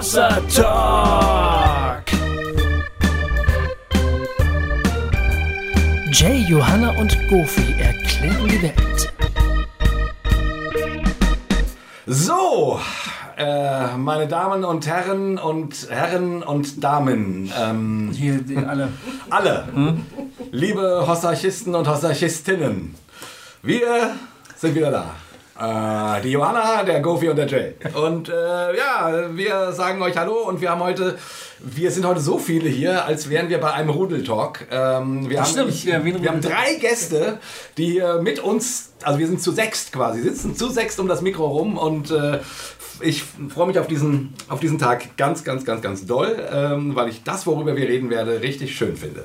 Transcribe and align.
Hossa 0.00 0.40
Talk. 0.48 2.06
Jay, 6.10 6.38
Johanna 6.48 6.98
und 6.98 7.14
Goofy 7.28 7.74
erklären 7.78 8.48
die 8.48 8.62
Welt. 8.62 9.12
So, 12.06 12.80
äh, 13.36 13.94
meine 13.98 14.26
Damen 14.26 14.64
und 14.64 14.86
Herren 14.86 15.36
und 15.36 15.90
Herren 15.90 16.42
und 16.44 16.82
Damen, 16.82 17.52
ähm, 17.60 18.10
Hier, 18.14 18.40
alle. 18.66 18.88
alle, 19.28 19.68
liebe 20.50 21.04
Hossarchisten 21.06 21.74
und 21.74 21.86
Hossarchistinnen, 21.86 22.94
wir 23.62 24.14
sind 24.56 24.74
wieder 24.74 24.92
da. 24.92 25.10
Äh, 25.60 26.22
die 26.22 26.30
Johanna, 26.30 26.84
der 26.84 27.00
Gofi 27.00 27.28
und 27.28 27.36
der 27.36 27.46
Jay. 27.46 27.74
Und 27.92 28.30
äh, 28.30 28.32
ja, 28.32 29.28
wir 29.34 29.72
sagen 29.72 30.00
euch 30.00 30.16
Hallo 30.16 30.48
und 30.48 30.62
wir 30.62 30.70
haben 30.70 30.80
heute, 30.80 31.18
wir 31.58 31.90
sind 31.90 32.06
heute 32.06 32.20
so 32.20 32.38
viele 32.38 32.70
hier, 32.70 33.04
als 33.04 33.28
wären 33.28 33.50
wir 33.50 33.60
bei 33.60 33.70
einem 33.74 33.90
Rudeltalk. 33.90 34.66
Ähm, 34.70 35.28
wir, 35.28 35.38
haben 35.42 35.50
stimmt, 35.50 35.86
ein 35.86 36.22
wir 36.22 36.30
haben 36.30 36.40
drei 36.40 36.76
Gäste, 36.80 37.40
die 37.76 37.92
hier 37.92 38.22
mit 38.22 38.38
uns, 38.38 38.92
also 39.02 39.18
wir 39.18 39.26
sind 39.26 39.42
zu 39.42 39.52
sechst 39.52 39.92
quasi, 39.92 40.22
sitzen 40.22 40.56
zu 40.56 40.70
sechst 40.70 40.98
um 40.98 41.08
das 41.08 41.20
Mikro 41.20 41.46
rum 41.46 41.76
und 41.76 42.10
äh, 42.10 42.38
ich 43.02 43.22
freue 43.22 43.66
mich 43.66 43.78
auf 43.78 43.86
diesen, 43.86 44.32
auf 44.48 44.60
diesen 44.60 44.78
Tag 44.78 45.18
ganz, 45.18 45.44
ganz, 45.44 45.66
ganz, 45.66 45.82
ganz 45.82 46.06
doll, 46.06 46.36
ähm, 46.50 46.96
weil 46.96 47.10
ich 47.10 47.22
das, 47.22 47.46
worüber 47.46 47.76
wir 47.76 47.86
reden 47.86 48.08
werde, 48.08 48.40
richtig 48.40 48.74
schön 48.74 48.96
finde. 48.96 49.24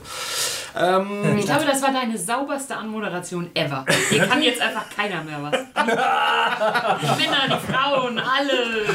Ähm, 0.78 1.38
Ich 1.38 1.46
glaube, 1.46 1.66
das 1.66 1.82
war 1.82 1.92
deine 1.92 2.18
sauberste 2.18 2.76
Anmoderation 2.76 3.50
ever. 3.54 3.86
Hier 4.10 4.26
kann 4.28 4.42
jetzt 4.42 4.62
einfach 4.62 4.86
keiner 4.90 5.24
mehr 5.24 5.42
was. 5.42 5.52
Die 7.02 7.22
Männer, 7.22 7.48
die 7.48 7.72
Frauen, 7.72 8.20
alle 8.20 8.86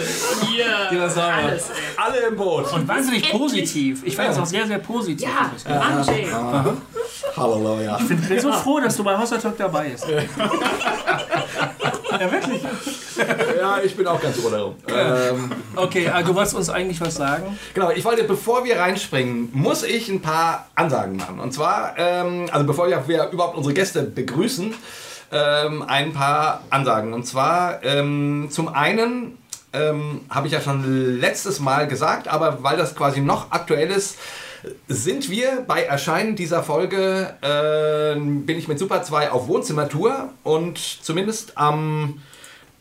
hier. 0.46 0.88
Die 0.90 1.00
war 1.00 1.08
sauber. 1.08 1.32
Alles. 1.32 1.70
alle 1.96 2.18
im 2.28 2.36
Boot. 2.36 2.72
Und 2.72 2.86
wahnsinnig 2.86 3.22
Endlich. 3.24 3.40
positiv. 3.40 4.02
Ich 4.04 4.14
fand 4.16 4.30
es 4.30 4.38
auch 4.38 4.46
sehr, 4.46 4.66
sehr 4.66 4.78
positiv. 4.78 5.28
Ja, 5.28 5.50
Mann, 5.78 6.04
Jay. 6.04 6.28
Halleluja. 7.36 7.98
Ich 8.00 8.28
bin 8.28 8.40
so 8.40 8.52
froh, 8.52 8.80
dass 8.80 8.96
du 8.96 9.04
bei 9.04 9.14
Talk 9.14 9.56
dabei 9.56 9.90
bist. 9.90 10.06
ja, 12.12 12.32
wirklich. 12.32 12.62
Ja, 13.58 13.78
ich 13.82 13.96
bin 13.96 14.06
auch 14.06 14.20
ganz 14.20 14.36
froh 14.38 14.50
darum. 14.50 14.74
Ähm, 14.88 15.50
Okay, 15.76 16.08
also 16.08 16.28
du 16.28 16.34
wolltest 16.34 16.54
uns 16.56 16.70
eigentlich 16.70 17.00
was 17.00 17.14
sagen? 17.14 17.58
Genau, 17.74 17.90
ich 17.90 18.04
wollte, 18.04 18.24
bevor 18.24 18.64
wir 18.64 18.78
reinspringen, 18.78 19.50
muss 19.52 19.82
ich 19.82 20.08
ein 20.08 20.20
paar 20.20 20.68
Ansagen 20.74 21.16
machen. 21.16 21.40
Und 21.40 21.52
zwar, 21.52 21.94
ähm, 21.98 22.46
also 22.50 22.66
bevor 22.66 22.88
wir, 22.88 23.06
wir 23.06 23.30
überhaupt 23.30 23.56
unsere 23.56 23.74
Gäste 23.74 24.02
begrüßen, 24.02 24.74
ähm, 25.32 25.84
ein 25.86 26.12
paar 26.12 26.62
Ansagen. 26.70 27.12
Und 27.12 27.26
zwar 27.26 27.82
ähm, 27.84 28.48
zum 28.50 28.68
einen 28.68 29.38
ähm, 29.72 30.22
habe 30.28 30.46
ich 30.48 30.52
ja 30.52 30.60
schon 30.60 31.20
letztes 31.20 31.60
Mal 31.60 31.86
gesagt, 31.86 32.26
aber 32.28 32.62
weil 32.62 32.76
das 32.76 32.96
quasi 32.96 33.20
noch 33.20 33.52
aktuell 33.52 33.90
ist, 33.90 34.16
sind 34.88 35.30
wir 35.30 35.64
bei 35.66 35.82
Erscheinen 35.82 36.36
dieser 36.36 36.62
Folge, 36.62 37.34
äh, 37.42 38.18
bin 38.18 38.58
ich 38.58 38.68
mit 38.68 38.78
Super 38.78 39.02
2 39.02 39.30
auf 39.30 39.48
Wohnzimmertour 39.48 40.30
und 40.42 40.78
zumindest 40.78 41.56
am 41.56 42.20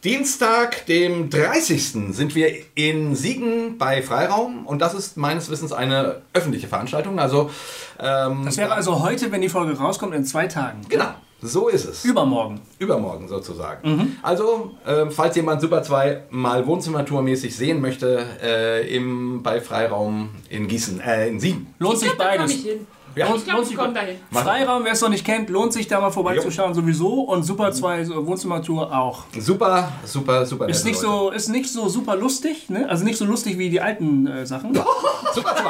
Dienstag, 0.03 0.85
dem 0.85 1.30
30. 1.30 2.13
sind 2.16 2.33
wir 2.33 2.53
in 2.75 3.16
Siegen 3.16 3.77
bei 3.77 4.02
Freiraum 4.02 4.66
und 4.66 4.80
das 4.80 4.94
ist 4.94 5.17
meines 5.17 5.50
Wissens 5.50 5.73
eine 5.73 6.22
öffentliche 6.33 6.67
Veranstaltung. 6.69 7.19
Also, 7.19 7.52
ähm, 8.00 8.44
Das 8.45 8.55
wäre 8.55 8.72
also 8.72 9.03
heute, 9.03 9.31
wenn 9.33 9.41
die 9.41 9.50
Folge 9.50 9.77
rauskommt, 9.77 10.16
in 10.16 10.23
zwei 10.23 10.47
Tagen. 10.47 10.81
genau, 10.88 11.13
so 11.42 11.68
ist 11.70 11.86
es. 11.86 12.06
Übermorgen. 12.06 12.59
Übermorgen 12.80 13.28
sozusagen. 13.28 14.18
Also, 14.22 14.72
ähm, 14.88 15.12
falls 15.12 15.36
jemand 15.36 15.62
Super 15.62 15.84
2 15.84 16.23
mal 16.30 16.66
Wohnzimmertourmäßig 16.68 17.56
sehen 17.56 17.81
möchte, 17.81 18.26
äh, 18.44 18.96
im, 18.96 19.42
bei 19.44 19.62
Freiraum 19.62 20.30
in 20.50 20.68
Gießen, 20.68 21.00
äh, 21.02 21.28
in 21.30 21.40
Siegen. 21.40 21.74
Lohnt 21.80 21.96
Ich 21.96 22.00
sich 22.02 22.09
glaube, 22.09 22.24
da 22.24 22.30
komme 22.36 22.38
beides. 22.47 22.56
ich 22.56 22.63
hin. 22.63 22.88
Ja. 23.16 23.34
Ich 23.36 23.44
glaube, 23.44 23.63
ich 23.63 23.75
komme 23.75 23.94
dahin. 23.94 24.18
Freiraum, 24.31 24.84
wer 24.86 24.91
es 24.94 25.02
noch 25.02 25.09
nicht 25.09 25.25
kennt, 25.25 25.50
lohnt 25.50 25.74
sich 25.74 25.88
da 25.88 26.00
mal 26.00 26.12
vorbeizuschauen 26.12 26.74
sowieso. 26.75 27.22
Und 27.22 27.44
Super 27.44 27.72
2 27.72 28.03
so 28.06 28.25
Wohnzimmertour 28.28 28.96
auch. 28.96 29.24
Super, 29.38 29.92
super, 30.06 30.46
super. 30.46 30.69
Ist 30.69 30.86
nicht, 30.86 31.02
Leute. 31.02 31.08
so, 31.18 31.30
ist 31.31 31.50
nicht 31.50 31.69
so 31.72 31.90
super 31.90 32.16
lustig, 32.16 32.69
ne? 32.69 32.88
Also 32.88 33.03
nicht 33.03 33.18
so 33.18 33.25
lustig 33.25 33.58
wie 33.58 33.69
die 33.69 33.81
alten 33.81 34.28
äh, 34.28 34.46
Sachen. 34.46 34.74
Super 35.34 35.56
2. 35.56 35.63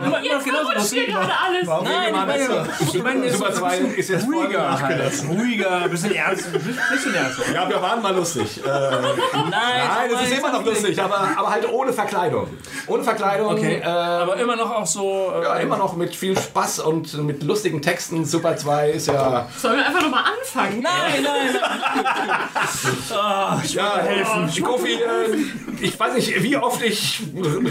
Immer, 0.00 0.22
immer 0.24 0.42
genauso 0.42 0.72
lustig. 0.72 1.04
hier 1.06 1.14
gerade 1.14 1.32
alles. 1.44 1.66
Nein, 1.66 2.14
ich 2.14 2.26
meine, 2.26 2.68
ich 2.92 3.02
meine 3.02 3.30
Super 3.32 3.52
2 3.52 3.78
ist 3.78 4.10
jetzt 4.10 4.26
ruhiger 4.26 4.80
halt. 4.80 5.12
Ruhiger, 5.28 5.70
ein 5.82 5.90
bisschen 5.90 6.14
ernst, 6.14 6.46
ein 6.46 6.52
bisschen 6.52 7.14
ernster. 7.14 7.52
Ja, 7.52 7.68
wir 7.68 7.82
waren 7.82 8.00
mal 8.00 8.14
lustig. 8.14 8.62
Äh, 8.64 8.68
Nein, 8.68 9.50
Nein, 9.50 10.10
es 10.14 10.30
ist 10.30 10.38
immer 10.38 10.52
noch 10.52 10.64
lustig, 10.64 11.02
aber, 11.02 11.28
aber 11.36 11.50
halt 11.50 11.68
ohne 11.68 11.92
Verkleidung. 11.92 12.48
Ohne 12.86 13.02
Verkleidung. 13.02 13.52
Okay, 13.52 13.80
Äh, 13.82 13.86
aber 13.88 14.36
immer 14.36 14.56
noch 14.56 14.70
auch 14.70 14.86
so. 14.86 15.32
Äh, 15.36 15.42
ja, 15.44 15.56
immer 15.56 15.76
noch 15.76 15.96
mit 15.96 16.14
viel 16.14 16.38
Spaß 16.38 16.80
und 16.80 17.14
mit 17.24 17.42
lustigen 17.42 17.82
Texten. 17.82 18.24
Super 18.24 18.56
2 18.56 18.90
ist 18.90 19.08
ja. 19.08 19.48
Sollen 19.56 19.78
wir 19.78 19.86
einfach 19.86 20.02
nochmal 20.02 20.24
anfangen? 20.38 20.80
Nein, 20.82 21.22
nein, 21.22 21.60
nein. 21.60 22.38
Ah, 23.20 23.60
ich 23.64 23.74
ja 23.74 23.96
will 23.96 24.02
helfen. 24.02 24.62
Kofi, 24.64 24.92
äh, 24.92 25.36
ich 25.80 25.98
weiß 25.98 26.14
nicht, 26.14 26.42
wie 26.42 26.56
oft 26.56 26.82
ich 26.82 27.22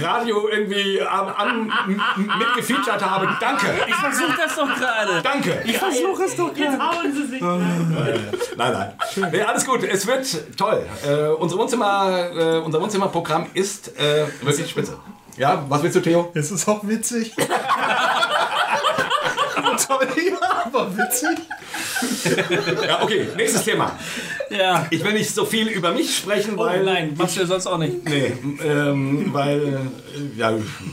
Radio 0.01 0.47
irgendwie 0.49 1.01
an, 1.01 1.27
an, 1.29 1.71
mitgefeatured 2.17 3.01
habe. 3.01 3.29
Danke. 3.39 3.67
Ich 3.87 3.95
versuche 3.95 4.37
das 4.37 4.55
doch 4.55 4.75
gerade. 4.75 5.21
Danke. 5.21 5.61
Ich 5.65 5.77
versuche 5.77 6.23
es 6.23 6.35
doch 6.35 6.55
Jetzt 6.55 6.77
gerade. 6.77 6.97
hauen 6.97 7.13
sie 7.13 7.27
sich. 7.27 7.41
Nein, 7.41 8.37
nein. 8.57 8.93
Nee, 9.31 9.41
alles 9.41 9.65
gut. 9.65 9.83
Es 9.83 10.05
wird 10.07 10.57
toll. 10.57 10.85
Äh, 11.05 11.27
unser, 11.29 11.57
Wohnzimmer, 11.57 12.29
äh, 12.35 12.57
unser 12.59 12.81
Wohnzimmerprogramm 12.81 13.47
ist 13.53 13.97
äh, 13.99 14.25
wirklich 14.41 14.69
spitze. 14.69 14.97
Ja, 15.37 15.63
was 15.69 15.83
willst 15.83 15.95
du, 15.95 16.01
Theo? 16.01 16.31
Es 16.33 16.49
ist 16.51 16.67
auch 16.67 16.87
witzig. 16.87 17.33
Toll, 19.77 20.07
ja, 20.31 20.63
aber 20.65 20.97
witzig. 20.97 21.37
Ja, 22.87 23.03
okay, 23.03 23.27
nächstes 23.35 23.63
Thema. 23.63 23.91
Ja. 24.49 24.85
Ich 24.89 25.03
will 25.03 25.13
nicht 25.13 25.33
so 25.33 25.45
viel 25.45 25.67
über 25.67 25.91
mich 25.91 26.17
sprechen, 26.17 26.53
Oh 26.57 26.65
weil. 26.65 26.83
nein, 26.83 27.13
machst 27.17 27.35
du 27.35 27.41
ja 27.41 27.45
sonst 27.47 27.67
auch 27.67 27.77
nicht. 27.77 28.03
Nee, 28.07 28.33
ähm, 28.63 29.29
weil. 29.33 29.59
Äh, 29.67 30.37
ja, 30.39 30.51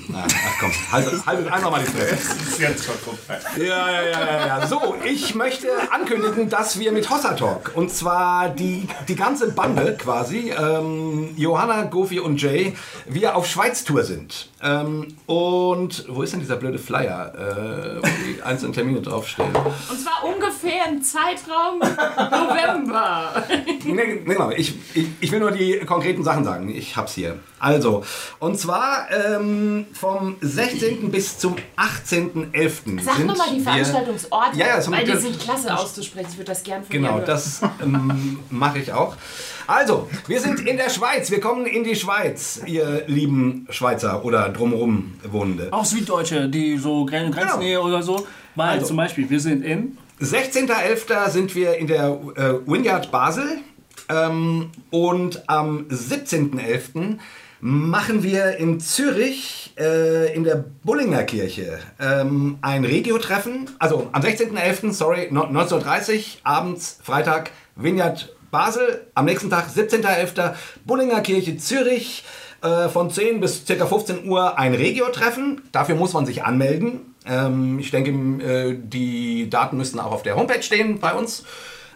na, 0.08 0.24
ach 0.26 0.52
komm, 0.60 0.70
halt, 0.92 1.26
halt 1.26 1.50
einfach 1.52 1.70
mal 1.70 1.80
die 1.82 1.90
Fresse. 1.90 2.14
ist 2.46 2.60
jetzt 2.60 2.84
schon 2.84 2.94
vorbei. 2.96 3.40
Ja, 3.56 3.90
ja, 3.90 4.02
ja, 4.02 4.26
ja, 4.26 4.46
ja. 4.46 4.66
So, 4.66 4.94
ich 5.04 5.34
möchte 5.34 5.68
ankündigen, 5.90 6.50
dass 6.50 6.78
wir 6.78 6.92
mit 6.92 7.08
Hossa 7.08 7.32
Talk 7.34 7.72
und 7.74 7.90
zwar 7.90 8.50
die, 8.50 8.86
die 9.08 9.16
ganze 9.16 9.50
Bande 9.52 9.96
quasi, 9.98 10.50
ähm, 10.52 11.30
Johanna, 11.36 11.84
Gofi 11.84 12.20
und 12.20 12.40
Jay, 12.42 12.74
wir 13.06 13.34
auf 13.36 13.46
Schweiz-Tour 13.46 14.02
sind. 14.04 14.48
Ähm, 14.62 15.16
und 15.26 16.04
wo 16.08 16.22
ist 16.22 16.32
denn 16.34 16.40
dieser 16.40 16.56
blöde 16.56 16.78
Flyer, 16.78 17.32
äh, 17.34 17.98
wo 18.02 18.06
die 18.06 18.42
einzelnen 18.42 18.73
Termine 18.74 19.00
draufstehen? 19.00 19.48
Und 19.54 19.98
zwar 20.00 20.24
ungefähr 20.24 20.86
im 20.90 21.02
Zeitraum 21.02 21.78
November. 21.78 23.44
Nee, 23.84 23.92
nee, 23.92 24.16
genau. 24.24 24.50
Ich, 24.50 24.74
ich, 24.94 25.06
ich 25.20 25.32
will 25.32 25.40
nur 25.40 25.50
die 25.52 25.78
konkreten 25.86 26.22
Sachen 26.24 26.44
sagen. 26.44 26.68
Ich 26.74 26.96
hab's 26.96 27.14
hier. 27.14 27.38
Also, 27.58 28.04
und 28.40 28.58
zwar 28.58 29.06
ähm, 29.10 29.86
vom 29.92 30.36
16. 30.40 31.10
bis 31.10 31.38
zum 31.38 31.56
18.11. 31.78 33.02
Sag 33.02 33.16
sind 33.16 33.26
nochmal 33.26 33.48
die 33.54 33.60
Veranstaltungsorte, 33.60 34.58
Ja, 34.58 34.66
ja, 34.78 34.90
weil 34.90 35.04
die 35.04 35.16
sind 35.16 35.38
klasse 35.40 35.74
auszusprechen. 35.76 36.28
Ich 36.30 36.36
würde 36.36 36.52
das 36.52 36.62
gern 36.62 36.82
von 36.82 36.90
Genau, 36.90 37.20
das 37.20 37.60
ähm, 37.82 38.38
mache 38.50 38.78
ich 38.80 38.92
auch. 38.92 39.16
Also, 39.66 40.08
wir 40.26 40.40
sind 40.40 40.60
in 40.60 40.76
der 40.76 40.90
Schweiz. 40.90 41.30
Wir 41.30 41.40
kommen 41.40 41.64
in 41.64 41.84
die 41.84 41.96
Schweiz, 41.96 42.60
ihr 42.66 43.04
lieben 43.06 43.66
Schweizer 43.70 44.22
oder 44.24 44.50
drumherum 44.50 45.14
Wohnende. 45.30 45.68
Auch 45.72 45.86
Süddeutsche, 45.86 46.48
die 46.48 46.76
so 46.76 47.06
Gren- 47.06 47.30
Grenznähe 47.32 47.80
oder 47.80 48.02
so. 48.02 48.26
Weil 48.54 48.70
Also. 48.78 48.86
zum 48.88 48.96
Beispiel, 48.96 49.28
wir 49.30 49.40
sind 49.40 49.64
in. 49.64 49.98
16.11. 50.20 51.30
sind 51.30 51.54
wir 51.54 51.76
in 51.76 51.86
der 51.86 52.18
äh, 52.36 52.54
Vineyard 52.70 53.10
Basel 53.10 53.58
ähm, 54.08 54.70
und 54.90 55.42
am 55.48 55.86
17.11. 55.88 57.18
machen 57.60 58.22
wir 58.22 58.56
in 58.58 58.78
Zürich 58.80 59.72
äh, 59.78 60.32
in 60.34 60.44
der 60.44 60.64
Bullinger 60.84 61.24
Kirche 61.24 61.78
ähm, 62.00 62.58
ein 62.62 62.84
Regio-Treffen. 62.84 63.70
Also 63.78 64.08
am 64.12 64.22
16.11., 64.22 64.92
sorry, 64.92 65.28
no- 65.30 65.46
19.30 65.46 66.38
abends, 66.44 66.98
Freitag, 67.02 67.50
Vineyard 67.76 68.34
Basel. 68.50 69.06
Am 69.14 69.24
nächsten 69.24 69.50
Tag, 69.50 69.66
17.11., 69.68 70.54
Bullinger 70.86 71.20
Kirche 71.22 71.56
Zürich. 71.56 72.24
Äh, 72.62 72.88
von 72.88 73.10
10 73.10 73.40
bis 73.40 73.64
ca. 73.66 73.84
15 73.84 74.26
Uhr 74.26 74.58
ein 74.58 74.74
Regio-Treffen. 74.74 75.60
Dafür 75.72 75.96
muss 75.96 76.12
man 76.14 76.24
sich 76.24 76.44
anmelden. 76.44 77.13
Ähm, 77.26 77.78
ich 77.78 77.90
denke, 77.90 78.10
äh, 78.44 78.78
die 78.78 79.48
Daten 79.50 79.76
müssten 79.76 79.98
auch 79.98 80.12
auf 80.12 80.22
der 80.22 80.36
Homepage 80.36 80.62
stehen 80.62 81.00
bei 81.00 81.14
uns 81.14 81.44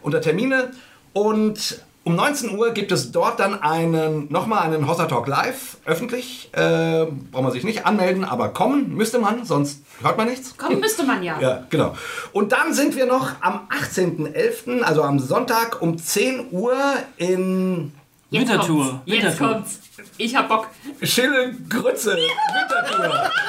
unter 0.02 0.20
Termine. 0.20 0.70
Und 1.12 1.82
um 2.04 2.16
19 2.16 2.56
Uhr 2.56 2.70
gibt 2.70 2.90
es 2.90 3.12
dort 3.12 3.38
dann 3.38 3.60
einen, 3.62 4.32
nochmal 4.32 4.62
einen 4.62 4.88
Hossa 4.88 5.04
Talk 5.06 5.26
Live, 5.26 5.76
öffentlich. 5.84 6.48
Äh, 6.52 7.04
braucht 7.30 7.42
man 7.42 7.52
sich 7.52 7.64
nicht 7.64 7.84
anmelden, 7.84 8.24
aber 8.24 8.48
kommen 8.48 8.94
müsste 8.94 9.18
man, 9.18 9.44
sonst 9.44 9.82
hört 10.00 10.16
man 10.16 10.28
nichts. 10.28 10.56
Kommen 10.56 10.80
müsste 10.80 11.04
man 11.04 11.22
ja. 11.22 11.38
Ja, 11.38 11.66
genau. 11.68 11.94
Und 12.32 12.52
dann 12.52 12.72
sind 12.72 12.96
wir 12.96 13.04
noch 13.04 13.32
am 13.42 13.68
18.11., 13.68 14.80
also 14.80 15.02
am 15.02 15.18
Sonntag 15.18 15.82
um 15.82 15.98
10 15.98 16.46
Uhr 16.50 16.74
in 17.18 17.92
Jetzt 18.30 18.48
Wintertour. 18.48 18.84
kommt's. 18.84 19.02
Jetzt 19.04 19.38
kommt's. 19.38 19.80
Ich 20.16 20.34
hab 20.36 20.48
Bock. 20.48 20.68
Schille 21.02 21.54
Grütze, 21.68 22.16
Wintertour. 22.16 23.30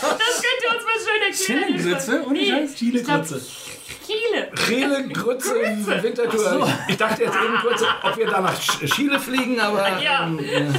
Das 0.00 0.10
könnt 0.42 0.62
ihr 0.62 0.76
uns 0.76 0.84
Chili-Grütze? 1.44 2.22
Ohne 2.26 2.38
Nee, 2.38 2.50
Scheiß? 2.50 3.04
glaub, 3.04 3.24
Chile. 4.06 4.48
Schille 4.54 5.08
Grütze, 5.08 5.50
Wintertour. 6.02 6.68
Ich 6.88 6.96
dachte 6.96 7.24
jetzt 7.24 7.34
eben 7.36 7.56
kurz, 7.60 7.82
ob 8.02 8.16
wir 8.16 8.26
da 8.26 8.40
nach 8.40 8.58
Chile 8.58 9.20
fliegen, 9.20 9.60
aber... 9.60 9.86
Ja. 10.02 10.26
ähm, 10.26 10.74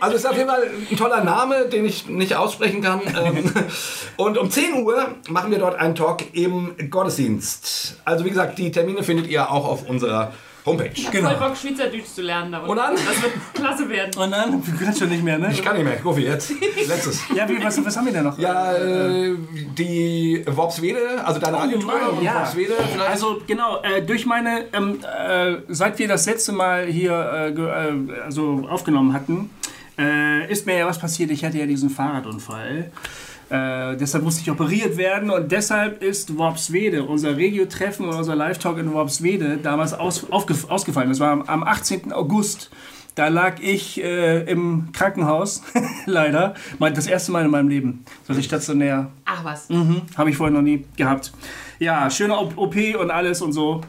Also 0.00 0.16
es 0.16 0.24
ist 0.24 0.30
auf 0.30 0.36
jeden 0.36 0.48
Fall 0.48 0.68
ein 0.90 0.96
toller 0.96 1.22
Name, 1.22 1.68
den 1.68 1.84
ich 1.84 2.08
nicht 2.08 2.34
aussprechen 2.34 2.82
kann. 2.82 3.00
Ähm, 3.24 3.52
Und 4.16 4.38
um 4.38 4.50
10 4.50 4.82
Uhr 4.82 5.14
machen 5.28 5.50
wir 5.52 5.58
dort 5.58 5.76
einen 5.78 5.94
Talk 5.94 6.22
im 6.34 6.74
Gottesdienst. 6.90 7.96
Also 8.04 8.24
wie 8.24 8.30
gesagt, 8.30 8.58
die 8.58 8.72
Termine 8.72 9.02
findet 9.04 9.28
ihr 9.28 9.50
auch 9.50 9.66
auf 9.66 9.88
unserer 9.88 10.32
Homepage. 10.66 10.90
Genau. 11.12 11.30
Voll 11.30 11.48
Bock, 11.48 11.56
Schweizerdeutsch 11.56 12.06
zu 12.14 12.22
lernen. 12.22 12.52
Da 12.52 12.60
Und 12.60 12.76
dann? 12.76 12.94
Das 12.94 13.22
wird 13.22 13.32
klasse 13.52 13.88
werden. 13.88 14.10
Und 14.16 14.30
dann, 14.30 14.66
wir 14.66 14.74
können 14.74 14.96
schon 14.96 15.10
nicht 15.10 15.22
mehr, 15.22 15.38
ne? 15.38 15.50
Ich 15.52 15.62
kann 15.62 15.76
nicht 15.76 15.84
mehr, 15.84 15.96
Gofi, 15.96 16.22
jetzt. 16.22 16.52
Letztes. 16.88 17.20
Ja, 17.34 17.48
wie, 17.48 17.62
was, 17.62 17.84
was 17.84 17.96
haben 17.96 18.06
wir 18.06 18.12
denn 18.12 18.24
noch? 18.24 18.38
Ja, 18.38 18.74
äh, 18.74 19.34
die 19.76 20.42
Worpswede, 20.46 21.22
also 21.24 21.40
deine 21.40 21.58
Agentur 21.58 21.92
Mann, 21.92 22.10
und 22.10 22.22
ja. 22.22 22.34
Worpswede 22.36 22.74
vielleicht. 22.92 23.10
Also 23.10 23.42
genau, 23.46 23.82
äh, 23.82 24.02
durch 24.02 24.24
meine, 24.24 24.66
ähm, 24.72 25.00
äh, 25.02 25.56
seit 25.68 25.98
wir 25.98 26.08
das 26.08 26.26
letzte 26.26 26.52
Mal 26.52 26.86
hier 26.86 27.12
äh, 27.12 27.48
äh, 27.50 28.22
also 28.22 28.66
aufgenommen 28.70 29.12
hatten, 29.12 29.50
äh, 29.98 30.50
ist 30.50 30.66
mir 30.66 30.78
ja 30.78 30.86
was 30.86 30.98
passiert. 30.98 31.30
Ich 31.30 31.44
hatte 31.44 31.58
ja 31.58 31.66
diesen 31.66 31.90
Fahrradunfall. 31.90 32.90
Äh, 33.50 33.96
deshalb 33.96 34.24
musste 34.24 34.40
ich 34.42 34.50
operiert 34.50 34.96
werden 34.96 35.30
und 35.30 35.52
deshalb 35.52 36.02
ist 36.02 36.36
Worpswede, 36.38 37.04
unser 37.04 37.36
Regio-Treffen 37.36 38.08
und 38.08 38.14
unser 38.16 38.34
Live-Talk 38.34 38.78
in 38.78 38.92
Worpswede 38.92 39.58
damals 39.58 39.92
aus, 39.92 40.24
aufgef- 40.30 40.68
ausgefallen. 40.68 41.10
Das 41.10 41.20
war 41.20 41.30
am, 41.30 41.42
am 41.42 41.62
18. 41.62 42.12
August. 42.12 42.70
Da 43.16 43.28
lag 43.28 43.60
ich 43.60 44.02
äh, 44.02 44.42
im 44.50 44.88
Krankenhaus, 44.92 45.62
leider, 46.06 46.54
Mein- 46.80 46.94
das 46.94 47.06
erste 47.06 47.30
Mal 47.32 47.44
in 47.44 47.50
meinem 47.50 47.68
Leben, 47.68 48.04
dass 48.26 48.36
ich 48.38 48.46
stationär 48.46 49.10
Ach 49.24 49.44
was. 49.44 49.68
Mhm, 49.68 50.02
habe 50.16 50.30
ich 50.30 50.36
vorher 50.36 50.52
noch 50.52 50.62
nie 50.62 50.84
gehabt. 50.96 51.32
Ja, 51.78 52.10
schöne 52.10 52.36
OP 52.36 52.74
und 52.98 53.10
alles 53.12 53.40
und 53.42 53.52
so. 53.52 53.82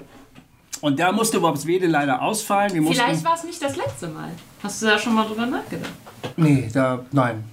Und 0.82 1.00
da 1.00 1.12
musste 1.12 1.42
Worpswede 1.42 1.88
leider 1.88 2.22
ausfallen. 2.22 2.72
Wir 2.74 2.84
Vielleicht 2.92 3.24
war 3.26 3.34
es 3.34 3.44
nicht 3.46 3.64
das 3.64 3.76
letzte 3.78 4.10
Mal. 4.10 4.30
Hast 4.62 4.82
du 4.82 4.86
da 4.88 5.00
schon 5.00 5.16
mal 5.16 5.26
drüber 5.26 5.46
nachgedacht? 5.48 5.94
Nee, 6.38 6.70
da, 6.72 7.04
nein. 7.12 7.44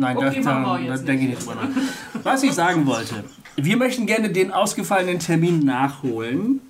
Nein, 0.00 0.16
Okay, 0.16 0.40
da, 0.42 0.58
machen 0.58 0.82
wir 0.82 0.88
da, 0.88 0.94
jetzt 0.94 1.02
da 1.02 1.06
denke 1.06 1.24
ich 1.24 1.30
nicht 1.30 1.42
drüber 1.42 1.56
nach. 1.56 2.22
Was 2.24 2.42
ich 2.42 2.52
sagen 2.52 2.86
wollte, 2.86 3.22
wir 3.56 3.76
möchten 3.76 4.06
gerne 4.06 4.30
den 4.30 4.50
ausgefallenen 4.50 5.18
Termin 5.18 5.60
nachholen. 5.60 6.60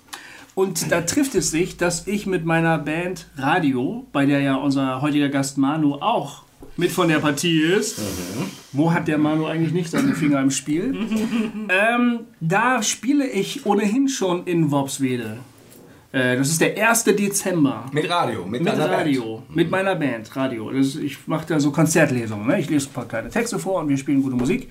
Und 0.56 0.90
da 0.90 1.02
trifft 1.02 1.36
es 1.36 1.52
sich, 1.52 1.76
dass 1.76 2.08
ich 2.08 2.26
mit 2.26 2.44
meiner 2.44 2.76
Band 2.78 3.28
Radio, 3.36 4.04
bei 4.12 4.26
der 4.26 4.40
ja 4.40 4.56
unser 4.56 5.00
heutiger 5.00 5.28
Gast 5.28 5.58
Manu 5.58 5.94
auch 5.94 6.42
mit 6.76 6.90
von 6.90 7.08
der 7.08 7.20
Partie 7.20 7.60
ist. 7.60 8.00
Wo 8.72 8.92
hat 8.92 9.06
der 9.06 9.18
Manu 9.18 9.46
eigentlich 9.46 9.72
nicht 9.72 9.90
seine 9.90 10.14
Finger 10.14 10.40
im 10.40 10.50
Spiel? 10.50 10.94
ähm, 11.68 12.20
da 12.40 12.82
spiele 12.82 13.28
ich 13.28 13.64
ohnehin 13.64 14.08
schon 14.08 14.44
in 14.44 14.70
Worpswede. 14.72 15.38
Äh, 16.12 16.36
das 16.36 16.48
ist 16.48 16.60
der 16.60 16.88
1. 16.88 17.04
Dezember. 17.04 17.86
mit 17.92 18.08
Radio, 18.10 18.44
mit, 18.44 18.62
Mit 18.62 18.72
deiner 18.72 18.88
Band. 18.88 19.00
Radio, 19.00 19.42
mit 19.48 19.70
meiner 19.70 19.94
Band, 19.94 20.34
Radio. 20.34 20.70
Ist, 20.70 20.96
ich 20.96 21.26
mache 21.28 21.46
da 21.46 21.60
so 21.60 21.70
Konzertlesungen. 21.70 22.46
Ne? 22.46 22.58
Ich 22.60 22.68
lese 22.68 22.88
ein 22.88 22.92
paar 22.92 23.06
kleine 23.06 23.28
Texte 23.28 23.58
vor 23.58 23.80
und 23.80 23.88
wir 23.88 23.96
spielen 23.96 24.22
gute 24.22 24.36
Musik. 24.36 24.70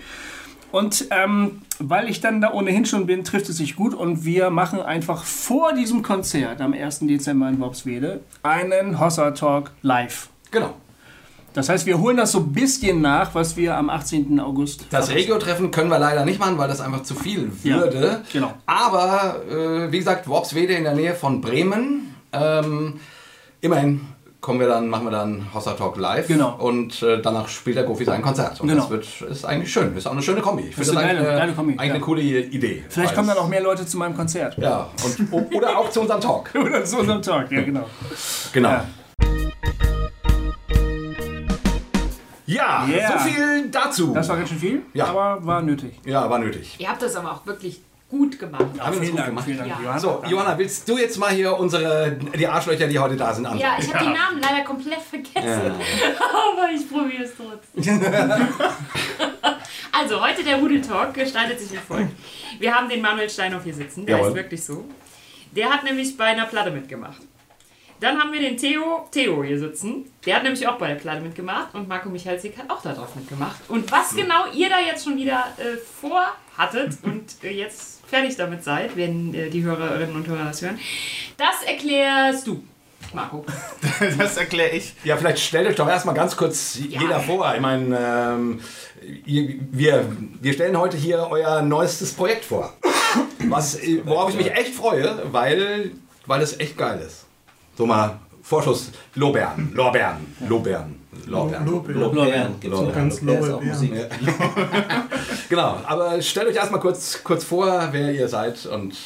Und 0.71 1.07
ähm, 1.09 1.61
weil 1.79 2.09
ich 2.09 2.21
dann 2.21 2.41
da 2.41 2.53
ohnehin 2.53 2.85
schon 2.85 3.07
bin, 3.07 3.23
trifft 3.23 3.49
es 3.49 3.57
sich 3.57 3.75
gut 3.75 3.93
und 3.93 4.25
wir 4.25 4.49
machen 4.49 4.81
einfach 4.81 5.23
vor 5.23 5.73
diesem 5.73 6.03
Konzert 6.03 6.61
am 6.61 6.73
1. 6.73 6.99
Dezember 6.99 7.49
in 7.49 7.59
Worpswede 7.59 8.21
einen 8.43 8.99
Hossa 8.99 9.31
Talk 9.31 9.71
live. 9.81 10.29
Genau. 10.51 10.75
Das 11.53 11.67
heißt, 11.69 11.85
wir 11.85 11.99
holen 11.99 12.17
das 12.17 12.31
so 12.31 12.39
ein 12.39 12.53
bisschen 12.53 13.01
nach, 13.01 13.33
was 13.35 13.57
wir 13.57 13.75
am 13.75 13.89
18. 13.89 14.39
August. 14.39 14.85
Das 14.91 15.09
Regio-Treffen 15.09 15.71
können 15.71 15.89
wir 15.89 15.99
leider 15.99 16.23
nicht 16.25 16.39
machen, 16.39 16.57
weil 16.57 16.67
das 16.67 16.79
einfach 16.81 17.03
zu 17.03 17.15
viel 17.15 17.51
Ja, 17.63 17.77
würde. 17.79 18.21
genau. 18.31 18.53
Aber, 18.65 19.41
äh, 19.49 19.91
wie 19.91 19.97
gesagt, 19.97 20.27
Worpswede 20.27 20.73
in 20.73 20.83
der 20.83 20.93
Nähe 20.93 21.15
von 21.15 21.41
Bremen. 21.41 22.15
Ähm, 22.31 22.99
immerhin 23.61 24.01
kommen 24.41 24.59
wir 24.61 24.67
dann, 24.67 24.87
machen 24.87 25.05
wir 25.05 25.11
dann 25.11 25.47
Hossa 25.53 25.73
Talk 25.73 25.97
live. 25.97 26.27
Genau. 26.27 26.55
Und 26.59 27.01
äh, 27.01 27.21
danach 27.21 27.49
spielt 27.49 27.75
der 27.75 27.83
Gofi 27.83 28.05
sein 28.05 28.21
Konzert. 28.21 28.61
Und 28.61 28.69
Genau. 28.69 28.83
das 28.83 28.89
wird, 28.91 29.31
ist 29.31 29.43
eigentlich 29.43 29.73
schön. 29.73 29.97
Ist 29.97 30.07
auch 30.07 30.11
eine 30.13 30.21
schöne 30.21 30.39
Kombi. 30.41 30.63
Ich 30.69 30.77
ist 30.77 30.89
finde 30.89 31.01
eine 31.01 31.13
geile- 31.19 31.27
eine, 31.29 31.37
geile 31.39 31.53
Kombi, 31.53 31.73
eigentlich 31.73 31.87
ja. 31.87 31.93
eine 31.95 32.03
coole 32.03 32.21
Idee. 32.21 32.83
Vielleicht 32.87 33.15
kommen 33.15 33.27
dann 33.27 33.37
auch 33.37 33.49
mehr 33.49 33.61
Leute 33.61 33.85
zu 33.85 33.97
meinem 33.97 34.15
Konzert. 34.15 34.57
Ja, 34.57 34.87
und, 35.03 35.53
oder 35.53 35.77
auch 35.77 35.89
zu 35.89 35.99
unserem 36.01 36.21
Talk. 36.21 36.51
Oder 36.55 36.85
zu 36.85 36.99
unserem 36.99 37.21
Talk, 37.21 37.51
ja 37.51 37.61
genau. 37.61 37.85
Genau. 38.53 38.69
Ja. 38.69 38.85
Ja, 42.49 42.85
Yeah. 42.89 43.11
so 43.11 43.29
viel 43.29 43.67
dazu. 43.69 44.13
Das 44.13 44.27
war 44.29 44.37
ganz 44.37 44.49
schön 44.49 44.57
viel, 44.59 44.81
Ja. 44.93 45.05
aber 45.05 45.45
war 45.45 45.61
nötig. 45.61 45.99
ja, 46.05 46.27
war 46.29 46.39
nötig. 46.39 46.75
Ihr 46.79 46.89
habt 46.89 47.01
das 47.01 47.15
aber 47.15 47.31
auch 47.33 47.45
wirklich 47.45 47.79
gut 48.09 48.39
gemacht. 48.39 48.65
Haben 48.79 48.93
wir 48.95 49.01
das 49.01 49.11
gut 49.11 49.25
gemacht? 49.25 49.45
vielen 49.45 49.57
Dank. 49.59 49.69
Ja. 49.69 49.77
Johanna. 49.83 49.99
So, 49.99 50.23
Johanna, 50.27 50.57
willst 50.57 50.89
du 50.89 50.97
jetzt 50.97 51.17
mal 51.19 51.29
hier 51.29 51.55
unsere, 51.55 52.11
die 52.37 52.47
Arschlöcher, 52.47 52.87
die 52.87 52.97
heute 52.97 53.15
da 53.15 53.31
sind, 53.33 53.45
anschauen? 53.45 53.61
Ja, 53.61 53.75
ich 53.79 53.93
habe 53.93 54.03
die 54.05 54.11
Namen 54.11 54.41
leider 54.41 54.63
komplett 54.63 54.99
vergessen. 55.01 55.73
Aber 56.19 56.69
ich 56.73 56.89
probiere 56.91 57.23
es 57.23 57.31
trotzdem. 57.37 58.01
also, 59.91 60.19
heute 60.21 60.43
der 60.43 60.57
Rudel 60.57 60.81
Talk 60.81 61.13
gestaltet 61.13 61.59
sich 61.59 61.71
wie 61.71 61.77
folgt. 61.77 62.11
Wir 62.59 62.73
haben 62.73 62.89
den 62.89 63.01
Manuel 63.01 63.29
Steinhoff 63.29 63.63
hier 63.63 63.75
sitzen, 63.75 64.05
der 64.07 64.17
Jawohl. 64.17 64.29
ist 64.29 64.35
wirklich 64.35 64.63
so. 64.63 64.85
Der 65.55 65.69
hat 65.69 65.83
nämlich 65.83 66.17
bei 66.17 66.25
einer 66.25 66.45
Platte 66.45 66.71
mitgemacht. 66.71 67.21
Dann 67.99 68.17
haben 68.17 68.31
wir 68.31 68.39
den 68.39 68.55
Theo, 68.55 69.07
Theo 69.11 69.43
hier 69.43 69.59
sitzen. 69.59 70.05
Der 70.25 70.37
hat 70.37 70.43
nämlich 70.43 70.65
auch 70.67 70.77
bei 70.77 70.87
der 70.87 70.95
Platte 70.95 71.21
mitgemacht 71.21 71.75
und 71.75 71.87
Marco 71.87 72.09
Michalsik 72.09 72.57
hat 72.57 72.69
auch 72.69 72.81
da 72.81 72.93
drauf 72.93 73.13
mitgemacht. 73.15 73.59
Und 73.67 73.91
was 73.91 74.15
genau 74.15 74.45
ihr 74.53 74.69
da 74.69 74.79
jetzt 74.79 75.03
schon 75.03 75.17
wieder 75.17 75.47
äh, 75.57 75.77
vorhattet 75.77 76.97
und 77.03 77.43
äh, 77.43 77.51
jetzt 77.51 78.05
fertig 78.07 78.37
damit 78.37 78.63
seid, 78.63 78.95
wenn 78.95 79.33
äh, 79.33 79.49
die 79.49 79.63
Hörerinnen 79.63 80.15
und 80.15 80.27
Hörer 80.27 80.45
das 80.45 80.61
hören, 80.61 80.79
das 81.37 81.63
erklärst 81.65 82.47
du, 82.47 82.63
Marco. 83.13 83.45
Das 84.17 84.37
erkläre 84.37 84.69
ich. 84.69 84.93
Ja, 85.03 85.17
vielleicht 85.17 85.39
stellt 85.39 85.67
euch 85.67 85.75
doch 85.75 85.87
erstmal 85.87 86.15
ganz 86.15 86.37
kurz 86.37 86.75
jeder 86.75 87.19
vor. 87.19 87.53
Ich 87.53 87.59
meine, 87.59 87.97
ähm, 87.99 88.61
wir, 89.25 90.05
wir 90.39 90.53
stellen 90.53 90.77
heute 90.77 90.95
hier 90.95 91.27
euer 91.29 91.61
neuestes 91.61 92.13
Projekt 92.13 92.45
vor. 92.45 92.73
Was, 93.49 93.75
äh, 93.75 94.01
worauf 94.05 94.29
ich 94.29 94.37
mich 94.37 94.51
echt 94.51 94.73
freue, 94.73 95.21
weil, 95.33 95.91
weil 96.27 96.41
es 96.41 96.59
echt 96.61 96.77
geil 96.77 97.03
ist. 97.05 97.25
So 97.79 97.85
mal 97.85 98.19
Vorschuss, 98.41 98.91
Lorbeeren, 99.15 99.71
Lorbeeren, 99.73 100.17
Lorbeeren, 100.49 100.95
Lorbeeren. 101.27 101.65
Lorbeeren. 101.65 102.55
Noch 102.63 102.93
Ganz 102.93 103.21
Lorbeeren. 103.21 103.89
Genau, 105.49 105.77
aber 105.85 106.21
stellt 106.21 106.49
euch 106.49 106.57
erstmal 106.57 106.81
kurz, 106.81 107.23
kurz 107.23 107.45
vor, 107.45 107.87
wer 107.93 108.11
ihr 108.13 108.27
seid 108.27 108.65
und 108.65 108.97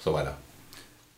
so 0.00 0.12
weiter. 0.12 0.36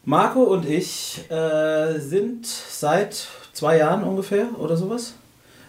Marco 0.05 0.43
und 0.43 0.69
ich 0.69 1.25
äh, 1.31 1.99
sind 1.99 2.45
seit 2.47 3.27
zwei 3.55 3.79
Jahren 3.79 4.05
ungefähr 4.05 4.49
oder 4.59 4.77
sowas 4.77 5.15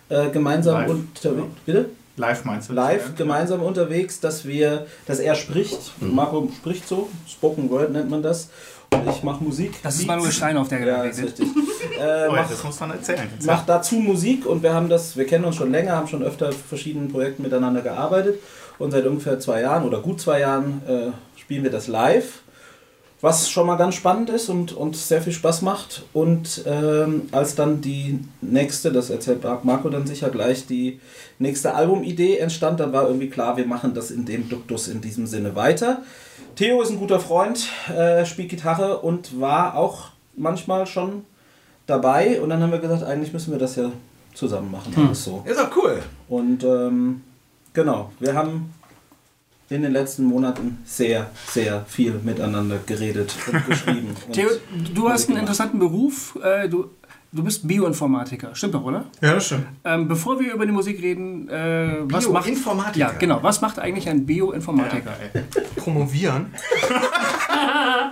äh, 0.09 0.29
gemeinsam 0.29 0.85
unterwegs. 0.87 1.47
Bitte? 1.65 1.89
Live 2.17 2.43
meinst 2.45 2.69
du? 2.69 2.73
Live 2.73 3.07
Ja. 3.07 3.13
gemeinsam 3.15 3.63
unterwegs, 3.63 4.19
dass 4.19 4.45
wir, 4.45 4.87
dass 5.07 5.19
er 5.19 5.35
spricht. 5.35 5.93
Marco 6.01 6.49
spricht 6.59 6.87
so, 6.87 7.09
Spoken 7.27 7.69
Word 7.71 7.91
nennt 7.91 8.09
man 8.09 8.21
das. 8.21 8.49
Und 8.93 9.09
ich 9.09 9.23
mache 9.23 9.43
Musik. 9.43 9.73
Das 9.83 9.95
ist. 9.99 10.07
Manuel 10.07 10.31
Steinhoff, 10.31 10.67
der 10.69 10.79
Ja, 10.79 10.85
gerade 10.85 11.09
ist 11.09 11.17
redet. 11.19 11.39
richtig. 11.39 11.47
äh, 11.99 12.27
Oh, 12.29 12.33
mach, 12.33 12.49
das 12.49 12.63
muss 12.63 12.79
man 12.79 12.91
erzählen. 12.91 13.27
Jetzt. 13.33 13.45
macht 13.45 13.67
dazu 13.69 13.95
Musik 13.95 14.45
und 14.45 14.61
wir 14.63 14.73
haben 14.73 14.89
das, 14.89 15.17
wir 15.17 15.25
kennen 15.25 15.45
uns 15.45 15.55
schon 15.55 15.71
länger, 15.71 15.95
haben 15.95 16.07
schon 16.07 16.23
öfter 16.23 16.49
auf 16.49 16.55
verschiedenen 16.57 17.09
Projekten 17.11 17.43
miteinander 17.43 17.81
gearbeitet 17.81 18.39
und 18.79 18.91
seit 18.91 19.05
ungefähr 19.05 19.39
zwei 19.39 19.61
Jahren 19.61 19.83
oder 19.85 19.99
gut 20.01 20.21
zwei 20.21 20.39
Jahren 20.41 20.81
äh, 20.87 21.39
spielen 21.39 21.63
wir 21.63 21.71
das 21.71 21.87
live, 21.87 22.42
was 23.23 23.49
schon 23.49 23.67
mal 23.67 23.77
ganz 23.77 23.95
spannend 23.95 24.29
ist 24.29 24.49
und, 24.49 24.73
und 24.73 24.97
sehr 24.97 25.21
viel 25.21 25.31
Spaß 25.31 25.61
macht. 25.61 26.03
Und 26.11 26.61
ähm, 26.65 27.21
als 27.31 27.55
dann 27.55 27.79
die 27.79 28.19
nächste, 28.41 28.91
das 28.91 29.09
erzählt 29.09 29.45
Marco 29.63 29.87
dann 29.87 30.05
sicher 30.05 30.29
gleich, 30.29 30.67
die 30.67 30.99
nächste 31.39 31.73
Albumidee 31.73 32.35
entstand, 32.39 32.81
dann 32.81 32.91
war 32.91 33.07
irgendwie 33.07 33.29
klar, 33.29 33.55
wir 33.55 33.65
machen 33.65 33.93
das 33.93 34.11
in 34.11 34.25
dem 34.25 34.49
Duktus 34.49 34.89
in 34.89 34.99
diesem 34.99 35.25
Sinne 35.25 35.55
weiter. 35.55 36.01
Theo 36.57 36.81
ist 36.81 36.89
ein 36.89 36.99
guter 36.99 37.21
Freund, 37.21 37.69
äh, 37.95 38.25
spielt 38.25 38.49
Gitarre 38.49 38.97
und 38.97 39.39
war 39.39 39.77
auch 39.77 40.09
manchmal 40.35 40.85
schon 40.85 41.23
dabei 41.85 42.41
und 42.41 42.49
dann 42.49 42.61
haben 42.61 42.73
wir 42.73 42.79
gesagt, 42.79 43.03
eigentlich 43.03 43.31
müssen 43.31 43.53
wir 43.53 43.59
das 43.59 43.77
ja 43.77 43.89
zusammen 44.33 44.69
machen, 44.69 44.93
alles 44.97 45.23
so. 45.23 45.41
Ist 45.45 45.61
auch 45.61 45.73
cool. 45.77 46.03
Und 46.27 46.65
ähm, 46.65 47.21
genau, 47.71 48.11
wir 48.19 48.33
haben 48.33 48.73
in 49.73 49.81
den 49.81 49.91
letzten 49.91 50.25
Monaten 50.25 50.77
sehr, 50.85 51.29
sehr 51.47 51.85
viel 51.87 52.19
miteinander 52.23 52.79
geredet 52.85 53.35
und 53.51 53.65
geschrieben. 53.67 54.09
und 54.27 54.33
Theo, 54.33 54.49
du 54.93 55.09
hast 55.09 55.21
einen 55.23 55.27
gemacht. 55.29 55.41
interessanten 55.41 55.79
Beruf. 55.79 56.37
Äh, 56.43 56.69
du, 56.69 56.91
du 57.31 57.43
bist 57.43 57.67
Bioinformatiker. 57.67 58.53
Stimmt 58.53 58.75
doch, 58.75 58.83
oder? 58.83 59.05
Ja, 59.21 59.33
das 59.33 59.47
stimmt. 59.47 59.65
Ähm, 59.83 60.07
bevor 60.07 60.39
wir 60.39 60.53
über 60.53 60.65
die 60.65 60.71
Musik 60.71 61.01
reden, 61.01 61.49
äh, 61.49 61.95
was 62.03 62.29
macht... 62.29 62.45
Bioinformatiker. 62.45 62.99
Ja, 62.99 63.11
genau. 63.17 63.41
Was 63.41 63.61
macht 63.61 63.79
eigentlich 63.79 64.07
ein 64.07 64.25
Bioinformatiker? 64.25 65.11
Promovieren. 65.77 66.47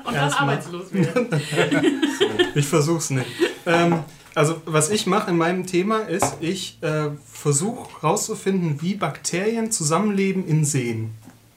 Und 0.05 0.15
dann 0.15 0.31
arbeitslos 0.31 0.91
werden. 0.93 1.27
Ich 2.55 2.67
versuch's 2.67 3.11
nicht. 3.11 3.27
Ähm, 3.65 3.99
also, 4.35 4.61
was 4.65 4.89
ich 4.89 5.07
mache 5.07 5.31
in 5.31 5.37
meinem 5.37 5.65
Thema 5.65 5.99
ist, 5.99 6.37
ich 6.41 6.77
äh, 6.81 7.09
versuche 7.31 8.01
herauszufinden, 8.01 8.81
wie 8.81 8.95
Bakterien 8.95 9.71
zusammenleben 9.71 10.45
in 10.45 10.65
Seen. 10.65 11.11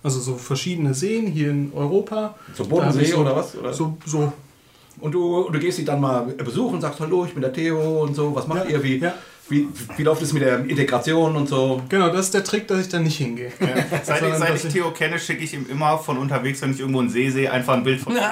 Also 0.05 0.21
so 0.21 0.37
verschiedene 0.37 0.93
Seen 0.95 1.27
hier 1.27 1.49
in 1.51 1.73
Europa. 1.75 2.35
So 2.55 2.63
Da 2.65 2.69
Bodensee 2.69 3.07
so, 3.07 3.17
oder 3.19 3.35
was? 3.35 3.57
Oder? 3.57 3.73
So, 3.73 3.97
so 4.05 4.31
Und 5.01 5.13
du, 5.13 5.49
du 5.51 5.59
gehst 5.59 5.79
sie 5.79 5.85
dann 5.85 5.99
mal 6.01 6.25
besuchen 6.27 6.75
und 6.75 6.83
sagst, 6.83 7.01
hallo, 7.01 7.25
ich 7.25 7.33
bin 7.33 7.41
der 7.41 7.53
Theo 7.55 8.03
und 8.03 8.15
so, 8.15 8.35
was 8.35 8.47
macht 8.47 8.67
Ja, 8.67 8.73
ihr? 8.73 8.83
Wie, 8.83 8.99
ja. 8.99 9.15
wie, 9.49 9.67
wie 9.97 10.03
läuft 10.03 10.21
es 10.21 10.35
mit 10.35 10.43
der 10.43 10.59
Integration 10.59 11.35
und 11.37 11.49
so? 11.49 11.81
Genau, 11.89 12.11
das 12.11 12.27
ist 12.27 12.35
der 12.35 12.45
Trick, 12.45 12.69
dass 12.69 12.81
ich 12.83 12.89
da 12.91 12.99
nicht 12.99 13.17
hingehe. 13.17 13.51
Seit, 13.59 13.71
ich, 13.91 14.05
Sondern, 14.05 14.39
seit 14.39 14.63
ich 14.63 14.71
Theo 14.73 14.91
kenne, 14.91 15.19
schicke 15.19 15.43
ich 15.43 15.55
ihm 15.55 15.65
immer 15.71 15.97
von 15.99 16.19
unterwegs, 16.19 16.61
wenn 16.61 16.73
ich 16.73 16.81
irgendwo 16.81 17.01
einen 17.01 17.09
See 17.09 17.31
sehe, 17.31 17.51
einfach 17.51 17.73
ein 17.73 17.83
Bild 17.83 18.01
von. 18.01 18.15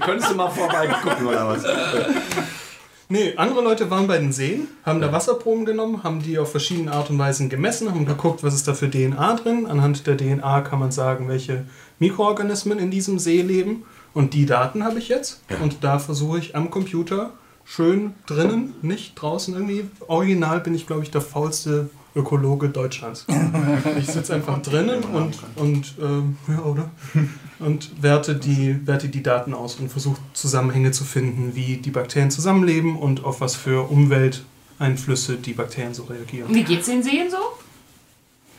Könntest 0.00 0.30
du 0.30 0.34
mal 0.34 0.50
vorbei 0.50 0.88
gucken 0.88 1.26
oder 1.26 1.48
was? 1.48 1.64
Nee, 3.08 3.34
andere 3.36 3.62
Leute 3.62 3.88
waren 3.88 4.08
bei 4.08 4.18
den 4.18 4.32
Seen, 4.32 4.66
haben 4.84 5.00
da 5.00 5.12
Wasserproben 5.12 5.64
genommen, 5.64 6.02
haben 6.02 6.22
die 6.22 6.38
auf 6.38 6.50
verschiedene 6.50 6.90
Art 6.90 7.08
und 7.08 7.18
Weisen 7.18 7.48
gemessen, 7.48 7.88
haben 7.88 8.04
geguckt, 8.04 8.42
was 8.42 8.52
ist 8.52 8.66
da 8.66 8.74
für 8.74 8.90
DNA 8.90 9.34
drin. 9.36 9.66
Anhand 9.66 10.06
der 10.08 10.16
DNA 10.16 10.62
kann 10.62 10.80
man 10.80 10.90
sagen, 10.90 11.28
welche 11.28 11.66
Mikroorganismen 12.00 12.80
in 12.80 12.90
diesem 12.90 13.20
See 13.20 13.42
leben. 13.42 13.84
Und 14.12 14.34
die 14.34 14.44
Daten 14.44 14.82
habe 14.82 14.98
ich 14.98 15.08
jetzt. 15.08 15.42
Und 15.62 15.84
da 15.84 16.00
versuche 16.00 16.38
ich 16.38 16.56
am 16.56 16.70
Computer 16.70 17.30
schön 17.64 18.14
drinnen, 18.26 18.74
nicht 18.82 19.14
draußen 19.14 19.54
irgendwie. 19.54 19.88
Original 20.08 20.60
bin 20.60 20.74
ich, 20.74 20.86
glaube 20.86 21.02
ich, 21.02 21.10
der 21.10 21.20
faulste 21.20 21.90
Ökologe 22.16 22.70
Deutschlands. 22.70 23.26
Ich 23.98 24.06
sitze 24.06 24.34
einfach 24.34 24.60
drinnen 24.62 25.04
und, 25.04 25.38
und 25.56 25.94
ähm, 26.00 26.38
ja, 26.48 26.62
oder? 26.62 26.90
Und 27.58 28.02
werte 28.02 28.34
die, 28.34 28.86
werte 28.86 29.08
die 29.08 29.22
Daten 29.22 29.54
aus 29.54 29.76
und 29.76 29.90
versuche 29.90 30.20
Zusammenhänge 30.34 30.90
zu 30.90 31.04
finden, 31.04 31.54
wie 31.54 31.78
die 31.78 31.90
Bakterien 31.90 32.30
zusammenleben 32.30 32.96
und 32.96 33.24
auf 33.24 33.40
was 33.40 33.54
für 33.56 33.88
Umwelteinflüsse 33.90 35.36
die 35.36 35.54
Bakterien 35.54 35.94
so 35.94 36.04
reagieren. 36.04 36.54
Wie 36.54 36.64
geht's 36.64 36.86
den 36.86 37.02
Seen 37.02 37.30
so? 37.30 37.38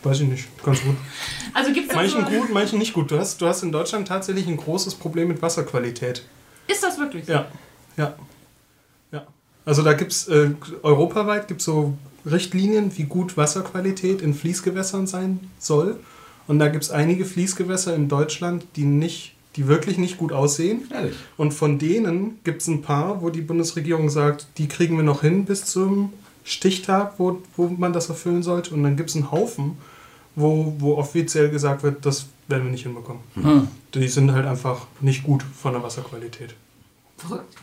Weiß 0.03 0.21
ich 0.21 0.27
nicht, 0.27 0.63
ganz 0.63 0.81
gut. 0.81 0.95
Also 1.53 1.73
gibt's 1.73 1.93
Manchen 1.93 2.25
so, 2.25 2.31
gut, 2.31 2.53
manchen 2.53 2.79
nicht 2.79 2.93
gut. 2.93 3.11
Du 3.11 3.19
hast, 3.19 3.41
du 3.41 3.47
hast 3.47 3.63
in 3.63 3.71
Deutschland 3.71 4.07
tatsächlich 4.07 4.47
ein 4.47 4.57
großes 4.57 4.95
Problem 4.95 5.27
mit 5.27 5.41
Wasserqualität. 5.41 6.23
Ist 6.67 6.83
das 6.83 6.97
wirklich 6.97 7.25
so? 7.25 7.33
Ja, 7.33 7.47
ja, 7.97 8.15
ja. 9.11 9.27
Also 9.65 9.83
da 9.83 9.93
gibt 9.93 10.11
es, 10.11 10.27
äh, 10.27 10.51
europaweit 10.83 11.47
gibt 11.47 11.61
es 11.61 11.65
so 11.65 11.97
Richtlinien, 12.25 12.95
wie 12.97 13.03
gut 13.03 13.37
Wasserqualität 13.37 14.21
in 14.21 14.33
Fließgewässern 14.33 15.07
sein 15.07 15.51
soll. 15.59 15.99
Und 16.47 16.59
da 16.59 16.67
gibt 16.69 16.83
es 16.83 16.91
einige 16.91 17.25
Fließgewässer 17.25 17.95
in 17.95 18.07
Deutschland, 18.07 18.65
die 18.75 18.85
nicht, 18.85 19.33
die 19.55 19.67
wirklich 19.67 19.97
nicht 19.97 20.17
gut 20.17 20.31
aussehen. 20.31 20.83
Ehrlich. 20.93 21.15
Und 21.35 21.53
von 21.53 21.77
denen 21.79 22.39
gibt 22.43 22.61
es 22.61 22.67
ein 22.67 22.81
paar, 22.81 23.21
wo 23.21 23.29
die 23.29 23.41
Bundesregierung 23.41 24.09
sagt, 24.09 24.47
die 24.57 24.67
kriegen 24.67 24.95
wir 24.97 25.03
noch 25.03 25.21
hin 25.21 25.45
bis 25.45 25.65
zum 25.65 26.13
Stichtag, 26.43 27.15
wo, 27.17 27.41
wo 27.55 27.67
man 27.67 27.91
das 27.91 28.09
erfüllen 28.09 28.43
sollte. 28.43 28.73
Und 28.73 28.83
dann 28.83 28.95
gibt 28.95 29.09
es 29.09 29.15
einen 29.15 29.31
Haufen, 29.31 29.77
wo, 30.35 30.75
wo 30.79 30.95
offiziell 30.95 31.49
gesagt 31.49 31.83
wird, 31.83 32.05
das 32.05 32.27
werden 32.47 32.65
wir 32.65 32.71
nicht 32.71 32.83
hinbekommen. 32.83 33.21
Die 33.93 34.07
sind 34.07 34.31
halt 34.31 34.45
einfach 34.45 34.85
nicht 35.01 35.23
gut 35.23 35.43
von 35.43 35.73
der 35.73 35.83
Wasserqualität. 35.83 36.55
Verrückt. 37.17 37.55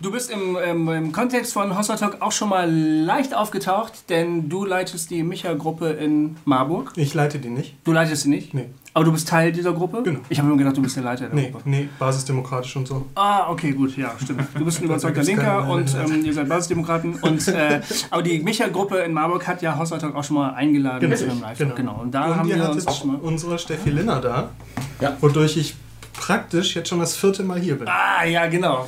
Du 0.00 0.10
bist 0.10 0.30
im, 0.30 0.56
im, 0.56 0.88
im 0.88 1.12
Kontext 1.12 1.52
von 1.52 1.76
Hossa 1.76 1.96
Talk 1.96 2.16
auch 2.20 2.32
schon 2.32 2.48
mal 2.48 2.68
leicht 2.70 3.34
aufgetaucht, 3.34 4.08
denn 4.08 4.48
du 4.48 4.64
leitest 4.64 5.10
die 5.10 5.22
Micha-Gruppe 5.22 5.90
in 5.90 6.36
Marburg. 6.44 6.92
Ich 6.96 7.14
leite 7.14 7.38
die 7.38 7.48
nicht. 7.48 7.76
Du 7.84 7.92
leitest 7.92 8.22
sie 8.24 8.30
nicht? 8.30 8.52
Nee. 8.54 8.66
Aber 8.94 9.04
du 9.04 9.12
bist 9.12 9.28
Teil 9.28 9.52
dieser 9.52 9.72
Gruppe? 9.72 10.02
Genau. 10.02 10.20
Ich 10.28 10.38
habe 10.38 10.48
immer 10.48 10.58
gedacht, 10.58 10.76
du 10.76 10.82
bist 10.82 10.96
der 10.96 11.02
Leiter 11.04 11.26
der 11.26 11.34
Nee, 11.34 11.50
Gruppe. 11.50 11.68
nee, 11.70 11.88
basisdemokratisch 11.98 12.74
und 12.76 12.86
so. 12.86 13.06
Ah, 13.14 13.48
okay, 13.50 13.72
gut, 13.72 13.96
ja, 13.96 14.12
stimmt. 14.22 14.42
Du 14.54 14.64
bist 14.64 14.80
ein 14.80 14.84
überzeugter 14.86 15.22
Linker 15.22 15.42
keine- 15.62 15.72
und 15.72 15.94
ähm, 15.94 16.24
ihr 16.24 16.32
seid 16.34 16.48
Basisdemokraten. 16.48 17.14
Und, 17.14 17.46
äh, 17.48 17.80
aber 18.10 18.22
die 18.22 18.40
Micha-Gruppe 18.40 18.98
in 18.98 19.12
Marburg 19.12 19.46
hat 19.46 19.62
ja 19.62 19.78
Hossa 19.78 19.98
Talk 19.98 20.14
auch 20.14 20.24
schon 20.24 20.36
mal 20.36 20.50
eingeladen 20.54 21.00
Genau. 21.00 21.16
zu 21.16 21.24
einem 21.30 21.40
live 21.40 21.58
Genau. 21.58 21.74
genau. 21.74 22.00
Und 22.02 22.10
da 22.12 22.26
und 22.26 22.36
haben 22.36 22.48
wir 22.48 22.70
uns 22.70 22.96
schon 22.98 23.12
mal... 23.12 23.16
unsere 23.22 23.58
Steffi 23.58 23.90
Linner 23.90 24.20
da, 24.20 24.50
Ja. 25.00 25.16
wodurch 25.20 25.56
ich 25.56 25.74
praktisch 26.12 26.74
jetzt 26.76 26.88
schon 26.88 27.00
das 27.00 27.16
vierte 27.16 27.42
Mal 27.42 27.60
hier 27.60 27.76
bin. 27.76 27.88
Ah, 27.88 28.24
ja, 28.24 28.46
genau. 28.46 28.86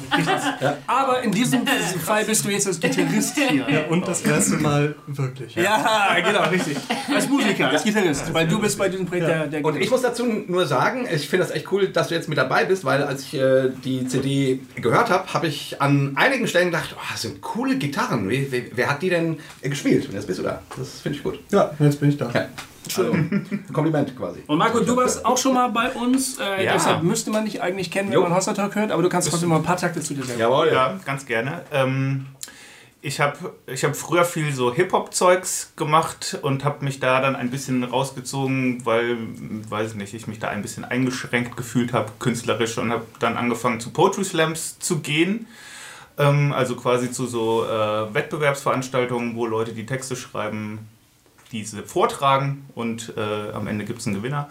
Aber 0.86 1.22
in 1.22 1.32
diesem 1.32 1.66
Fall 2.04 2.24
bist 2.24 2.44
du 2.44 2.50
jetzt 2.50 2.66
als 2.66 2.80
Gitarrist 2.80 3.36
hier. 3.36 3.66
Ja, 3.68 3.86
und 3.88 4.06
das 4.06 4.22
erste 4.22 4.56
Mal 4.56 4.94
wirklich. 5.06 5.54
Ja, 5.54 6.14
genau, 6.24 6.44
richtig. 6.44 6.76
Als 7.12 7.28
Musiker, 7.28 7.70
als 7.70 7.84
Gitarrist. 7.84 8.32
Weil 8.32 8.46
du 8.46 8.60
bist 8.60 8.78
bei 8.78 8.88
diesem 8.88 9.06
Projekt 9.06 9.28
der, 9.28 9.46
der 9.46 9.64
Und 9.64 9.80
ich 9.80 9.90
muss 9.90 10.02
dazu 10.02 10.24
nur 10.24 10.66
sagen, 10.66 11.06
ich 11.12 11.28
finde 11.28 11.46
das 11.46 11.54
echt 11.54 11.70
cool, 11.72 11.88
dass 11.88 12.08
du 12.08 12.14
jetzt 12.14 12.28
mit 12.28 12.38
dabei 12.38 12.64
bist, 12.64 12.84
weil 12.84 13.02
als 13.02 13.22
ich 13.22 13.34
äh, 13.34 13.70
die 13.84 14.06
CD 14.06 14.60
gehört 14.76 15.10
habe, 15.10 15.32
habe 15.32 15.46
ich 15.46 15.80
an 15.80 16.12
einigen 16.16 16.46
Stellen 16.46 16.66
gedacht, 16.66 16.94
oh, 16.96 17.02
das 17.10 17.22
sind 17.22 17.40
coole 17.40 17.76
Gitarren. 17.76 18.28
Wer, 18.28 18.50
wer, 18.50 18.62
wer 18.72 18.90
hat 18.90 19.02
die 19.02 19.10
denn 19.10 19.38
äh, 19.62 19.68
gespielt? 19.68 20.06
Und 20.08 20.14
jetzt 20.14 20.26
bist 20.26 20.38
du 20.38 20.42
da. 20.42 20.62
Das 20.76 21.00
finde 21.00 21.18
ich 21.18 21.24
gut. 21.24 21.38
Ja, 21.50 21.70
jetzt 21.78 22.00
bin 22.00 22.10
ich 22.10 22.16
da. 22.16 22.30
Ja. 22.88 23.04
Also, 23.04 23.12
Kompliment 23.72 24.16
quasi. 24.16 24.42
Und 24.46 24.58
Marco, 24.58 24.80
du 24.80 24.96
warst 24.96 25.24
auch 25.24 25.38
schon 25.38 25.54
mal 25.54 25.68
bei 25.68 25.90
uns. 25.90 26.38
Äh, 26.38 26.64
Ja. 26.64 26.72
Deshalb 26.74 27.02
müsste 27.02 27.30
man 27.30 27.44
dich 27.44 27.60
eigentlich 27.62 27.90
kennen, 27.90 28.08
wenn 28.08 28.14
Jo. 28.14 28.22
man 28.22 28.34
Hossa 28.34 28.52
Talk 28.54 28.74
hört. 28.74 28.90
Aber 28.90 29.02
du 29.02 29.08
kannst 29.08 29.30
trotzdem 29.30 29.48
mal 29.48 29.56
ein 29.56 29.62
paar 29.62 29.76
Takte 29.76 30.00
zu 30.00 30.14
dir 30.14 30.24
sagen. 30.24 30.38
Jawohl. 30.38 30.70
Ja, 30.72 30.98
ganz 31.04 31.26
gerne. 31.26 31.62
Ähm, 31.72 32.26
ich 33.00 33.20
habe 33.20 33.36
ich 33.66 33.84
hab 33.84 33.94
früher 33.96 34.24
viel 34.24 34.50
so 34.52 34.72
Hip-Hop-Zeugs 34.72 35.72
gemacht 35.76 36.38
und 36.40 36.64
habe 36.64 36.82
mich 36.84 37.00
da 37.00 37.20
dann 37.20 37.36
ein 37.36 37.50
bisschen 37.50 37.84
rausgezogen, 37.84 38.86
weil, 38.86 39.18
weiß 39.68 39.94
nicht, 39.94 40.14
ich 40.14 40.26
mich 40.26 40.38
da 40.38 40.48
ein 40.48 40.62
bisschen 40.62 40.86
eingeschränkt 40.86 41.54
gefühlt 41.56 41.92
habe, 41.92 42.10
künstlerisch, 42.18 42.78
und 42.78 42.90
habe 42.92 43.04
dann 43.18 43.36
angefangen 43.36 43.78
zu 43.80 43.90
Poetry 43.90 44.24
Slams 44.24 44.78
zu 44.78 45.00
gehen. 45.00 45.46
Ähm, 46.16 46.52
also 46.52 46.76
quasi 46.76 47.10
zu 47.12 47.26
so 47.26 47.64
äh, 47.66 48.14
Wettbewerbsveranstaltungen, 48.14 49.36
wo 49.36 49.46
Leute 49.46 49.72
die 49.72 49.84
Texte 49.84 50.16
schreiben, 50.16 50.78
diese 51.54 51.82
vortragen 51.84 52.66
und 52.74 53.14
äh, 53.16 53.52
am 53.52 53.66
Ende 53.66 53.84
gibt 53.84 54.00
es 54.00 54.06
einen 54.06 54.16
Gewinner. 54.16 54.48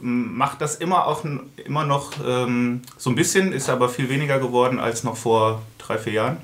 Macht 0.00 0.60
das 0.60 0.76
immer 0.76 1.06
auch 1.06 1.24
immer 1.64 1.84
noch 1.84 2.12
ähm, 2.26 2.82
so 2.96 3.10
ein 3.10 3.16
bisschen, 3.16 3.52
ist 3.52 3.68
aber 3.68 3.88
viel 3.88 4.08
weniger 4.08 4.38
geworden 4.38 4.78
als 4.78 5.04
noch 5.04 5.16
vor 5.16 5.62
drei, 5.78 5.98
vier 5.98 6.12
Jahren. 6.12 6.36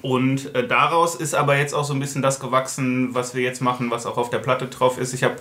Und 0.00 0.54
äh, 0.54 0.66
daraus 0.66 1.14
ist 1.14 1.34
aber 1.34 1.56
jetzt 1.56 1.74
auch 1.74 1.84
so 1.84 1.92
ein 1.92 2.00
bisschen 2.00 2.22
das 2.22 2.40
gewachsen, 2.40 3.14
was 3.14 3.34
wir 3.34 3.42
jetzt 3.42 3.60
machen, 3.60 3.90
was 3.90 4.06
auch 4.06 4.16
auf 4.16 4.30
der 4.30 4.38
Platte 4.38 4.66
drauf 4.66 4.98
ist. 4.98 5.12
Ich 5.12 5.22
habe 5.22 5.36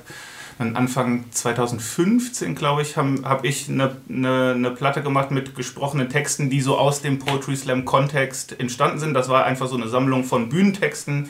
Anfang 0.57 1.25
2015, 1.31 2.53
glaube 2.55 2.83
ich, 2.83 2.95
habe 2.95 3.21
hab 3.23 3.43
ich 3.45 3.67
eine, 3.67 3.95
eine, 4.09 4.53
eine 4.55 4.71
Platte 4.71 5.01
gemacht 5.01 5.31
mit 5.31 5.55
gesprochenen 5.55 6.09
Texten, 6.09 6.49
die 6.49 6.61
so 6.61 6.77
aus 6.77 7.01
dem 7.01 7.17
Poetry 7.19 7.55
Slam 7.55 7.85
Kontext 7.85 8.59
entstanden 8.59 8.99
sind. 8.99 9.13
Das 9.13 9.27
war 9.27 9.45
einfach 9.45 9.67
so 9.67 9.75
eine 9.75 9.87
Sammlung 9.87 10.23
von 10.23 10.49
Bühnentexten, 10.49 11.29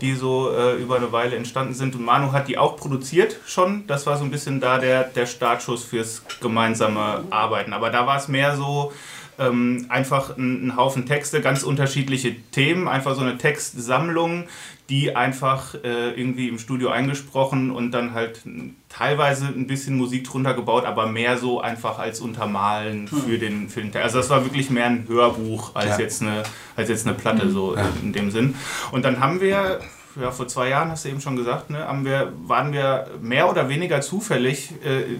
die 0.00 0.14
so 0.14 0.50
äh, 0.50 0.74
über 0.76 0.96
eine 0.96 1.12
Weile 1.12 1.36
entstanden 1.36 1.74
sind. 1.74 1.94
Und 1.94 2.04
Manu 2.04 2.32
hat 2.32 2.48
die 2.48 2.58
auch 2.58 2.76
produziert 2.76 3.36
schon. 3.46 3.86
Das 3.86 4.06
war 4.06 4.16
so 4.16 4.24
ein 4.24 4.30
bisschen 4.30 4.60
da 4.60 4.78
der, 4.78 5.04
der 5.04 5.26
Startschuss 5.26 5.84
fürs 5.84 6.22
gemeinsame 6.40 7.24
Arbeiten. 7.30 7.72
Aber 7.72 7.90
da 7.90 8.06
war 8.06 8.18
es 8.18 8.28
mehr 8.28 8.56
so, 8.56 8.92
ähm, 9.38 9.86
einfach 9.88 10.36
ein, 10.36 10.68
ein 10.68 10.76
Haufen 10.76 11.06
Texte, 11.06 11.40
ganz 11.40 11.62
unterschiedliche 11.62 12.34
Themen, 12.50 12.88
einfach 12.88 13.14
so 13.14 13.22
eine 13.22 13.38
Textsammlung, 13.38 14.44
die 14.90 15.16
einfach 15.16 15.74
äh, 15.82 16.10
irgendwie 16.10 16.48
im 16.48 16.58
Studio 16.58 16.90
eingesprochen 16.90 17.70
und 17.70 17.92
dann 17.92 18.12
halt 18.12 18.42
teilweise 18.90 19.46
ein 19.46 19.66
bisschen 19.66 19.96
Musik 19.96 20.24
drunter 20.24 20.52
gebaut, 20.54 20.84
aber 20.84 21.06
mehr 21.06 21.38
so 21.38 21.60
einfach 21.60 21.98
als 21.98 22.20
Untermalen 22.20 23.08
für 23.08 23.38
den 23.38 23.68
Film. 23.70 23.90
Also 23.94 24.18
das 24.18 24.28
war 24.28 24.44
wirklich 24.44 24.68
mehr 24.70 24.86
ein 24.86 25.06
Hörbuch 25.08 25.74
als, 25.74 25.86
Ja. 25.90 25.98
jetzt, 25.98 26.20
eine, 26.22 26.42
als 26.76 26.90
jetzt 26.90 27.06
eine 27.06 27.16
Platte 27.16 27.48
so 27.50 27.74
in, 27.74 27.86
in 28.08 28.12
dem 28.12 28.30
Sinn. 28.30 28.54
Und 28.92 29.04
dann 29.04 29.20
haben 29.20 29.40
wir 29.40 29.80
ja, 30.20 30.30
vor 30.30 30.46
zwei 30.48 30.68
Jahren, 30.68 30.90
hast 30.90 31.04
du 31.04 31.08
eben 31.08 31.20
schon 31.20 31.34
gesagt, 31.36 31.70
ne, 31.70 31.88
haben 31.88 32.04
wir, 32.04 32.32
waren 32.46 32.72
wir 32.72 33.08
mehr 33.20 33.50
oder 33.50 33.68
weniger 33.68 34.00
zufällig 34.00 34.72
äh, 34.84 35.16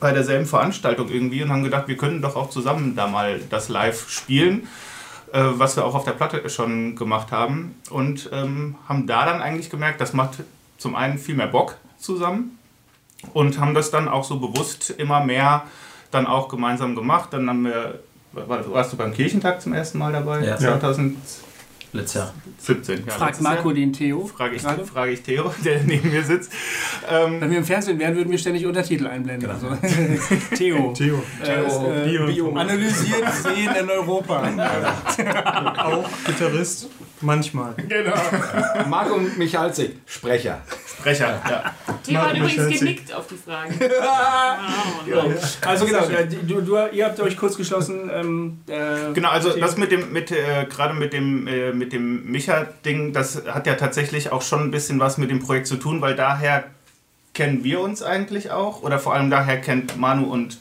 bei 0.00 0.12
derselben 0.12 0.46
Veranstaltung 0.46 1.08
irgendwie 1.08 1.42
und 1.42 1.50
haben 1.50 1.64
gedacht, 1.64 1.88
wir 1.88 1.96
könnten 1.96 2.22
doch 2.22 2.36
auch 2.36 2.50
zusammen 2.50 2.94
da 2.96 3.06
mal 3.06 3.40
das 3.50 3.68
live 3.68 4.08
spielen, 4.08 4.68
äh, 5.32 5.40
was 5.42 5.76
wir 5.76 5.84
auch 5.84 5.94
auf 5.94 6.04
der 6.04 6.12
Platte 6.12 6.48
schon 6.50 6.94
gemacht 6.96 7.32
haben. 7.32 7.74
Und 7.90 8.30
ähm, 8.32 8.76
haben 8.88 9.06
da 9.06 9.24
dann 9.26 9.40
eigentlich 9.42 9.70
gemerkt, 9.70 10.00
das 10.00 10.12
macht 10.12 10.38
zum 10.78 10.94
einen 10.94 11.18
viel 11.18 11.34
mehr 11.34 11.48
Bock 11.48 11.76
zusammen 11.98 12.58
und 13.32 13.58
haben 13.58 13.74
das 13.74 13.90
dann 13.90 14.08
auch 14.08 14.22
so 14.24 14.38
bewusst 14.38 14.90
immer 14.90 15.24
mehr 15.24 15.64
dann 16.12 16.26
auch 16.26 16.48
gemeinsam 16.48 16.94
gemacht. 16.94 17.30
Dann 17.32 17.48
haben 17.48 17.64
wir, 17.64 17.98
war- 18.32 18.72
warst 18.72 18.92
du 18.92 18.96
beim 18.96 19.12
Kirchentag 19.12 19.60
zum 19.60 19.72
ersten 19.72 19.98
Mal 19.98 20.12
dabei? 20.12 20.44
Ja. 20.44 20.56
2017. 20.56 21.47
Letztes 21.92 22.14
Jahr. 22.14 22.34
Ja, 23.06 23.12
Fragt 23.12 23.40
Marco 23.40 23.68
Jahr. 23.68 23.74
den 23.74 23.92
Theo. 23.92 24.26
Frage 24.26 24.56
ich, 24.56 24.62
gerade. 24.62 24.84
frage 24.84 25.12
ich 25.12 25.22
Theo, 25.22 25.54
der 25.64 25.82
neben 25.84 26.10
mir 26.10 26.22
sitzt. 26.22 26.52
Ähm, 27.08 27.40
Wenn 27.40 27.50
wir 27.50 27.58
im 27.58 27.64
Fernsehen 27.64 27.98
wären, 27.98 28.14
würden 28.14 28.30
wir 28.30 28.38
ständig 28.38 28.66
Untertitel 28.66 29.06
einblenden. 29.06 29.48
Also, 29.50 29.68
Theo. 30.56 30.92
Theo. 30.92 31.22
Äh, 31.42 31.66
ist, 31.66 31.76
äh, 31.76 32.26
Bio. 32.26 32.52
Analysiert 32.54 33.32
Seen 33.42 33.70
in 33.74 33.88
Europa. 33.88 34.42
Auch 35.78 36.08
Gitarrist. 36.26 36.88
Manchmal. 37.20 37.74
Genau. 37.88 38.14
Marco 38.88 39.18
Michalzik, 39.36 39.96
Sprecher. 40.06 40.60
Sprecher, 40.86 41.40
ja. 41.48 41.74
Theo 42.04 42.20
hat 42.20 42.36
übrigens 42.36 42.56
Michalski. 42.56 42.78
genickt 42.78 43.12
auf 43.12 43.26
die 43.26 43.36
Fragen. 43.36 43.78
Also 45.64 45.86
genau, 45.86 46.02
du, 46.46 46.60
du, 46.60 46.76
ihr 46.92 47.04
habt 47.06 47.20
euch 47.20 47.36
kurz 47.36 47.56
geschlossen. 47.56 48.10
Ähm, 48.12 48.60
äh, 48.68 49.12
Genau, 49.14 49.30
also 49.30 49.58
das 49.58 49.76
mit 49.76 49.90
dem, 49.90 50.12
mit, 50.12 50.30
äh, 50.30 50.66
gerade 50.68 50.94
mit 50.94 51.12
dem, 51.12 51.46
äh, 51.46 51.72
mit 51.72 51.92
dem 51.92 52.30
Micha-Ding, 52.30 53.12
das 53.12 53.42
hat 53.46 53.66
ja 53.66 53.74
tatsächlich 53.74 54.30
auch 54.32 54.42
schon 54.42 54.60
ein 54.64 54.70
bisschen 54.70 55.00
was 55.00 55.18
mit 55.18 55.30
dem 55.30 55.40
Projekt 55.40 55.66
zu 55.66 55.76
tun, 55.76 56.00
weil 56.00 56.14
daher 56.14 56.64
kennen 57.34 57.64
wir 57.64 57.80
uns 57.80 58.02
eigentlich 58.02 58.50
auch, 58.50 58.82
oder 58.82 58.98
vor 58.98 59.14
allem 59.14 59.30
daher 59.30 59.60
kennt 59.60 59.96
Manu 59.96 60.24
und 60.30 60.58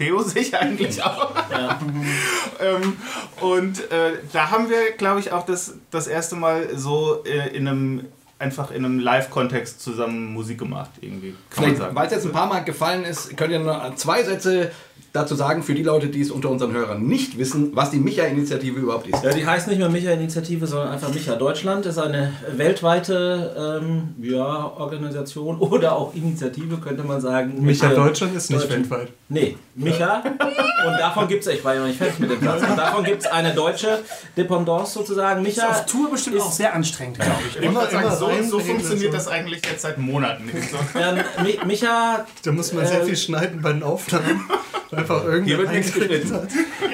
Theo 0.00 0.22
sich 0.22 0.56
eigentlich 0.58 1.02
auch. 1.02 1.30
ähm, 2.60 2.96
und 3.40 3.90
äh, 3.90 4.12
da 4.32 4.50
haben 4.50 4.70
wir, 4.70 4.92
glaube 4.96 5.20
ich, 5.20 5.32
auch 5.32 5.44
das, 5.44 5.74
das 5.90 6.06
erste 6.06 6.36
Mal 6.36 6.76
so 6.76 7.22
äh, 7.24 7.54
in 7.54 7.68
einem 7.68 8.06
einfach 8.38 8.70
in 8.70 8.86
einem 8.86 8.98
Live-Kontext 8.98 9.82
zusammen 9.82 10.32
Musik 10.32 10.58
gemacht, 10.58 10.90
irgendwie. 11.02 11.32
Kann 11.32 11.38
man 11.38 11.64
Vielleicht, 11.64 11.76
sagen. 11.76 11.94
weil 11.94 12.06
es 12.06 12.12
jetzt 12.12 12.24
ein 12.24 12.32
paar 12.32 12.46
Mal 12.46 12.60
gefallen 12.60 13.04
ist, 13.04 13.36
könnt 13.36 13.52
ihr 13.52 13.58
nur 13.58 13.92
zwei 13.96 14.22
Sätze 14.22 14.70
dazu 15.12 15.34
sagen 15.34 15.62
für 15.62 15.74
die 15.74 15.82
Leute, 15.82 16.06
die 16.08 16.20
es 16.20 16.30
unter 16.30 16.50
unseren 16.50 16.72
Hörern 16.72 17.02
nicht 17.06 17.38
wissen, 17.38 17.70
was 17.74 17.90
die 17.90 17.98
Micha-Initiative 17.98 18.78
überhaupt 18.80 19.08
ist. 19.08 19.22
Ja, 19.24 19.32
die 19.32 19.46
heißt 19.46 19.68
nicht 19.68 19.78
mehr 19.78 19.88
Micha-Initiative, 19.88 20.66
sondern 20.66 20.90
einfach 20.90 21.12
Micha 21.12 21.34
Deutschland. 21.36 21.84
Ist 21.86 21.98
eine 21.98 22.32
weltweite 22.56 23.80
ähm, 23.82 24.14
ja, 24.20 24.72
Organisation 24.76 25.58
oder 25.60 25.96
auch 25.96 26.14
Initiative, 26.14 26.78
könnte 26.78 27.02
man 27.02 27.20
sagen. 27.20 27.54
Micha 27.64 27.88
Mit, 27.88 27.96
Deutschland 27.96 28.36
ist 28.36 28.50
nicht 28.50 28.62
Deutschen- 28.62 28.90
weltweit. 28.90 29.08
Nee, 29.28 29.56
Micha. 29.74 30.22
Und 30.86 30.98
davon 30.98 31.28
gibt 31.28 31.46
es, 31.46 31.52
ich 31.52 31.62
war 31.64 31.74
ja 31.74 31.80
noch 31.80 31.86
nicht 31.88 31.98
fertig 31.98 32.18
mit 32.20 32.30
dem 32.30 32.40
Platz, 32.40 32.62
und 32.62 32.74
davon 32.76 33.04
gibt 33.04 33.20
es 33.22 33.26
eine 33.30 33.52
deutsche 33.54 33.98
Dependance 34.34 34.94
sozusagen. 34.94 35.44
ist 35.44 35.56
Micha 35.58 35.68
auf 35.68 35.84
Tour 35.84 36.10
bestimmt 36.10 36.36
ist- 36.36 36.42
auch 36.42 36.52
sehr 36.52 36.74
anstrengend, 36.74 37.16
glaube 37.18 37.32
ich. 37.50 37.56
Ich 37.56 37.62
Immer- 37.62 37.86
sagen, 37.90 38.10
so, 38.18 38.28
immer 38.28 38.42
so 38.42 38.58
funktioniert 38.60 39.12
das 39.12 39.28
eigentlich 39.28 39.60
jetzt 39.66 39.82
seit 39.82 39.98
Monaten. 39.98 40.50
Ähm, 40.94 41.18
Mi- 41.44 41.64
Micha 41.66 42.24
Da 42.42 42.52
muss 42.52 42.72
man 42.72 42.86
sehr 42.86 43.02
Äh, 43.02 43.04
viel 43.04 43.16
schneiden 43.16 43.60
bei 43.60 43.72
den 43.74 43.82
Aufnahmen. 43.82 44.48
Einfach 45.00 45.24
irgendwie 45.24 45.50
Hier 45.50 45.58
wird 45.58 45.72
nichts 45.72 45.92
geschnitten. 45.92 46.38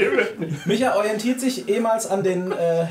Micha 0.64 0.94
orientiert 0.94 1.40
sich 1.40 1.68
ehemals 1.68 2.06
an 2.06 2.22
den 2.22 2.52
äh, 2.52 2.82
äh, 2.82 2.86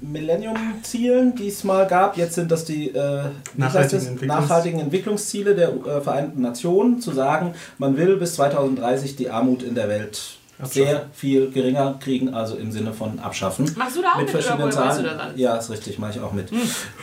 Millennium-Zielen, 0.00 1.34
die 1.34 1.48
es 1.48 1.64
mal 1.64 1.86
gab. 1.86 2.16
Jetzt 2.16 2.34
sind 2.34 2.50
das 2.50 2.64
die 2.64 2.90
äh, 2.90 3.22
Nachhaltigen 3.56 4.02
es? 4.02 4.08
Entwicklungs- 4.08 4.26
nachhaltigen 4.26 4.80
Entwicklungsziele 4.80 5.54
der 5.54 5.68
äh, 5.70 6.00
Vereinten 6.00 6.42
Nationen, 6.42 7.00
zu 7.00 7.12
sagen, 7.12 7.54
man 7.78 7.96
will 7.96 8.16
bis 8.16 8.34
2030 8.34 9.16
die 9.16 9.30
Armut 9.30 9.62
in 9.62 9.74
der 9.74 9.88
Welt 9.88 10.38
sehr 10.62 11.06
viel 11.12 11.50
geringer 11.50 11.98
kriegen, 12.00 12.32
also 12.32 12.56
im 12.56 12.70
Sinne 12.70 12.92
von 12.92 13.18
abschaffen. 13.18 13.70
Machst 13.76 13.96
du 13.96 14.02
da 14.02 14.12
auch 14.12 14.18
mit, 14.18 14.28
oder 14.34 14.58
woher 14.58 14.76
weißt 14.76 14.98
du 15.00 15.02
das 15.02 15.18
alles? 15.18 15.36
Ja, 15.36 15.56
ist 15.56 15.70
richtig, 15.70 15.98
mache 15.98 16.12
ich 16.12 16.20
auch 16.20 16.32
mit. 16.32 16.48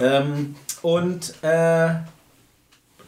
Ähm, 0.01 0.55
und 0.81 1.33
äh, 1.41 1.89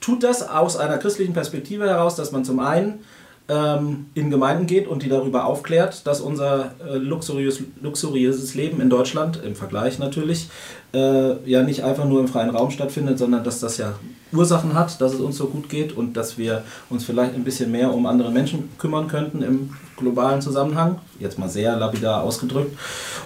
tut 0.01 0.23
das 0.23 0.47
aus 0.47 0.75
einer 0.75 0.97
christlichen 0.97 1.33
Perspektive 1.33 1.87
heraus, 1.87 2.15
dass 2.15 2.31
man 2.31 2.43
zum 2.43 2.59
einen 2.59 3.05
ähm, 3.53 4.07
in 4.15 4.29
Gemeinden 4.29 4.65
geht 4.65 4.88
und 4.88 5.03
die 5.03 5.10
darüber 5.10 5.45
aufklärt, 5.45 6.07
dass 6.07 6.22
unser 6.22 6.72
äh, 6.86 6.98
luxuriös, 6.98 7.62
luxuriöses 7.81 8.55
Leben 8.55 8.81
in 8.81 8.89
Deutschland, 8.89 9.39
im 9.43 9.55
Vergleich 9.55 10.00
natürlich, 10.00 10.50
äh, 10.93 11.50
ja 11.50 11.62
nicht 11.62 11.83
einfach 11.83 12.05
nur 12.05 12.19
im 12.19 12.27
freien 12.27 12.50
Raum 12.50 12.72
stattfindet, 12.72 13.19
sondern 13.19 13.43
dass 13.43 13.60
das 13.60 13.77
ja 13.77 13.93
Ursachen 14.31 14.74
hat, 14.74 15.00
dass 15.00 15.13
es 15.13 15.19
uns 15.19 15.38
so 15.38 15.48
gut 15.48 15.69
geht 15.69 15.95
und 15.95 16.17
dass 16.17 16.38
wir 16.38 16.63
uns 16.89 17.03
vielleicht 17.03 17.36
ein 17.36 17.43
bisschen 17.43 17.72
mehr 17.72 17.93
um 17.93 18.05
andere 18.07 18.31
Menschen 18.31 18.69
kümmern 18.79 19.07
könnten 19.07 19.43
im 19.43 19.75
globalen 19.98 20.41
Zusammenhang. 20.41 21.00
Jetzt 21.19 21.38
mal 21.38 21.50
sehr 21.50 21.75
lapidar 21.75 22.24
ausgedrückt. 22.24 22.75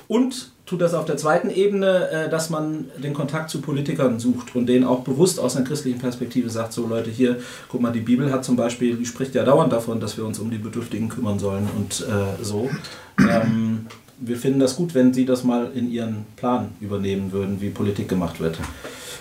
Und 0.08 0.52
tut 0.68 0.82
das 0.82 0.94
auf 0.94 1.06
der 1.06 1.18
zweiten 1.18 1.50
Ebene, 1.50 2.10
äh, 2.12 2.30
dass 2.30 2.50
man 2.52 2.86
den 2.98 3.14
Kontakt 3.14 3.50
zu 3.50 3.62
Politikern 3.62 4.20
sucht 4.20 4.56
und 4.56 4.68
denen 4.68 4.84
auch 4.86 5.00
bewusst 5.00 5.40
aus 5.40 5.56
einer 5.56 5.66
christlichen 5.66 5.98
Perspektive 5.98 6.50
sagt, 6.50 6.74
so 6.74 6.86
Leute, 6.86 7.10
hier, 7.10 7.38
guck 7.70 7.82
mal, 7.82 7.92
die 7.92 8.02
Bibel 8.02 8.32
hat 8.32 8.46
zum 8.46 8.58
Beispiel, 8.58 8.98
die 8.98 9.06
spricht 9.06 9.34
ja 9.34 9.44
dauernd 9.44 9.72
davon, 9.74 10.00
dass 10.00 10.18
wir 10.18 10.26
uns 10.26 10.38
um 10.40 10.52
die 10.52 10.58
Bedürftigen 10.58 11.10
kümmern 11.10 11.40
sollen 11.40 11.68
und 11.76 12.06
äh, 12.08 12.44
so. 12.44 12.70
Ähm, 13.18 13.88
wir 14.20 14.38
finden 14.38 14.60
das 14.60 14.76
gut, 14.76 14.94
wenn 14.94 15.14
Sie 15.14 15.26
das 15.26 15.44
mal 15.44 15.72
in 15.74 15.90
Ihren 15.92 16.26
Plan 16.36 16.70
übernehmen 16.82 17.32
würden, 17.32 17.62
wie 17.62 17.70
Politik 17.70 18.10
gemacht 18.10 18.40
wird. 18.40 18.60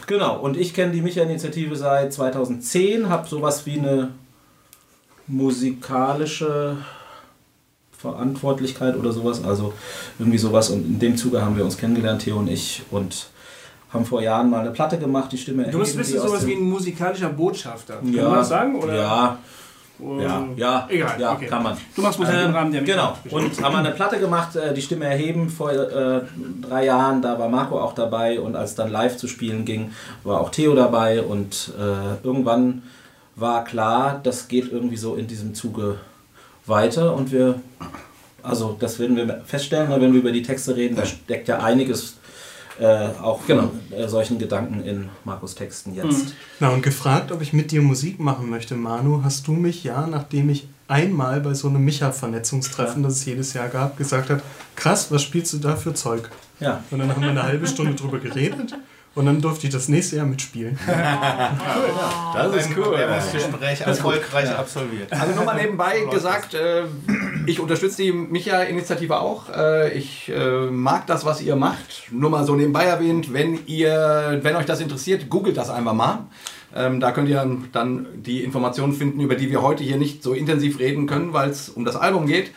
Genau, 0.07 0.39
und 0.39 0.57
ich 0.57 0.75
kenne 0.75 0.93
die 0.93 1.03
Micha-Initiative 1.03 1.77
seit 1.77 2.13
2010, 2.13 3.09
habe 3.09 3.29
sowas 3.29 3.67
wie 3.67 3.79
eine 3.79 4.11
musikalische 5.27 6.77
Verantwortlichkeit 8.13 8.97
oder 8.97 9.13
sowas, 9.13 9.43
also 9.45 9.73
irgendwie 10.19 10.39
sowas. 10.39 10.71
Und 10.71 10.87
in 10.87 10.99
dem 10.99 11.17
Zuge 11.17 11.43
haben 11.45 11.57
wir 11.57 11.65
uns 11.65 11.77
kennengelernt, 11.77 12.23
Theo 12.23 12.37
und 12.37 12.49
ich, 12.49 12.83
und 12.91 13.29
haben 13.93 14.05
vor 14.05 14.23
Jahren 14.23 14.51
mal 14.51 14.61
eine 14.61 14.71
Platte 14.71 14.99
gemacht, 14.99 15.33
die 15.33 15.39
Stimme 15.39 15.65
Du 15.71 15.79
bist, 15.79 15.97
du 15.97 16.01
aus 16.01 16.09
sowas 16.09 16.47
wie 16.47 16.55
ein 16.55 16.63
musikalischer 16.63 17.31
Botschafter. 17.31 17.95
ja, 18.05 18.23
Kann 18.23 18.31
man 18.31 18.39
das 18.39 18.49
sagen? 18.49 18.77
Oder? 18.83 18.95
Ja, 18.95 19.39
ja, 19.99 20.47
ja, 20.57 20.87
Egal, 20.91 21.21
ja 21.21 21.33
okay. 21.33 21.47
kann 21.47 21.63
man. 21.63 21.77
Du 21.95 22.03
machst 22.03 22.19
Musik 22.19 22.35
im 22.35 22.41
Ähm, 22.41 22.55
Rahmen 22.55 22.73
der 22.73 22.83
Genau, 22.83 23.17
und 23.31 23.63
haben 23.63 23.77
eine 23.77 23.93
Platte 23.93 24.19
gemacht, 24.19 24.55
äh, 24.55 24.75
die 24.75 24.83
Stimme 24.83 25.07
erheben, 25.07 25.49
vor 25.49 25.73
äh, 25.73 26.21
drei 26.61 26.85
Jahren, 26.85 27.23
da 27.23 27.39
war 27.39 27.49
Marco 27.49 27.81
auch 27.81 27.95
dabei 27.95 28.39
und 28.39 28.57
als 28.57 28.75
dann 28.75 28.91
live 28.91 29.17
zu 29.17 29.27
spielen 29.27 29.65
ging, 29.65 29.93
war 30.23 30.41
auch 30.43 30.51
Theo 30.51 30.75
dabei 30.75 31.23
und 31.23 31.73
äh, 31.79 32.27
irgendwann 32.27 32.83
war 33.37 33.65
klar, 33.65 34.21
das 34.23 34.49
geht 34.49 34.71
irgendwie 34.71 34.97
so 34.99 35.15
in 35.15 35.27
diesem 35.29 35.55
Zuge 35.55 35.99
weiter 36.67 37.15
und 37.15 37.33
wir, 37.33 37.61
also 38.43 38.77
das 38.79 38.99
werden 38.99 39.17
wir 39.17 39.43
feststellen, 39.45 39.91
wenn 39.91 40.13
wir 40.13 40.21
über 40.21 40.33
die 40.33 40.43
Texte 40.43 40.77
reden, 40.77 40.97
da 40.97 41.07
steckt 41.07 41.49
ja 41.49 41.59
einiges 41.59 42.17
äh, 42.79 43.09
auch 43.23 43.41
von 43.41 43.71
äh, 43.91 44.07
solchen 44.07 44.39
Gedanken 44.39 44.85
in 44.85 45.09
Marcos 45.25 45.55
Texten 45.55 45.95
jetzt. 45.95 46.35
Na, 46.61 46.69
und 46.69 46.83
gefragt, 46.83 47.33
ob 47.33 47.41
ich 47.41 47.53
mit 47.53 47.71
dir 47.71 47.81
Musik 47.81 48.21
machen 48.21 48.51
möchte, 48.51 48.75
Manu, 48.75 49.23
hast 49.25 49.47
du 49.47 49.53
mich? 49.53 49.83
Ja, 49.83 50.07
nachdem 50.07 50.51
ich 50.51 50.69
einmal 50.87 51.41
bei 51.41 51.55
so 51.55 51.69
einem 51.69 51.85
Micha-Vernetzungstreffen, 51.85 53.03
das 53.03 53.15
es 53.15 53.25
jedes 53.25 53.55
Jahr 53.55 53.69
gab, 53.69 53.97
gesagt 53.97 54.29
hat, 54.29 54.43
krass, 54.75 55.11
was 55.11 55.23
spielst 55.23 55.55
du 55.55 55.59
da 55.59 55.75
für 55.75 55.95
Zeug? 55.95 56.31
Ja. 56.61 56.83
Und 56.91 56.99
dann 56.99 57.11
haben 57.11 57.23
wir 57.23 57.31
eine 57.31 57.43
halbe 57.43 57.67
Stunde 57.67 57.95
drüber 57.95 58.19
geredet 58.19 58.75
und 59.17 59.25
dann 59.25 59.41
durfte 59.41 59.67
ich 59.67 59.73
das 59.73 59.89
nächste 59.89 60.17
Jahr 60.17 60.27
mitspielen. 60.27 60.79
Das 62.35 62.55
ist 62.55 62.77
cool. 62.77 62.91
Bewerbungsgespräch 62.91 63.81
erfolgreich 63.81 64.51
absolviert. 64.51 65.11
Also 65.11 65.35
nur 65.35 65.45
mal 65.45 65.57
nebenbei 65.57 66.01
gesagt, 66.11 66.53
äh, 66.53 66.83
ich 67.47 67.61
unterstütze 67.61 68.03
die 68.03 68.13
Micha-Initiative 68.13 69.19
auch. 69.19 69.49
Äh, 69.49 69.97
ich 69.97 70.29
äh, 70.29 70.67
mag 70.71 71.07
das, 71.07 71.25
was 71.25 71.41
ihr 71.41 71.57
macht. 71.57 72.05
Nur 72.11 72.29
mal 72.29 72.45
so 72.45 72.55
nebenbei 72.55 72.85
erwähnt, 72.85 73.33
wenn 73.33 73.67
ihr, 73.67 74.39
wenn 74.43 74.55
euch 74.55 74.67
das 74.67 74.81
interessiert, 74.81 75.31
googelt 75.31 75.57
das 75.57 75.71
einfach 75.71 75.95
mal. 75.95 76.27
Ähm, 76.75 77.01
da 77.01 77.11
könnt 77.13 77.31
ihr 77.31 77.59
dann 77.73 78.07
die 78.17 78.45
Informationen 78.45 78.93
finden, 78.93 79.21
über 79.21 79.35
die 79.35 79.51
wir 79.51 79.63
heute 79.63 79.83
hier 79.83 79.97
nicht 79.97 80.23
so 80.23 80.35
intensiv 80.35 80.79
reden 80.79 81.07
können, 81.07 81.33
weil 81.33 81.49
es 81.49 81.71
um 81.71 81.87
das 81.87 81.97
Album 81.97 82.27
geht. 82.27 82.51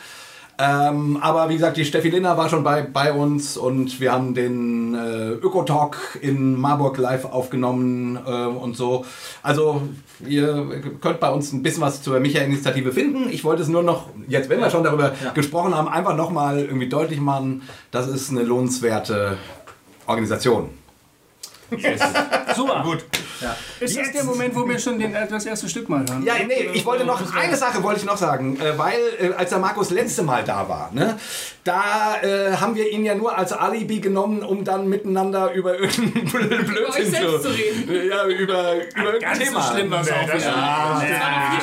Ähm, 0.61 1.17
aber 1.21 1.47
wie 1.47 1.53
gesagt, 1.53 1.77
die 1.77 1.85
Steffi 1.85 2.09
Linner 2.09 2.35
war 2.35 2.49
schon 2.49 2.65
bei, 2.65 2.81
bei 2.81 3.13
uns 3.13 3.55
und 3.55 4.01
wir 4.01 4.11
haben 4.11 4.33
den 4.33 4.93
äh, 4.93 5.29
Ökotalk 5.29 6.19
in 6.21 6.59
Marburg 6.59 6.97
live 6.97 7.23
aufgenommen 7.23 8.19
äh, 8.25 8.45
und 8.45 8.75
so. 8.75 9.05
Also 9.41 9.81
ihr 10.27 10.81
könnt 10.99 11.21
bei 11.21 11.29
uns 11.29 11.53
ein 11.53 11.63
bisschen 11.63 11.81
was 11.81 12.03
zur 12.03 12.19
Micha-Initiative 12.19 12.91
finden. 12.91 13.29
Ich 13.29 13.45
wollte 13.45 13.61
es 13.61 13.69
nur 13.69 13.83
noch, 13.83 14.09
jetzt 14.27 14.49
wenn 14.49 14.59
wir 14.59 14.69
schon 14.69 14.83
darüber 14.83 15.13
gesprochen 15.33 15.73
haben, 15.73 15.87
einfach 15.87 16.17
nochmal 16.17 16.59
irgendwie 16.59 16.89
deutlich 16.89 17.21
machen, 17.21 17.61
das 17.91 18.09
ist 18.09 18.29
eine 18.29 18.43
lohnenswerte 18.43 19.37
Organisation. 20.07 20.71
Super. 22.53 22.83
Gut. 22.83 23.05
Ist 23.80 23.97
das 23.97 24.12
der 24.12 24.23
Moment, 24.23 24.56
wo 24.56 24.67
wir 24.67 24.80
schon 24.80 24.99
den, 24.99 25.13
das 25.13 25.45
erste 25.45 25.69
Stück 25.69 25.89
mal 25.89 26.06
hören? 26.08 26.23
Ja, 26.23 26.36
nee, 26.45 26.69
ich 26.73 26.86
wollte 26.86 27.06
noch, 27.06 27.34
eine 27.36 27.56
Sache 27.56 27.82
wollte 27.84 27.99
ich 28.02 28.06
noch 28.06 28.17
sagen, 28.17 28.60
äh, 28.60 28.78
weil 28.78 28.99
äh, 29.19 29.34
als 29.34 29.49
der 29.49 29.60
Markus 29.60 29.89
letzte 29.89 30.23
Mal 30.23 30.43
da 30.43 30.67
war, 30.67 30.91
ne, 30.93 31.17
da 31.63 32.15
äh, 32.21 32.58
haben 32.58 32.75
wir 32.75 32.89
ihn 32.89 33.06
ja 33.06 33.15
nur 33.15 33.38
als 33.38 33.54
Alibi 33.54 33.99
genommen, 33.99 34.43
um 34.43 34.63
dann 34.63 34.88
miteinander 34.88 35.52
über 35.54 35.80
irgendeinen 35.80 36.25
Blödsinn 36.65 37.12
selbst 37.12 37.43
zu 37.43 37.49
reden. 37.49 38.10
Ja, 38.10 38.25
über, 38.25 38.75
über 38.75 39.13
irgendein 39.13 39.39
Thema. 39.39 39.62
so 39.62 39.73
schlimm 39.73 39.91
war 39.91 40.02
es 40.02 40.12
auch 40.12 40.23
wieder. 40.23 40.36
Das 41.58 41.58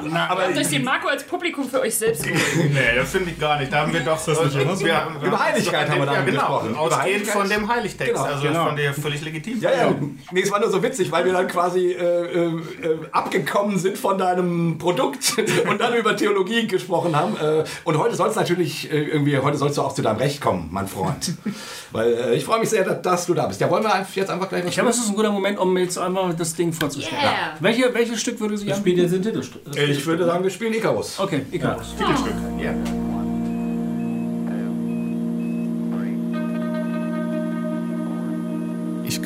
viel 0.00 0.10
schlimmer. 0.10 0.30
aber- 0.30 0.42
Habt 0.44 0.56
euch 0.56 0.68
den 0.68 0.84
Marco 0.84 1.08
als 1.08 1.24
Publikum 1.24 1.68
für 1.68 1.80
euch 1.80 1.94
selbst 1.94 2.22
geholt. 2.24 2.42
Nee, 2.72 2.80
das 2.96 3.10
finde 3.10 3.30
ich 3.30 3.38
gar 3.38 3.58
nicht. 3.58 3.72
Da 3.72 3.80
haben 3.82 3.92
wir 3.92 4.00
doch 4.00 4.24
das 4.24 4.26
nicht 4.54 4.84
wir, 4.84 4.96
haben- 4.96 5.20
Über 5.22 5.38
Heiligkeit 5.42 5.88
haben 5.90 5.98
wir 6.00 6.06
da 6.06 6.14
ja, 6.14 6.20
genau. 6.22 6.40
gesprochen. 6.40 6.76
Ausgehend 6.76 7.26
von 7.26 7.48
dem 7.48 7.68
Heiligtext. 7.68 8.12
Genau, 8.14 8.24
also 8.24 8.42
genau. 8.46 8.66
von 8.66 8.76
der 8.76 8.94
völlig 8.94 9.22
legitim. 9.22 9.60
Ja, 9.60 9.70
ja. 9.70 9.94
Nee, 10.32 10.40
es 10.42 10.50
war 10.50 10.60
nur 10.60 10.70
so 10.70 10.82
witzig, 10.82 11.10
weil 11.12 11.24
wir 11.24 11.32
dann 11.32 11.48
quasi 11.48 11.92
äh, 11.92 11.94
äh, 12.02 12.46
äh, 12.46 12.98
abgekommen 13.12 13.78
sind 13.78 13.98
von 13.98 14.18
deinem 14.18 14.78
Produkt 14.78 15.34
und 15.70 15.80
dann 15.80 15.94
über 15.94 16.16
Theologie 16.16 16.66
gesprochen 16.66 17.14
haben. 17.16 17.36
Äh, 17.36 17.64
und 17.84 17.98
heute 17.98 18.14
soll 18.14 18.28
es 18.28 18.36
natürlich 18.36 18.90
äh, 18.92 18.96
irgendwie, 19.04 19.38
heute 19.38 19.56
sollst 19.56 19.76
du 19.78 19.82
auch 19.82 19.94
zu 19.94 20.02
deinem 20.02 20.16
Recht 20.18 20.40
kommen, 20.40 20.68
mein 20.70 20.86
Freund. 20.88 21.32
weil 21.92 22.12
äh, 22.12 22.34
ich 22.34 22.44
freue 22.44 22.60
mich 22.60 22.68
sehr, 22.70 22.84
dass, 22.84 23.02
dass 23.02 23.26
du 23.26 23.34
da 23.34 23.46
bist. 23.46 23.60
Ja, 23.60 23.70
wollen 23.70 23.82
wir 23.82 23.92
einfach- 23.94 24.14
jetzt 24.14 24.30
einfach 24.30 24.48
gleich 24.48 24.62
was 24.62 24.68
Ich 24.70 24.74
glaube, 24.76 24.90
es 24.90 24.98
ist 24.98 25.08
ein 25.08 25.14
guter 25.16 25.30
Moment, 25.32 25.58
um 25.58 25.76
jetzt 25.78 25.98
einmal 25.98 26.34
das 26.34 26.54
Ding 26.54 26.72
vorzustellen. 26.72 27.20
Yeah. 27.22 27.56
Welche, 27.60 27.92
welches 27.94 28.20
Stück 28.20 28.40
würde 28.40 28.56
sich 28.58 28.68
Ich 28.68 28.74
spiele 28.76 29.02
anbieten? 29.02 29.14
jetzt 29.14 29.24
den 29.24 29.32
Titelstück. 29.32 29.62
Ich 29.90 30.06
würde 30.06 30.24
sagen, 30.24 30.44
wir 30.44 30.50
spielen 30.50 30.74
Icarus. 30.74 31.18
Okay, 31.18 31.42
Icarus. 31.50 31.94
Titelstück. 31.96 32.34
Ja. 32.60 32.74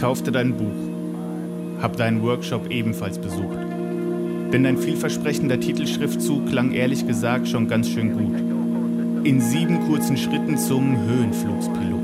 kaufte 0.02 0.32
dein 0.32 0.56
Buch, 0.56 1.80
hab 1.80 1.96
deinen 1.96 2.24
Workshop 2.24 2.72
ebenfalls 2.72 3.20
besucht. 3.20 3.56
Denn 4.52 4.64
dein 4.64 4.76
vielversprechender 4.76 5.60
Titelschriftzug 5.60 6.48
klang 6.48 6.72
ehrlich 6.72 7.06
gesagt 7.06 7.46
schon 7.46 7.68
ganz 7.68 7.88
schön 7.88 8.12
gut. 8.12 9.24
In 9.24 9.40
sieben 9.40 9.78
kurzen 9.86 10.16
Schritten 10.16 10.58
zum 10.58 10.98
Höhenflugspilot. 11.06 12.01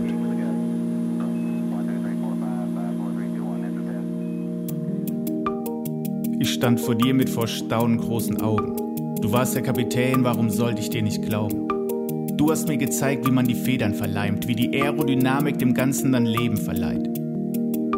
Ich 6.49 6.55
stand 6.55 6.81
vor 6.81 6.95
dir 6.95 7.13
mit 7.13 7.29
vor 7.29 7.47
Staunen 7.47 7.99
großen 7.99 8.41
Augen. 8.41 8.75
Du 9.21 9.31
warst 9.33 9.55
der 9.55 9.63
Kapitän, 9.63 10.25
warum 10.25 10.49
sollte 10.49 10.81
ich 10.81 10.89
dir 10.89 11.03
nicht 11.03 11.21
glauben? 11.21 11.69
Du 12.39 12.51
hast 12.51 12.69
mir 12.69 12.79
gezeigt, 12.79 13.27
wie 13.27 13.31
man 13.31 13.47
die 13.47 13.55
Federn 13.55 13.93
verleimt, 13.93 14.49
wie 14.49 14.55
die 14.55 14.73
Aerodynamik 14.73 15.59
dem 15.59 15.75
Ganzen 15.75 16.11
dann 16.11 16.25
Leben 16.25 16.57
verleiht. 16.57 17.07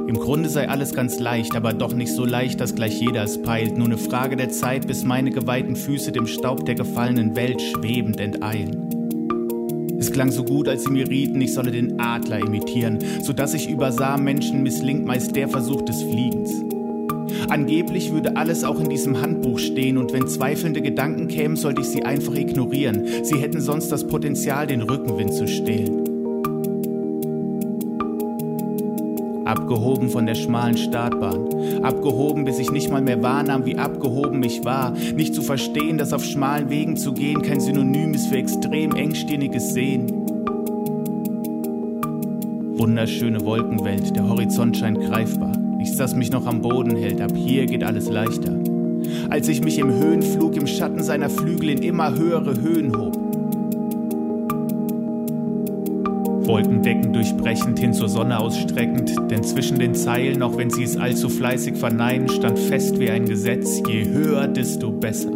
Im 0.09 0.17
Grunde 0.19 0.49
sei 0.49 0.69
alles 0.69 0.93
ganz 0.93 1.21
leicht, 1.21 1.55
aber 1.55 1.73
doch 1.73 1.95
nicht 1.95 2.13
so 2.13 2.25
leicht, 2.25 2.61
dass 2.61 2.75
gleich 2.75 3.01
jeder 3.01 3.23
es 3.23 3.41
peilt. 3.41 3.79
Nur 3.79 3.87
eine 3.87 3.99
Frage 3.99 4.35
der 4.35 4.51
Zeit, 4.51 4.89
bis 4.89 5.05
meine 5.05 5.31
geweihten 5.31 5.77
Füße 5.77 6.11
dem 6.11 6.27
Staub 6.27 6.65
der 6.65 6.75
gefallenen 6.75 7.37
Welt 7.37 7.63
schwebend 7.63 8.19
enteilen. 8.19 8.89
Es 10.01 10.11
klang 10.11 10.33
so 10.33 10.43
gut, 10.43 10.67
als 10.67 10.83
sie 10.83 10.91
mir 10.91 11.09
rieten, 11.09 11.41
ich 11.41 11.55
solle 11.55 11.71
den 11.71 12.01
Adler 12.01 12.41
imitieren, 12.41 12.99
so 13.23 13.33
dass 13.33 13.55
ich 13.55 13.71
übersah, 13.71 14.17
Menschen 14.17 14.65
misslingt 14.65 15.07
meist 15.07 15.37
der 15.37 15.49
Versuch 15.49 15.83
des 15.83 16.03
Fliegens. 16.03 16.51
Angeblich 17.49 18.13
würde 18.13 18.37
alles 18.37 18.65
auch 18.65 18.79
in 18.81 18.89
diesem 18.89 19.21
Handbuch 19.21 19.59
stehen 19.59 19.99
und 19.99 20.13
wenn 20.13 20.29
zweifelnde 20.29 20.83
Gedanken 20.83 21.29
kämen, 21.29 21.57
sollte 21.57 21.81
ich 21.81 21.89
sie 21.89 22.05
einfach 22.05 22.35
ignorieren. 22.35 23.07
Sie 23.23 23.39
hätten 23.39 23.61
sonst 23.61 23.91
das 23.91 24.07
Potenzial, 24.07 24.67
den 24.67 24.83
Rückenwind 24.83 25.33
zu 25.33 25.47
stehlen. 25.49 26.11
Abgehoben 29.51 30.11
von 30.11 30.27
der 30.27 30.37
schmalen 30.37 30.77
Startbahn. 30.77 31.83
Abgehoben, 31.83 32.45
bis 32.45 32.61
ich 32.61 32.71
nicht 32.71 32.89
mal 32.89 33.03
mehr 33.03 33.21
wahrnahm, 33.21 33.67
wie 33.67 33.77
abgehoben 33.77 34.43
ich 34.45 34.65
war. 34.65 34.93
Nicht 35.17 35.35
zu 35.35 35.43
verstehen, 35.43 35.99
dass 35.99 36.13
auf 36.13 36.25
schmalen 36.25 36.71
Wegen 36.71 36.97
zu 36.97 37.13
gehen 37.13 37.43
kein 37.43 37.59
Synonym 37.59 38.15
ist 38.15 38.29
für 38.29 38.37
extrem 38.37 38.95
engstirniges 38.95 39.75
Sehen. 39.75 40.07
Wunderschöne 42.79 43.45
Wolkenwelt, 43.45 44.15
der 44.15 44.29
Horizont 44.29 44.77
scheint 44.77 45.01
greifbar. 45.01 45.50
Nichts, 45.81 45.97
das 45.97 46.15
mich 46.15 46.31
noch 46.31 46.45
am 46.45 46.61
Boden 46.61 46.95
hält, 46.95 47.23
ab 47.23 47.33
hier 47.35 47.65
geht 47.65 47.83
alles 47.83 48.11
leichter. 48.11 48.55
Als 49.31 49.49
ich 49.49 49.65
mich 49.65 49.79
im 49.79 49.91
Höhenflug 49.91 50.55
im 50.59 50.67
Schatten 50.67 51.03
seiner 51.03 51.31
Flügel 51.31 51.71
in 51.71 51.83
immer 51.83 52.15
höhere 52.15 52.55
Höhen 52.61 52.95
hob. 52.95 53.17
Wolkendecken 56.47 57.15
durchbrechend 57.15 57.79
hin 57.79 57.95
zur 57.95 58.11
Sonne 58.11 58.39
ausstreckend, 58.39 59.15
denn 59.31 59.43
zwischen 59.43 59.79
den 59.79 59.95
Zeilen, 59.95 60.43
auch 60.43 60.59
wenn 60.59 60.69
sie 60.69 60.83
es 60.83 60.99
allzu 60.99 61.31
fleißig 61.31 61.77
verneinen, 61.77 62.29
stand 62.29 62.59
fest 62.59 63.01
wie 63.01 63.11
ein 63.11 63.25
Gesetz, 63.25 63.81
je 63.89 64.05
höher, 64.05 64.49
desto 64.49 64.91
besser. 64.91 65.33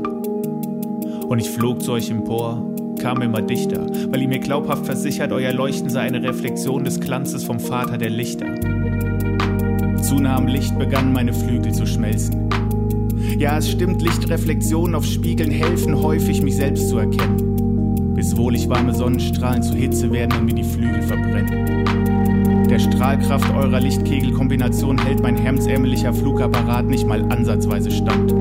Und 1.27 1.39
ich 1.39 1.49
flog 1.49 1.81
zu 1.81 1.93
euch 1.93 2.11
empor, 2.11 2.63
kam 2.99 3.23
immer 3.23 3.41
dichter, 3.41 3.87
weil 4.11 4.21
ihr 4.21 4.29
mir 4.29 4.41
glaubhaft 4.41 4.85
versichert, 4.85 5.33
euer 5.33 5.55
Leuchten 5.55 5.89
sei 5.89 6.03
eine 6.03 6.23
Reflexion 6.23 6.85
des 6.85 7.01
Glanzes 7.01 7.45
vom 7.45 7.61
Vater 7.61 7.97
der 7.97 8.11
Lichter. 8.11 8.74
Zu 10.05 10.19
Licht 10.19 10.79
begannen 10.79 11.15
meine 11.15 11.33
Flügel 11.33 11.73
zu 11.73 11.87
schmelzen. 11.87 12.51
Ja, 13.39 13.57
es 13.57 13.71
stimmt, 13.71 14.03
Lichtreflexionen 14.03 14.95
auf 14.95 15.07
Spiegeln 15.07 15.51
helfen 15.51 15.97
häufig, 15.97 16.43
mich 16.43 16.57
selbst 16.57 16.91
zu 16.91 16.99
erkennen. 16.99 18.13
Bis 18.15 18.37
wohlig 18.37 18.69
warme 18.69 18.95
Sonnenstrahlen 18.95 19.63
zu 19.63 19.73
Hitze 19.73 20.13
werden 20.13 20.39
und 20.39 20.45
mir 20.45 20.57
die 20.57 20.63
Flügel 20.63 21.01
verbrennen. 21.01 22.67
Der 22.69 22.79
Strahlkraft 22.81 23.51
eurer 23.55 23.81
Lichtkegelkombination 23.81 24.99
hält 24.99 25.23
mein 25.23 25.39
hemdsärmelicher 25.39 26.13
Flugapparat 26.13 26.85
nicht 26.85 27.07
mal 27.07 27.23
ansatzweise 27.33 27.91
stand. 27.91 28.35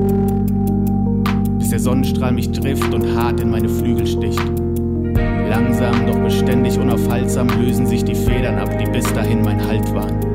Bis 1.58 1.70
der 1.70 1.80
Sonnenstrahl 1.80 2.32
mich 2.32 2.52
trifft 2.52 2.92
und 2.92 3.16
hart 3.16 3.40
in 3.40 3.50
meine 3.50 3.70
Flügel 3.70 4.06
sticht. 4.06 4.52
Langsam, 5.48 6.06
doch 6.06 6.18
beständig 6.18 6.78
unaufhaltsam 6.78 7.48
lösen 7.58 7.86
sich 7.86 8.04
die 8.04 8.14
Federn 8.14 8.58
ab, 8.58 8.78
die 8.78 8.90
bis 8.90 9.10
dahin 9.14 9.40
mein 9.42 9.66
Halt 9.66 9.94
waren. 9.94 10.33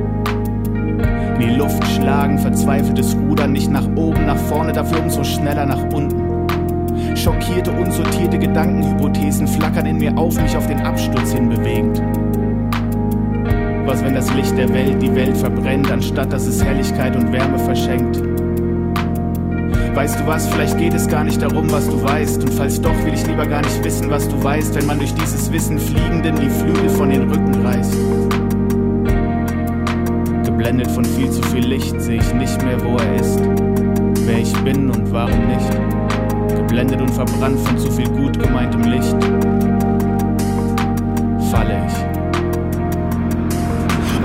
In 1.39 1.47
die 1.47 1.55
Luft 1.55 1.87
schlagen, 1.87 2.37
verzweifeltes 2.37 3.15
Rudern 3.15 3.53
nicht 3.53 3.71
nach 3.71 3.87
oben, 3.95 4.25
nach 4.25 4.37
vorne, 4.37 4.73
dafür 4.73 5.01
umso 5.01 5.23
schneller 5.23 5.65
nach 5.65 5.81
unten. 5.93 6.45
Schockierte, 7.15 7.71
unsortierte 7.71 8.37
Gedankenhypothesen 8.37 9.47
flackern 9.47 9.85
in 9.85 9.99
mir 9.99 10.17
auf, 10.17 10.39
mich 10.41 10.57
auf 10.57 10.67
den 10.67 10.81
Absturz 10.81 11.31
hin 11.31 11.47
bewegend. 11.47 12.01
Was, 13.85 14.03
wenn 14.03 14.15
das 14.15 14.33
Licht 14.33 14.57
der 14.57 14.67
Welt 14.73 15.01
die 15.01 15.15
Welt 15.15 15.37
verbrennt, 15.37 15.89
anstatt 15.89 16.33
dass 16.33 16.45
es 16.45 16.61
Helligkeit 16.61 17.15
und 17.15 17.31
Wärme 17.31 17.57
verschenkt? 17.57 18.21
Weißt 19.95 20.19
du 20.19 20.27
was, 20.27 20.45
vielleicht 20.49 20.77
geht 20.77 20.93
es 20.93 21.07
gar 21.07 21.23
nicht 21.23 21.41
darum, 21.41 21.71
was 21.71 21.87
du 21.87 22.03
weißt. 22.03 22.43
Und 22.43 22.53
falls 22.53 22.81
doch, 22.81 23.05
will 23.05 23.13
ich 23.13 23.25
lieber 23.25 23.45
gar 23.45 23.61
nicht 23.61 23.81
wissen, 23.83 24.09
was 24.09 24.27
du 24.27 24.43
weißt, 24.43 24.75
wenn 24.75 24.87
man 24.87 24.99
durch 24.99 25.13
dieses 25.13 25.49
Wissen 25.53 25.79
Fliegenden 25.79 26.35
die 26.35 26.49
Flügel 26.49 26.89
von 26.89 27.09
den 27.09 27.29
Rücken 27.31 27.65
reißt. 27.65 28.28
Geblendet 30.59 30.91
von 30.91 31.05
viel 31.05 31.31
zu 31.31 31.41
viel 31.43 31.65
Licht 31.65 32.01
sehe 32.01 32.19
ich 32.19 32.33
nicht 32.33 32.61
mehr, 32.65 32.77
wo 32.83 32.97
er 32.97 33.15
ist, 33.15 33.39
wer 34.25 34.39
ich 34.39 34.53
bin 34.65 34.89
und 34.91 35.09
warum 35.09 35.47
nicht. 35.47 35.69
Geblendet 36.53 36.99
und 36.99 37.11
verbrannt 37.11 37.61
von 37.61 37.77
zu 37.77 37.89
viel 37.89 38.09
gut 38.09 38.37
gemeintem 38.37 38.83
Licht, 38.83 39.15
falle 41.49 41.81
ich. 41.87 42.08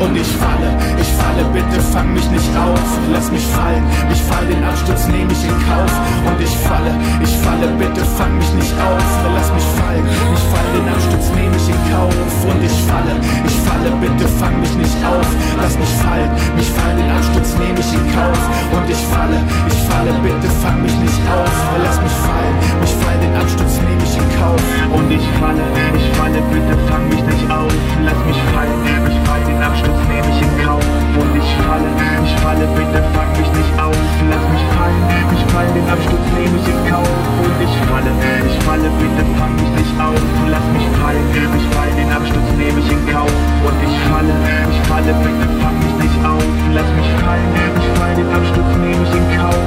Und 0.05 0.15
ich 0.17 0.29
falle, 0.37 0.69
ich 1.01 1.09
falle, 1.17 1.45
bitte 1.55 1.81
fang 1.81 2.13
mich 2.13 2.29
nicht 2.31 2.53
auf. 2.57 2.85
Lass 3.11 3.33
mich 3.33 3.47
fallen, 3.47 3.85
ich 4.13 4.21
fall, 4.21 4.47
den 4.47 4.63
Absturz 4.63 5.09
nehme 5.09 5.33
ich 5.33 5.43
in 5.49 5.57
Kauf. 5.65 5.93
Und 6.29 6.39
ich 6.45 6.55
falle, 6.69 6.93
ich 7.25 7.35
falle, 7.41 7.69
bitte 7.79 8.05
fang 8.19 8.37
mich 8.37 8.53
nicht 8.53 8.75
auf. 8.85 9.05
Lass 9.35 9.49
mich 9.57 9.65
fallen, 9.81 10.05
ich 10.05 10.45
fall, 10.53 10.69
den 10.77 10.89
Absturz 10.93 11.27
nehme 11.33 11.57
ich 11.57 11.69
in 11.73 11.81
Kauf. 11.89 12.13
Und 12.45 12.61
ich 12.61 12.77
falle, 12.85 13.15
ich 13.49 13.57
falle, 13.65 13.91
bitte 13.97 14.29
fang 14.37 14.61
mich 14.61 14.75
nicht 14.77 14.99
auf. 15.09 15.29
Lass 15.57 15.79
mich 15.79 15.95
fallen, 16.05 16.31
mich 16.57 16.69
fallen, 16.69 16.97
den 17.01 17.11
Absturz 17.11 17.57
nehme 17.57 17.81
ich 17.81 17.91
in 17.97 18.05
Kauf. 18.13 18.41
Und 18.77 18.87
ich 18.93 19.03
falle, 19.09 19.39
ich 19.73 19.81
falle, 19.89 20.13
bitte 20.21 20.49
fang 20.61 20.83
mich 20.85 20.97
nicht 21.01 21.21
auf. 21.33 21.55
Lass 21.81 21.97
mich 22.05 22.17
fallen, 22.29 22.57
mich 22.85 22.95
fallen, 23.01 23.21
den 23.25 23.35
Absturz 23.41 23.81
nehme 23.81 24.05
ich 24.05 24.15
in 24.21 24.29
Kauf. 24.37 24.61
Und 24.93 25.09
ich 25.09 25.27
falle, 25.41 25.65
ich 25.97 26.07
falle, 26.19 26.41
bitte 26.53 26.75
fang 26.93 27.09
mich 27.09 27.25
nicht 27.25 27.47
auf. 27.49 27.73
Lass 28.05 28.21
mich 28.29 28.41
fallen, 28.53 28.79
ich 29.09 29.19
fall, 29.25 29.43
den 29.49 29.63
Absturz 29.63 29.94
nehme 30.09 30.29
ich 30.29 30.41
in 30.43 30.55
Kauf. 30.65 30.85
Und 31.15 31.31
ich 31.39 31.51
falle, 31.63 31.89
ich 32.25 32.35
falle, 32.43 32.67
bitte 32.75 33.01
fang 33.15 33.31
mich 33.39 33.51
nicht 33.55 33.73
auf. 33.79 33.99
Lass 34.31 34.45
mich 34.51 34.65
fallen, 34.75 35.03
ich 35.35 35.45
fall, 35.53 35.69
den 35.75 35.87
Absturz 35.89 36.27
nehme 36.35 36.57
ich 36.59 36.67
in 36.69 36.81
Kauf. 36.91 37.11
Und 37.45 37.57
ich 37.63 37.75
falle, 37.87 38.11
ich 38.45 38.57
falle, 38.65 38.89
bitte 38.99 39.23
fang 39.39 39.55
mich 39.55 39.73
nicht 39.79 39.95
auf. 40.01 40.21
Lass 40.51 40.67
mich 40.75 40.87
fallen, 40.99 41.27
ich 41.31 41.67
fall, 41.75 41.91
den 41.95 42.11
Absturz 42.11 42.49
nehme 42.59 42.79
ich 42.81 42.91
in 42.91 43.03
Kauf. 43.13 43.35
Und 43.63 43.79
ich 43.87 43.97
falle, 44.11 44.35
ich 44.71 44.81
falle, 44.89 45.13
bitte 45.23 45.47
fang 45.63 45.77
mich 45.79 45.97
nicht 46.03 46.19
auf. 46.27 46.45
Lass 46.75 46.91
mich 46.99 47.11
fallen, 47.23 47.51
ich 47.79 47.91
fall, 47.99 48.15
den 48.19 48.31
Absturz 48.35 48.71
nehme 48.83 49.03
ich 49.07 49.15
in 49.15 49.27
Kauf. 49.39 49.63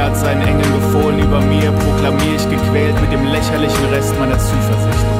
Er 0.00 0.06
hat 0.06 0.16
seinen 0.16 0.40
Engeln 0.42 0.72
befohlen 0.72 1.18
über 1.18 1.40
mir, 1.40 1.70
proklamier 1.72 2.36
ich 2.36 2.48
gequält 2.48 2.98
mit 3.02 3.12
dem 3.12 3.24
lächerlichen 3.24 3.84
Rest 3.92 4.18
meiner 4.18 4.38
Zuversicht. 4.38 5.19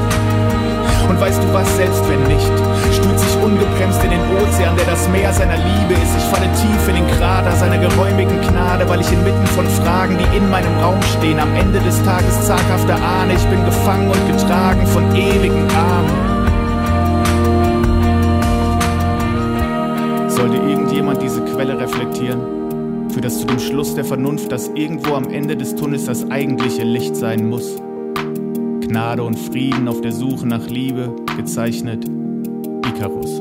Und 1.09 1.21
weißt 1.21 1.43
du 1.43 1.53
was, 1.53 1.77
selbst 1.77 2.03
wenn 2.09 2.23
nicht, 2.25 2.51
stürzt 2.93 3.25
sich 3.25 3.43
ungebremst 3.43 4.03
in 4.05 4.11
den 4.11 4.21
Ozean, 4.39 4.77
der 4.77 4.87
das 4.87 5.09
Meer 5.09 5.33
seiner 5.33 5.57
Liebe 5.57 5.95
ist. 5.95 6.17
Ich 6.17 6.25
falle 6.25 6.49
tief 6.53 6.89
in 6.89 6.97
den 6.97 7.07
Krater 7.19 7.53
seiner 7.53 7.79
geräumigen 7.79 8.41
Gnade, 8.41 8.89
weil 8.89 9.01
ich 9.01 9.13
inmitten 9.13 9.47
von 9.49 9.67
Fragen, 9.67 10.17
die 10.19 10.37
in 10.37 10.49
meinem 10.51 10.79
Raum 10.79 11.01
stehen, 11.19 11.39
am 11.39 11.55
Ende 11.57 11.81
des 11.81 12.03
Tages 12.05 12.47
zaghafter 12.47 12.95
ahne, 12.95 13.35
ich 13.35 13.45
bin 13.47 13.65
gefangen 13.65 14.11
und 14.11 14.27
getragen 14.27 14.87
von 14.87 15.05
ewigen 15.15 15.67
Armen. 15.71 16.31
Sollte 20.29 20.57
irgendjemand 20.57 21.23
diese 21.23 21.43
Quelle 21.43 21.79
reflektieren, 21.79 22.41
führt 23.11 23.25
das 23.25 23.41
zu 23.41 23.47
dem 23.47 23.59
Schluss 23.59 23.95
der 23.95 24.05
Vernunft, 24.05 24.53
dass 24.53 24.69
irgendwo 24.69 25.15
am 25.15 25.29
Ende 25.29 25.57
des 25.57 25.75
Tunnels 25.77 26.07
das 26.07 26.31
eigentliche 26.31 26.83
Licht 26.83 27.17
sein 27.17 27.49
muss. 27.49 27.81
Gnade 28.90 29.22
und 29.22 29.38
Frieden 29.38 29.87
auf 29.87 30.00
der 30.00 30.11
Suche 30.11 30.48
nach 30.48 30.66
Liebe, 30.66 31.14
gezeichnet 31.37 32.05
Icarus. 32.85 33.40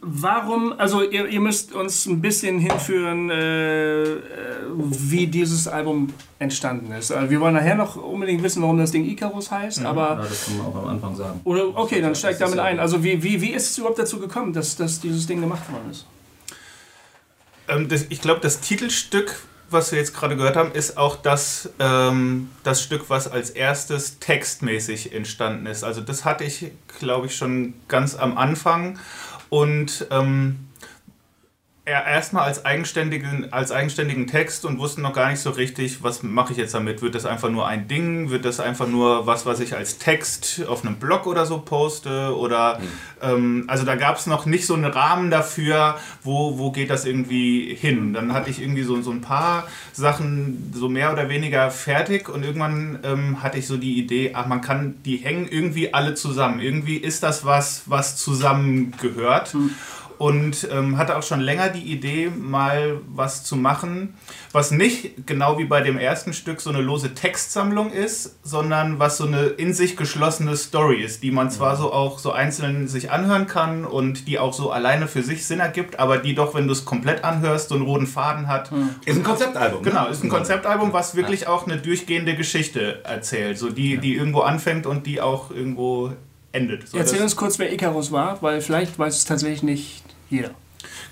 Warum, 0.00 0.72
also 0.78 1.02
ihr, 1.02 1.26
ihr 1.26 1.40
müsst 1.40 1.74
uns 1.74 2.06
ein 2.06 2.20
bisschen 2.20 2.60
hinführen, 2.60 3.28
äh, 3.28 4.02
äh, 4.02 4.18
wie 4.76 5.26
dieses 5.26 5.66
Album 5.66 6.10
entstanden 6.38 6.92
ist. 6.92 7.10
Also 7.10 7.28
wir 7.28 7.40
wollen 7.40 7.54
nachher 7.54 7.74
noch 7.74 7.96
unbedingt 7.96 8.44
wissen, 8.44 8.62
warum 8.62 8.78
das 8.78 8.92
Ding 8.92 9.04
Icarus 9.04 9.50
heißt, 9.50 9.80
Ja, 9.80 9.90
aber... 9.90 10.20
das 10.28 10.46
kann 10.46 10.58
man 10.58 10.66
auch 10.68 10.76
am 10.76 10.86
Anfang 10.90 11.16
sagen. 11.16 11.40
Oder, 11.42 11.76
okay, 11.76 12.00
dann 12.00 12.14
steigt 12.14 12.40
damit 12.40 12.58
ja- 12.58 12.62
ein. 12.62 12.78
Also 12.78 13.02
wie, 13.02 13.20
wie, 13.24 13.40
wie 13.42 13.50
ist 13.50 13.72
es 13.72 13.78
überhaupt 13.78 13.98
dazu 13.98 14.20
gekommen, 14.20 14.52
dass, 14.52 14.76
dass 14.76 15.00
dieses 15.00 15.26
Ding 15.26 15.40
gemacht 15.40 15.68
worden 15.72 15.90
ist? 15.90 16.06
Ähm, 17.68 17.88
das, 17.88 18.06
ich 18.08 18.20
glaube, 18.20 18.40
das 18.40 18.60
Titelstück 18.60 19.36
was 19.70 19.92
wir 19.92 19.98
jetzt 19.98 20.14
gerade 20.14 20.36
gehört 20.36 20.56
haben, 20.56 20.72
ist 20.72 20.96
auch 20.96 21.16
das, 21.16 21.70
ähm, 21.78 22.50
das 22.62 22.82
Stück, 22.82 23.10
was 23.10 23.28
als 23.28 23.50
erstes 23.50 24.18
textmäßig 24.18 25.12
entstanden 25.12 25.66
ist. 25.66 25.84
Also 25.84 26.00
das 26.00 26.24
hatte 26.24 26.44
ich, 26.44 26.72
glaube 26.98 27.26
ich, 27.26 27.36
schon 27.36 27.74
ganz 27.86 28.14
am 28.14 28.38
Anfang. 28.38 28.98
Und 29.50 30.06
ähm, 30.10 30.67
erstmal 31.88 32.44
als 32.44 32.64
eigenständigen, 32.64 33.52
als 33.52 33.72
eigenständigen 33.72 34.26
Text 34.26 34.64
und 34.64 34.78
wussten 34.78 35.02
noch 35.02 35.12
gar 35.12 35.30
nicht 35.30 35.40
so 35.40 35.50
richtig, 35.50 36.02
was 36.02 36.22
mache 36.22 36.52
ich 36.52 36.58
jetzt 36.58 36.74
damit. 36.74 37.02
Wird 37.02 37.14
das 37.14 37.26
einfach 37.26 37.50
nur 37.50 37.66
ein 37.66 37.88
Ding? 37.88 38.30
Wird 38.30 38.44
das 38.44 38.60
einfach 38.60 38.86
nur 38.86 39.26
was, 39.26 39.46
was 39.46 39.60
ich 39.60 39.74
als 39.74 39.98
Text 39.98 40.66
auf 40.68 40.84
einem 40.84 40.96
Blog 40.96 41.26
oder 41.26 41.46
so 41.46 41.58
poste? 41.58 42.36
Oder 42.36 42.80
ähm, 43.22 43.64
also 43.68 43.84
da 43.84 43.96
gab 43.96 44.16
es 44.16 44.26
noch 44.26 44.46
nicht 44.46 44.66
so 44.66 44.74
einen 44.74 44.84
Rahmen 44.84 45.30
dafür, 45.30 45.96
wo, 46.22 46.58
wo 46.58 46.70
geht 46.70 46.90
das 46.90 47.04
irgendwie 47.04 47.74
hin. 47.74 48.12
Dann 48.12 48.32
hatte 48.32 48.50
ich 48.50 48.60
irgendwie 48.60 48.82
so, 48.82 49.00
so 49.02 49.10
ein 49.10 49.20
paar 49.20 49.66
Sachen 49.92 50.72
so 50.74 50.88
mehr 50.88 51.12
oder 51.12 51.28
weniger 51.28 51.70
fertig 51.70 52.28
und 52.28 52.44
irgendwann 52.44 52.98
ähm, 53.02 53.42
hatte 53.42 53.58
ich 53.58 53.66
so 53.66 53.76
die 53.76 53.98
Idee, 53.98 54.32
ach 54.34 54.46
man 54.46 54.60
kann, 54.60 54.96
die 55.04 55.16
hängen 55.16 55.48
irgendwie 55.48 55.94
alle 55.94 56.14
zusammen. 56.14 56.60
Irgendwie 56.60 56.96
ist 56.96 57.22
das 57.22 57.44
was, 57.44 57.82
was 57.86 58.16
zusammengehört 58.16 59.54
und 60.18 60.68
ähm, 60.72 60.98
hatte 60.98 61.16
auch 61.16 61.22
schon 61.22 61.40
länger 61.40 61.68
die 61.68 61.92
Idee, 61.92 62.30
mal 62.30 63.00
was 63.08 63.44
zu 63.44 63.56
machen, 63.56 64.14
was 64.52 64.70
nicht 64.70 65.26
genau 65.26 65.58
wie 65.58 65.64
bei 65.64 65.80
dem 65.80 65.96
ersten 65.96 66.32
Stück 66.32 66.60
so 66.60 66.70
eine 66.70 66.80
lose 66.80 67.14
Textsammlung 67.14 67.92
ist, 67.92 68.38
sondern 68.42 68.98
was 68.98 69.16
so 69.16 69.26
eine 69.26 69.46
in 69.46 69.72
sich 69.72 69.96
geschlossene 69.96 70.56
Story 70.56 71.02
ist, 71.02 71.22
die 71.22 71.30
man 71.30 71.50
zwar 71.50 71.76
so 71.76 71.92
auch 71.92 72.18
so 72.18 72.32
einzeln 72.32 72.88
sich 72.88 73.10
anhören 73.10 73.46
kann 73.46 73.84
und 73.84 74.26
die 74.26 74.38
auch 74.38 74.52
so 74.52 74.70
alleine 74.70 75.06
für 75.06 75.22
sich 75.22 75.46
Sinn 75.46 75.60
ergibt, 75.60 75.98
aber 75.98 76.18
die 76.18 76.34
doch, 76.34 76.54
wenn 76.54 76.66
du 76.66 76.72
es 76.72 76.84
komplett 76.84 77.24
anhörst, 77.24 77.68
so 77.68 77.76
einen 77.76 77.84
roten 77.84 78.06
Faden 78.06 78.48
hat. 78.48 78.70
Ist 79.04 79.16
ein 79.16 79.22
Konzeptalbum. 79.22 79.82
ne? 79.82 79.90
Genau, 79.90 80.08
ist 80.08 80.24
ein 80.24 80.28
Konzeptalbum, 80.28 80.92
was 80.92 81.14
wirklich 81.14 81.46
auch 81.46 81.66
eine 81.66 81.78
durchgehende 81.78 82.34
Geschichte 82.34 83.04
erzählt, 83.04 83.58
so 83.58 83.70
die, 83.70 83.98
die 83.98 84.14
irgendwo 84.16 84.40
anfängt 84.40 84.86
und 84.86 85.06
die 85.06 85.20
auch 85.20 85.50
irgendwo 85.50 86.12
endet. 86.52 86.88
So, 86.88 86.98
Erzähl 86.98 87.22
uns 87.22 87.36
kurz, 87.36 87.58
wer 87.58 87.72
Icarus 87.72 88.12
war, 88.12 88.40
weil 88.42 88.60
vielleicht 88.60 88.98
weiß 88.98 89.16
es 89.16 89.24
tatsächlich 89.24 89.62
nicht 89.62 90.02
jeder. 90.30 90.50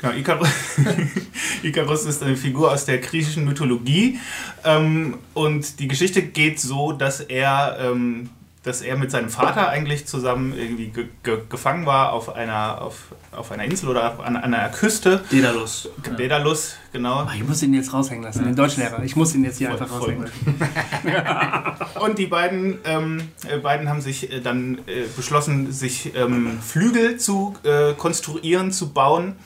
Genau, 0.00 0.14
Icarus, 0.14 0.48
Icarus 1.62 2.04
ist 2.04 2.22
eine 2.22 2.36
Figur 2.36 2.70
aus 2.72 2.84
der 2.84 2.98
griechischen 2.98 3.44
Mythologie. 3.44 4.18
Ähm, 4.64 5.18
und 5.34 5.80
die 5.80 5.88
Geschichte 5.88 6.22
geht 6.22 6.60
so, 6.60 6.92
dass 6.92 7.20
er, 7.20 7.78
ähm, 7.80 8.28
dass 8.66 8.82
er 8.82 8.96
mit 8.96 9.12
seinem 9.12 9.30
Vater 9.30 9.68
eigentlich 9.68 10.06
zusammen 10.08 10.52
irgendwie 10.58 10.88
ge 10.88 11.06
ge 11.22 11.38
gefangen 11.48 11.86
war 11.86 12.12
auf 12.12 12.34
einer, 12.34 12.82
auf, 12.82 13.04
auf 13.30 13.52
einer 13.52 13.62
Insel 13.62 13.88
oder 13.88 14.12
auf, 14.14 14.18
an, 14.20 14.36
an 14.36 14.52
einer 14.52 14.68
Küste. 14.70 15.22
Daedalus. 15.30 15.88
Daedalus, 16.16 16.74
genau. 16.92 17.20
Ah, 17.20 17.32
Ich 17.36 17.46
muss 17.46 17.62
ihn 17.62 17.72
jetzt 17.74 17.92
raushängen 17.92 18.24
lassen, 18.24 18.42
den 18.42 18.56
Deutschlehrer. 18.56 19.04
Ich 19.04 19.14
muss 19.14 19.36
ihn 19.36 19.44
jetzt 19.44 19.58
hier 19.58 19.70
Voll, 19.70 19.80
einfach 19.80 19.98
voll 19.98 20.16
raushängen 20.16 20.58
lassen. 21.04 22.00
Und 22.00 22.18
die 22.18 22.26
beiden, 22.26 22.78
ähm, 22.84 23.28
äh, 23.48 23.58
beiden 23.58 23.88
haben 23.88 24.00
sich 24.00 24.32
äh, 24.32 24.40
dann 24.40 24.78
äh, 24.88 25.04
beschlossen, 25.16 25.70
sich 25.70 26.16
ähm, 26.16 26.58
Flügel 26.60 27.18
zu 27.18 27.54
äh, 27.62 27.92
konstruieren, 27.94 28.72
zu 28.72 28.92
bauen, 28.92 29.36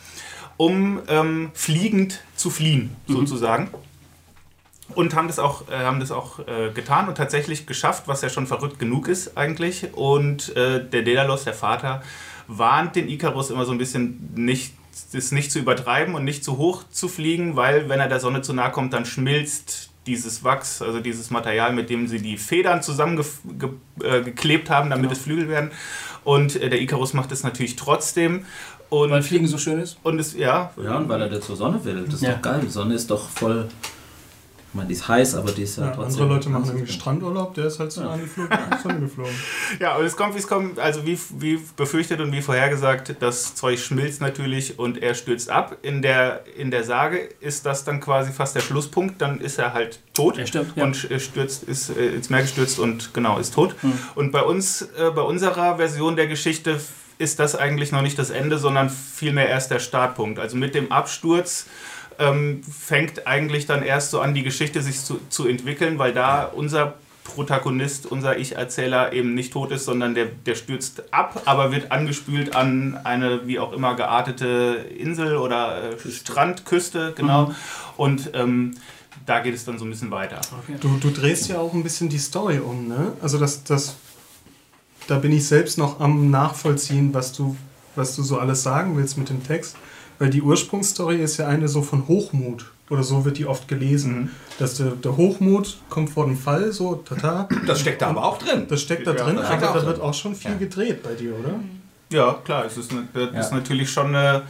um 0.57 1.03
ähm, 1.09 1.51
fliegend 1.53 2.21
zu 2.37 2.49
fliehen, 2.49 2.97
sozusagen. 3.07 3.69
Und 4.95 5.15
haben 5.15 5.27
das 5.29 5.39
auch, 5.39 5.69
äh, 5.69 5.73
haben 5.79 6.01
das 6.01 6.11
auch 6.11 6.41
äh, 6.41 6.71
getan 6.75 7.09
und 7.09 7.17
tatsächlich 7.17 7.67
geschafft, 7.67 8.05
was 8.07 8.23
ja 8.23 8.29
schon 8.29 8.47
verrückt 8.47 8.79
genug 8.79 9.09
ist 9.09 9.37
eigentlich. 9.37 9.95
Und 9.95 10.55
äh, 10.57 10.85
der 10.85 11.03
Daedalus, 11.03 11.45
der 11.45 11.55
Vater, 11.55 12.03
warnt 12.49 12.97
den 12.97 13.09
Icarus 13.09 13.51
immer 13.51 13.65
so 13.65 13.73
ein 13.73 13.79
bisschen 13.79 14.31
nicht, 14.35 14.75
das 15.13 15.31
nicht 15.33 15.53
zu 15.53 15.59
übertreiben 15.59 16.15
und 16.15 16.25
nicht 16.25 16.43
zu 16.45 16.59
hoch 16.59 16.83
zu 16.91 17.09
fliegen, 17.09 17.57
weil 17.57 17.89
wenn 17.89 18.01
er 18.01 18.09
der 18.09 18.21
Sonne 18.21 18.43
zu 18.43 18.53
nahe 18.53 18.71
kommt, 18.73 18.93
dann 18.93 19.05
schmilzt 19.07 19.91
dieses 20.07 20.43
Wachs, 20.43 20.83
also 20.83 20.99
dieses 21.01 21.31
Material, 21.31 21.73
mit 21.73 21.91
dem 21.91 22.09
sie 22.09 22.21
die 22.21 22.37
Federn 22.39 22.83
zusammengeklebt 22.83 23.75
äh, 24.03 24.23
geklebt 24.23 24.71
haben, 24.71 24.91
damit 24.91 25.13
es 25.13 25.19
Flügel 25.19 25.49
werden. 25.49 25.71
Und 26.25 26.57
äh, 26.57 26.69
der 26.71 26.81
Icarus 26.81 27.13
macht 27.15 27.31
es 27.33 27.43
natürlich 27.45 27.77
trotzdem. 27.77 28.45
Und, 28.89 29.11
Weil 29.11 29.23
Fliegen 29.23 29.47
so 29.47 29.57
schön 29.57 29.79
ist. 29.79 29.99
und 30.03 30.19
es, 30.19 30.35
ja, 30.35 30.73
Ja, 30.83 30.97
und 30.97 31.09
weil 31.09 31.21
er 31.23 31.29
da 31.29 31.41
zur 31.41 31.55
Sonne 31.55 31.85
will. 31.85 32.03
Das 32.07 32.15
ist 32.15 32.23
Ja. 32.23 32.33
doch 32.33 32.43
geil. 32.43 32.61
Die 32.65 32.69
Sonne 32.71 32.95
ist 32.95 33.09
doch 33.09 33.29
voll. 33.29 33.69
Ich 34.73 34.77
meine, 34.77 34.87
die 34.87 34.95
ist 34.95 35.09
heiß, 35.09 35.35
aber 35.35 35.51
die 35.51 35.63
ist 35.65 35.79
ja, 35.79 35.87
Ja, 35.87 35.91
trotzdem. 35.91 36.23
andere 36.23 36.35
Leute 36.37 36.49
machen 36.49 36.79
gut. 36.79 36.89
Strandurlaub, 36.89 37.55
der 37.55 37.65
ist 37.67 37.81
halt 37.81 37.91
so 37.91 38.03
an 38.03 38.21
die 38.23 38.29
Flug- 38.29 38.49
Sonne 38.81 39.01
geflogen. 39.01 39.33
Ja, 39.81 39.97
und 39.97 40.05
es 40.05 40.17
kommt, 40.17 40.35
wie 40.35 40.39
es 40.39 40.47
kommt. 40.47 40.79
Also 40.79 41.05
wie, 41.05 41.19
wie 41.41 41.59
befürchtet 41.77 42.21
und 42.21 42.31
wie 42.31 42.41
vorhergesagt, 42.41 43.17
das 43.19 43.57
Zeug 43.57 43.81
schmilzt 43.81 44.21
natürlich 44.21 44.79
und 44.79 45.03
er 45.03 45.15
stürzt 45.15 45.51
ab. 45.51 45.77
In 45.83 46.03
der, 46.03 46.45
in 46.57 46.71
der 46.71 46.85
Sage 46.85 47.19
ist 47.41 47.67
das 47.67 47.83
dann 47.83 47.99
quasi 48.01 48.31
fast 48.31 48.55
der 48.55 48.61
Schlusspunkt. 48.61 49.21
Dann 49.21 49.41
ist 49.41 49.59
er 49.59 49.73
halt 49.75 49.99
tot 50.15 50.39
Er 50.39 50.47
stirbt, 50.47 50.77
ja. 50.77 50.85
und 50.85 50.95
sch- 50.95 51.19
stürzt, 51.19 51.65
ist 51.65 51.91
äh, 51.91 52.15
ins 52.15 52.31
Meer 52.31 52.43
gestürzt 52.43 52.79
und 52.79 53.13
genau, 53.13 53.39
ist 53.41 53.55
tot. 53.55 53.75
Und 54.15 54.31
bei 54.31 54.43
uns, 54.43 54.83
äh, 54.83 55.11
bei 55.11 55.23
unserer 55.23 55.79
Version 55.79 56.15
der 56.15 56.29
Geschichte 56.29 56.81
ist 57.19 57.41
das 57.41 57.57
eigentlich 57.57 57.91
noch 57.91 58.03
nicht 58.03 58.19
das 58.21 58.31
Ende, 58.31 58.57
sondern 58.57 58.89
vielmehr 58.89 59.49
erst 59.49 59.73
der 59.73 59.81
Startpunkt. 59.81 60.39
Also 60.39 60.57
mit 60.57 60.77
dem 60.77 60.93
Absturz 60.93 61.67
ähm, 62.21 62.63
fängt 62.63 63.27
eigentlich 63.27 63.67
dann 63.67 63.83
erst 63.83 64.11
so 64.11 64.21
an, 64.21 64.35
die 64.35 64.43
Geschichte 64.43 64.83
sich 64.83 65.01
zu, 65.01 65.21
zu 65.31 65.49
entwickeln, 65.49 65.99
weil 65.99 66.13
da 66.13 66.45
unser 66.45 66.95
Protagonist, 67.25 68.07
unser 68.07 68.39
Ich-Erzähler 68.39 69.13
eben 69.13 69.35
nicht 69.35 69.53
tot 69.53 69.71
ist, 69.71 69.85
sondern 69.85 70.15
der, 70.15 70.27
der 70.27 70.55
stürzt 70.55 71.13
ab, 71.13 71.43
aber 71.47 71.73
wird 71.73 71.93
angespült 71.93 72.55
an 72.55 72.99
eine 73.05 73.47
wie 73.47 73.59
auch 73.59 73.73
immer 73.73 73.95
geartete 73.95 74.87
Insel 74.99 75.37
oder 75.37 75.93
äh, 75.93 76.11
Strandküste, 76.11 77.13
genau. 77.17 77.55
Und 77.97 78.31
ähm, 78.35 78.75
da 79.27 79.41
geht 79.41 79.55
es 79.55 79.65
dann 79.65 79.79
so 79.79 79.85
ein 79.85 79.91
bisschen 79.91 80.11
weiter. 80.11 80.41
Du, 80.81 80.97
du 80.97 81.11
drehst 81.11 81.49
ja 81.49 81.59
auch 81.59 81.73
ein 81.73 81.83
bisschen 81.83 82.09
die 82.09 82.19
Story 82.19 82.59
um, 82.59 82.89
ne? 82.89 83.13
Also 83.23 83.39
das, 83.39 83.65
das, 83.65 83.97
da 85.07 85.19
bin 85.19 85.33
ich 85.33 85.47
selbst 85.47 85.79
noch 85.79 86.01
am 86.01 86.31
Nachvollziehen, 86.31 87.15
was 87.15 87.33
du, 87.33 87.57
was 87.97 88.17
du 88.17 88.23
so 88.23 88.39
alles 88.39 88.63
sagen 88.63 88.97
willst 88.97 89.19
mit 89.19 89.29
dem 89.29 89.45
Text. 89.45 89.77
Weil 90.21 90.31
die 90.31 90.43
Ursprungsstory 90.43 91.17
ist 91.17 91.39
ja 91.39 91.49
eine 91.49 91.67
so 91.67 91.83
von 91.83 92.07
Hochmut. 92.07 92.67
Oder 92.91 93.03
so 93.05 93.25
wird 93.25 93.39
die 93.39 93.47
oft 93.47 93.67
gelesen. 93.69 94.31
Dass 94.59 94.75
der, 94.77 94.91
der 94.91 95.17
Hochmut 95.17 95.79
kommt 95.89 96.11
vor 96.11 96.27
dem 96.27 96.37
Fall, 96.37 96.73
so, 96.73 96.97
tata. 96.97 97.49
Das 97.67 97.81
steckt 97.81 98.03
da 98.03 98.09
aber 98.09 98.25
auch 98.25 98.37
drin. 98.39 98.67
Das 98.69 98.83
steckt 98.83 99.07
da 99.07 99.15
Ja, 99.15 99.25
drin, 99.25 99.39
aber 99.39 99.57
da 99.81 99.87
wird 99.87 100.01
auch 100.01 100.13
schon 100.15 100.35
viel 100.35 100.57
gedreht 100.59 101.03
bei 101.03 101.15
dir, 101.15 101.33
oder? 101.39 101.55
Ja, 102.13 102.35
klar, 102.45 102.65
es 102.67 102.77
ist, 102.77 102.93
ne- 102.93 103.09
das 103.15 103.33
Ja. 103.33 103.41
ist 103.41 103.53
natürlich 103.53 103.91
schon 103.91 104.15
eine. 104.15 104.43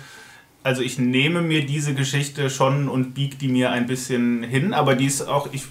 Also 0.62 0.82
ich 0.82 0.98
nehme 0.98 1.40
mir 1.42 1.64
diese 1.64 1.94
Geschichte 1.94 2.50
schon 2.50 2.88
und 2.88 3.14
biege 3.14 3.36
die 3.36 3.48
mir 3.48 3.70
ein 3.70 3.86
bisschen 3.86 4.42
hin, 4.42 4.74
aber 4.74 4.94
die 4.94 5.06
ist 5.06 5.22
auch, 5.28 5.48
ich, 5.52 5.64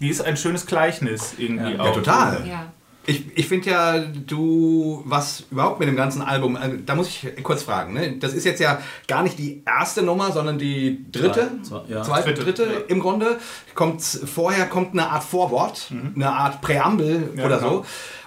die 0.00 0.08
ist 0.08 0.20
ein 0.22 0.36
schönes 0.36 0.66
Gleichnis 0.66 1.34
irgendwie 1.38 1.72
Ja. 1.74 1.80
auch. 1.80 1.86
Ja, 1.86 1.92
total. 1.92 2.46
Ja. 2.48 2.72
Ich, 3.06 3.24
ich 3.34 3.48
finde 3.48 3.70
ja, 3.70 3.98
du, 3.98 5.02
was 5.06 5.44
überhaupt 5.50 5.80
mit 5.80 5.88
dem 5.88 5.96
ganzen 5.96 6.20
Album, 6.22 6.54
also, 6.56 6.76
da 6.84 6.94
muss 6.94 7.08
ich 7.08 7.42
kurz 7.42 7.62
fragen, 7.62 7.94
ne? 7.94 8.16
das 8.18 8.34
ist 8.34 8.44
jetzt 8.44 8.60
ja 8.60 8.80
gar 9.08 9.22
nicht 9.22 9.38
die 9.38 9.62
erste 9.66 10.02
Nummer, 10.02 10.32
sondern 10.32 10.58
die 10.58 11.06
dritte, 11.10 11.50
Zwei- 11.62 11.82
ja. 11.88 12.02
zweite, 12.02 12.34
Dritte, 12.34 12.44
dritte 12.64 12.72
ja. 12.74 12.80
im 12.88 13.00
Grunde. 13.00 13.38
Kommt, 13.74 14.02
vorher 14.02 14.66
kommt 14.66 14.92
eine 14.92 15.08
Art 15.08 15.24
Vorwort, 15.24 15.90
eine 16.14 16.30
Art 16.30 16.60
Präambel 16.60 17.32
Ja, 17.36 17.46
oder 17.46 17.58
genau. 17.58 17.70
so. 17.70 17.84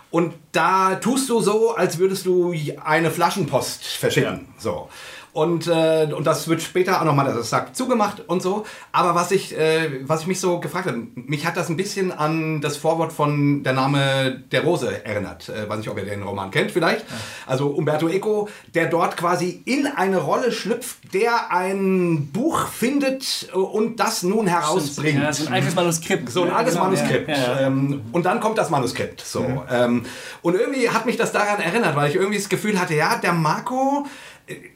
Und 0.09 0.33
da 0.51 0.95
tust 0.95 1.29
du 1.29 1.39
so, 1.39 1.75
als 1.75 1.97
würdest 1.97 2.25
du 2.25 2.53
eine 2.83 3.09
Flaschenpost 3.09 3.83
verschicken. 3.85 4.47
So. 4.57 4.89
Und, 5.33 5.65
äh, 5.67 6.07
und 6.15 6.27
das 6.27 6.47
wird 6.47 6.61
später 6.61 7.01
auch 7.01 7.05
nochmal, 7.05 7.25
das 7.25 7.49
sagt 7.49 7.75
zugemacht 7.75 8.21
und 8.27 8.43
so. 8.43 8.65
Aber 8.91 9.15
was 9.15 9.31
ich, 9.31 9.57
äh, 9.57 10.07
was 10.07 10.21
ich 10.21 10.27
mich 10.27 10.39
so 10.39 10.59
gefragt 10.59 10.85
habe, 10.85 11.07
mich 11.15 11.45
hat 11.45 11.57
das 11.57 11.69
ein 11.69 11.77
bisschen 11.77 12.11
an 12.11 12.61
das 12.61 12.77
Vorwort 12.77 13.11
von 13.11 13.63
Der 13.63 13.73
Name 13.73 14.43
der 14.51 14.63
Rose 14.63 15.03
erinnert. 15.03 15.49
Äh, 15.49 15.67
weiß 15.67 15.79
nicht, 15.79 15.89
ob 15.89 15.97
ihr 15.97 16.05
den 16.05 16.21
Roman 16.21 16.51
kennt 16.51 16.69
vielleicht. 16.69 17.05
Also 17.47 17.67
Umberto 17.69 18.07
Eco, 18.07 18.47
der 18.75 18.85
dort 18.85 19.17
quasi 19.17 19.63
in 19.65 19.87
eine 19.87 20.17
Rolle 20.17 20.51
schlüpft, 20.51 21.13
der 21.15 21.51
ein 21.51 22.29
Buch 22.31 22.67
findet 22.67 23.49
und 23.53 23.99
das 23.99 24.21
nun 24.21 24.45
herausbringt. 24.45 25.21
Ja, 25.21 25.33
so 25.33 25.47
ein 25.47 25.53
altes 25.53 25.73
Manuskript. 25.73 26.29
So 26.29 26.43
ein 26.43 26.51
altes 26.51 26.73
Genau, 26.73 26.85
Manuskript. 26.85 27.29
Ja, 27.29 27.35
ja. 27.35 27.59
Ähm, 27.61 28.01
und 28.11 28.25
dann 28.25 28.39
kommt 28.39 28.59
das 28.59 28.69
Manuskript. 28.69 29.21
So. 29.21 29.63
Ähm, 29.69 30.05
und 30.43 30.55
irgendwie 30.55 30.89
hat 30.91 31.07
mich 31.07 31.17
das 31.17 31.31
daran 31.31 31.59
erinnert, 31.59 31.95
weil 31.95 32.09
ich 32.09 32.15
irgendwie 32.15 32.37
das 32.37 32.49
Gefühl 32.49 32.79
hatte, 32.79 32.93
ja, 32.93 33.15
der 33.15 33.33
Marco, 33.33 34.05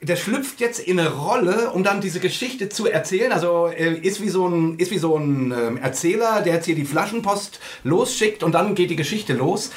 der 0.02 0.16
schlüpft 0.16 0.62
jetzt 0.62 0.80
in 0.80 1.00
eine 1.00 1.10
Rolle, 1.10 1.72
um 1.72 1.84
dann 1.84 2.00
diese 2.00 2.20
Geschichte 2.20 2.70
zu 2.70 2.88
erzählen. 2.88 3.32
Also 3.32 3.68
äh, 3.68 3.96
ist 3.96 4.22
wie 4.22 4.30
so 4.30 4.48
ein, 4.48 4.78
ist 4.78 4.92
wie 4.92 4.98
so 4.98 5.18
ein 5.18 5.52
ähm, 5.52 5.78
Erzähler, 5.78 6.42
der 6.42 6.56
jetzt 6.56 6.66
hier 6.66 6.76
die 6.76 6.86
Flaschenpost 6.86 7.60
losschickt 7.84 8.44
und 8.44 8.54
dann 8.54 8.76
geht 8.76 8.90
die 8.90 8.96
Geschichte 8.96 9.34
los. 9.34 9.72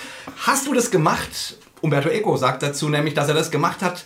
Hast 0.46 0.66
du 0.66 0.74
das 0.74 0.90
gemacht? 0.90 1.58
Umberto 1.80 2.08
Eco 2.08 2.36
sagt 2.36 2.62
dazu 2.62 2.88
nämlich, 2.88 3.14
dass 3.14 3.28
er 3.28 3.34
das 3.34 3.50
gemacht 3.50 3.82
hat, 3.82 4.04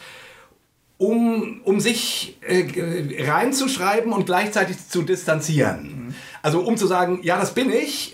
um, 0.96 1.60
um 1.64 1.80
sich 1.80 2.38
äh, 2.40 3.24
reinzuschreiben 3.24 4.12
und 4.12 4.26
gleichzeitig 4.26 4.88
zu 4.88 5.02
distanzieren. 5.02 6.14
Also 6.40 6.60
um 6.60 6.76
zu 6.76 6.86
sagen, 6.86 7.20
ja, 7.22 7.38
das 7.38 7.52
bin 7.52 7.70
ich, 7.70 8.13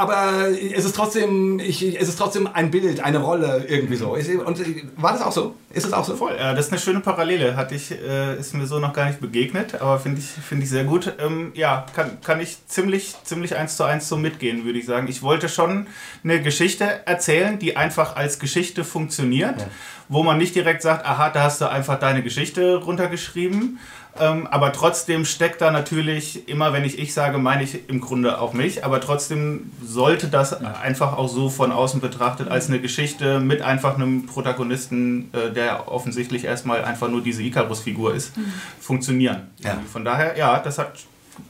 aber 0.00 0.48
es 0.48 0.84
ist 0.86 0.96
trotzdem, 0.96 1.58
ich, 1.58 2.00
es 2.00 2.08
ist 2.08 2.18
trotzdem 2.18 2.48
ein 2.50 2.70
Bild, 2.70 3.00
eine 3.00 3.18
Rolle 3.18 3.66
irgendwie 3.68 3.96
so. 3.96 4.14
Und 4.14 4.58
war 4.96 5.12
das 5.12 5.20
auch 5.20 5.32
so? 5.32 5.54
Ist 5.72 5.86
es 5.86 5.92
auch 5.92 6.04
so? 6.04 6.16
Voll, 6.16 6.32
äh, 6.32 6.54
das 6.54 6.66
ist 6.66 6.72
eine 6.72 6.80
schöne 6.80 7.00
Parallele. 7.00 7.54
Hatte 7.54 7.74
ich, 7.74 7.90
äh, 7.92 8.38
ist 8.38 8.54
mir 8.54 8.66
so 8.66 8.78
noch 8.78 8.94
gar 8.94 9.06
nicht 9.06 9.20
begegnet, 9.20 9.80
aber 9.80 10.00
finde 10.00 10.20
ich, 10.20 10.26
finde 10.26 10.64
ich 10.64 10.70
sehr 10.70 10.84
gut. 10.84 11.12
Ähm, 11.18 11.52
ja, 11.54 11.84
kann, 11.94 12.18
kann 12.22 12.40
ich 12.40 12.66
ziemlich, 12.66 13.14
ziemlich 13.24 13.56
eins 13.56 13.76
zu 13.76 13.84
eins 13.84 14.08
so 14.08 14.16
mitgehen, 14.16 14.64
würde 14.64 14.78
ich 14.78 14.86
sagen. 14.86 15.06
Ich 15.06 15.22
wollte 15.22 15.50
schon 15.50 15.86
eine 16.24 16.40
Geschichte 16.40 17.06
erzählen, 17.06 17.58
die 17.58 17.76
einfach 17.76 18.16
als 18.16 18.38
Geschichte 18.38 18.84
funktioniert, 18.84 19.66
wo 20.08 20.22
man 20.22 20.38
nicht 20.38 20.54
direkt 20.54 20.80
sagt, 20.80 21.04
aha, 21.04 21.28
da 21.28 21.42
hast 21.42 21.60
du 21.60 21.70
einfach 21.70 21.98
deine 22.00 22.22
Geschichte 22.22 22.76
runtergeschrieben. 22.76 23.78
Ähm, 24.18 24.46
aber 24.48 24.72
trotzdem 24.72 25.24
steckt 25.24 25.60
da 25.60 25.70
natürlich, 25.70 26.48
immer 26.48 26.72
wenn 26.72 26.84
ich 26.84 26.98
ich 26.98 27.14
sage, 27.14 27.38
meine 27.38 27.62
ich 27.62 27.88
im 27.88 28.00
Grunde 28.00 28.40
auch 28.40 28.52
mich, 28.52 28.84
aber 28.84 29.00
trotzdem 29.00 29.70
sollte 29.82 30.28
das 30.28 30.52
einfach 30.52 31.16
auch 31.16 31.28
so 31.28 31.48
von 31.48 31.72
außen 31.72 32.00
betrachtet 32.00 32.48
als 32.48 32.68
eine 32.68 32.80
Geschichte 32.80 33.40
mit 33.40 33.62
einfach 33.62 33.94
einem 33.94 34.26
Protagonisten, 34.26 35.30
äh, 35.32 35.52
der 35.52 35.88
offensichtlich 35.88 36.44
erstmal 36.44 36.84
einfach 36.84 37.08
nur 37.08 37.22
diese 37.22 37.42
Icarus-Figur 37.42 38.14
ist, 38.14 38.32
funktionieren. 38.80 39.48
Ja. 39.60 39.78
Von 39.90 40.04
daher, 40.04 40.36
ja, 40.36 40.58
das 40.58 40.78
hat, 40.78 40.92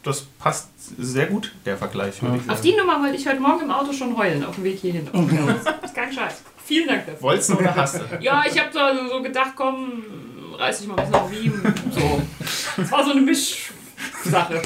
das 0.03 0.23
passt 0.39 0.69
sehr 0.99 1.27
gut, 1.27 1.53
der 1.65 1.77
Vergleich, 1.77 2.23
würde 2.23 2.41
ich 2.45 2.51
Auf 2.51 2.61
die 2.61 2.77
Nummer 2.77 3.03
wollte 3.03 3.17
ich 3.17 3.27
heute 3.27 3.41
Morgen 3.41 3.63
im 3.63 3.71
Auto 3.71 3.93
schon 3.93 4.17
heulen, 4.17 4.45
auf 4.45 4.57
dem 4.57 4.65
Weg 4.65 4.79
hierhin. 4.79 5.09
Das 5.13 5.75
ist 5.85 5.95
kein 5.95 6.13
Scheiß. 6.13 6.43
Vielen 6.65 6.87
Dank 6.87 7.07
dafür. 7.07 7.23
Wolltest 7.23 7.51
du 7.51 7.55
oder 7.59 7.75
hast 7.75 7.97
du? 7.97 8.01
Ja, 8.21 8.45
ich 8.49 8.57
habe 8.61 8.71
da 8.73 8.95
so 9.09 9.21
gedacht, 9.23 9.53
komm, 9.57 10.05
reiß 10.61 10.79
dich 10.79 10.89
mal 10.89 10.99
ein 10.99 11.05
bisschen 11.07 11.21
auf 11.21 11.31
Wien. 11.31 11.75
So. 11.93 12.23
Das 12.77 12.91
war 12.93 13.05
so 13.05 13.11
eine 13.13 13.21
Mischsache. 13.23 14.63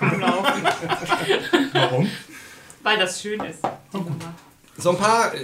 Am 0.00 0.20
Laufen. 0.20 0.62
Warum? 1.72 2.10
Weil 2.82 2.98
das 2.98 3.20
schön 3.20 3.40
ist. 3.40 3.60
die 3.92 3.96
Nummer. 3.96 4.34
So 4.76 4.90
ein 4.90 4.98
paar 4.98 5.32
äh, 5.34 5.38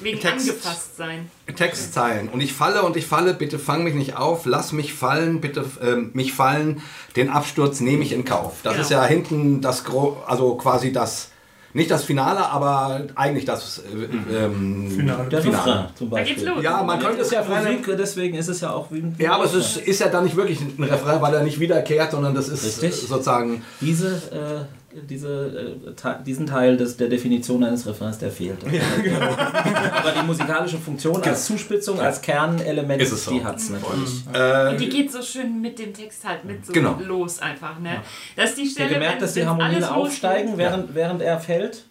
Wegen 0.00 0.18
Text, 0.18 0.48
angepasst 0.48 0.96
sein. 0.96 1.30
Textzeilen. 1.54 2.30
Und 2.30 2.40
ich 2.40 2.54
falle 2.54 2.82
und 2.84 2.96
ich 2.96 3.04
falle, 3.06 3.34
bitte 3.34 3.58
fang 3.58 3.84
mich 3.84 3.94
nicht 3.94 4.16
auf, 4.16 4.46
lass 4.46 4.72
mich 4.72 4.94
fallen, 4.94 5.42
bitte 5.42 5.66
ähm, 5.82 6.10
mich 6.14 6.32
fallen, 6.32 6.80
den 7.14 7.28
Absturz 7.28 7.80
nehme 7.80 8.02
ich 8.02 8.12
in 8.12 8.24
Kauf. 8.24 8.60
Das 8.62 8.72
Genau. 8.72 8.82
ist 8.84 8.90
ja 8.90 9.04
hinten 9.04 9.60
das, 9.60 9.84
Gro 9.84 10.22
also 10.26 10.54
quasi 10.54 10.90
das, 10.90 11.31
nicht 11.74 11.90
das 11.90 12.04
Finale, 12.04 12.44
aber 12.50 13.02
eigentlich 13.14 13.44
das 13.44 13.78
äh, 13.78 14.34
ähm, 14.44 14.90
Finale. 14.90 15.28
Der 15.28 15.44
Refrain 15.44 15.86
zum 15.94 16.10
Da 16.10 16.16
Beispiel. 16.16 16.36
geht's 16.36 16.48
los. 16.48 16.62
Ja, 16.62 16.82
man 16.82 17.00
könnte 17.00 17.22
es 17.22 17.30
ja 17.30 17.42
Musik, 17.44 17.86
deswegen 17.98 18.36
ist 18.36 18.48
es 18.48 18.60
ja 18.60 18.70
auch 18.72 18.86
wie 18.90 18.98
ein 18.98 19.14
Ja, 19.18 19.32
aber 19.34 19.44
es 19.44 19.54
ist, 19.54 19.76
ist 19.78 20.00
ja 20.00 20.08
dann 20.08 20.24
nicht 20.24 20.36
wirklich 20.36 20.60
ein 20.60 20.82
Refrain, 20.84 21.20
weil 21.22 21.34
er 21.34 21.42
nicht 21.42 21.60
wiederkehrt, 21.60 22.10
sondern 22.10 22.34
das 22.34 22.48
ist 22.48 22.82
Richtig. 22.82 22.94
sozusagen. 23.08 23.62
diese, 23.80 24.08
äh, 24.08 24.64
diese, 25.08 25.78
äh, 25.86 26.22
diesen 26.24 26.46
Teil 26.46 26.76
des, 26.76 26.96
der 26.96 27.08
Definition 27.08 27.62
eines 27.64 27.86
Refrains, 27.86 28.18
der 28.18 28.30
fehlt. 28.30 28.58
aber 28.64 30.12
die 30.12 30.26
musikalische 30.26 30.78
Funktion 30.78 31.22
als 31.22 31.46
Zuspitzung, 31.46 32.00
als 32.00 32.20
Kernelement, 32.20 33.00
Ist 33.02 33.12
es 33.12 33.24
so. 33.24 33.32
die 33.32 33.44
hat 33.44 33.56
es 33.56 33.70
natürlich. 33.70 34.24
Und 34.72 34.80
die 34.80 34.88
geht 34.88 35.10
so 35.12 35.22
schön 35.22 35.60
mit 35.60 35.78
dem 35.78 35.92
Text 35.94 36.24
halt 36.24 36.44
mit 36.44 36.64
so 36.66 36.72
Genau. 36.72 36.98
los 37.04 37.38
einfach. 37.40 37.78
Ne? 37.78 38.00
Das 38.36 38.50
ist 38.50 38.58
die 38.58 38.62
Ihr 38.64 38.70
Stelle, 38.70 38.88
gemerkt, 38.94 39.14
wenn- 39.14 39.20
dass 39.20 39.34
die 39.34 39.46
Harmonien 39.46 39.76
alles 39.76 39.88
aufsteigen, 39.88 40.56
während, 40.56 40.94
während 40.94 41.22
er 41.22 41.38
fällt. 41.40 41.84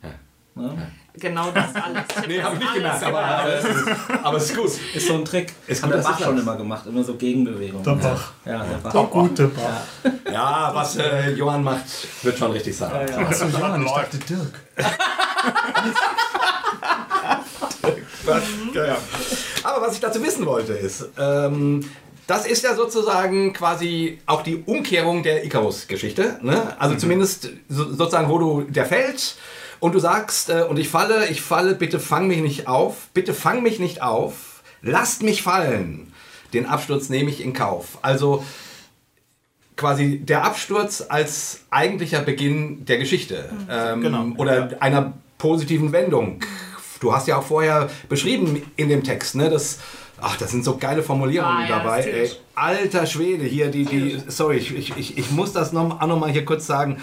Genau 1.13 1.51
das 1.51 1.75
alles. 1.75 2.03
Nee, 2.27 2.41
habe 2.41 2.55
ich 2.55 2.61
nicht 2.61 2.73
gemerkt, 2.73 3.03
aber, 3.03 3.23
aber, 3.23 3.53
es 3.53 3.65
ist, 3.65 3.87
aber 4.23 4.37
es 4.37 4.49
ist 4.49 4.55
gut. 4.55 4.71
Ist 4.95 5.07
so 5.07 5.15
ein 5.15 5.25
Trick. 5.25 5.51
Ist 5.67 5.83
hat 5.83 5.91
der 5.91 5.97
Bach 5.97 6.19
schon 6.19 6.37
immer 6.37 6.55
gemacht, 6.55 6.85
immer 6.85 7.03
so 7.03 7.15
Gegenbewegungen. 7.15 7.83
Der 7.83 7.91
Bach. 7.95 8.31
Ja, 8.45 8.63
der 8.63 8.77
Bach. 8.77 8.91
Der 8.93 9.03
gute 9.03 9.47
Bach. 9.47 10.11
Ja, 10.31 10.71
was 10.73 10.95
äh, 10.97 11.31
Johann 11.31 11.63
macht, 11.63 11.83
wird 12.23 12.37
schon 12.37 12.51
richtig 12.51 12.77
sein. 12.77 12.91
Achso, 13.13 13.45
Johann, 13.47 13.85
ich 13.85 13.91
dachte 13.91 14.17
Dirk. 14.17 14.59
Ja, 18.73 18.85
ja. 18.85 18.97
Aber 19.63 19.87
was 19.87 19.95
ich 19.95 19.99
dazu 19.99 20.23
wissen 20.23 20.45
wollte 20.45 20.73
ist, 20.73 21.09
ähm, 21.19 21.83
das 22.27 22.45
ist 22.45 22.63
ja 22.63 22.75
sozusagen 22.75 23.51
quasi 23.51 24.19
auch 24.25 24.41
die 24.41 24.63
Umkehrung 24.65 25.23
der 25.23 25.43
Icarus-Geschichte. 25.43 26.39
Ne? 26.41 26.73
Also 26.79 26.95
zumindest 26.95 27.49
so, 27.67 27.91
sozusagen, 27.93 28.29
wo 28.29 28.37
du 28.37 28.61
der 28.61 28.85
fällt 28.85 29.35
und 29.81 29.93
du 29.93 29.99
sagst, 29.99 30.49
äh, 30.49 30.63
und 30.69 30.79
ich 30.79 30.87
falle, 30.87 31.27
ich 31.27 31.41
falle, 31.41 31.75
bitte 31.75 31.99
fang 31.99 32.27
mich 32.27 32.39
nicht 32.39 32.67
auf, 32.67 33.09
bitte 33.13 33.33
fang 33.33 33.61
mich 33.61 33.79
nicht 33.79 34.01
auf, 34.01 34.61
lasst 34.81 35.23
mich 35.23 35.41
fallen. 35.41 36.13
Den 36.53 36.65
Absturz 36.65 37.09
nehme 37.09 37.29
ich 37.29 37.43
in 37.43 37.51
Kauf. 37.53 37.97
Also 38.01 38.43
quasi 39.75 40.19
der 40.19 40.45
Absturz 40.45 41.03
als 41.09 41.61
eigentlicher 41.71 42.21
Beginn 42.21 42.85
der 42.85 42.99
Geschichte 42.99 43.49
ähm, 43.69 44.01
Genau, 44.01 44.25
oder 44.37 44.69
einer 44.79 45.13
positiven 45.37 45.91
Wendung. 45.91 46.39
Du 46.99 47.15
hast 47.15 47.27
ja 47.27 47.37
auch 47.37 47.43
vorher 47.45 47.89
beschrieben 48.07 48.61
in 48.75 48.89
dem 48.89 49.03
Text, 49.03 49.33
ne, 49.33 49.49
das, 49.49 49.79
ach, 50.21 50.37
das 50.37 50.51
sind 50.51 50.63
so 50.63 50.77
geile 50.77 51.01
Formulierungen 51.01 51.63
Ah, 51.63 51.67
ja, 51.67 51.79
dabei. 51.79 52.03
Ey, 52.03 52.29
alter 52.53 53.07
Schwede, 53.07 53.45
hier 53.45 53.71
die, 53.71 53.85
die 53.85 54.21
sorry, 54.27 54.57
ich, 54.57 54.95
ich, 54.95 55.17
ich, 55.17 55.31
muss 55.31 55.51
das 55.53 55.73
noch, 55.73 55.99
auch 55.99 56.05
noch 56.05 56.19
mal 56.19 56.29
hier 56.29 56.45
kurz 56.45 56.67
sagen. 56.67 57.01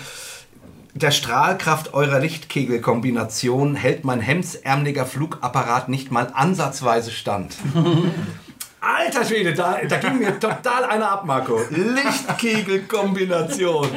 Der 0.94 1.10
Strahlkraft 1.10 1.94
eurer 1.94 2.18
Lichtkegelkombination 2.18 3.74
hält 3.74 4.04
mein 4.04 4.20
hemsärmeliger 4.20 5.06
Flugapparat 5.06 5.88
nicht 5.88 6.10
mal 6.10 6.30
ansatzweise 6.32 7.10
stand. 7.10 7.56
Alter 8.80 9.24
Schwede, 9.24 9.54
da, 9.54 9.78
da 9.88 9.96
ging 9.96 10.18
mir 10.20 10.38
total 10.38 10.84
einer 10.84 11.10
ab, 11.10 11.24
Marco. 11.24 11.60
Lichtkegelkombination. 11.68 13.88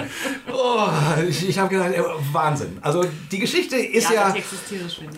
Oh, 0.52 0.88
ich, 1.28 1.48
ich 1.50 1.60
habe 1.60 1.70
gedacht, 1.70 1.92
ey, 1.94 2.02
Wahnsinn. 2.32 2.80
Also 2.82 3.06
die 3.32 3.38
Geschichte 3.40 3.76
ist 3.78 4.10
Ja, 4.10 4.30
ja, 4.30 4.36
ich. 4.36 4.44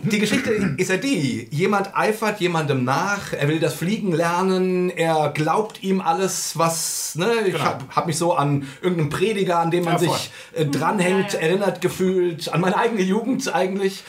die 0.03 0.19
Geschichte 0.19 0.51
ist 0.77 0.89
ja 0.89 0.97
die. 0.97 1.47
Jemand 1.49 1.95
eifert 1.95 2.41
jemandem 2.41 2.83
nach, 2.83 3.31
er 3.31 3.47
will 3.47 3.59
das 3.59 3.73
Fliegen 3.75 4.11
lernen, 4.11 4.89
er 4.89 5.29
glaubt 5.33 5.81
ihm 5.81 6.01
alles, 6.01 6.57
was, 6.57 7.15
ne, 7.15 7.31
ich 7.45 7.53
Genau. 7.53 7.63
habe 7.65 7.85
hab 7.95 8.05
mich 8.07 8.17
so 8.17 8.33
an 8.33 8.67
irgendeinen 8.81 9.09
Prediger, 9.09 9.59
an 9.59 9.71
dem 9.71 9.85
man 9.85 9.93
Ja, 9.93 9.99
sich 9.99 10.31
äh, 10.53 10.65
dranhängt, 10.65 11.33
Ja, 11.33 11.39
ja. 11.39 11.45
erinnert 11.47 11.79
gefühlt, 11.81 12.51
an 12.53 12.59
meine 12.61 12.77
eigene 12.77 13.01
Jugend 13.01 13.53
eigentlich. 13.53 14.03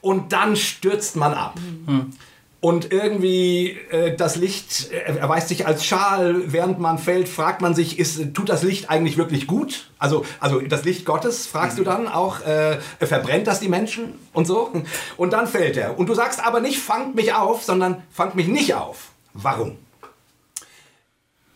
Und 0.00 0.32
dann 0.32 0.56
stürzt 0.56 1.16
man 1.16 1.34
ab. 1.34 1.58
Und 2.64 2.92
irgendwie 2.92 3.76
äh, 3.90 4.16
das 4.16 4.36
Licht 4.36 4.90
äh, 4.90 5.18
erweist 5.18 5.48
sich 5.48 5.66
als 5.66 5.84
Schal, 5.84 6.50
während 6.50 6.78
man 6.78 6.96
fällt, 6.96 7.28
fragt 7.28 7.60
man 7.60 7.74
sich, 7.74 7.98
ist, 7.98 8.32
tut 8.32 8.48
das 8.48 8.62
Licht 8.62 8.88
eigentlich 8.88 9.18
wirklich 9.18 9.46
gut? 9.46 9.90
Also, 9.98 10.24
also 10.40 10.62
das 10.62 10.82
Licht 10.82 11.04
Gottes, 11.04 11.46
fragst 11.46 11.78
du 11.78 11.84
dann 11.84 12.08
auch, 12.08 12.40
äh, 12.40 12.78
verbrennt 13.00 13.48
das 13.48 13.60
die 13.60 13.68
Menschen 13.68 14.14
und 14.32 14.46
so? 14.46 14.72
Und 15.18 15.34
dann 15.34 15.46
fällt 15.46 15.76
er. 15.76 15.98
Und 15.98 16.08
du 16.08 16.14
sagst 16.14 16.42
aber 16.42 16.60
nicht, 16.60 16.78
fangt 16.78 17.14
mich 17.14 17.34
auf, 17.34 17.62
sondern 17.62 18.02
fangt 18.10 18.34
mich 18.34 18.48
nicht 18.48 18.72
auf. 18.72 19.08
Warum? 19.34 19.76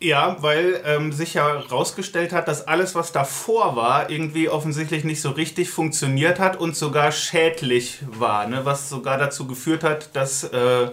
Ja, 0.01 0.37
weil 0.41 0.81
ähm, 0.85 1.11
sich 1.13 1.35
ja 1.35 1.49
herausgestellt 1.49 2.33
hat, 2.33 2.47
dass 2.47 2.69
alles, 2.69 2.95
was 2.95 3.11
davor 3.11 3.75
war, 3.75 4.11
irgendwie 4.11 4.49
offensichtlich 4.49 5.03
nicht 5.03 5.21
so 5.21 5.31
richtig 5.31 5.71
funktioniert 5.71 6.39
hat 6.39 6.57
und 6.57 6.77
sogar 6.77 7.11
schädlich 7.11 7.99
war. 8.07 8.47
Ne? 8.47 8.65
Was 8.65 8.89
sogar 8.89 9.19
dazu 9.19 9.49
geführt 9.49 9.83
hat, 9.83 10.15
dass, 10.15 10.45
äh, 10.45 10.91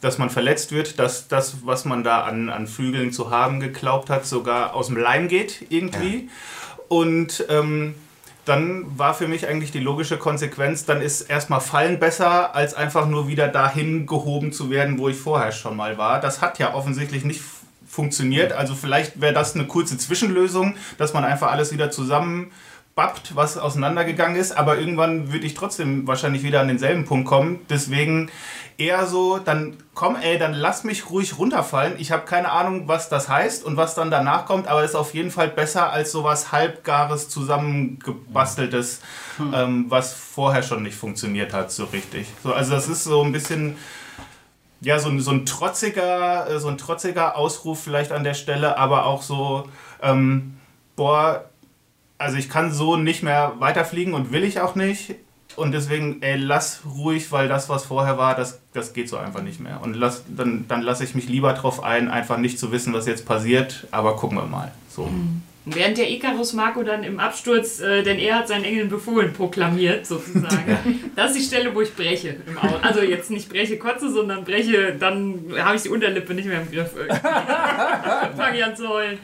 dass 0.00 0.16
man 0.16 0.30
verletzt 0.30 0.72
wird, 0.72 0.98
dass 0.98 1.28
das, 1.28 1.66
was 1.66 1.84
man 1.84 2.02
da 2.02 2.22
an, 2.22 2.48
an 2.48 2.66
Flügeln 2.66 3.12
zu 3.12 3.30
haben 3.30 3.60
geglaubt 3.60 4.08
hat, 4.08 4.24
sogar 4.24 4.72
aus 4.74 4.86
dem 4.86 4.96
Leim 4.96 5.28
geht 5.28 5.66
irgendwie. 5.68 6.30
Und 6.88 7.44
ähm, 7.50 7.94
dann 8.46 8.86
war 8.98 9.12
für 9.12 9.28
mich 9.28 9.46
eigentlich 9.46 9.70
die 9.70 9.80
logische 9.80 10.16
Konsequenz, 10.16 10.86
dann 10.86 11.02
ist 11.02 11.20
erstmal 11.20 11.60
Fallen 11.60 11.98
besser, 12.00 12.54
als 12.54 12.72
einfach 12.72 13.06
nur 13.06 13.28
wieder 13.28 13.48
dahin 13.48 14.06
gehoben 14.06 14.50
zu 14.50 14.70
werden, 14.70 14.96
wo 14.98 15.10
ich 15.10 15.16
vorher 15.18 15.52
schon 15.52 15.76
mal 15.76 15.98
war. 15.98 16.20
Das 16.22 16.40
hat 16.40 16.58
ja 16.58 16.72
offensichtlich 16.72 17.22
nicht 17.26 17.40
f- 17.40 17.59
funktioniert. 17.90 18.52
Also 18.52 18.74
vielleicht 18.76 19.20
wäre 19.20 19.34
das 19.34 19.54
eine 19.54 19.66
kurze 19.66 19.98
Zwischenlösung, 19.98 20.76
dass 20.96 21.12
man 21.12 21.24
einfach 21.24 21.50
alles 21.50 21.72
wieder 21.72 21.90
zusammenbappt, 21.90 23.34
was 23.34 23.58
auseinandergegangen 23.58 24.36
ist. 24.36 24.52
Aber 24.52 24.78
irgendwann 24.78 25.32
würde 25.32 25.44
ich 25.44 25.54
trotzdem 25.54 26.06
wahrscheinlich 26.06 26.44
wieder 26.44 26.60
an 26.60 26.68
denselben 26.68 27.04
Punkt 27.04 27.26
kommen. 27.26 27.58
Deswegen 27.68 28.30
eher 28.78 29.06
so, 29.06 29.38
dann 29.38 29.76
komm 29.92 30.14
ey, 30.14 30.38
dann 30.38 30.54
lass 30.54 30.84
mich 30.84 31.10
ruhig 31.10 31.36
runterfallen. 31.36 31.94
Ich 31.98 32.12
habe 32.12 32.24
keine 32.26 32.52
Ahnung, 32.52 32.86
was 32.86 33.08
das 33.08 33.28
heißt 33.28 33.64
und 33.64 33.76
was 33.76 33.96
dann 33.96 34.10
danach 34.10 34.46
kommt, 34.46 34.68
aber 34.68 34.84
ist 34.84 34.94
auf 34.94 35.12
jeden 35.12 35.32
Fall 35.32 35.48
besser 35.48 35.90
als 35.92 36.12
sowas 36.12 36.52
halbgares, 36.52 37.28
zusammengebasteltes, 37.28 39.00
ähm, 39.52 39.86
was 39.88 40.14
vorher 40.14 40.62
schon 40.62 40.84
nicht 40.84 40.96
funktioniert 40.96 41.52
hat, 41.52 41.72
so 41.72 41.86
richtig. 41.86 42.28
So, 42.42 42.54
also 42.54 42.70
das 42.70 42.88
ist 42.88 43.02
so 43.02 43.22
ein 43.22 43.32
bisschen 43.32 43.76
ja, 44.80 44.98
so, 44.98 45.08
ein- 45.08 45.20
so 45.20 45.30
ein 45.30 45.46
trotziger, 45.46 46.48
äh, 46.50 46.58
so 46.60 46.68
ein 46.68 46.78
trotziger 46.78 47.36
Ausruf 47.36 47.80
vielleicht 47.82 48.12
an 48.12 48.24
der 48.24 48.34
Stelle, 48.34 48.76
aber 48.78 49.06
auch 49.06 49.22
so, 49.22 49.68
ähm, 50.02 50.56
boah, 50.96 51.44
also 52.18 52.36
ich 52.36 52.48
kann 52.48 52.72
so 52.72 52.96
nicht 52.96 53.22
mehr 53.22 53.52
weiterfliegen 53.58 54.14
und 54.14 54.32
will 54.32 54.44
ich 54.44 54.60
auch 54.60 54.74
nicht. 54.74 55.14
Und 55.56 55.72
deswegen, 55.72 56.22
ey, 56.22 56.36
lass 56.36 56.82
ruhig, 56.86 57.32
weil 57.32 57.48
das, 57.48 57.68
was 57.68 57.84
vorher 57.84 58.16
war, 58.16 58.34
das, 58.36 58.60
das 58.72 58.92
geht 58.92 59.08
so 59.08 59.16
einfach 59.16 59.42
nicht 59.42 59.58
mehr. 59.58 59.80
Und 59.82 59.94
lass, 59.94 60.22
dann, 60.28 60.64
dann 60.68 60.80
lasse 60.80 61.02
ich 61.02 61.14
mich 61.14 61.28
lieber 61.28 61.52
drauf 61.54 61.82
ein, 61.82 62.08
einfach 62.08 62.36
nicht 62.38 62.58
zu 62.58 62.70
wissen, 62.70 62.92
was 62.94 63.06
jetzt 63.06 63.26
passiert, 63.26 63.86
aber 63.90 64.14
gucken 64.16 64.38
wir 64.38 64.44
mal. 64.46 64.70
So. 64.88 65.10
Während 65.66 65.98
der 65.98 66.10
Icarus 66.10 66.54
Marco 66.54 66.82
dann 66.82 67.04
im 67.04 67.20
Absturz, 67.20 67.80
äh, 67.80 68.02
denn 68.02 68.18
er 68.18 68.36
hat 68.36 68.48
seinen 68.48 68.64
Engeln 68.64 68.88
befohlen, 68.88 69.34
proklamiert 69.34 70.06
sozusagen. 70.06 71.12
Das 71.14 71.32
ist 71.32 71.38
die 71.38 71.44
Stelle, 71.44 71.74
wo 71.74 71.82
ich 71.82 71.94
breche 71.94 72.36
im 72.46 72.56
Auto. 72.56 72.76
Also 72.80 73.02
jetzt 73.02 73.30
nicht 73.30 73.48
breche 73.50 73.78
kotze, 73.78 74.10
sondern 74.10 74.44
breche, 74.44 74.96
dann 74.98 75.52
habe 75.58 75.76
ich 75.76 75.82
die 75.82 75.90
Unterlippe 75.90 76.32
nicht 76.32 76.46
mehr 76.46 76.62
im 76.62 76.70
Griff. 76.70 76.92
Fange 78.36 78.56
ich 78.56 78.64
an 78.64 78.74
zu 78.74 78.88
heulen. 78.88 79.18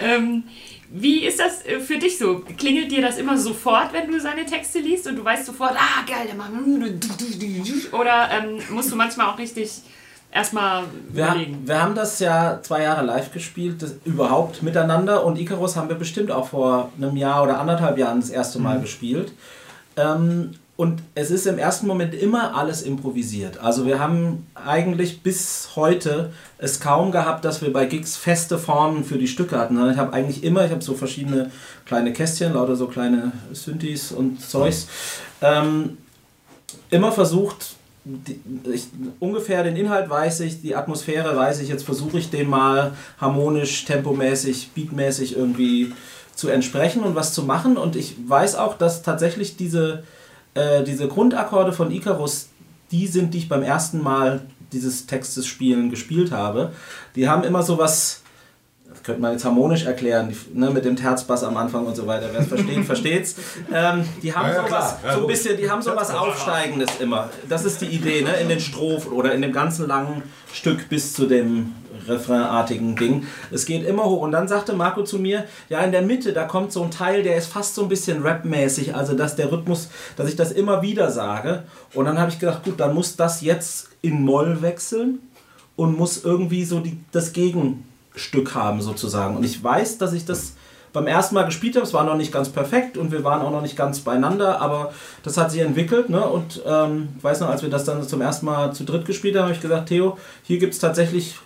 Ähm, 0.00 0.44
wie 0.92 1.24
ist 1.24 1.40
das 1.40 1.66
äh, 1.66 1.80
für 1.80 1.98
dich 1.98 2.18
so? 2.18 2.44
Klingelt 2.56 2.92
dir 2.92 3.02
das 3.02 3.18
immer 3.18 3.36
sofort, 3.36 3.92
wenn 3.92 4.10
du 4.10 4.20
seine 4.20 4.46
Texte 4.46 4.78
liest 4.78 5.08
und 5.08 5.16
du 5.16 5.24
weißt 5.24 5.46
sofort, 5.46 5.74
ah 5.76 6.04
geil, 6.06 6.26
der 6.28 6.34
macht... 6.36 6.50
Oder 7.92 8.30
ähm, 8.32 8.60
musst 8.70 8.92
du 8.92 8.96
manchmal 8.96 9.28
auch 9.28 9.38
richtig 9.38 9.70
erstmal 10.32 10.84
Wir, 11.10 11.26
haben- 11.28 11.40
überlegen? 11.40 11.62
wir 11.68 11.82
haben 11.82 11.94
das 11.94 12.18
ja 12.20 12.60
zwei 12.62 12.82
Jahre 12.82 13.04
live 13.04 13.32
gespielt, 13.32 13.82
das, 13.82 13.94
überhaupt 14.04 14.62
miteinander. 14.62 15.24
Und 15.24 15.38
Icarus 15.38 15.76
haben 15.76 15.88
wir 15.88 15.96
bestimmt 15.96 16.30
auch 16.30 16.48
vor 16.48 16.90
einem 16.96 17.16
Jahr 17.16 17.42
oder 17.42 17.58
anderthalb 17.60 17.98
Jahren 17.98 18.20
das 18.20 18.30
erste 18.30 18.58
Mal 18.58 18.80
gespielt. 18.80 19.32
Ähm, 19.96 20.52
und 20.76 21.02
es 21.14 21.30
ist 21.30 21.46
im 21.46 21.58
ersten 21.58 21.86
Moment 21.86 22.14
immer 22.14 22.56
alles 22.56 22.80
improvisiert. 22.80 23.58
Also 23.58 23.84
wir 23.84 23.98
haben 23.98 24.46
eigentlich 24.54 25.22
bis 25.22 25.70
heute 25.76 26.32
es 26.56 26.80
kaum 26.80 27.12
gehabt, 27.12 27.44
dass 27.44 27.60
wir 27.60 27.70
bei 27.70 27.84
Gigs 27.84 28.16
feste 28.16 28.58
Formen 28.58 29.04
für 29.04 29.18
die 29.18 29.28
Stücke 29.28 29.58
hatten. 29.58 29.76
sondern 29.76 29.92
Ich 29.92 30.00
habe 30.00 30.14
eigentlich 30.14 30.42
immer, 30.42 30.64
ich 30.64 30.70
habe 30.70 30.80
so 30.82 30.94
verschiedene 30.94 31.50
kleine 31.84 32.14
Kästchen, 32.14 32.54
lauter 32.54 32.76
so 32.76 32.86
kleine 32.86 33.32
Synthes 33.52 34.10
und 34.10 34.40
Zeugs. 34.40 34.86
Ähm, 35.42 35.98
immer 36.88 37.12
versucht, 37.12 37.74
die, 38.04 38.40
ich, 38.72 38.88
ungefähr 39.18 39.62
den 39.62 39.76
Inhalt 39.76 40.08
weiß 40.08 40.40
ich, 40.40 40.62
die 40.62 40.74
Atmosphäre 40.74 41.36
weiß 41.36 41.60
ich, 41.60 41.68
jetzt 41.68 41.84
versuche 41.84 42.18
ich 42.18 42.30
dem 42.30 42.48
mal 42.48 42.92
harmonisch, 43.20 43.84
tempomäßig, 43.84 44.70
beatmäßig 44.74 45.36
irgendwie 45.36 45.92
zu 46.34 46.48
entsprechen 46.48 47.02
und 47.02 47.14
was 47.14 47.34
zu 47.34 47.42
machen. 47.42 47.76
Und 47.76 47.96
ich 47.96 48.16
weiß 48.26 48.56
auch, 48.56 48.76
dass 48.78 49.02
tatsächlich 49.02 49.56
diese, 49.56 50.04
äh, 50.54 50.82
diese 50.82 51.08
Grundakkorde 51.08 51.72
von 51.72 51.90
Icarus, 51.90 52.48
die 52.90 53.06
sind, 53.06 53.34
die 53.34 53.38
ich 53.38 53.48
beim 53.48 53.62
ersten 53.62 54.02
Mal 54.02 54.40
dieses 54.72 55.06
Textes 55.06 55.46
spielen 55.46 55.90
gespielt 55.90 56.32
habe. 56.32 56.72
Die 57.16 57.28
haben 57.28 57.44
immer 57.44 57.62
so 57.62 57.78
was, 57.78 58.19
das 58.90 59.02
könnte 59.04 59.20
man 59.20 59.32
jetzt 59.32 59.44
harmonisch 59.44 59.84
erklären, 59.84 60.34
ne, 60.52 60.70
mit 60.70 60.84
dem 60.84 60.96
Terzbass 60.96 61.44
am 61.44 61.56
Anfang 61.56 61.86
und 61.86 61.94
so 61.94 62.06
weiter. 62.06 62.28
Wer 62.32 62.40
es 62.40 62.48
versteht, 62.48 62.84
versteht's. 62.84 63.36
Ähm, 63.72 64.04
die 64.22 64.34
haben 64.34 64.48
Ja, 64.48 64.66
sowas. 64.66 64.96
Ja, 65.04 65.14
so 65.14 65.20
ein 65.20 65.26
bisschen, 65.26 65.56
die 65.56 65.70
haben 65.70 65.80
sowas 65.80 66.10
Aufsteigendes 66.10 66.88
immer. 67.00 67.30
Das 67.48 67.64
ist 67.64 67.80
die 67.80 67.86
Idee, 67.86 68.22
ne? 68.22 68.34
in 68.40 68.48
den 68.48 68.60
Strophen 68.60 69.12
oder 69.12 69.32
in 69.32 69.42
dem 69.42 69.52
ganzen 69.52 69.86
langen 69.86 70.22
Stück 70.52 70.88
bis 70.88 71.14
zu 71.14 71.26
dem 71.26 71.74
refrainartigen 72.08 72.96
Ding. 72.96 73.26
Es 73.50 73.66
geht 73.66 73.86
immer 73.86 74.04
hoch. 74.04 74.22
Und 74.22 74.32
dann 74.32 74.48
sagte 74.48 74.72
Marco 74.72 75.04
zu 75.04 75.18
mir, 75.18 75.44
ja, 75.68 75.80
in 75.80 75.92
der 75.92 76.02
Mitte, 76.02 76.32
da 76.32 76.44
kommt 76.44 76.72
so 76.72 76.82
ein 76.82 76.90
Teil, 76.90 77.22
der 77.22 77.36
ist 77.36 77.46
fast 77.46 77.74
so 77.74 77.82
ein 77.82 77.88
bisschen 77.88 78.22
rapmäßig, 78.22 78.94
also 78.94 79.14
dass 79.14 79.36
der 79.36 79.52
Rhythmus, 79.52 79.88
dass 80.16 80.28
ich 80.28 80.36
das 80.36 80.50
immer 80.50 80.82
wieder 80.82 81.10
sage. 81.10 81.64
Und 81.94 82.06
dann 82.06 82.18
habe 82.18 82.30
ich 82.30 82.38
gedacht, 82.38 82.64
gut, 82.64 82.80
dann 82.80 82.94
muss 82.94 83.16
das 83.16 83.40
jetzt 83.42 83.90
in 84.02 84.22
Moll 84.22 84.62
wechseln 84.62 85.20
und 85.76 85.96
muss 85.96 86.24
irgendwie 86.24 86.64
so 86.64 86.80
die, 86.80 86.98
das 87.12 87.32
Gegenstück 88.12 88.54
haben 88.54 88.80
sozusagen. 88.80 89.36
Und 89.36 89.44
ich 89.44 89.62
weiß, 89.62 89.98
dass 89.98 90.12
ich 90.12 90.24
das 90.24 90.54
beim 90.92 91.06
ersten 91.06 91.36
Mal 91.36 91.44
gespielt 91.44 91.76
habe. 91.76 91.86
Es 91.86 91.94
war 91.94 92.04
noch 92.04 92.16
nicht 92.16 92.32
ganz 92.32 92.48
perfekt 92.48 92.98
und 92.98 93.12
wir 93.12 93.22
waren 93.22 93.42
auch 93.42 93.52
noch 93.52 93.62
nicht 93.62 93.76
ganz 93.76 94.00
beieinander, 94.00 94.60
aber 94.60 94.92
das 95.22 95.36
hat 95.36 95.52
sich 95.52 95.60
entwickelt. 95.60 96.10
Ne? 96.10 96.20
Und 96.20 96.62
ähm, 96.66 97.10
ich 97.16 97.22
weiß 97.22 97.40
noch, 97.40 97.48
als 97.48 97.62
wir 97.62 97.70
das 97.70 97.84
dann 97.84 98.06
zum 98.06 98.20
ersten 98.20 98.46
Mal 98.46 98.72
zu 98.72 98.84
dritt 98.84 99.04
gespielt 99.04 99.36
haben, 99.36 99.44
habe 99.44 99.54
ich 99.54 99.60
gesagt, 99.60 99.88
Theo, 99.88 100.18
hier 100.42 100.58
gibt 100.58 100.74
es 100.74 100.80
tatsächlich 100.80 101.36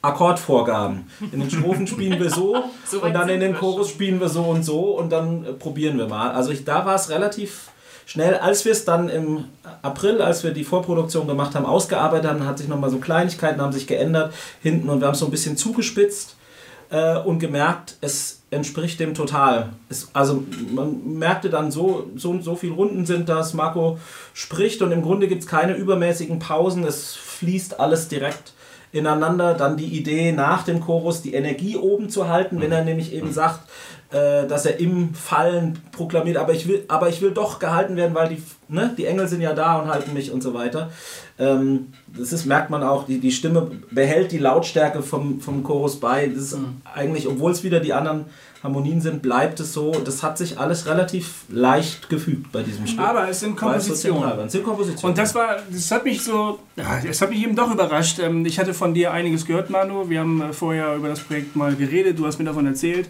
Akkordvorgaben. 0.00 1.06
In 1.32 1.40
den 1.40 1.50
Strophen 1.50 1.86
spielen 1.86 2.18
wir 2.18 2.30
so, 2.30 2.64
So 2.86 3.02
und 3.02 3.12
dann 3.14 3.28
in 3.28 3.40
den 3.40 3.54
Chorus 3.54 3.90
spielen 3.90 4.20
wir 4.20 4.28
so 4.28 4.42
und 4.42 4.62
so 4.62 4.98
und 4.98 5.10
dann 5.10 5.44
äh, 5.44 5.52
probieren 5.52 5.98
wir 5.98 6.08
mal. 6.08 6.32
Also 6.32 6.50
ich, 6.50 6.64
da 6.64 6.86
war 6.86 6.94
es 6.94 7.10
relativ 7.10 7.68
schnell, 8.06 8.34
als 8.36 8.64
wir 8.64 8.72
es 8.72 8.84
dann 8.84 9.08
im 9.08 9.44
April, 9.82 10.22
als 10.22 10.44
wir 10.44 10.52
die 10.52 10.64
Vorproduktion 10.64 11.26
gemacht 11.26 11.54
haben, 11.54 11.66
ausgearbeitet 11.66 12.30
haben, 12.30 12.46
hat 12.46 12.58
sich 12.58 12.68
nochmal 12.68 12.90
so 12.90 12.98
Kleinigkeiten 12.98 13.60
haben 13.60 13.72
sich 13.72 13.86
geändert 13.86 14.32
hinten 14.62 14.88
und 14.88 15.00
wir 15.00 15.06
haben 15.06 15.14
es 15.14 15.20
so 15.20 15.26
ein 15.26 15.30
bisschen 15.30 15.56
zugespitzt 15.56 16.36
äh, 16.90 17.18
und 17.18 17.38
gemerkt, 17.38 17.96
es 18.00 18.42
entspricht 18.50 19.00
dem 19.00 19.14
total. 19.14 19.70
Es, 19.88 20.10
also 20.12 20.44
man 20.74 21.18
merkte 21.18 21.50
dann 21.50 21.70
so, 21.70 22.10
so, 22.16 22.40
so 22.40 22.56
viele 22.56 22.74
Runden 22.74 23.04
sind 23.06 23.28
das, 23.28 23.54
Marco 23.54 23.98
spricht 24.32 24.82
und 24.82 24.92
im 24.92 25.02
Grunde 25.02 25.28
gibt 25.28 25.42
es 25.42 25.48
keine 25.48 25.74
übermäßigen 25.74 26.38
Pausen, 26.38 26.84
es 26.84 27.14
fließt 27.14 27.80
alles 27.80 28.08
direkt 28.08 28.52
ineinander. 28.94 29.54
Dann 29.54 29.76
die 29.76 29.98
Idee 29.98 30.32
nach 30.32 30.62
dem 30.62 30.80
Chorus 30.80 31.20
die 31.20 31.34
Energie 31.34 31.76
oben 31.76 32.08
zu 32.08 32.28
halten, 32.28 32.60
wenn 32.60 32.72
er 32.72 32.84
nämlich 32.84 33.12
eben 33.12 33.32
sagt, 33.32 33.60
äh, 34.10 34.46
dass 34.46 34.66
er 34.66 34.78
im 34.78 35.14
Fallen 35.14 35.78
proklamiert, 35.92 36.36
aber 36.36 36.52
ich 36.52 36.68
will, 36.68 36.84
aber 36.88 37.08
ich 37.08 37.20
will 37.20 37.32
doch 37.32 37.58
gehalten 37.58 37.96
werden, 37.96 38.14
weil 38.14 38.28
die, 38.28 38.42
ne, 38.68 38.94
die 38.96 39.06
Engel 39.06 39.28
sind 39.28 39.40
ja 39.40 39.54
da 39.54 39.80
und 39.80 39.88
halten 39.88 40.12
mich 40.12 40.30
und 40.30 40.42
so 40.42 40.54
weiter. 40.54 40.90
Ähm, 41.38 41.92
das 42.16 42.32
ist, 42.32 42.44
merkt 42.44 42.70
man 42.70 42.82
auch, 42.82 43.06
die, 43.06 43.18
die 43.18 43.32
Stimme 43.32 43.70
behält 43.90 44.32
die 44.32 44.38
Lautstärke 44.38 45.02
vom, 45.02 45.40
vom 45.40 45.62
Chorus 45.64 45.98
bei. 45.98 46.26
Das 46.28 46.44
ist 46.44 46.58
eigentlich, 46.94 47.26
obwohl 47.26 47.52
es 47.52 47.64
wieder 47.64 47.80
die 47.80 47.92
anderen 47.92 48.26
Harmonien 48.64 49.02
sind, 49.02 49.20
bleibt 49.20 49.60
es 49.60 49.74
so. 49.74 49.92
Das 49.92 50.22
hat 50.22 50.38
sich 50.38 50.58
alles 50.58 50.86
relativ 50.86 51.44
leicht 51.50 52.08
gefügt 52.08 52.50
bei 52.50 52.62
diesem 52.62 52.86
Stück. 52.86 52.98
Aber 52.98 53.28
es 53.28 53.40
sind 53.40 53.56
Kompositionen. 53.56 54.38
Es 54.46 54.52
sind 54.52 54.64
Kompositionen. 54.64 55.10
Und 55.10 55.18
das 55.18 55.34
war, 55.34 55.58
das 55.70 55.90
hat 55.90 56.04
mich 56.04 56.22
so, 56.22 56.58
das 56.74 57.20
hat 57.20 57.28
mich 57.28 57.42
eben 57.42 57.54
doch 57.54 57.70
überrascht. 57.70 58.18
Ähm, 58.20 58.46
Ich 58.46 58.58
hatte 58.58 58.72
von 58.72 58.94
dir 58.94 59.12
einiges 59.12 59.44
gehört, 59.44 59.68
Manu. 59.68 60.08
Wir 60.08 60.20
haben 60.20 60.40
äh, 60.40 60.52
vorher 60.54 60.96
über 60.96 61.08
das 61.08 61.20
Projekt 61.20 61.54
mal 61.54 61.76
geredet, 61.76 62.18
du 62.18 62.26
hast 62.26 62.38
mir 62.38 62.46
davon 62.46 62.66
erzählt. 62.66 63.08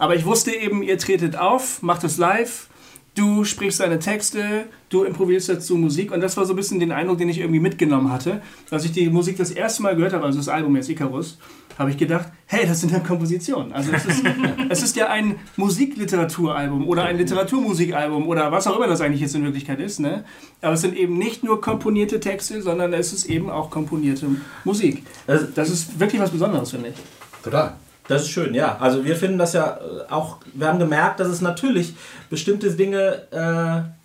Aber 0.00 0.16
ich 0.16 0.24
wusste 0.24 0.50
eben, 0.50 0.82
ihr 0.82 0.98
tretet 0.98 1.36
auf, 1.36 1.82
macht 1.82 2.02
es 2.02 2.18
live, 2.18 2.66
du 3.14 3.44
sprichst 3.44 3.78
deine 3.78 4.00
Texte, 4.00 4.64
du 4.88 5.04
improvisierst 5.04 5.48
dazu 5.48 5.76
Musik. 5.76 6.12
Und 6.12 6.20
das 6.20 6.36
war 6.36 6.44
so 6.46 6.52
ein 6.52 6.56
bisschen 6.56 6.78
den 6.80 6.92
Eindruck, 6.92 7.18
den 7.18 7.28
ich 7.28 7.38
irgendwie 7.38 7.60
mitgenommen 7.60 8.12
hatte. 8.12 8.40
Als 8.70 8.84
ich 8.84 8.92
die 8.92 9.08
Musik 9.10 9.36
das 9.36 9.50
erste 9.50 9.82
Mal 9.82 9.96
gehört 9.96 10.12
habe, 10.12 10.24
also 10.24 10.38
das 10.38 10.48
Album 10.48 10.76
jetzt 10.76 10.88
Icarus, 10.88 11.38
habe 11.78 11.90
ich 11.90 11.98
gedacht, 11.98 12.28
hey, 12.46 12.66
das 12.66 12.80
sind 12.80 12.92
ja 12.92 13.00
Kompositionen. 13.00 13.72
Also 13.72 13.92
es 13.92 14.06
ist, 14.06 14.22
es 14.70 14.82
ist 14.82 14.96
ja 14.96 15.08
ein 15.08 15.36
Musikliteraturalbum 15.56 16.86
oder 16.88 17.04
ein 17.04 17.18
Literaturmusikalbum 17.18 18.26
oder 18.28 18.52
was 18.52 18.66
auch 18.66 18.76
immer 18.76 18.86
das 18.86 19.00
eigentlich 19.00 19.20
jetzt 19.20 19.34
in 19.34 19.44
Wirklichkeit 19.44 19.80
ist. 19.80 20.00
Ne? 20.00 20.24
Aber 20.62 20.74
es 20.74 20.80
sind 20.80 20.96
eben 20.96 21.18
nicht 21.18 21.44
nur 21.44 21.60
komponierte 21.60 22.20
Texte, 22.20 22.62
sondern 22.62 22.92
es 22.92 23.12
ist 23.12 23.26
eben 23.26 23.50
auch 23.50 23.70
komponierte 23.70 24.26
Musik. 24.64 25.02
Also- 25.26 25.46
Das 25.54 25.70
ist 25.70 25.98
wirklich 25.98 26.20
was 26.20 26.30
Besonderes, 26.30 26.70
finde 26.70 26.88
ich. 26.90 26.94
Total. 27.42 27.74
Das 28.08 28.22
ist 28.22 28.30
schön, 28.30 28.54
ja. 28.54 28.76
Also 28.78 29.04
wir 29.04 29.16
finden 29.16 29.36
das 29.38 29.52
ja 29.52 29.78
äh, 29.78 30.12
auch, 30.12 30.38
wir 30.54 30.68
haben 30.68 30.78
gemerkt, 30.78 31.18
dass 31.20 31.28
es 31.28 31.40
natürlich 31.40 31.94
bestimmte 32.30 32.70
Dinge 32.70 33.22
äh, 33.32 33.95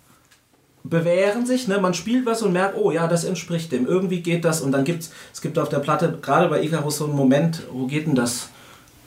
bewähren 0.84 1.46
sich. 1.46 1.68
Ne? 1.68 1.78
Man 1.78 1.94
spielt 1.94 2.26
was 2.26 2.42
und 2.42 2.52
merkt, 2.52 2.76
oh 2.76 2.90
ja, 2.90 3.06
das 3.06 3.24
entspricht 3.24 3.72
dem. 3.72 3.86
Irgendwie 3.86 4.20
geht 4.22 4.44
das 4.44 4.60
und 4.60 4.72
dann 4.72 4.84
gibt 4.84 5.10
es, 5.32 5.40
gibt 5.40 5.58
auf 5.58 5.68
der 5.68 5.78
Platte, 5.78 6.18
gerade 6.20 6.48
bei 6.48 6.62
Icarus 6.62 6.98
so 6.98 7.04
einen 7.04 7.14
Moment, 7.16 7.62
wo 7.72 7.86
geht 7.86 8.06
denn 8.06 8.14
das? 8.14 8.48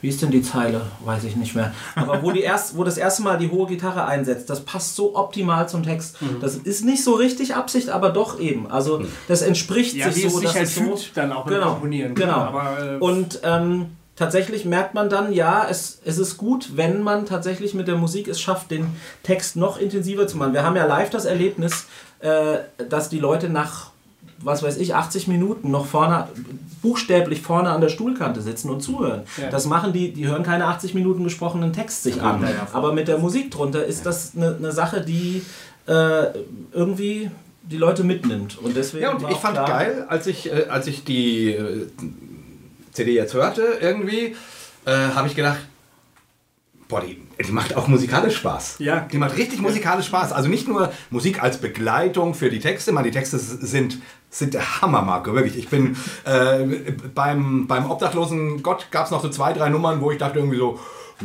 Wie 0.01 0.09
ist 0.09 0.21
denn 0.21 0.29
die 0.29 0.43
Zeile? 0.43 0.81
Weiß 1.03 1.23
ich 1.23 1.35
nicht 1.35 1.55
mehr. 1.55 1.73
Aber 1.95 2.21
wo, 2.21 2.29
die 2.31 2.41
erst, 2.41 2.77
wo 2.77 2.83
das 2.83 2.97
erste 2.97 3.23
Mal 3.23 3.37
die 3.39 3.49
hohe 3.49 3.65
Gitarre 3.65 4.05
einsetzt, 4.05 4.49
das 4.49 4.59
passt 4.63 4.95
so 4.95 5.15
optimal 5.15 5.67
zum 5.67 5.81
Text. 5.83 6.21
Mhm. 6.21 6.41
Das 6.41 6.55
ist 6.55 6.85
nicht 6.85 7.03
so 7.03 7.13
richtig 7.15 7.55
Absicht, 7.55 7.89
aber 7.89 8.09
doch 8.09 8.39
eben. 8.39 8.69
Also 8.69 9.03
das 9.27 9.41
entspricht 9.41 9.95
Ja, 9.95 10.11
sich 10.11 10.29
so. 10.29 10.37
es 10.37 10.43
dass 10.43 10.53
halt 10.55 10.63
es 10.65 10.75
so, 10.75 10.81
fühlt 10.83 11.11
dann 11.15 11.31
auch 11.31 11.45
Genau, 11.47 11.71
Komponieren. 11.71 12.13
genau. 12.13 12.33
Aber, 12.35 12.77
äh, 12.93 12.97
Und 12.97 13.39
ähm, 13.43 13.87
tatsächlich 14.15 14.65
merkt 14.65 14.93
man 14.93 15.09
dann, 15.09 15.33
ja, 15.33 15.67
es, 15.69 15.99
es 16.05 16.17
ist 16.17 16.37
gut, 16.37 16.75
wenn 16.75 17.03
man 17.03 17.25
tatsächlich 17.25 17.73
mit 17.73 17.87
der 17.87 17.97
Musik 17.97 18.27
es 18.27 18.39
schafft, 18.39 18.71
den 18.71 18.87
Text 19.23 19.55
noch 19.55 19.77
intensiver 19.77 20.27
zu 20.27 20.37
machen. 20.37 20.53
Wir 20.53 20.63
haben 20.63 20.75
ja 20.75 20.85
live 20.85 21.09
das 21.09 21.25
Erlebnis, 21.25 21.85
äh, 22.19 22.59
dass 22.89 23.09
die 23.09 23.19
Leute 23.19 23.49
nach, 23.49 23.91
was 24.39 24.63
weiß 24.63 24.77
ich, 24.77 24.95
80 24.95 25.27
Minuten 25.27 25.71
noch 25.71 25.85
vorne, 25.85 26.27
buchstäblich 26.81 27.41
vorne 27.41 27.71
an 27.71 27.81
der 27.81 27.89
Stuhlkante 27.89 28.41
sitzen 28.41 28.69
und 28.69 28.81
zuhören. 28.81 29.23
Ja. 29.41 29.49
Das 29.49 29.65
machen 29.65 29.91
die, 29.91 30.13
die 30.13 30.27
hören 30.27 30.43
keine 30.43 30.65
80 30.67 30.93
Minuten 30.93 31.23
gesprochenen 31.23 31.73
Text 31.73 32.03
sich 32.03 32.21
an. 32.21 32.45
Aber 32.73 32.93
mit 32.93 33.07
der 33.07 33.17
Musik 33.17 33.51
drunter 33.51 33.85
ist 33.85 34.05
das 34.05 34.33
eine 34.35 34.55
eine 34.55 34.71
Sache, 34.71 35.01
die 35.01 35.41
äh, 35.87 36.27
irgendwie 36.71 37.31
die 37.63 37.77
Leute 37.77 38.03
mitnimmt. 38.03 38.57
Und 38.59 38.75
deswegen 38.75 39.03
Ja, 39.03 39.13
und 39.13 39.29
ich 39.29 39.37
fand 39.37 39.55
klar, 39.55 39.67
geil, 39.67 40.05
als 40.07 40.27
ich, 40.27 40.51
äh, 40.51 40.67
als 40.69 40.87
ich 40.87 41.03
die 41.03 41.49
äh, 41.49 41.87
CD 42.95 43.13
jetzt 43.13 43.33
hörte, 43.33 43.77
irgendwie, 43.81 44.35
äh, 44.85 44.91
habe 44.91 45.27
ich 45.27 45.35
gedacht, 45.35 45.59
boah, 46.87 47.01
die, 47.01 47.21
die 47.43 47.51
macht 47.51 47.75
auch 47.75 47.87
musikalisch 47.87 48.37
Spaß. 48.37 48.75
Ja. 48.79 49.07
Die 49.11 49.17
macht 49.17 49.37
richtig 49.37 49.61
musikalisch 49.61 50.07
Spaß. 50.07 50.31
Also 50.31 50.49
nicht 50.49 50.67
nur 50.67 50.91
Musik 51.09 51.41
als 51.41 51.57
Begleitung 51.57 52.33
für 52.33 52.49
die 52.49 52.59
Texte, 52.59 52.91
man, 52.91 53.03
die 53.03 53.11
Texte 53.11 53.37
sind, 53.37 53.99
sind 54.29 54.53
der 54.53 54.81
Hammer, 54.81 55.01
Marco, 55.01 55.33
wirklich. 55.33 55.57
Ich 55.57 55.69
bin 55.69 55.95
äh, 56.25 56.63
beim, 57.13 57.67
beim 57.67 57.89
Obdachlosen 57.89 58.63
Gott 58.63 58.87
gab 58.91 59.05
es 59.05 59.11
noch 59.11 59.21
so 59.21 59.29
zwei, 59.29 59.53
drei 59.53 59.69
Nummern, 59.69 60.01
wo 60.01 60.11
ich 60.11 60.17
dachte 60.17 60.39
irgendwie 60.39 60.57
so, 60.57 60.79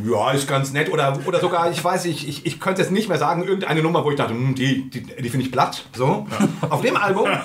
ja, 0.04 0.30
ist 0.32 0.48
ganz 0.48 0.72
nett. 0.72 0.90
Oder, 0.90 1.18
oder 1.26 1.40
sogar, 1.40 1.70
ich 1.70 1.82
weiß, 1.82 2.04
ich, 2.04 2.28
ich, 2.28 2.46
ich 2.46 2.60
könnte 2.60 2.82
jetzt 2.82 2.90
nicht 2.90 3.08
mehr 3.08 3.18
sagen, 3.18 3.42
irgendeine 3.42 3.82
Nummer, 3.82 4.04
wo 4.04 4.10
ich 4.10 4.16
dachte, 4.16 4.34
hm, 4.34 4.54
die, 4.54 4.88
die, 4.90 5.02
die 5.02 5.28
finde 5.28 5.46
ich 5.46 5.52
platt. 5.52 5.84
So. 5.96 6.26
Auf 6.68 6.82
dem 6.82 6.96
Album 6.96 7.28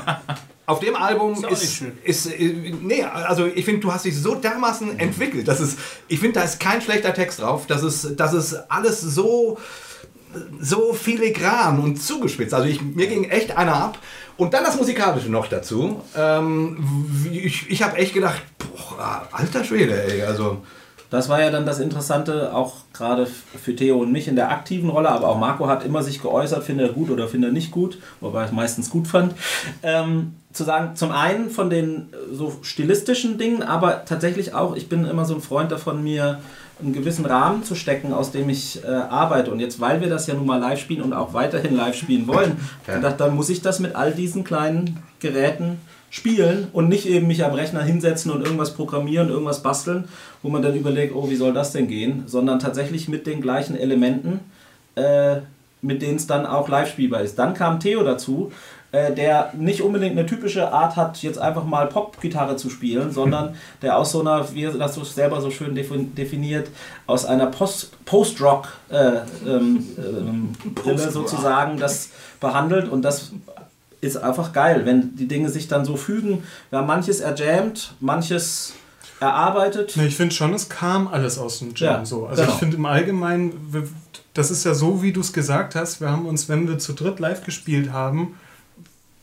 auf 0.68 0.80
dem 0.80 0.96
Album 0.96 1.46
Ist 1.50 1.84
ist, 2.04 2.26
ist, 2.26 2.40
nee, 2.82 3.04
also 3.04 3.46
ich 3.46 3.66
finde, 3.66 3.82
du 3.82 3.94
hast 3.94 4.06
dich 4.06 4.18
so 4.18 4.36
dermaßen 4.36 5.00
entwickelt, 5.00 5.48
dass 5.48 5.60
es, 5.60 5.78
ich 6.08 6.20
finde, 6.20 6.40
da 6.40 6.46
ist 6.46 6.60
kein 6.60 6.82
schlechter 6.82 7.14
Text 7.14 7.40
drauf, 7.40 7.68
das 7.68 7.84
ist, 7.84 8.20
das 8.20 8.34
ist 8.34 8.56
alles 8.70 9.00
so, 9.02 9.60
so 10.60 10.94
filigran 10.94 11.80
und 11.80 12.02
zugespitzt. 12.02 12.54
Also 12.54 12.68
ich, 12.68 12.82
mir 12.82 13.08
ging 13.08 13.26
echt 13.26 13.56
einer 13.56 13.76
ab. 13.76 14.00
Und 14.38 14.54
dann 14.54 14.66
das 14.66 14.76
Musikalische 14.76 15.30
noch 15.30 15.48
dazu. 15.48 16.02
Ähm, 16.14 16.78
ich 17.32 17.70
ich 17.70 17.84
habe 17.84 17.96
echt 17.98 18.14
gedacht, 18.14 18.42
boah, 18.58 19.30
alter 19.32 19.64
Schwede, 19.64 20.04
ey, 20.04 20.24
also 20.24 20.62
Das 21.10 21.30
war 21.30 21.42
ja 21.42 21.52
dann 21.52 21.66
das 21.66 21.80
Interessante, 21.80 22.54
auch 22.54 22.74
gerade 22.94 23.26
für 23.28 23.76
Theo 23.76 23.98
und 24.00 24.12
mich 24.12 24.28
in 24.28 24.36
der 24.36 24.52
aktiven 24.52 24.90
Rolle, 24.90 25.10
aber 25.10 25.28
auch 25.30 25.38
Marco 25.38 25.68
hat 25.68 25.86
immer 25.86 26.02
sich 26.04 26.22
geäußert, 26.22 26.64
findet 26.64 26.88
er 26.90 26.94
gut 26.94 27.10
oder 27.10 27.28
findet 27.28 27.52
er 27.52 27.54
nicht 27.54 27.72
gut, 27.72 28.00
wobei 28.22 28.42
er 28.42 28.46
es 28.48 28.52
meistens 28.52 28.90
gut 28.90 29.08
fand. 29.08 29.34
Ähm, 29.84 30.34
zu 30.52 30.64
sagen, 30.64 30.96
zum 30.96 31.12
einen 31.12 31.50
von 31.50 31.70
den 31.70 32.08
äh, 32.14 32.34
so 32.34 32.54
stilistischen 32.62 33.38
Dingen, 33.38 33.62
aber 33.62 34.06
tatsächlich 34.06 34.54
auch, 34.54 34.76
ich 34.76 34.90
bin 34.90 35.06
immer 35.06 35.26
so 35.26 35.36
ein 35.36 35.42
Freund 35.42 35.72
davon, 35.72 36.04
mir 36.04 36.40
einen 36.82 36.92
gewissen 36.94 37.26
Rahmen 37.26 37.64
zu 37.64 37.76
stecken, 37.76 38.12
aus 38.14 38.32
dem 38.32 38.50
ich 38.50 38.84
äh, 38.84 38.88
arbeite. 38.88 39.52
Und 39.52 39.60
jetzt, 39.62 39.80
weil 39.80 40.02
wir 40.02 40.10
das 40.10 40.28
ja 40.28 40.34
nun 40.34 40.46
mal 40.46 40.60
live 40.60 40.80
spielen 40.80 41.02
und 41.04 41.14
auch 41.14 41.34
weiterhin 41.34 41.76
live 41.76 41.96
spielen 41.96 42.28
wollen, 42.28 42.58
Ja. 42.88 42.96
gedacht, 42.96 43.20
dann 43.20 43.36
muss 43.36 43.50
ich 43.50 43.62
das 43.62 43.80
mit 43.80 43.96
all 43.96 44.12
diesen 44.12 44.44
kleinen 44.44 45.02
Geräten 45.20 45.80
spielen 46.16 46.70
und 46.72 46.88
nicht 46.88 47.08
eben 47.08 47.28
mich 47.28 47.44
am 47.44 47.52
Rechner 47.54 47.84
hinsetzen 47.84 48.32
und 48.32 48.42
irgendwas 48.42 48.74
programmieren, 48.74 49.28
irgendwas 49.28 49.62
basteln, 49.62 50.06
wo 50.42 50.48
man 50.48 50.62
dann 50.62 50.74
überlegt, 50.74 51.14
oh, 51.14 51.30
wie 51.30 51.36
soll 51.36 51.52
das 51.52 51.74
denn 51.74 51.90
gehen, 51.90 52.24
sondern 52.26 52.60
tatsächlich 52.60 53.10
mit 53.10 53.28
den 53.28 53.42
gleichen 53.42 53.76
Elementen, 53.76 54.40
äh, 54.96 55.40
mit 55.82 56.02
denen 56.02 56.16
es 56.16 56.26
dann 56.26 56.46
auch 56.46 56.70
live 56.70 56.90
spielbar 56.90 57.20
ist. 57.20 57.38
Dann 57.38 57.54
kam 57.54 57.82
Theo 57.82 58.02
dazu, 58.04 58.54
äh, 58.94 59.14
der 59.14 59.52
nicht 59.58 59.82
unbedingt 59.82 60.18
eine 60.18 60.26
typische 60.26 60.72
Art 60.72 60.96
hat, 60.96 61.22
jetzt 61.22 61.38
einfach 61.38 61.66
mal 61.66 61.88
Pop-Gitarre 61.88 62.56
zu 62.56 62.70
spielen, 62.70 63.12
sondern 63.12 63.56
der 63.82 63.98
aus 63.98 64.14
so 64.14 64.22
einer, 64.22 64.54
wie 64.54 64.64
er 64.64 64.72
das 64.72 64.96
so 64.96 65.04
selber 65.04 65.42
so 65.42 65.52
schön 65.52 65.76
defin- 65.76 66.14
definiert, 66.16 66.70
aus 67.08 67.26
einer 67.26 67.48
Post- 67.48 67.92
Post-Rock 68.06 68.70
äh, 68.90 69.18
ähm, 69.46 69.86
ähm, 69.98 70.54
Brille 70.76 71.12
sozusagen 71.12 71.78
das 71.78 72.12
behandelt 72.40 72.88
und 72.88 73.02
das 73.02 73.34
ist 74.02 74.18
einfach 74.18 74.54
geil, 74.54 74.86
wenn 74.86 75.16
die 75.16 75.28
Dinge 75.28 75.50
sich 75.50 75.68
dann 75.68 75.86
so 75.86 75.98
fügen. 75.98 76.44
Wir 76.70 76.80
haben 76.80 76.88
manches 76.88 77.20
erjammt, 77.20 77.94
manches 78.00 78.74
erarbeitet. 79.20 79.96
Ne, 79.98 80.08
ich 80.08 80.16
finde 80.16 80.36
schon, 80.36 80.54
es 80.54 80.70
kam 80.70 81.08
alles 81.08 81.38
aus 81.38 81.60
dem 81.60 81.74
Jam 81.76 82.00
Ja, 82.00 82.06
so. 82.06 82.26
Also 82.28 82.42
genau. 82.42 82.54
ich 82.54 82.60
finde 82.60 82.78
im 82.78 82.86
Allgemeinen, 82.86 83.90
das 84.34 84.52
ist 84.52 84.66
ja 84.66 84.74
so, 84.74 85.02
wie 85.02 85.14
du 85.14 85.22
es 85.22 85.34
gesagt 85.34 85.76
hast, 85.76 86.02
wir 86.02 86.10
haben 86.10 86.26
uns, 86.26 86.50
wenn 86.50 86.68
wir 86.68 86.78
zu 86.78 86.94
dritt 86.94 87.20
live 87.20 87.44
gespielt 87.44 87.92
haben, 87.92 88.36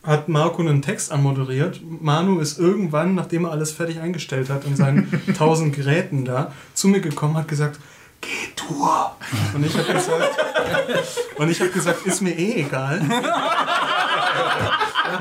hat 0.03 0.27
Marco 0.27 0.61
einen 0.61 0.81
Text 0.81 1.11
anmoderiert. 1.11 1.79
Manu 1.83 2.39
ist 2.39 2.59
irgendwann, 2.59 3.15
nachdem 3.15 3.45
er 3.45 3.51
alles 3.51 3.71
fertig 3.71 3.99
eingestellt 3.99 4.49
hat 4.49 4.65
in 4.65 4.75
seinen 4.75 5.09
tausend 5.37 5.73
Geräten 5.75 6.25
da, 6.25 6.51
zu 6.73 6.89
mir 6.89 6.99
gekommen, 6.99 7.37
hat 7.37 7.47
gesagt, 7.47 7.79
geh 8.23 8.53
Tour. 8.55 9.15
Und 9.53 9.65
ich 9.65 9.77
habe 9.77 9.93
gesagt, 9.93 10.37
und 11.35 11.49
ich 11.49 11.59
habe 11.59 11.69
gesagt, 11.69 12.05
ist 12.05 12.21
mir 12.21 12.31
eh 12.31 12.61
egal. 12.61 13.01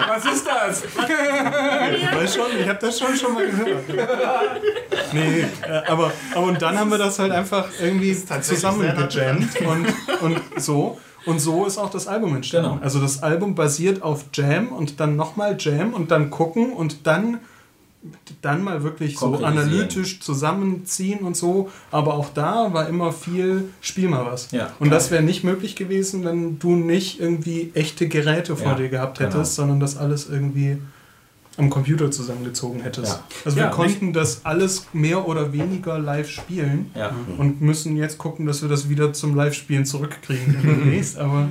Was 0.09 0.25
ist 0.25 0.47
das? 0.47 0.85
Ich 0.85 2.17
weiß 2.17 2.35
schon, 2.35 2.47
ich 2.59 2.69
habe 2.69 2.79
das 2.81 2.99
schon 2.99 3.17
schon 3.17 3.35
mal 3.35 3.47
gehört. 3.47 3.85
Nee, 5.13 5.47
äh, 5.67 5.83
aber, 5.87 6.13
aber 6.35 6.47
und 6.47 6.63
dann 6.63 6.79
haben 6.79 6.91
wir 6.91 6.99
das 6.99 7.19
halt 7.19 7.33
einfach 7.33 7.69
irgendwie 7.81 8.15
tatsächlich 8.15 8.61
zusammengejammt 8.61 9.61
und, 9.61 9.87
und 10.21 10.41
so. 10.57 10.99
Und 11.25 11.39
so 11.39 11.67
ist 11.67 11.79
auch 11.79 11.91
das 11.91 12.09
Album 12.09 12.35
entstanden. 12.35 12.71
Genau. 12.71 12.83
Also 12.83 13.01
das 13.01 13.23
Album 13.23 13.55
basiert 13.55 14.03
auf 14.03 14.25
Jam 14.33 14.69
und 14.69 14.99
dann 14.99 15.17
nochmal 15.17 15.57
Jam 15.59 15.95
und 15.95 16.11
dann 16.11 16.31
gucken 16.31 16.73
und 16.73 17.07
dann, 17.07 17.41
dann 18.41 18.65
mal 18.65 18.83
wirklich 18.83 19.19
so 19.19 19.37
analytisch 19.45 20.21
zusammenziehen 20.21 21.21
und 21.21 21.37
so. 21.37 21.71
Aber 21.91 22.15
auch 22.15 22.31
da 22.35 22.73
war 22.73 22.89
immer 22.89 23.13
viel, 23.13 23.71
spiel 23.81 24.09
mal 24.09 24.27
was. 24.27 24.51
Ja. 24.51 24.73
Und 24.81 24.91
das 24.91 25.11
wäre 25.11 25.23
nicht 25.23 25.45
möglich 25.45 25.77
gewesen, 25.77 26.25
wenn 26.25 26.59
du 26.59 26.75
nicht 26.75 27.21
irgendwie 27.21 27.71
echte 27.75 28.09
Geräte 28.09 28.57
vor 28.57 28.73
Ja, 28.73 28.75
dir 28.79 28.89
gehabt 28.89 29.19
genau. 29.19 29.31
hättest, 29.31 29.55
sondern 29.55 29.79
das 29.79 29.97
alles 29.97 30.29
irgendwie 30.29 30.79
am 31.59 31.69
Computer 31.69 32.11
zusammengezogen 32.11 32.81
hättest. 32.81 33.13
Ja. 33.13 33.25
Also 33.45 33.57
wir 33.59 33.67
konnten 33.67 34.13
das 34.13 34.45
alles 34.45 34.87
mehr 34.93 35.29
oder 35.29 35.53
weniger 35.53 35.99
live 35.99 36.31
spielen 36.31 36.91
Ja. 36.95 37.15
und 37.37 37.61
müssen 37.61 37.97
jetzt 37.97 38.17
gucken, 38.19 38.47
dass 38.47 38.63
wir 38.63 38.69
das 38.71 38.89
wieder 38.89 39.13
zum 39.13 39.35
Live-Spielen 39.35 39.85
zurückkriegen 39.85 40.57
demnächst, 40.63 41.19
aber 41.19 41.49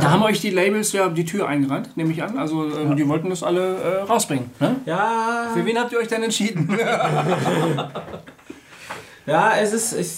Da 0.00 0.10
haben 0.10 0.22
euch 0.22 0.40
die 0.40 0.50
Labels 0.50 0.92
ja 0.92 1.08
die 1.08 1.24
Tür 1.24 1.48
eingerannt, 1.48 1.96
nehme 1.96 2.12
ich 2.12 2.22
an. 2.22 2.38
Also 2.38 2.64
ähm, 2.64 2.96
die 2.96 3.08
wollten 3.08 3.30
das 3.30 3.42
alle 3.42 3.76
äh, 3.76 4.02
rausbringen. 4.02 4.50
Ne? 4.60 4.76
Ja, 4.86 5.50
Für 5.54 5.64
wen 5.64 5.78
habt 5.78 5.92
ihr 5.92 5.98
euch 5.98 6.08
denn 6.08 6.22
entschieden? 6.22 6.68
ja, 9.26 9.52
es 9.60 9.72
ist, 9.72 9.92
ich, 9.92 10.08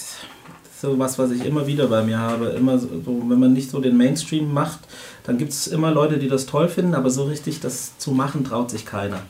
so 0.80 0.98
was, 0.98 1.18
was 1.18 1.30
ich 1.30 1.44
immer 1.44 1.66
wieder 1.66 1.88
bei 1.88 2.02
mir 2.02 2.18
habe. 2.18 2.46
Immer 2.46 2.78
so, 2.78 2.88
wenn 3.26 3.40
man 3.40 3.52
nicht 3.52 3.70
so 3.70 3.80
den 3.80 3.96
Mainstream 3.96 4.52
macht, 4.52 4.80
dann 5.24 5.36
gibt 5.36 5.52
es 5.52 5.66
immer 5.66 5.90
Leute, 5.90 6.18
die 6.18 6.28
das 6.28 6.46
toll 6.46 6.68
finden, 6.68 6.94
aber 6.94 7.10
so 7.10 7.24
richtig 7.24 7.60
das 7.60 7.98
zu 7.98 8.12
machen 8.12 8.44
traut 8.44 8.70
sich 8.70 8.86
keiner. 8.86 9.20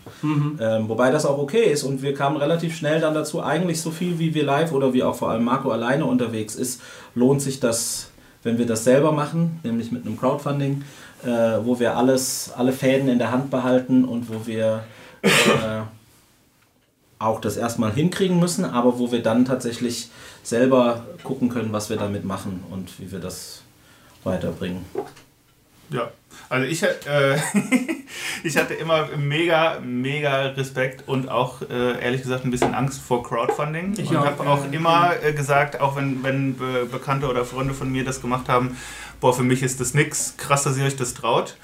Ähm, 0.61 0.89
wobei 0.89 1.11
das 1.11 1.27
auch 1.27 1.39
okay 1.39 1.73
ist 1.73 1.83
und 1.83 2.03
wir 2.03 2.15
kamen 2.15 2.37
relativ 2.37 2.77
schnell 2.77 3.01
dann 3.01 3.15
dazu, 3.15 3.43
eigentlich 3.43 3.81
so 3.81 3.91
viel 3.91 4.19
wie 4.19 4.35
wir 4.35 4.45
live 4.45 4.73
oder 4.73 4.93
wie 4.93 5.03
auch 5.03 5.17
vor 5.17 5.31
allem 5.31 5.45
Marco 5.45 5.71
alleine 5.71 6.05
unterwegs 6.05 6.55
ist, 6.55 6.81
lohnt 7.15 7.43
sich 7.43 7.59
das, 7.59 8.11
wenn 8.49 8.57
wir 8.57 8.67
das 8.67 8.83
selber 8.83 9.13
machen, 9.13 9.61
nämlich 9.63 9.93
mit 9.93 10.07
einem 10.07 10.19
Crowdfunding, 10.19 10.83
äh, 11.23 11.29
wo 11.63 11.79
wir 11.79 11.97
alles, 11.99 12.51
alle 12.57 12.73
Fäden 12.73 13.09
in 13.09 13.19
der 13.19 13.31
Hand 13.31 13.51
behalten 13.51 14.07
und 14.07 14.33
wo 14.33 14.47
wir 14.47 14.85
äh, 15.23 15.83
auch 17.19 17.43
das 17.43 17.59
erstmal 17.59 17.93
hinkriegen 17.93 18.41
müssen, 18.41 18.65
aber 18.65 18.99
wo 18.99 19.13
wir 19.13 19.23
dann 19.23 19.45
tatsächlich 19.45 20.09
selber 20.43 21.05
gucken 21.25 21.51
können, 21.51 21.73
was 21.73 21.91
wir 21.91 21.99
damit 21.99 22.25
machen 22.25 22.65
und 22.71 22.99
wie 22.99 23.13
wir 23.13 23.19
das 23.19 23.63
weiterbringen. 24.25 24.83
Ja, 25.91 26.11
also 26.49 26.67
ich, 26.67 26.83
äh, 26.83 27.37
ich 28.43 28.57
hatte 28.57 28.75
immer 28.75 29.09
mega, 29.17 29.79
mega 29.81 30.47
Respekt 30.49 31.07
und 31.07 31.29
auch 31.29 31.63
äh, 31.63 32.03
ehrlich 32.03 32.23
gesagt 32.23 32.45
ein 32.45 32.51
bisschen 32.51 32.75
Angst 32.75 33.01
vor 33.01 33.23
Crowdfunding. 33.23 33.95
Ich 33.99 34.13
habe 34.15 34.49
auch 34.49 34.71
immer 34.73 35.13
äh, 35.23 35.33
gesagt, 35.33 35.81
auch 35.81 35.97
wenn, 35.97 36.23
wenn 36.23 36.57
Be 36.57 36.87
Bekannte 36.91 37.29
oder 37.29 37.45
Freunde 37.45 37.75
von 37.75 37.91
mir 37.91 38.05
das 38.05 38.21
gemacht 38.21 38.49
haben, 38.49 38.77
boah, 39.21 39.35
für 39.35 39.43
mich 39.43 39.63
ist 39.63 39.81
das 39.81 39.95
nix, 39.95 40.37
krass, 40.37 40.63
dass 40.63 40.79
ihr 40.79 40.85
euch 40.85 40.97
das 40.97 41.15
traut. 41.15 41.57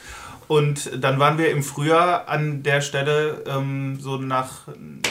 Und 0.46 1.02
dann 1.02 1.18
waren 1.18 1.38
wir 1.38 1.50
im 1.50 1.62
Frühjahr 1.62 2.28
an 2.28 2.62
der 2.62 2.82
Stelle 2.82 3.42
ähm, 3.46 3.98
so 3.98 4.18
nach, 4.18 4.68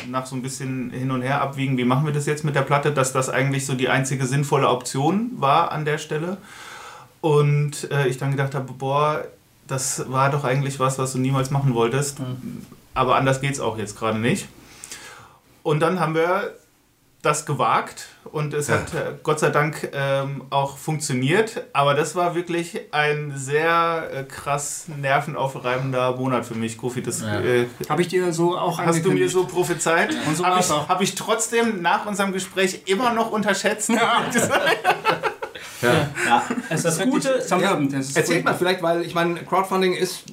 nach 0.08 0.28
so 0.28 0.36
ein 0.36 0.44
bisschen 0.44 0.92
hin 0.92 1.10
und 1.10 1.24
her 1.24 1.42
abwiegen, 1.42 1.78
wie 1.78 1.86
machen 1.86 2.06
wir 2.06 2.14
das 2.14 2.28
jetzt 2.28 2.44
mit 2.44 2.56
der 2.56 2.62
Platte, 2.62 2.92
dass 2.92 3.14
das 3.14 3.30
eigentlich 3.30 3.66
so 3.66 3.74
die 3.74 3.90
einzige 3.90 4.28
sinnvolle 4.28 4.70
Option 4.70 5.32
war 5.38 5.72
an 5.72 5.86
der 5.86 5.98
Stelle. 5.98 6.38
Und 7.24 7.90
äh, 7.90 8.08
ich 8.08 8.18
dann 8.18 8.32
gedacht 8.32 8.54
habe, 8.54 8.74
boah, 8.74 9.24
das 9.66 10.12
war 10.12 10.30
doch 10.30 10.44
eigentlich 10.44 10.78
was, 10.82 11.00
was 11.00 11.14
du 11.14 11.20
niemals 11.20 11.52
machen 11.52 11.74
wolltest. 11.74 12.18
Aber 12.94 13.16
anders 13.16 13.40
geht 13.40 13.54
es 13.54 13.62
auch 13.62 13.78
jetzt 13.78 13.98
gerade 13.98 14.20
nicht. 14.20 14.50
Und 15.64 15.80
dann 15.80 16.02
haben 16.02 16.16
wir 16.16 16.54
das 17.22 17.46
gewagt 17.46 18.08
und 18.26 18.54
es 18.54 18.68
Ja. 18.68 18.74
hat 18.76 18.94
äh, 18.94 19.14
Gott 19.24 19.40
sei 19.40 19.52
Dank 19.52 19.90
ähm, 19.94 20.44
auch 20.50 20.78
funktioniert. 20.78 21.64
Aber 21.72 21.94
das 21.94 22.14
war 22.18 22.36
wirklich 22.36 22.82
ein 22.92 23.32
sehr 23.38 24.10
äh, 24.14 24.24
krass 24.26 24.88
nervenaufreibender 24.98 26.18
Monat 26.18 26.46
für 26.46 26.56
mich, 26.56 26.78
Kofi. 26.78 27.02
Das 27.02 27.22
Ja. 27.22 27.40
äh, 27.40 27.68
Habe 27.88 28.02
ich 28.02 28.10
dir 28.10 28.34
so 28.34 28.58
auch 28.58 28.78
hast 28.80 29.06
du 29.06 29.12
mir 29.14 29.30
so 29.30 29.46
prophezeit. 29.46 30.14
Und 30.28 30.36
so 30.36 30.44
Habe 30.46 30.60
ich, 30.60 30.70
auch. 30.70 30.90
hab 30.90 31.00
ich 31.02 31.16
trotzdem 31.16 31.82
nach 31.82 32.06
unserem 32.06 32.34
Gespräch 32.34 32.82
immer 32.88 33.14
noch 33.14 33.32
unterschätzt. 33.32 33.88
Ja, 33.92 34.24
es 36.70 36.78
ist 36.78 36.86
das 36.86 37.00
Gute. 37.00 37.30
Das 37.38 38.10
ist 38.10 38.18
Erzählt 38.18 38.46
mal 38.46 38.54
vielleicht, 38.54 38.82
weil 38.82 39.02
ich 39.04 39.14
meine, 39.16 39.36
Crowdfunding 39.36 39.94
ist, 39.94 40.24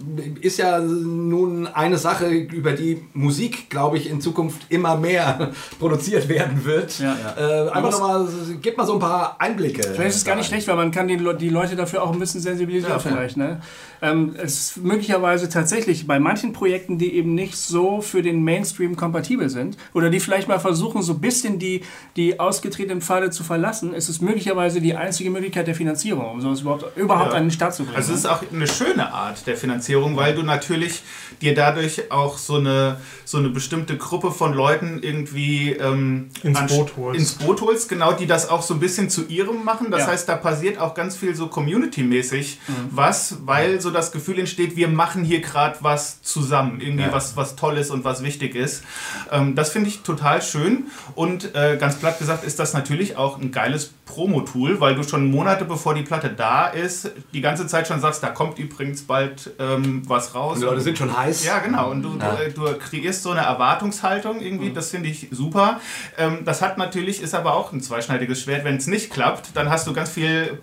ist 0.40 0.58
ja 0.58 0.78
nun 0.80 1.66
eine 1.66 1.98
Sache, 1.98 2.26
über 2.28 2.72
die 2.72 3.02
Musik, 3.14 3.70
glaube 3.70 3.98
ich, 3.98 4.08
in 4.08 4.20
Zukunft 4.20 4.62
immer 4.68 4.96
mehr 4.96 5.50
produziert 5.78 6.28
werden 6.28 6.64
wird. 6.64 6.98
Ja. 6.98 7.16
Äh, 7.38 7.70
einfach 7.70 7.90
nochmal, 7.92 8.28
gib 8.62 8.76
mal 8.76 8.86
so 8.86 8.94
ein 8.94 8.98
paar 9.00 9.36
Einblicke. 9.38 9.82
Vielleicht 9.82 10.10
ist 10.10 10.16
es 10.16 10.24
gar 10.24 10.36
nicht 10.36 10.46
schlecht, 10.46 10.66
weil 10.68 10.76
man 10.76 10.90
kann 10.90 11.08
die, 11.08 11.16
Le- 11.16 11.36
die 11.36 11.48
Leute 11.50 11.76
dafür 11.76 12.02
auch 12.02 12.12
ein 12.12 12.18
bisschen 12.18 12.40
sensibilisieren 12.40 12.92
Ja, 12.92 12.98
vielleicht. 12.98 13.36
Ne? 13.36 13.60
Ähm, 14.02 14.34
es 14.42 14.54
ist 14.58 14.76
möglicherweise 14.78 15.48
tatsächlich 15.48 16.06
bei 16.06 16.18
manchen 16.18 16.52
Projekten, 16.52 16.96
die 16.98 17.14
eben 17.14 17.34
nicht 17.34 17.56
so 17.56 18.00
für 18.00 18.22
den 18.22 18.42
Mainstream 18.42 18.96
kompatibel 18.96 19.48
sind 19.50 19.76
oder 19.92 20.08
die 20.10 20.20
vielleicht 20.20 20.48
mal 20.48 20.58
versuchen, 20.58 21.02
so 21.02 21.12
ein 21.12 21.20
bisschen 21.20 21.58
die, 21.58 21.82
die 22.16 22.40
ausgetretenen 22.40 23.02
Pfade 23.02 23.30
zu 23.30 23.44
verlassen, 23.44 23.92
ist 23.92 24.08
es 24.08 24.20
möglicherweise 24.20 24.80
die 24.80 24.94
einzige 24.94 25.30
Möglichkeit 25.30 25.66
der 25.66 25.74
Finanzierung, 25.74 26.30
um 26.30 26.40
sowas 26.40 26.62
überhaupt, 26.62 26.96
überhaupt 26.96 27.32
Ja. 27.32 27.36
an 27.38 27.44
den 27.44 27.50
Start 27.50 27.74
zu 27.74 27.82
bringen. 27.84 27.96
Also 27.96 28.12
es 28.14 28.20
ist 28.20 28.26
auch 28.26 28.42
eine 28.52 28.66
schöne 28.66 29.12
Art 29.12 29.46
der 29.46 29.56
Finanzierung, 29.56 30.16
weil 30.16 30.34
du 30.34 30.42
natürlich 30.42 31.02
dir 31.42 31.54
dadurch 31.54 32.10
auch 32.10 32.38
so 32.38 32.56
eine, 32.56 32.96
so 33.24 33.38
eine 33.38 33.50
bestimmte 33.50 33.96
Gruppe 33.98 34.30
von 34.30 34.54
Leuten 34.54 35.00
irgendwie 35.02 35.72
ähm, 35.72 36.28
Ins 36.42 36.58
an- 36.58 36.66
Boot 36.68 36.92
holst. 36.96 37.18
ins 37.20 37.32
Boot 37.34 37.60
holst, 37.60 37.88
genau, 37.88 38.12
die 38.12 38.26
das 38.26 38.48
auch 38.48 38.62
so 38.62 38.74
ein 38.74 38.80
bisschen 38.80 39.10
zu 39.10 39.26
ihrem 39.26 39.62
machen. 39.64 39.90
Das 39.90 40.00
Ja. 40.00 40.06
heißt, 40.08 40.28
da 40.28 40.36
passiert 40.36 40.78
auch 40.78 40.94
ganz 40.94 41.16
viel 41.16 41.34
so 41.34 41.48
Community-mäßig 41.48 42.58
Mhm. 42.66 42.72
was, 42.92 43.38
weil 43.44 43.80
so 43.80 43.89
das 43.90 44.12
Gefühl 44.12 44.38
entsteht, 44.38 44.76
wir 44.76 44.88
machen 44.88 45.24
hier 45.24 45.40
gerade 45.40 45.76
was 45.80 46.22
zusammen, 46.22 46.80
irgendwie 46.80 47.04
Ja. 47.04 47.12
was, 47.12 47.36
was 47.36 47.56
Tolles 47.56 47.90
und 47.90 48.04
was 48.04 48.22
wichtig 48.22 48.54
ist. 48.54 48.84
Ähm, 49.30 49.54
das 49.54 49.70
finde 49.70 49.88
ich 49.88 50.00
total 50.02 50.42
schön 50.42 50.84
und 51.14 51.54
äh, 51.54 51.76
ganz 51.78 51.96
platt 51.96 52.18
gesagt 52.18 52.44
ist 52.44 52.58
das 52.58 52.72
natürlich 52.74 53.16
auch 53.16 53.38
ein 53.38 53.50
geiles 53.52 53.92
Promo-Tool, 54.06 54.80
weil 54.80 54.94
du 54.96 55.02
schon 55.04 55.30
Monate 55.30 55.64
bevor 55.64 55.94
die 55.94 56.02
Platte 56.02 56.30
da 56.30 56.66
ist, 56.66 57.12
die 57.32 57.40
ganze 57.40 57.66
Zeit 57.68 57.86
schon 57.86 58.00
sagst, 58.00 58.22
da 58.22 58.28
kommt 58.30 58.58
übrigens 58.58 59.02
bald 59.02 59.50
ähm, 59.60 60.02
was 60.08 60.34
raus. 60.34 60.54
Und 60.54 60.60
die 60.62 60.66
Leute 60.66 60.80
sind 60.80 60.98
schon 60.98 61.16
heiß. 61.16 61.44
Ja, 61.44 61.60
genau. 61.60 61.90
Und 61.90 62.02
du, 62.02 62.18
du, 62.18 62.52
du 62.54 62.78
kreierst 62.78 63.22
so 63.22 63.30
eine 63.30 63.42
Erwartungshaltung 63.42 64.40
irgendwie. 64.40 64.72
Das 64.72 64.90
finde 64.90 65.08
ich 65.08 65.28
super. 65.30 65.80
Ähm, 66.18 66.38
das 66.44 66.60
hat 66.60 66.76
natürlich, 66.76 67.22
ist 67.22 67.34
aber 67.34 67.54
auch 67.54 67.72
ein 67.72 67.80
zweischneidiges 67.80 68.40
Schwert. 68.42 68.64
Wenn 68.64 68.76
es 68.78 68.88
nicht 68.88 69.10
klappt, 69.12 69.50
dann 69.54 69.70
hast 69.70 69.86
du 69.86 69.92
ganz 69.92 70.10
viel 70.10 70.60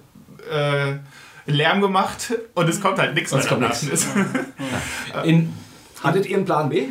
äh, 0.51 0.95
Lärm 1.47 1.81
gemacht 1.81 2.33
und 2.53 2.69
es 2.69 2.79
kommt 2.79 2.99
halt 2.99 3.15
nichts 3.15 3.33
mehr 3.33 3.41
kommt 3.45 3.63
danach. 3.63 3.81
nichts. 3.81 4.07
In, 5.23 5.53
Hattet 6.03 6.27
ihr 6.27 6.37
einen 6.37 6.45
Plan 6.45 6.69
B? 6.69 6.89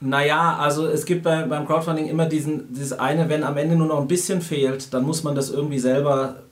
Naja, 0.00 0.58
also 0.58 0.86
es 0.86 1.06
gibt 1.06 1.22
bei, 1.22 1.42
beim 1.44 1.66
Crowdfunding 1.66 2.06
immer 2.06 2.26
diesen, 2.26 2.72
dieses 2.72 2.92
eine, 2.92 3.28
wenn 3.28 3.42
am 3.42 3.56
Ende 3.56 3.76
nur 3.76 3.86
noch 3.86 4.00
ein 4.00 4.08
bisschen 4.08 4.42
fehlt, 4.42 4.92
dann 4.92 5.04
muss 5.04 5.24
man 5.24 5.34
das 5.34 5.50
irgendwie 5.50 5.78
selber 5.78 6.42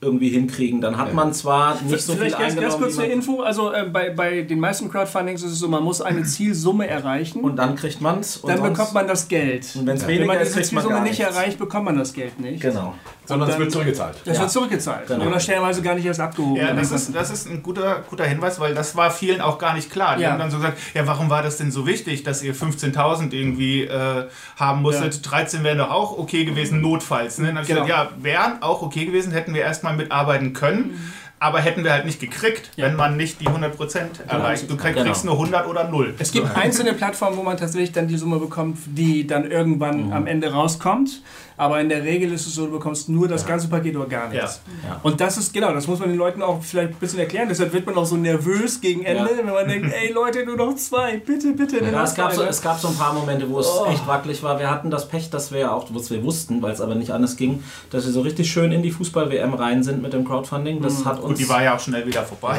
irgendwie 0.00 0.30
hinkriegen. 0.30 0.80
Dann 0.80 0.96
hat 0.98 1.14
man 1.14 1.32
zwar 1.32 1.80
nicht 1.80 2.02
so 2.02 2.14
viel 2.14 2.22
Vielleicht 2.22 2.38
ganz, 2.38 2.54
ganz 2.56 2.74
eingenommen, 2.74 2.82
kurz 2.82 2.96
man, 2.96 3.10
Info. 3.10 3.40
Also 3.42 3.72
äh, 3.72 3.84
bei, 3.84 4.10
bei 4.10 4.42
den 4.42 4.58
meisten 4.58 4.90
Crowdfundings 4.90 5.44
ist 5.44 5.52
es 5.52 5.58
so, 5.60 5.68
man 5.68 5.84
muss 5.84 6.00
eine 6.00 6.24
Zielsumme 6.24 6.88
erreichen. 6.88 7.40
und 7.40 7.56
dann 7.56 7.76
kriegt 7.76 8.00
man 8.00 8.18
es. 8.18 8.42
dann 8.42 8.60
bekommt 8.62 8.94
man 8.94 9.06
das 9.06 9.28
Geld. 9.28 9.68
Und 9.76 9.86
wenn's 9.86 10.02
Wenn 10.02 10.08
weniger 10.08 10.26
man 10.26 10.38
ist, 10.38 10.56
diese 10.56 10.74
man 10.74 10.82
Zielsumme 10.84 11.02
nicht 11.02 11.20
erreicht, 11.20 11.58
bekommt 11.58 11.84
man 11.84 11.96
das 11.96 12.12
Geld 12.12 12.40
nicht. 12.40 12.62
Genau. 12.62 12.94
Sondern 13.32 13.50
es 13.50 13.58
wird 13.58 13.72
zurückgezahlt. 13.72 14.16
Das 14.24 14.36
Ja. 14.36 14.42
wird 14.42 14.50
zurückgezahlt. 14.52 15.06
Genau. 15.08 15.26
Oder 15.26 15.40
stellenweise 15.40 15.82
gar 15.82 15.94
nicht 15.94 16.06
erst 16.06 16.20
abgehoben. 16.20 16.56
Ja, 16.56 16.72
das 16.72 16.90
ist, 16.92 17.14
das 17.14 17.30
ist 17.30 17.48
ein 17.48 17.62
guter, 17.62 18.04
guter 18.08 18.24
Hinweis, 18.24 18.58
weil 18.60 18.74
das 18.74 18.94
war 18.96 19.10
vielen 19.10 19.40
auch 19.40 19.58
gar 19.58 19.74
nicht 19.74 19.90
klar. 19.90 20.16
Die 20.16 20.22
Ja. 20.22 20.30
haben 20.32 20.38
dann 20.38 20.50
so 20.50 20.58
gesagt, 20.58 20.78
ja, 20.94 21.06
warum 21.06 21.28
war 21.30 21.42
das 21.42 21.56
denn 21.56 21.70
so 21.70 21.86
wichtig, 21.86 22.22
dass 22.22 22.42
ihr 22.42 22.54
15.000 22.54 23.32
irgendwie 23.32 23.82
äh, 23.84 24.24
haben 24.56 24.82
musstet? 24.82 25.20
13 25.30 25.64
wären 25.64 25.78
doch 25.78 25.90
auch 25.90 26.16
okay 26.18 26.44
gewesen, 26.44 26.80
notfalls. 26.80 27.38
Ne? 27.38 27.46
Dann 27.48 27.56
hab 27.56 27.62
ich 27.62 27.68
Genau. 27.68 27.86
gesagt, 27.86 28.12
ja, 28.16 28.22
wären 28.22 28.62
auch 28.62 28.82
okay 28.82 29.04
gewesen, 29.06 29.32
hätten 29.32 29.54
wir 29.54 29.62
erstmal 29.62 29.96
mitarbeiten 29.96 30.52
können. 30.52 31.00
Aber 31.38 31.58
hätten 31.60 31.82
wir 31.82 31.92
halt 31.92 32.04
nicht 32.06 32.20
gekriegt, 32.20 32.70
Ja. 32.76 32.86
wenn 32.86 32.94
man 32.94 33.16
nicht 33.16 33.40
die 33.40 33.48
100% 33.48 34.20
erreicht. 34.28 34.70
Du 34.70 34.76
kriegst, 34.76 34.96
Genau. 34.96 35.12
nur 35.24 35.38
100 35.38 35.66
oder 35.66 35.88
0. 35.88 36.14
Es 36.20 36.30
gibt 36.30 36.54
einzelne 36.56 36.92
Plattformen, 36.92 37.36
wo 37.36 37.42
man 37.42 37.56
tatsächlich 37.56 37.90
dann 37.90 38.06
die 38.06 38.16
Summe 38.16 38.38
bekommt, 38.38 38.78
die 38.86 39.26
dann 39.26 39.50
irgendwann 39.50 40.06
Mhm. 40.06 40.12
am 40.12 40.26
Ende 40.28 40.52
rauskommt. 40.52 41.20
Aber 41.56 41.80
in 41.80 41.88
der 41.88 42.02
Regel 42.02 42.32
ist 42.32 42.46
es 42.46 42.54
so, 42.54 42.66
du 42.66 42.72
bekommst 42.72 43.08
nur 43.08 43.28
das 43.28 43.44
ganze 43.46 43.68
Paket 43.68 43.94
oder 43.96 44.06
gar 44.06 44.28
nichts. 44.28 44.60
Ja. 44.88 44.98
Und 45.02 45.20
das 45.20 45.36
ist, 45.36 45.52
genau, 45.52 45.72
das 45.72 45.86
muss 45.86 45.98
man 45.98 46.08
den 46.08 46.18
Leuten 46.18 46.42
auch 46.42 46.62
vielleicht 46.62 46.90
ein 46.90 46.96
bisschen 46.96 47.18
erklären. 47.18 47.48
Deshalb 47.48 47.72
wird 47.72 47.86
man 47.86 47.94
auch 47.96 48.06
so 48.06 48.16
nervös 48.16 48.80
gegen 48.80 49.04
Ende, 49.04 49.30
Ja. 49.30 49.36
wenn 49.38 49.46
man 49.46 49.68
denkt, 49.68 49.92
ey 49.92 50.12
Leute, 50.12 50.44
nur 50.44 50.56
noch 50.56 50.74
zwei, 50.76 51.18
bitte, 51.18 51.52
bitte. 51.52 51.84
Ja, 51.84 52.02
es, 52.04 52.14
gab 52.14 52.32
so, 52.32 52.42
ne? 52.42 52.48
es 52.48 52.60
gab 52.62 52.78
so 52.78 52.88
ein 52.88 52.96
paar 52.96 53.12
Momente, 53.12 53.48
wo 53.50 53.60
es 53.60 53.68
echt 53.90 54.06
wackelig 54.06 54.42
war. 54.42 54.58
Wir 54.58 54.70
hatten 54.70 54.90
das 54.90 55.08
Pech, 55.08 55.30
dass 55.30 55.52
wir 55.52 55.72
auch, 55.72 55.86
was 55.90 56.10
wir 56.10 56.22
wussten, 56.24 56.62
weil 56.62 56.72
es 56.72 56.80
aber 56.80 56.94
nicht 56.94 57.10
anders 57.10 57.36
ging, 57.36 57.62
dass 57.90 58.04
wir 58.06 58.12
so 58.12 58.22
richtig 58.22 58.50
schön 58.50 58.72
in 58.72 58.82
die 58.82 58.90
Fußball-WM 58.90 59.54
rein 59.54 59.82
sind 59.82 60.02
mit 60.02 60.12
dem 60.12 60.24
Crowdfunding. 60.26 60.80
Das 60.82 61.04
hat 61.04 61.16
uns. 61.18 61.24
Und 61.24 61.38
die 61.38 61.48
war 61.48 61.62
ja 61.62 61.74
auch 61.76 61.80
schnell 61.80 62.06
wieder 62.06 62.22
vorbei. 62.24 62.58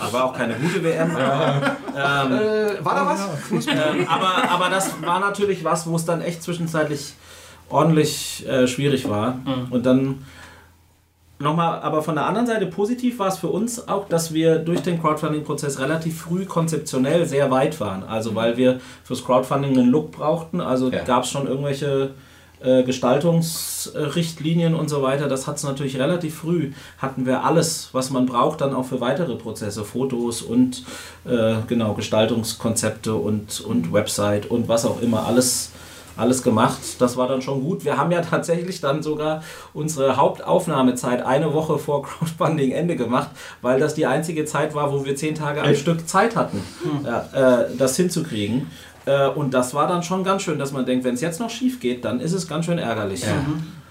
Das 0.00 0.12
war 0.12 0.24
auch 0.24 0.32
keine 0.36 0.54
gute 0.54 0.82
WM, 0.82 1.10
aber, 1.16 1.76
ähm, 1.96 2.32
Äh, 2.32 2.84
war 2.84 2.94
da 2.94 3.06
was? 3.06 3.66
ähm, 3.66 4.06
aber, 4.08 4.50
aber 4.50 4.70
das 4.70 4.90
war 5.02 5.20
natürlich 5.20 5.64
was, 5.64 5.86
wo 5.86 5.96
es 5.96 6.04
dann 6.04 6.20
echt 6.22 6.42
zwischenzeitlich 6.42 7.14
ordentlich 7.72 8.46
äh, 8.48 8.66
schwierig 8.66 9.08
war. 9.08 9.38
Und 9.70 9.84
dann 9.86 10.24
nochmal, 11.38 11.80
aber 11.80 12.02
von 12.02 12.14
der 12.14 12.26
anderen 12.26 12.46
Seite 12.46 12.66
positiv 12.66 13.18
war 13.18 13.28
es 13.28 13.38
für 13.38 13.48
uns 13.48 13.88
auch, 13.88 14.08
dass 14.08 14.32
wir 14.32 14.58
durch 14.58 14.80
den 14.80 15.00
Crowdfunding-Prozess 15.00 15.80
relativ 15.80 16.20
früh 16.20 16.44
konzeptionell 16.44 17.26
sehr 17.26 17.50
weit 17.50 17.80
waren. 17.80 18.04
Also 18.04 18.34
weil 18.34 18.56
wir 18.56 18.80
fürs 19.04 19.24
Crowdfunding 19.24 19.76
einen 19.78 19.90
Look 19.90 20.12
brauchten. 20.12 20.60
Also 20.60 20.90
Ja. 20.90 21.02
gab 21.04 21.24
es 21.24 21.30
schon 21.30 21.46
irgendwelche 21.48 22.10
äh, 22.62 22.84
Gestaltungsrichtlinien 22.84 24.74
und 24.74 24.88
so 24.88 25.02
weiter. 25.02 25.26
Das 25.28 25.46
hat 25.48 25.56
es 25.56 25.64
natürlich 25.64 25.98
relativ 25.98 26.36
früh. 26.36 26.72
Hatten 26.98 27.26
wir 27.26 27.44
alles, 27.44 27.88
was 27.92 28.10
man 28.10 28.26
braucht, 28.26 28.60
dann 28.60 28.72
auch 28.72 28.84
für 28.84 29.00
weitere 29.00 29.34
Prozesse, 29.34 29.84
Fotos 29.84 30.42
und 30.42 30.84
äh, 31.24 31.54
genau 31.66 31.94
Gestaltungskonzepte 31.94 33.14
und, 33.14 33.60
und 33.62 33.92
Website 33.92 34.46
und 34.46 34.68
was 34.68 34.84
auch 34.84 35.02
immer 35.02 35.26
alles 35.26 35.72
alles 36.16 36.42
gemacht. 36.42 36.80
Das 36.98 37.16
war 37.16 37.28
dann 37.28 37.42
schon 37.42 37.62
gut. 37.62 37.84
Wir 37.84 37.96
haben 37.96 38.10
ja 38.10 38.20
tatsächlich 38.20 38.80
dann 38.80 39.02
sogar 39.02 39.42
unsere 39.72 40.16
Hauptaufnahmezeit 40.16 41.24
eine 41.24 41.52
Woche 41.52 41.78
vor 41.78 42.02
Crowdfunding-Ende 42.02 42.96
gemacht, 42.96 43.30
weil 43.60 43.80
das 43.80 43.94
die 43.94 44.06
einzige 44.06 44.44
Zeit 44.44 44.74
war, 44.74 44.92
wo 44.92 45.04
wir 45.04 45.16
zehn 45.16 45.34
Tage 45.34 45.62
am 45.62 45.74
Stück 45.74 46.08
Zeit 46.08 46.36
hatten, 46.36 46.62
ja, 47.04 47.62
äh, 47.62 47.76
das 47.76 47.96
hinzukriegen. 47.96 48.70
Äh, 49.04 49.28
und 49.28 49.52
das 49.52 49.74
war 49.74 49.88
dann 49.88 50.02
schon 50.02 50.24
ganz 50.24 50.42
schön, 50.42 50.58
dass 50.58 50.72
man 50.72 50.86
denkt, 50.86 51.04
wenn 51.04 51.14
es 51.14 51.20
jetzt 51.20 51.40
noch 51.40 51.50
schief 51.50 51.80
geht, 51.80 52.04
dann 52.04 52.20
ist 52.20 52.32
es 52.32 52.46
ganz 52.46 52.66
schön 52.66 52.78
ärgerlich. 52.78 53.24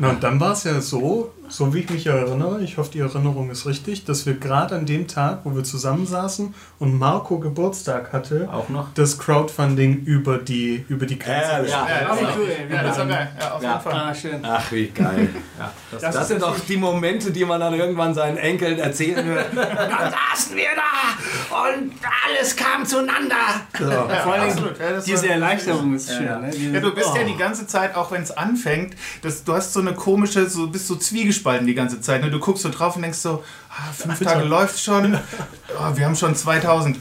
Na, 0.02 0.10
und 0.10 0.24
dann 0.24 0.40
war 0.40 0.54
es 0.54 0.64
ja 0.64 0.82
so, 0.82 1.32
so 1.48 1.74
wie 1.74 1.80
ich 1.80 1.90
mich 1.90 2.08
erinnere, 2.08 2.62
ich 2.62 2.78
hoffe, 2.78 2.90
die 2.92 3.00
Erinnerung 3.00 3.50
ist 3.52 3.66
richtig, 3.66 4.04
dass 4.06 4.26
wir 4.26 4.34
gerade 4.36 4.76
an 4.76 4.86
dem 4.86 5.08
Tag, 5.08 5.42
wo 5.44 5.56
wir 5.56 5.64
zusammensaßen 5.64 6.54
und 6.80 6.98
Marco 6.98 7.38
Geburtstag 7.40 8.12
hatte, 8.14 8.50
Auch 8.52 8.68
noch. 8.70 8.88
das 8.96 9.20
Crowdfunding 9.20 10.04
über 10.06 10.38
die, 10.38 10.86
über 10.90 11.06
die 11.06 11.20
Grenze. 11.20 11.70
Ja, 11.70 11.88
Ah, 12.10 12.16
wie 12.20 12.26
cool. 12.40 12.48
Ja, 12.72 12.84
das 12.84 12.98
war 12.98 13.06
geil. 13.06 13.30
Ja, 13.40 13.52
auf 13.52 13.62
Ja. 13.64 13.70
jeden 13.74 13.82
Fall. 13.84 13.94
Ah, 13.94 14.16
schön. 14.16 14.40
Ach, 14.44 14.72
wie 14.72 14.88
geil. 14.88 15.30
ja, 15.60 15.72
das, 15.92 16.02
Das 16.02 16.16
Das 16.16 16.28
sind 16.30 16.42
doch 16.42 16.58
die 16.60 16.78
Momente, 16.78 17.32
die 17.32 17.46
man 17.46 17.60
dann 17.60 17.74
irgendwann 17.74 18.14
seinen 18.14 18.38
Enkeln 18.38 18.80
erzählen 18.80 19.26
wird. 19.28 19.46
Dann 19.56 20.12
saßen 20.12 20.56
wir 20.56 20.70
da 20.76 21.68
und 21.68 21.92
alles 22.28 22.56
kam 22.56 22.86
zueinander. 22.86 23.36
So. 23.78 23.86
Vor 23.92 24.34
allem 24.34 24.50
Absolut, 24.50 24.80
ja, 24.80 25.00
diese 25.06 25.30
Erleichterung 25.30 25.94
ist 25.96 26.10
schön. 26.12 26.26
Ne? 26.26 26.50
Diese- 26.54 26.72
Ja, 26.74 26.80
du 26.80 26.94
bist 26.96 27.10
ja 27.16 27.22
Oh. 27.24 27.28
die 27.28 27.38
ganze 27.38 27.68
Zeit, 27.68 27.96
auch 27.96 28.12
wenn 28.12 28.22
es 28.24 28.32
anfängt, 28.32 28.96
das, 29.22 29.44
du 29.44 29.54
hast 29.54 29.74
so 29.74 29.80
eine 29.82 29.91
komische, 29.94 30.50
so 30.50 30.68
bist 30.68 30.88
so 30.88 30.96
zwiegespalten 30.96 31.68
die 31.68 31.74
ganze 31.74 32.02
Zeit. 32.02 32.22
Ne? 32.22 32.32
Du 32.32 32.40
guckst 32.40 32.64
so 32.64 32.70
drauf 32.70 32.96
und 32.96 33.02
denkst 33.02 33.20
so, 33.20 33.44
ah, 33.70 33.92
fünf 33.92 34.20
Tage 34.20 34.44
läuft 34.44 34.80
schon, 34.80 35.16
oh, 35.16 35.92
wir 35.96 36.06
haben 36.06 36.16
schon 36.16 36.36
2000. 36.36 36.98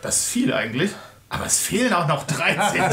Das 0.00 0.18
ist 0.18 0.26
viel 0.26 0.52
eigentlich, 0.52 0.90
aber 1.32 1.46
es 1.46 1.58
fehlen 1.60 1.92
auch 1.94 2.06
noch 2.06 2.24
13. 2.26 2.82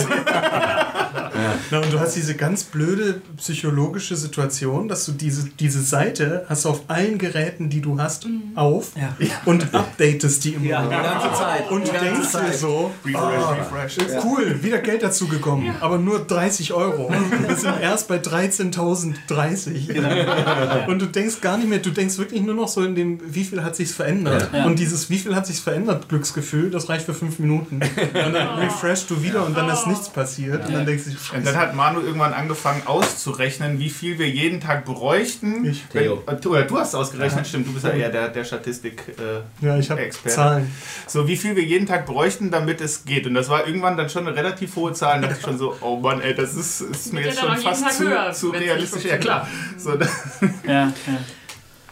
Na, 1.71 1.79
und 1.79 1.91
du 1.93 1.99
hast 1.99 2.15
diese 2.15 2.35
ganz 2.35 2.63
blöde 2.63 3.21
psychologische 3.37 4.15
Situation, 4.15 4.87
dass 4.87 5.05
du 5.05 5.11
diese, 5.11 5.49
diese 5.59 5.81
Seite 5.81 6.45
hast 6.47 6.65
auf 6.65 6.83
allen 6.87 7.17
Geräten, 7.17 7.69
die 7.69 7.81
du 7.81 7.99
hast, 7.99 8.25
auf 8.55 8.91
Ja. 8.95 9.13
und 9.45 9.73
updatest 9.75 10.43
die 10.45 10.53
immer 10.53 10.65
ja, 10.65 10.81
die 10.81 10.87
wieder. 10.87 11.03
ganze 11.03 11.33
Zeit. 11.37 11.69
Und 11.69 11.83
ganze 11.85 11.99
denkst 12.05 12.31
dir 12.31 12.39
Zeit. 12.39 12.55
so, 12.55 12.91
refresh, 13.05 13.97
refresh. 13.97 14.23
cool, 14.23 14.63
wieder 14.63 14.77
Geld 14.79 15.03
dazu 15.03 15.27
gekommen, 15.27 15.75
aber 15.81 15.97
nur 15.97 16.19
30 16.19 16.71
Euro. 16.73 17.11
Wir 17.47 17.55
sind 17.57 17.79
erst 17.81 18.07
bei 18.07 18.17
13.030. 18.17 20.87
Und 20.87 21.01
du 21.01 21.05
denkst 21.07 21.41
gar 21.41 21.57
nicht 21.57 21.67
mehr, 21.69 21.79
du 21.79 21.89
denkst 21.91 22.17
wirklich 22.17 22.41
nur 22.41 22.55
noch 22.55 22.67
so 22.69 22.83
in 22.83 22.95
dem, 22.95 23.19
wie 23.25 23.43
viel 23.43 23.61
hat 23.63 23.75
sich's 23.75 23.91
verändert. 23.91 24.49
Ja. 24.53 24.63
Und 24.65 24.79
dieses, 24.79 25.09
wie 25.09 25.17
viel 25.17 25.35
hat 25.35 25.45
sich's 25.47 25.59
verändert, 25.59 26.07
Glücksgefühl, 26.09 26.69
das 26.71 26.87
reicht 26.89 27.05
für 27.05 27.13
fünf 27.13 27.39
Minuten. 27.39 27.79
Und 28.30 28.34
dann 28.36 28.59
refreshst 28.59 29.09
du 29.09 29.21
wieder 29.21 29.45
und 29.45 29.55
dann 29.57 29.69
ist 29.69 29.88
nichts 29.88 30.09
passiert. 30.09 30.65
Und 30.65 30.73
dann 30.73 30.86
denkst 30.86 31.03
du, 31.05 31.09
Und 31.11 31.19
Scheiße. 31.19 31.43
dann 31.43 31.55
hat 31.57 31.75
Manu 31.75 32.01
irgendwann 32.01 32.34
angefangen 32.34 32.82
auszurechnen, 32.86 33.80
wie 33.80 33.89
viel 33.89 34.17
wir 34.19 34.30
jeden 34.30 34.59
Tag 34.61 34.86
bräuchten. 34.86 35.65
Ich. 35.65 35.84
Theo. 35.91 36.23
äh, 36.27 36.36
du, 36.36 36.51
oder 36.51 36.63
du 36.63 36.77
hast 36.77 36.95
ausgerechnet, 36.95 37.47
stimmt, 37.47 37.67
du 37.67 37.73
bist 37.73 37.86
ja 37.86 37.91
eher 37.91 38.09
der, 38.09 38.30
der 38.30 38.43
Statistik. 38.43 39.03
Äh, 39.17 39.65
Ja, 39.65 39.77
ich 39.77 39.89
habe. 39.89 40.09
Zahlen. 40.09 40.71
So, 41.07 41.27
wie 41.27 41.38
viel 41.38 41.55
wir 41.55 41.63
jeden 41.63 41.86
Tag 41.88 42.05
bräuchten, 42.05 42.51
damit 42.51 42.82
es 42.82 43.05
geht. 43.05 43.25
Und 43.27 43.34
das 43.34 43.49
war 43.49 43.65
irgendwann 43.67 43.97
dann 43.97 44.09
schon 44.09 44.27
eine 44.27 44.36
relativ 44.36 44.75
hohe 44.75 44.93
Zahl. 44.93 45.15
Und 45.17 45.21
da 45.23 45.27
dachte 45.27 45.39
ich 45.41 45.45
schon 45.45 45.57
so, 45.57 45.75
oh 45.82 45.97
Mann, 45.97 46.21
ey, 46.21 46.34
das 46.34 46.55
ist, 46.55 46.82
ist 46.82 47.13
mir 47.13 47.21
jetzt 47.21 47.39
schon 47.39 47.55
fast 47.57 47.97
zu, 47.97 48.03
höher, 48.03 48.32
zu 48.32 48.49
realistisch. 48.49 49.05
Ja, 49.05 49.17
klar. 49.17 49.47
So, 49.77 49.91
Ja, 50.67 50.73
ja. 50.73 50.91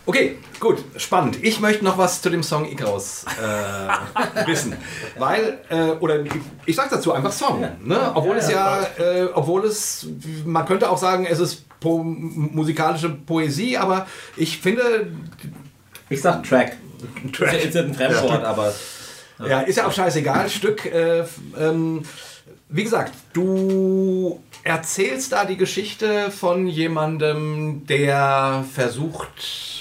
Okay, 0.08 0.38
gut, 0.62 0.78
spannend. 0.96 1.38
Ich 1.44 1.60
möchte 1.60 1.84
noch 1.84 1.98
was 1.98 2.22
zu 2.22 2.30
dem 2.30 2.42
Song 2.42 2.66
Icarus 2.72 3.26
äh, 3.26 4.48
wissen. 4.48 4.74
Weil, 5.18 5.60
äh, 5.70 5.92
oder 6.00 6.22
ich, 6.24 6.32
ich 6.66 6.76
sag 6.78 6.90
dazu 6.90 7.12
einfach 7.12 7.34
Song. 7.34 7.60
Ne? 7.84 8.12
Obwohl 8.16 8.38
es 8.38 8.50
ja, 8.50 8.84
äh, 8.98 9.26
obwohl 9.34 9.66
es, 9.66 10.08
man 10.46 10.66
könnte 10.66 10.90
auch 10.90 10.98
sagen, 10.98 11.26
es 11.30 11.40
ist 11.40 11.66
po 11.82 12.02
musikalische 12.04 13.10
Poesie, 13.10 13.76
aber 13.78 14.08
ich 14.38 14.60
finde, 14.60 15.08
Ich 16.08 16.22
sag 16.22 16.42
Track. 16.44 16.78
Track. 17.34 17.66
Ist 17.66 17.76
ja 17.76 17.82
ein 17.82 17.94
Fremdwort, 17.94 18.46
aber 18.46 18.74
Ja, 19.46 19.60
ist 19.60 19.76
ja 19.76 19.88
auch 19.88 19.92
scheißegal. 19.92 20.50
Stück. 20.58 20.86
Äh, 20.86 21.26
ähm, 21.60 22.04
wie 22.70 22.84
gesagt, 22.84 23.14
du 23.34 24.42
erzählst 24.64 25.34
da 25.34 25.44
die 25.44 25.58
Geschichte 25.58 26.32
von 26.32 26.66
jemandem, 26.68 27.86
der 27.88 28.64
versucht, 28.74 29.77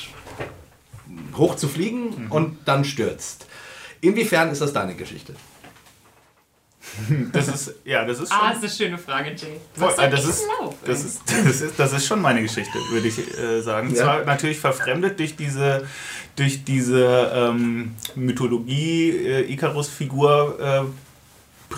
hoch 1.36 1.56
zu 1.56 1.68
fliegen 1.68 2.28
und 2.30 2.58
dann 2.64 2.84
stürzt. 2.84 3.46
Inwiefern 4.00 4.50
ist 4.50 4.60
das 4.60 4.72
deine 4.72 4.94
Geschichte? 4.94 5.34
Das 7.32 7.48
ist, 7.48 7.74
ja, 7.84 8.04
das 8.04 8.20
ist 8.20 8.32
schon. 8.32 8.38
Ah, 8.40 8.52
das 8.52 8.58
ist 8.58 8.80
eine 8.80 8.90
schöne 8.90 8.98
Frage, 8.98 9.30
Jay. 9.30 9.60
Voll, 9.74 9.88
Was 9.88 9.98
äh, 9.98 10.10
das, 10.10 10.24
ist, 10.24 10.44
das, 10.84 11.04
ist, 11.04 11.22
das, 11.44 11.60
ist, 11.60 11.78
das 11.78 11.92
ist 11.92 12.06
schon 12.06 12.22
meine 12.22 12.40
Geschichte, 12.42 12.78
würde 12.90 13.08
ich 13.08 13.18
äh, 13.38 13.60
sagen. 13.60 13.90
Ja. 13.90 14.02
Zwar 14.02 14.24
natürlich 14.24 14.58
verfremdet 14.58 15.18
durch 15.18 15.36
diese, 15.36 15.86
durch 16.36 16.64
diese 16.64 17.32
ähm, 17.34 17.96
Mythologie, 18.14 19.10
äh, 19.10 19.52
Icarus-Figur, 19.52 20.58
äh, 20.60 21.05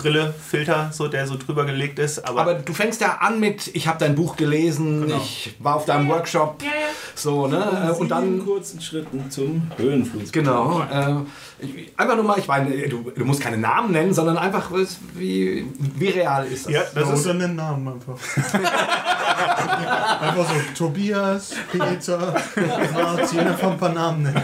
Brille, 0.01 0.33
Filter, 0.47 0.89
so, 0.93 1.07
der 1.07 1.27
so 1.27 1.35
drüber 1.37 1.65
gelegt 1.65 1.99
ist. 1.99 2.19
Aber, 2.27 2.41
Aber 2.41 2.53
du 2.55 2.73
fängst 2.73 3.01
ja 3.01 3.17
an 3.21 3.39
mit, 3.39 3.69
ich 3.75 3.87
habe 3.87 3.99
dein 3.99 4.15
Buch 4.15 4.35
gelesen, 4.35 5.01
Genau. 5.01 5.17
ich 5.17 5.55
war 5.59 5.75
auf 5.75 5.85
deinem 5.85 6.07
Workshop, 6.09 6.61
Ja, 6.61 6.67
ja. 6.67 6.73
so, 7.15 7.47
ne? 7.47 7.93
Und 7.93 8.03
in 8.03 8.09
dann 8.09 8.45
kurzen 8.45 8.79
Schritten 8.81 9.29
zum 9.29 9.69
Höhenflug. 9.77 10.31
Genau. 10.31 10.81
Äh, 10.91 11.15
ich, 11.61 11.91
einfach 11.97 12.15
nur 12.15 12.25
mal, 12.25 12.39
ich 12.39 12.47
meine, 12.47 12.87
du, 12.87 13.11
du 13.15 13.25
musst 13.25 13.41
keine 13.41 13.57
Namen 13.57 13.91
nennen, 13.91 14.13
sondern 14.13 14.37
einfach, 14.37 14.71
was- 14.71 14.97
wie, 15.15 15.65
wie 15.77 16.09
real 16.09 16.45
ist 16.47 16.65
das? 16.65 16.73
ja, 16.73 16.81
das 16.93 17.09
ist 17.11 17.25
Oder 17.25 17.35
einen 17.35 17.55
Namen 17.55 17.87
einfach. 17.87 18.17
einfach 20.21 20.47
so 20.47 20.55
Tobias, 20.85 21.53
Peter, 21.71 22.35
Martin, 22.93 23.39
einfach 23.39 23.71
ein 23.71 23.77
paar 23.77 23.93
Namen 23.93 24.23
nennen. 24.23 24.41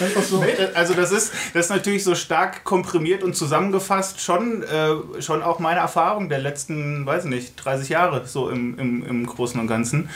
Einfach 0.00 0.22
so. 0.22 0.44
Also 0.74 0.94
das 0.94 1.12
ist, 1.12 1.32
das 1.54 1.66
ist 1.66 1.70
natürlich 1.70 2.02
so 2.04 2.14
stark 2.14 2.64
komprimiert 2.64 3.22
und 3.22 3.36
zusammengefasst 3.36 4.20
schon, 4.20 4.62
äh, 4.64 5.22
schon 5.22 5.42
auch 5.42 5.58
meine 5.60 5.80
Erfahrung 5.80 6.28
der 6.28 6.40
letzten, 6.40 7.06
weiß 7.06 7.24
nicht, 7.26 7.54
30 7.64 7.88
Jahre 7.90 8.26
so 8.26 8.50
im, 8.50 8.78
im, 8.78 9.06
im 9.06 9.26
Großen 9.26 9.60
und 9.60 9.66
Ganzen. 9.68 10.08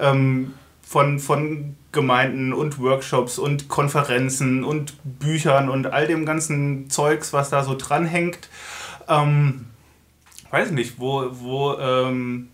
Ähm, 0.00 0.54
von, 0.86 1.18
von 1.18 1.76
Gemeinden 1.94 2.52
und 2.52 2.78
Workshops 2.78 3.38
und 3.38 3.68
Konferenzen 3.68 4.64
und 4.64 4.94
Büchern 5.04 5.70
und 5.70 5.86
all 5.86 6.06
dem 6.06 6.26
ganzen 6.26 6.90
Zeugs, 6.90 7.32
was 7.32 7.48
da 7.48 7.64
so 7.64 7.74
dranhängt. 7.74 8.50
Ähm, 9.08 9.66
weiß 10.50 10.70
nicht, 10.72 11.00
wo, 11.00 11.26
wo, 11.32 11.78
ähm, 11.78 12.50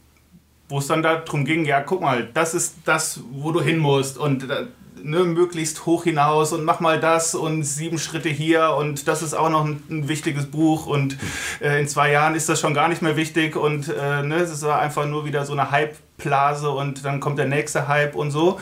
wo 0.69 0.79
es 0.79 0.87
dann 0.87 1.03
darum 1.03 1.45
ging, 1.45 1.65
ja, 1.65 1.81
guck 1.81 2.01
mal, 2.01 2.29
das 2.33 2.55
ist 2.55 2.77
das, 2.85 3.21
wo 3.33 3.51
du 3.51 3.61
hin 3.61 3.79
musst 3.79 4.17
und 4.17 4.49
äh, 4.49 4.67
ne, 5.03 5.25
möglichst 5.25 5.87
hoch 5.87 6.05
hinaus 6.05 6.53
und 6.53 6.65
mach 6.65 6.81
mal 6.81 7.01
das 7.01 7.35
und 7.35 7.65
sieben 7.65 7.99
Schritte 7.99 8.29
hier 8.29 8.75
und 8.79 9.09
das 9.09 9.23
ist 9.23 9.35
auch 9.35 9.51
noch 9.51 9.65
ein, 9.65 9.83
ein 9.91 10.09
wichtiges 10.09 10.47
Buch 10.47 10.87
und 10.87 11.17
äh, 11.61 11.81
in 11.81 11.89
zwei 11.89 12.11
Jahren 12.11 12.35
ist 12.35 12.49
das 12.49 12.61
schon 12.61 12.75
gar 12.75 12.89
nicht 12.89 13.03
mehr 13.03 13.17
wichtig 13.17 13.57
und 13.57 13.89
äh, 13.89 14.23
ne, 14.23 14.37
es 14.37 14.63
war 14.63 14.79
einfach 14.79 15.07
nur 15.07 15.25
wieder 15.25 15.45
so 15.45 15.53
eine 15.53 15.71
Hype-Blase 15.71 16.71
und 16.71 17.05
dann 17.05 17.21
kommt 17.21 17.39
der 17.39 17.47
nächste 17.47 17.89
Hype 17.89 18.15
und 18.15 18.31
so. 18.31 18.61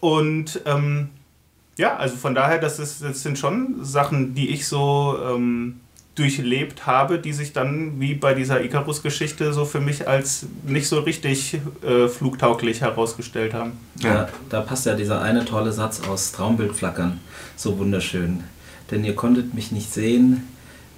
Und 0.00 0.60
ähm, 0.66 1.10
ja, 1.76 1.96
also 1.96 2.16
von 2.16 2.34
daher, 2.34 2.58
das, 2.58 2.78
ist, 2.78 3.02
das 3.02 3.22
sind 3.22 3.38
schon 3.38 3.84
Sachen, 3.84 4.34
die 4.34 4.50
ich 4.50 4.66
so 4.66 5.16
ähm, 5.22 5.80
durchlebt 6.14 6.86
habe, 6.86 7.18
die 7.18 7.32
sich 7.32 7.52
dann 7.52 8.00
wie 8.00 8.14
bei 8.14 8.34
dieser 8.34 8.62
Icarus-Geschichte 8.62 9.52
so 9.52 9.64
für 9.64 9.80
mich 9.80 10.08
als 10.08 10.46
nicht 10.66 10.88
so 10.88 11.00
richtig 11.00 11.58
äh, 11.82 12.08
flugtauglich 12.08 12.80
herausgestellt 12.80 13.54
haben. 13.54 13.72
Ja, 14.02 14.28
da 14.48 14.60
passt 14.60 14.86
ja 14.86 14.94
dieser 14.94 15.22
eine 15.22 15.44
tolle 15.44 15.72
Satz 15.72 16.02
aus 16.06 16.32
Traumbildflackern 16.32 17.20
so 17.60 17.78
wunderschön. 17.78 18.44
Denn 18.90 19.04
ihr 19.04 19.14
konntet 19.14 19.54
mich 19.54 19.70
nicht 19.70 19.92
sehen 19.92 20.48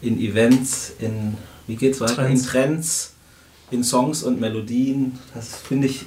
in 0.01 0.19
Events, 0.19 0.93
in, 0.99 1.37
wie 1.67 1.77
geht's 1.77 2.01
weiter? 2.01 2.15
Trends. 2.15 2.43
In 2.43 2.49
Trends, 2.49 3.15
in 3.71 3.85
Songs 3.85 4.23
und 4.23 4.41
Melodien. 4.41 5.19
Das 5.35 5.57
finde 5.57 5.89
ich, 5.89 6.07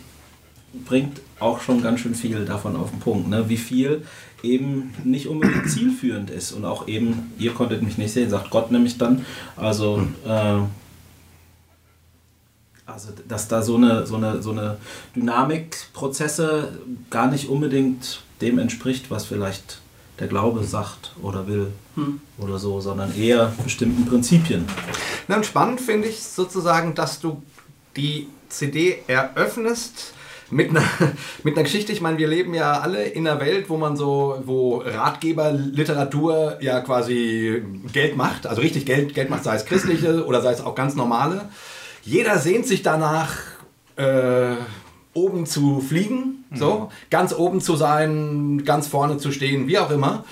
bringt 0.86 1.22
auch 1.40 1.62
schon 1.62 1.82
ganz 1.82 2.00
schön 2.00 2.16
viel 2.16 2.46
davon 2.46 2.76
auf 2.76 2.92
den 2.92 3.00
Punkt. 3.00 3.28
Ne? 3.28 3.50
Wie 3.50 3.58
viel 3.58 4.04
eben 4.46 4.94
nicht 5.04 5.28
unbedingt 5.28 5.70
zielführend 5.70 6.30
ist. 6.30 6.52
Und 6.52 6.66
auch 6.66 6.88
eben, 6.88 7.34
ihr 7.38 7.54
konntet 7.54 7.82
mich 7.82 7.98
nicht 7.98 8.14
sehen, 8.14 8.30
sagt 8.30 8.50
Gott 8.50 8.72
nämlich 8.72 8.98
dann. 8.98 9.26
Also, 9.56 10.08
äh, 10.26 10.60
also 12.86 13.10
dass 13.28 13.48
da 13.48 13.62
so 13.62 13.76
eine, 13.76 14.06
so 14.06 14.16
eine, 14.16 14.42
so 14.42 14.52
eine 14.52 14.78
Dynamikprozesse 15.16 16.80
gar 17.10 17.28
nicht 17.28 17.50
unbedingt 17.50 18.22
dem 18.42 18.60
entspricht, 18.60 19.10
was 19.10 19.26
vielleicht 19.26 19.80
der 20.20 20.28
Glaube 20.28 20.64
sagt 20.64 21.14
oder 21.22 21.48
will 21.48 21.72
oder 22.38 22.58
so, 22.58 22.80
sondern 22.80 23.18
eher 23.18 23.52
bestimmten 23.64 24.06
Prinzipien. 24.06 24.66
Na, 25.28 25.38
und 25.38 25.46
spannend 25.46 25.82
finde 25.82 26.08
ich 26.08 26.24
sozusagen, 26.24 26.96
dass 26.96 27.20
du 27.20 27.42
die 27.98 28.28
CD 28.48 29.00
eröffnest 29.08 30.14
mit 30.56 30.70
einer, 30.70 30.84
mit 31.44 31.56
einer 31.56 31.64
Geschichte. 31.64 31.92
Ich 31.92 32.02
meine, 32.02 32.18
wir 32.18 32.28
leben 32.28 32.54
ja 32.54 32.80
alle 32.80 33.04
in 33.04 33.28
einer 33.28 33.40
Welt, 33.40 33.70
wo 33.70 33.78
man 33.78 33.98
so, 33.98 34.42
wo 34.46 34.78
Ratgeberliteratur 34.78 36.58
ja 36.62 36.80
quasi 36.80 37.62
Geld 37.92 38.16
macht, 38.16 38.48
also 38.48 38.62
richtig 38.62 38.86
Geld, 38.86 39.14
Geld 39.14 39.30
macht, 39.30 39.44
sei 39.44 39.56
es 39.56 39.66
christliche 39.66 40.26
oder 40.26 40.42
sei 40.42 40.52
es 40.52 40.62
auch 40.62 40.74
ganz 40.74 40.96
normale. 40.96 41.50
Jeder 42.04 42.40
sehnt 42.40 42.66
sich 42.66 42.84
danach, 42.84 43.38
äh, 43.98 44.56
oben 45.14 45.46
zu 45.46 45.80
fliegen, 45.80 46.44
so, 46.54 46.90
ganz 47.10 47.34
oben 47.34 47.62
zu 47.62 47.78
sein, 47.78 48.64
ganz 48.66 48.88
vorne 48.88 49.18
zu 49.18 49.32
stehen, 49.32 49.68
wie 49.68 49.78
auch 49.78 49.90
immer. 49.90 50.26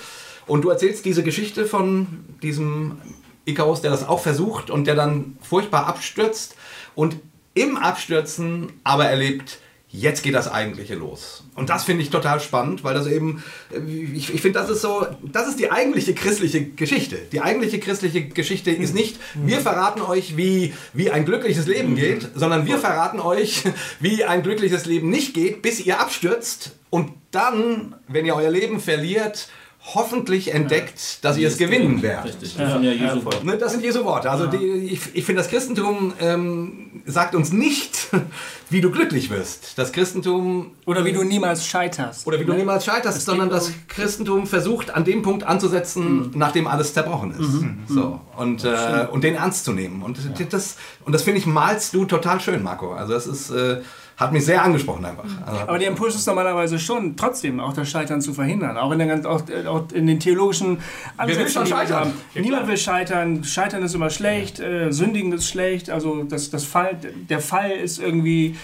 Und 0.46 0.62
du 0.62 0.68
erzählst 0.68 1.06
diese 1.06 1.22
Geschichte 1.22 1.64
von 1.64 2.06
diesem 2.42 2.98
Icarus, 3.46 3.80
der 3.80 3.90
das 3.90 4.06
auch 4.06 4.20
versucht 4.20 4.70
und 4.70 4.86
der 4.86 4.94
dann 4.94 5.38
furchtbar 5.40 5.86
abstürzt 5.86 6.56
und 6.94 7.16
im 7.54 7.78
Abstürzen 7.78 8.72
aber 8.84 9.06
erlebt, 9.06 9.58
jetzt 9.94 10.24
geht 10.24 10.34
das 10.34 10.50
Eigentliche 10.50 10.96
los. 10.96 11.44
Und 11.54 11.70
das 11.70 11.84
finde 11.84 12.02
ich 12.02 12.10
total 12.10 12.40
spannend, 12.40 12.82
weil 12.82 12.94
das 12.94 13.06
eben, 13.06 13.44
äh, 13.72 13.78
ich, 14.12 14.34
ich 14.34 14.42
finde, 14.42 14.58
das 14.58 14.68
ist 14.68 14.80
so, 14.80 15.06
das 15.22 15.48
ist 15.48 15.60
die 15.60 15.70
eigentliche 15.70 16.14
christliche 16.14 16.64
Geschichte. 16.64 17.16
Die 17.30 17.40
eigentliche 17.40 17.78
christliche 17.78 18.24
Geschichte 18.24 18.72
ist 18.72 18.94
nicht, 18.94 19.18
wir 19.34 19.60
verraten 19.60 20.02
euch, 20.02 20.36
wie, 20.36 20.74
wie 20.92 21.10
ein 21.10 21.24
glückliches 21.24 21.66
Leben 21.66 21.94
geht, 21.94 22.28
sondern 22.34 22.66
wir 22.66 22.78
verraten 22.78 23.20
euch, 23.20 23.62
wie 24.00 24.24
ein 24.24 24.42
glückliches 24.42 24.84
Leben 24.84 25.10
nicht 25.10 25.32
geht, 25.32 25.62
bis 25.62 25.80
ihr 25.80 26.00
abstürzt. 26.00 26.72
Und 26.90 27.12
dann, 27.30 27.94
wenn 28.08 28.26
ihr 28.26 28.34
euer 28.34 28.50
Leben 28.50 28.80
verliert, 28.80 29.48
hoffentlich 29.92 30.54
entdeckt, 30.54 31.22
dass 31.22 31.36
ihr 31.36 31.46
es 31.46 31.58
gewinnen 31.58 32.00
werdet. 32.00 32.32
Richtig, 32.32 32.56
das 32.56 32.72
sind 32.72 32.84
ja 32.84 32.92
Jesu 32.92 33.24
Worte. 33.24 33.46
Ne, 33.46 33.58
das 33.58 33.72
sind 33.72 33.84
Jesu 33.84 34.04
Worte. 34.04 34.30
Also 34.30 34.46
die, 34.46 34.56
ich, 34.56 35.14
ich 35.14 35.24
finde, 35.24 35.42
das 35.42 35.50
Christentum 35.50 36.14
ähm, 36.20 37.02
sagt 37.04 37.34
uns 37.34 37.52
nicht, 37.52 38.08
wie 38.70 38.80
du 38.80 38.90
glücklich 38.90 39.28
wirst. 39.28 39.76
Das 39.76 39.92
Christentum 39.92 40.70
Oder 40.86 41.04
wie 41.04 41.12
du 41.12 41.22
niemals 41.22 41.66
scheiterst. 41.66 42.26
oder 42.26 42.40
wie 42.40 42.46
du 42.46 42.54
niemals 42.54 42.86
scheiterst, 42.86 43.26
sondern 43.26 43.50
das 43.50 43.72
Christentum 43.88 44.46
versucht 44.46 44.94
an 44.94 45.04
dem 45.04 45.20
Punkt 45.20 45.44
anzusetzen, 45.44 46.30
nachdem 46.34 46.66
alles 46.66 46.94
zerbrochen 46.94 47.32
ist. 47.32 47.94
So 47.94 48.20
und 48.36 48.64
äh, 48.64 49.06
und 49.10 49.22
den 49.22 49.34
ernst 49.34 49.66
zu 49.66 49.72
nehmen. 49.72 50.02
Und 50.02 50.18
das 50.50 50.76
und 51.04 51.12
das 51.12 51.22
finde 51.22 51.40
ich 51.40 51.46
malst 51.46 51.92
du 51.92 52.06
total 52.06 52.40
schön, 52.40 52.62
Marco. 52.62 52.94
Also 52.94 53.12
das 53.12 53.26
ist 53.26 53.50
äh, 53.50 53.82
hat 54.16 54.32
mich 54.32 54.44
sehr 54.44 54.62
angesprochen 54.62 55.04
einfach. 55.04 55.24
Also, 55.44 55.60
Aber 55.62 55.78
der 55.78 55.88
Impuls 55.88 56.14
ist 56.14 56.26
normalerweise 56.26 56.78
schon, 56.78 57.16
trotzdem 57.16 57.58
auch 57.58 57.72
das 57.72 57.90
Scheitern 57.90 58.20
zu 58.20 58.32
verhindern. 58.32 58.76
Auch 58.76 58.92
in, 58.92 58.98
der, 58.98 59.08
ganz- 59.08 59.26
auch, 59.26 59.42
auch 59.66 59.90
in 59.92 60.06
den 60.06 60.20
theologischen 60.20 60.78
Ansätzen. 61.16 61.66
scheitern? 61.66 62.00
haben. 62.00 62.12
Niemand 62.34 62.68
will 62.68 62.76
scheitern. 62.76 63.42
Scheitern 63.44 63.82
ist 63.82 63.94
immer 63.94 64.10
schlecht. 64.10 64.60
Äh, 64.60 64.92
Sündigen 64.92 65.32
ist 65.32 65.48
schlecht. 65.48 65.90
Also 65.90 66.22
das, 66.22 66.50
das 66.50 66.64
Fall, 66.64 66.96
der 67.28 67.40
Fall 67.40 67.72
ist 67.72 67.98
irgendwie, 68.00 68.56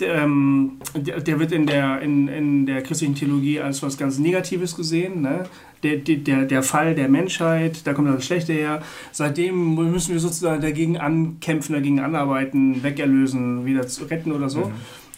ähm, 0.00 0.78
der, 0.94 1.20
der 1.20 1.38
wird 1.40 1.52
in 1.52 1.66
der, 1.66 2.00
in, 2.02 2.28
in 2.28 2.66
der 2.66 2.82
christlichen 2.82 3.14
Theologie 3.14 3.60
als 3.60 3.82
was 3.82 3.96
ganz 3.96 4.18
Negatives 4.18 4.76
gesehen. 4.76 5.22
Ne? 5.22 5.44
Der, 5.82 5.96
der, 5.96 6.44
der 6.44 6.62
Fall 6.62 6.94
der 6.94 7.08
Menschheit, 7.08 7.86
da 7.86 7.94
kommt 7.94 8.12
das 8.12 8.24
Schlechte 8.24 8.52
her. 8.52 8.82
Seitdem 9.12 9.74
müssen 9.74 10.12
wir 10.12 10.20
sozusagen 10.20 10.60
dagegen 10.60 10.98
ankämpfen, 10.98 11.74
dagegen 11.74 12.00
anarbeiten, 12.00 12.82
wegerlösen, 12.82 13.64
wieder 13.64 13.86
zu 13.86 14.04
retten 14.04 14.32
oder 14.32 14.48
so. 14.48 14.72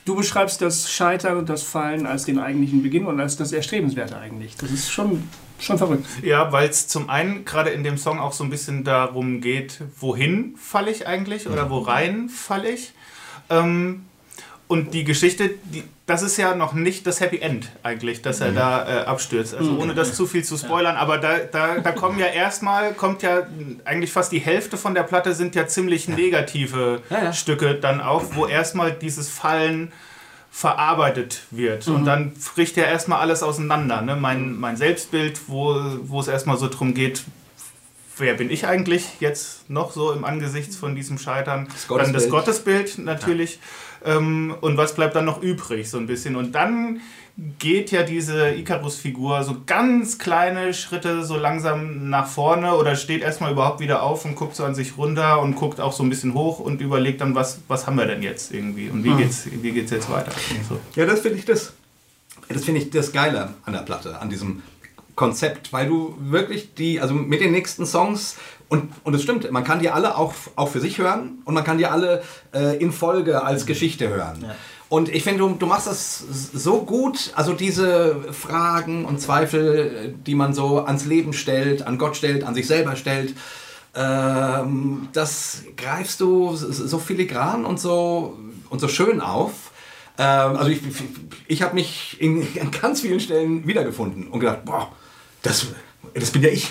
Du 0.04 0.16
beschreibst 0.16 0.62
das 0.62 0.90
Scheitern 0.90 1.36
und 1.36 1.48
das 1.48 1.62
Fallen 1.62 2.06
als 2.06 2.24
den 2.24 2.38
eigentlichen 2.38 2.82
Beginn 2.82 3.06
und 3.06 3.20
als 3.20 3.36
das 3.36 3.52
Erstrebenswerte 3.52 4.16
eigentlich. 4.16 4.56
Das 4.56 4.70
ist 4.70 4.90
schon, 4.90 5.22
schon 5.58 5.78
verrückt. 5.78 6.06
Ja, 6.22 6.52
weil 6.52 6.68
es 6.68 6.88
zum 6.88 7.10
einen 7.10 7.44
gerade 7.44 7.70
in 7.70 7.84
dem 7.84 7.98
Song 7.98 8.18
auch 8.18 8.32
so 8.32 8.42
ein 8.42 8.50
bisschen 8.50 8.82
darum 8.82 9.40
geht, 9.40 9.82
wohin 9.98 10.54
falle 10.56 10.90
ich 10.90 11.06
eigentlich 11.06 11.48
oder 11.48 11.70
wo 11.70 11.78
rein 11.78 12.28
falle 12.28 12.70
ich. 12.70 12.92
Ähm, 13.50 14.04
und 14.68 14.94
die 14.94 15.04
Geschichte, 15.04 15.50
die, 15.64 15.82
das 16.10 16.22
ist 16.22 16.36
ja 16.36 16.56
noch 16.56 16.72
nicht 16.72 17.06
das 17.06 17.20
Happy 17.20 17.38
End 17.38 17.70
eigentlich, 17.84 18.20
dass 18.20 18.40
er 18.40 18.50
da 18.50 19.02
äh, 19.02 19.04
abstürzt. 19.04 19.54
Also 19.54 19.78
ohne 19.78 19.94
das 19.94 20.14
zu 20.14 20.26
viel 20.26 20.42
zu 20.42 20.56
spoilern, 20.56 20.96
aber 20.96 21.18
da, 21.18 21.38
da, 21.38 21.78
da 21.78 21.92
kommen 21.92 22.18
ja 22.18 22.26
erstmal, 22.26 22.94
kommt 22.94 23.22
ja 23.22 23.46
eigentlich 23.84 24.10
fast 24.10 24.32
die 24.32 24.40
Hälfte 24.40 24.76
von 24.76 24.94
der 24.94 25.04
Platte 25.04 25.34
sind 25.34 25.54
ja 25.54 25.68
ziemlich 25.68 26.08
negative 26.08 27.00
Ja, 27.10 27.24
ja. 27.24 27.32
Stücke 27.32 27.76
dann 27.76 28.00
auch, 28.00 28.24
wo 28.34 28.46
erstmal 28.46 28.90
dieses 28.90 29.28
Fallen 29.28 29.92
verarbeitet 30.50 31.42
wird. 31.52 31.86
Und 31.86 32.04
dann 32.06 32.32
bricht 32.56 32.76
ja 32.76 32.84
erstmal 32.84 33.20
alles 33.20 33.44
auseinander. 33.44 34.02
Ne? 34.02 34.16
Mein, 34.16 34.58
mein 34.58 34.76
Selbstbild, 34.76 35.42
wo, 35.46 35.80
wo 36.02 36.18
es 36.18 36.26
erstmal 36.26 36.56
so 36.56 36.68
drum 36.68 36.92
geht, 36.92 37.22
wer 38.16 38.34
bin 38.34 38.50
ich 38.50 38.66
eigentlich 38.66 39.04
jetzt 39.20 39.70
noch 39.70 39.92
so 39.92 40.10
im 40.12 40.24
Angesichts 40.24 40.74
von 40.74 40.96
diesem 40.96 41.18
Scheitern? 41.18 41.68
Das 41.72 41.86
dann 41.86 42.12
das 42.12 42.28
Gottesbild. 42.28 42.86
Gottesbild 42.86 42.98
natürlich. 42.98 43.60
Ähm, 44.04 44.54
und 44.60 44.76
was 44.76 44.94
bleibt 44.94 45.14
dann 45.14 45.24
noch 45.24 45.42
übrig, 45.42 45.90
so 45.90 45.98
ein 45.98 46.06
bisschen. 46.06 46.36
Und 46.36 46.52
dann 46.52 47.00
geht 47.58 47.90
ja 47.90 48.02
diese 48.02 48.50
Icarus-Figur 48.50 49.44
so 49.44 49.56
ganz 49.66 50.18
kleine 50.18 50.74
Schritte 50.74 51.24
so 51.24 51.36
langsam 51.36 52.10
nach 52.10 52.26
vorne 52.26 52.74
oder 52.74 52.96
steht 52.96 53.22
erstmal 53.22 53.52
überhaupt 53.52 53.80
wieder 53.80 54.02
auf 54.02 54.24
und 54.24 54.34
guckt 54.34 54.56
so 54.56 54.64
an 54.64 54.74
sich 54.74 54.98
runter 54.98 55.40
und 55.40 55.56
guckt 55.56 55.80
auch 55.80 55.92
so 55.92 56.02
ein 56.02 56.10
bisschen 56.10 56.34
hoch 56.34 56.58
und 56.58 56.80
überlegt 56.80 57.20
dann, 57.20 57.34
was, 57.34 57.60
was 57.68 57.86
haben 57.86 57.96
wir 57.96 58.06
denn 58.06 58.22
jetzt 58.22 58.52
irgendwie 58.52 58.90
und 58.90 59.04
wie 59.04 59.14
geht's, 59.14 59.46
wie 59.50 59.70
geht's 59.72 59.90
jetzt 59.90 60.10
weiter? 60.10 60.32
So. 60.68 60.78
Ja, 60.96 61.06
das 61.06 61.20
finde 61.20 61.38
ich 61.38 61.44
das. 61.44 61.72
Das 62.48 62.64
finde 62.64 62.80
ich 62.80 62.90
das 62.90 63.12
Geile 63.12 63.54
an 63.64 63.72
der 63.72 63.80
Platte, 63.80 64.18
an 64.18 64.28
diesem 64.28 64.62
Konzept, 65.14 65.72
weil 65.72 65.86
du 65.86 66.16
wirklich 66.18 66.74
die, 66.74 67.00
also 67.00 67.14
mit 67.14 67.40
den 67.40 67.52
nächsten 67.52 67.86
Songs 67.86 68.36
und, 68.70 68.92
und 69.02 69.14
es 69.14 69.22
stimmt, 69.22 69.50
man 69.50 69.64
kann 69.64 69.80
die 69.80 69.90
alle 69.90 70.16
auch, 70.16 70.32
auch 70.54 70.68
für 70.68 70.80
sich 70.80 70.98
hören 70.98 71.42
und 71.44 71.54
man 71.54 71.64
kann 71.64 71.76
die 71.76 71.86
alle 71.86 72.22
äh, 72.54 72.76
in 72.78 72.92
Folge 72.92 73.42
als 73.42 73.66
Geschichte 73.66 74.08
hören. 74.08 74.44
Und 74.88 75.08
ich 75.08 75.24
finde, 75.24 75.40
du, 75.40 75.50
du 75.50 75.66
machst 75.66 75.88
das 75.88 76.18
so 76.18 76.82
gut, 76.82 77.32
also 77.34 77.52
diese 77.52 78.32
Fragen 78.32 79.04
und 79.04 79.20
Zweifel, 79.20 80.14
die 80.24 80.36
man 80.36 80.54
so 80.54 80.84
ans 80.84 81.04
Leben 81.04 81.32
stellt, 81.32 81.84
an 81.84 81.98
Gott 81.98 82.16
stellt, 82.16 82.44
an 82.44 82.54
sich 82.54 82.68
selber 82.68 82.94
stellt, 82.94 83.34
ähm, 83.94 85.08
das 85.12 85.64
greifst 85.76 86.20
du 86.20 86.54
so 86.54 86.98
filigran 87.00 87.64
und 87.64 87.80
so, 87.80 88.38
und 88.68 88.80
so 88.80 88.86
schön 88.86 89.20
auf. 89.20 89.72
Ähm, 90.16 90.56
also 90.56 90.70
ich, 90.70 90.80
ich 91.48 91.62
habe 91.62 91.74
mich 91.74 92.20
in, 92.20 92.46
an 92.60 92.70
ganz 92.70 93.00
vielen 93.00 93.18
Stellen 93.18 93.66
wiedergefunden 93.66 94.28
und 94.28 94.38
gedacht, 94.38 94.64
boah, 94.64 94.92
das, 95.42 95.66
das 96.14 96.30
bin 96.30 96.42
ja 96.42 96.50
ich. 96.50 96.70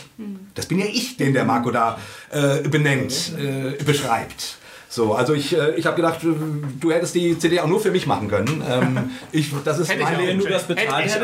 Das 0.59 0.67
bin 0.67 0.79
ja 0.79 0.85
ich, 0.85 1.15
den 1.15 1.33
der 1.33 1.45
Marco 1.45 1.71
da 1.71 1.97
äh, 2.31 2.67
benennt, 2.67 3.31
äh, 3.37 3.81
beschreibt. 3.83 4.57
So, 4.89 5.13
also 5.13 5.33
ich, 5.33 5.55
äh, 5.55 5.75
ich 5.75 5.85
habe 5.85 5.95
gedacht, 5.95 6.19
du, 6.21 6.91
hättest 6.91 7.15
die 7.15 7.39
CD 7.39 7.61
auch 7.61 7.67
nur 7.67 7.79
für 7.79 7.91
mich 7.91 8.07
machen 8.07 8.27
können. 8.27 8.61
Ähm, 8.69 9.11
ich, 9.31 9.53
das 9.63 9.79
ist 9.79 9.89
Hätte 9.89 10.01
ich 10.01 10.09
meine-. 10.09 10.27
Wenn 10.27 10.39
du 10.39 10.47
das 10.47 10.63
bezahlt 10.63 11.05
ich 11.05 11.13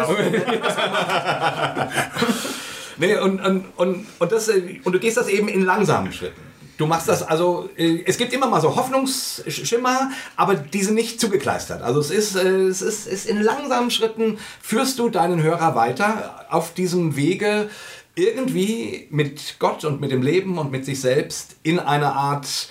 Nee, 2.97 3.17
und, 3.17 3.43
und, 3.43 3.65
und, 3.75 4.05
und, 4.19 4.31
das, 4.31 4.47
äh, 4.47 4.79
und 4.86 4.93
du 4.93 4.99
gehst 4.99 5.17
das 5.17 5.27
eben 5.27 5.49
in 5.49 5.65
langsamen 5.65 6.13
Schritten. 6.13 6.39
Du 6.77 6.86
machst 6.86 7.09
das, 7.09 7.23
also 7.23 7.69
äh, 7.75 8.03
es 8.05 8.17
gibt 8.17 8.31
immer 8.31 8.47
mal 8.47 8.61
so 8.61 8.75
Hoffnungsschimmer, 8.75 10.11
aber 10.38 10.55
die 10.55 10.83
sind 10.83 10.95
nicht 10.95 11.19
zugekleistert. 11.19 11.81
Also 11.81 11.99
es 11.99 12.11
ist, 12.11 12.36
es 12.36 12.81
ist, 12.81 13.07
ist 13.07 13.25
in 13.25 13.41
langsamen 13.41 13.91
Schritten 13.91 14.38
führst 14.61 14.99
du 14.99 15.09
deinen 15.09 15.43
Hörer 15.43 15.75
weiter 15.75 16.45
auf 16.49 16.73
diesem 16.73 17.15
Wege 17.17 17.69
irgendwie 18.16 19.07
mit 19.11 19.55
Gott 19.59 19.84
und 19.86 19.99
mit 20.01 20.11
dem 20.11 20.22
Leben 20.22 20.57
und 20.57 20.72
mit 20.72 20.86
sich 20.86 20.99
selbst 21.01 21.55
in 21.63 21.80
eine 21.80 22.13
Art 22.13 22.70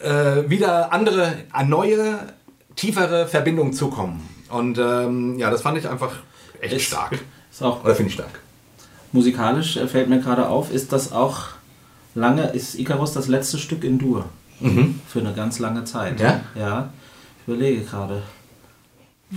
äh, 0.00 0.48
wieder 0.48 0.92
andere, 0.92 1.34
eine 1.52 1.68
neue, 1.68 2.18
tiefere 2.76 3.26
Verbindung 3.26 3.72
zu 3.72 3.88
kommen. 3.88 4.26
Und 4.50 4.78
ähm, 4.78 5.38
ja, 5.38 5.50
das 5.50 5.62
fand 5.62 5.78
ich 5.78 5.88
einfach 5.88 6.12
echt 6.60 6.74
Ist- 6.74 6.82
stark. 6.84 7.18
ist 7.50 7.62
auch 7.62 7.82
Oder 7.84 7.94
finde 7.94 8.08
ich 8.10 8.14
stark. 8.14 8.40
musikalisch 9.12 9.76
äh, 9.76 9.88
fällt 9.88 10.08
mir 10.08 10.20
gerade 10.20 10.48
auf, 10.48 10.72
ist 10.72 10.92
das 10.92 11.12
auch 11.12 11.46
lange, 12.14 12.50
ist 12.52 12.76
Icarus 12.78 13.12
das 13.12 13.28
letzte 13.28 13.58
Stück 13.58 13.82
in 13.84 13.98
Dur? 13.98 14.26
Für 15.08 15.18
eine 15.20 15.34
ganz 15.34 15.58
lange 15.58 15.84
Zeit. 15.84 16.18
Ja? 16.18 16.40
Ja. 16.54 16.88
Ich 17.42 17.48
überlege 17.52 17.82
gerade. 17.82 18.22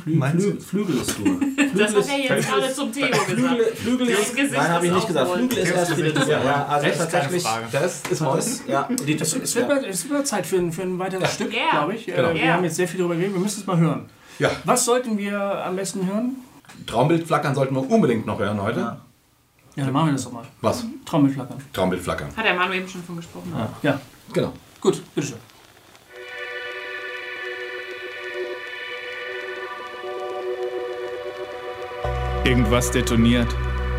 Flü 0.03 0.15
Meinst 0.15 0.45
Flü 0.45 0.59
Flügel 0.59 0.97
ist 1.01 1.17
Dur. 1.17 1.39
Das 1.75 1.95
hat 1.95 2.07
er 2.09 2.35
jetzt 2.37 2.49
gerade 2.49 2.73
zum 2.73 2.91
Theo 2.91 3.07
gesagt. 3.07 3.25
Flügel, 3.29 3.65
Flügel 3.75 4.07
ist, 4.09 4.35
Gesicht 4.35 4.53
nein, 4.53 4.69
habe 4.69 4.85
ich 4.85 4.91
ist 4.91 4.95
nicht 4.95 5.07
gesagt. 5.07 5.31
Flügel 5.31 5.57
ist 5.57 5.71
erst 5.71 5.97
wieder 5.97 6.11
Dur. 6.11 6.27
Ja, 6.27 6.65
also 6.65 6.87
Echt? 6.87 6.97
Keine 6.99 7.09
tatsächlich. 7.11 7.43
Frage. 7.43 7.65
Das 7.71 8.01
ist. 8.09 8.21
Das, 8.21 8.63
ja, 8.67 8.89
die, 9.07 9.13
Es, 9.19 9.35
es, 9.35 9.55
wird 9.55 9.69
ja. 9.69 9.75
mal, 9.75 9.85
es 9.85 10.03
wird 10.03 10.13
mal 10.13 10.25
Zeit 10.25 10.45
für 10.45 10.57
ein, 10.57 10.71
für 10.71 10.83
ein 10.83 10.99
weiteres 10.99 11.33
Stück, 11.33 11.51
Ja. 11.53 11.71
glaube 11.71 11.95
ich. 11.95 12.07
Äh, 12.07 12.11
Genau. 12.13 12.33
Wir 12.33 12.43
Ja. 12.45 12.53
haben 12.53 12.63
jetzt 12.63 12.75
sehr 12.75 12.87
viel 12.87 12.99
darüber 12.99 13.15
geredet, 13.15 13.33
wir 13.35 13.41
müssen 13.41 13.61
es 13.61 13.67
mal 13.67 13.77
hören. 13.77 14.05
Ja. 14.37 14.51
Was 14.63 14.85
sollten 14.85 15.17
wir 15.17 15.39
am 15.65 15.75
besten 15.75 16.05
hören? 16.07 16.35
Traumbildflackern 16.85 17.55
sollten 17.55 17.75
wir 17.75 17.89
unbedingt 17.89 18.25
noch 18.25 18.39
hören 18.39 18.61
heute. 18.61 18.79
Ja. 18.79 19.01
Ja, 19.75 19.85
dann 19.85 19.93
machen 19.93 20.07
wir 20.07 20.13
das 20.13 20.23
doch 20.23 20.31
mal. 20.33 20.43
Was? 20.61 20.83
Trommelflackern. 21.05 21.57
Traumbildflackern. 21.73 22.29
Hat 22.35 22.45
der 22.45 22.53
Manu 22.53 22.73
eben 22.73 22.87
schon 22.87 23.03
von 23.03 23.15
gesprochen. 23.15 23.53
Ja, 23.81 23.99
Genau. 24.33 24.53
gut, 24.81 25.01
bitteschön. 25.15 25.37
Irgendwas 32.49 32.89
detoniert. 32.89 33.47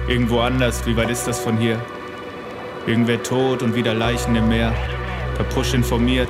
Irgendwo 0.09 0.41
anders. 0.41 0.85
Wie 0.85 0.97
weit 0.97 1.09
ist 1.09 1.25
das 1.29 1.39
von 1.39 1.57
hier? 1.57 1.79
Irgendwer 2.85 3.23
tot 3.23 3.63
und 3.63 3.77
wieder 3.77 3.95
Leichen 3.95 4.35
im 4.35 4.49
Meer. 4.49 4.75
Per 5.37 5.45
Push 5.45 5.73
informiert. 5.73 6.27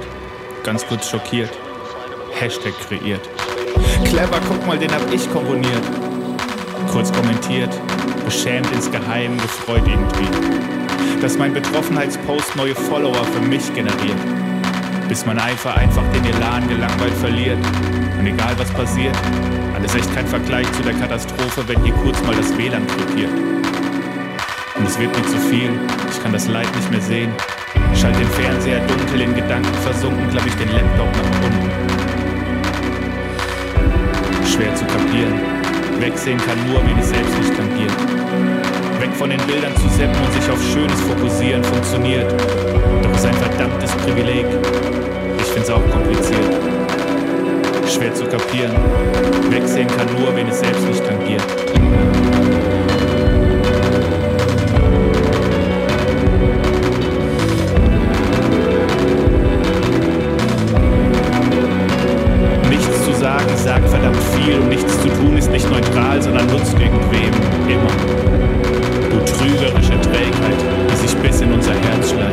Ganz 0.63 0.87
kurz 0.87 1.09
schockiert. 1.09 1.49
Hashtag 2.39 2.75
kreiert. 2.87 3.27
Clever, 4.05 4.39
guck 4.47 4.67
mal, 4.67 4.77
den 4.77 4.93
hab 4.93 5.11
ich 5.11 5.33
komponiert. 5.33 5.83
Kurz 6.93 7.11
kommentiert. 7.11 7.71
Beschämt 8.27 8.71
insgeheim, 8.71 9.39
gefreut 9.39 9.85
irgendwie. 9.87 11.23
Dass 11.23 11.39
mein 11.39 11.55
Betroffenheitspost 11.55 12.55
neue 12.55 12.75
Follower 12.75 13.25
für 13.25 13.41
mich 13.41 13.73
generiert. 13.73 14.21
Bis 15.09 15.25
man 15.25 15.39
einfach 15.39 15.75
einfach 15.75 16.05
den 16.13 16.27
Elan 16.27 16.69
gelangweilt 16.69 17.15
verliert. 17.15 17.59
Und 18.19 18.27
egal 18.27 18.53
was 18.59 18.71
passiert, 18.73 19.17
alles 19.81 19.95
echt 19.95 20.15
kein 20.15 20.27
Vergleich 20.27 20.71
zu 20.73 20.83
der 20.83 20.93
Katastrophe, 20.95 21.63
wenn 21.67 21.83
hier 21.83 21.95
kurz 21.95 22.21
mal 22.23 22.35
das 22.37 22.57
WLAN 22.57 22.85
blockiert. 22.87 23.31
Und 24.77 24.87
es 24.87 24.99
wird 24.99 25.17
mir 25.17 25.27
zu 25.27 25.39
viel, 25.49 25.71
ich 26.11 26.23
kann 26.23 26.33
das 26.33 26.49
Leid 26.49 26.69
nicht 26.77 26.91
mehr 26.91 27.01
sehen. 27.01 27.33
Schalt 27.95 28.19
den 28.19 28.29
Fernseher 28.29 28.81
dunkel 28.87 29.23
in 29.23 29.35
Gedanken 29.35 29.75
versunken, 29.83 30.29
klapp 30.31 30.47
ich 30.47 30.55
den 30.55 30.69
Laptop 30.73 31.09
nach 31.17 31.45
unten. 31.45 31.71
Schwer 34.47 34.75
zu 34.75 34.85
kapieren, 34.85 35.41
wegsehen 35.99 36.39
kann 36.39 36.59
nur, 36.71 36.83
wen 36.87 36.99
es 36.99 37.09
selbst 37.09 37.39
nicht 37.39 37.57
tangiert. 37.57 37.97
Weg 39.01 39.13
von 39.17 39.31
den 39.31 39.41
Bildern 39.47 39.75
zu 39.77 39.89
seppen 39.89 40.17
und 40.25 40.33
sich 40.33 40.51
auf 40.51 40.63
Schönes 40.73 41.01
fokussieren 41.01 41.65
funktioniert. 41.65 42.31
Doch 43.03 43.15
ist 43.15 43.25
ein 43.25 43.35
verdammtes 43.35 43.93
Privileg. 43.93 44.47
Ich 45.39 45.47
find's 45.47 45.71
auch 45.71 45.89
kompliziert. 45.91 46.70
Schwer 47.91 48.15
zu 48.15 48.25
kapieren. 48.25 48.71
Wegsehen 49.51 49.89
kann 49.89 50.07
nur, 50.17 50.35
wen 50.37 50.47
es 50.47 50.61
selbst 50.61 50.87
nicht 50.87 51.05
tangiert. 51.05 51.43
Nichts 62.69 63.05
zu 63.05 63.13
sagen 63.13 63.57
sagt 63.57 63.89
verdammt 63.89 64.17
viel 64.37 64.61
und 64.61 64.69
nichts 64.69 65.03
zu 65.03 65.09
tun 65.09 65.37
ist 65.37 65.51
nicht 65.51 65.69
neutral, 65.69 66.23
sondern 66.23 66.47
nutzt 66.47 66.75
irgendwem. 66.79 67.35
Immer. 67.69 67.91
Du 69.11 69.19
trügerische 69.33 70.01
Trägheit, 70.01 70.61
die 70.93 70.97
sich 71.09 71.17
bis 71.17 71.41
in 71.41 71.53
unser 71.53 71.73
Herz 71.75 72.11
schleicht. 72.11 72.30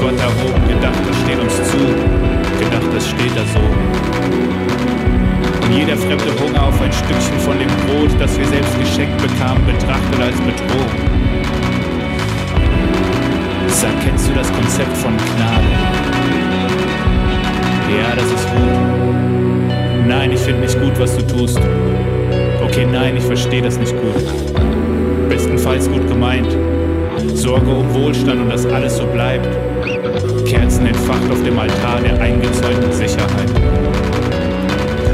Gott 0.00 0.18
erhoben, 0.18 0.66
gedacht, 0.66 0.98
das 1.06 1.16
steht 1.20 1.38
uns 1.38 1.54
zu. 1.70 1.76
Gedacht, 2.58 2.88
das 2.94 3.06
steht 3.06 3.36
da 3.36 3.44
so. 3.52 3.60
Und 5.66 5.76
jeder 5.76 5.94
fremde 5.94 6.32
Hunger 6.40 6.62
auf 6.68 6.80
ein 6.80 6.90
Stückchen 6.90 7.38
von 7.40 7.58
dem 7.58 7.68
Brot, 7.84 8.10
das 8.18 8.38
wir 8.38 8.46
selbst 8.46 8.78
geschenkt 8.80 9.18
bekamen, 9.20 9.62
betrachtet 9.66 10.20
als 10.20 10.36
Bedrohung. 10.40 10.88
Sag, 13.68 13.92
kennst 14.02 14.26
du 14.28 14.32
das 14.32 14.50
Konzept 14.50 14.96
von 14.96 15.12
Gnade? 15.16 15.70
Ja, 17.98 18.16
das 18.16 18.24
ist 18.24 18.48
gut. 18.50 20.06
Nein, 20.06 20.32
ich 20.32 20.40
finde 20.40 20.62
nicht 20.62 20.80
gut, 20.80 20.98
was 20.98 21.14
du 21.14 21.26
tust. 21.26 21.60
Okay, 22.64 22.86
nein, 22.90 23.18
ich 23.18 23.24
verstehe 23.24 23.60
das 23.60 23.78
nicht 23.78 23.92
gut. 23.92 25.28
Bestenfalls 25.28 25.90
gut 25.90 26.08
gemeint. 26.08 26.48
Sorge 27.34 27.70
um 27.70 27.92
Wohlstand 27.94 28.40
und 28.40 28.50
dass 28.50 28.64
alles 28.64 28.96
so 28.96 29.04
bleibt. 29.04 29.48
Kerzen 30.44 30.86
entfacht 30.86 31.30
auf 31.30 31.42
dem 31.42 31.58
Altar 31.58 32.00
der 32.00 32.20
eingezäunten 32.20 32.92
Sicherheit. 32.92 33.50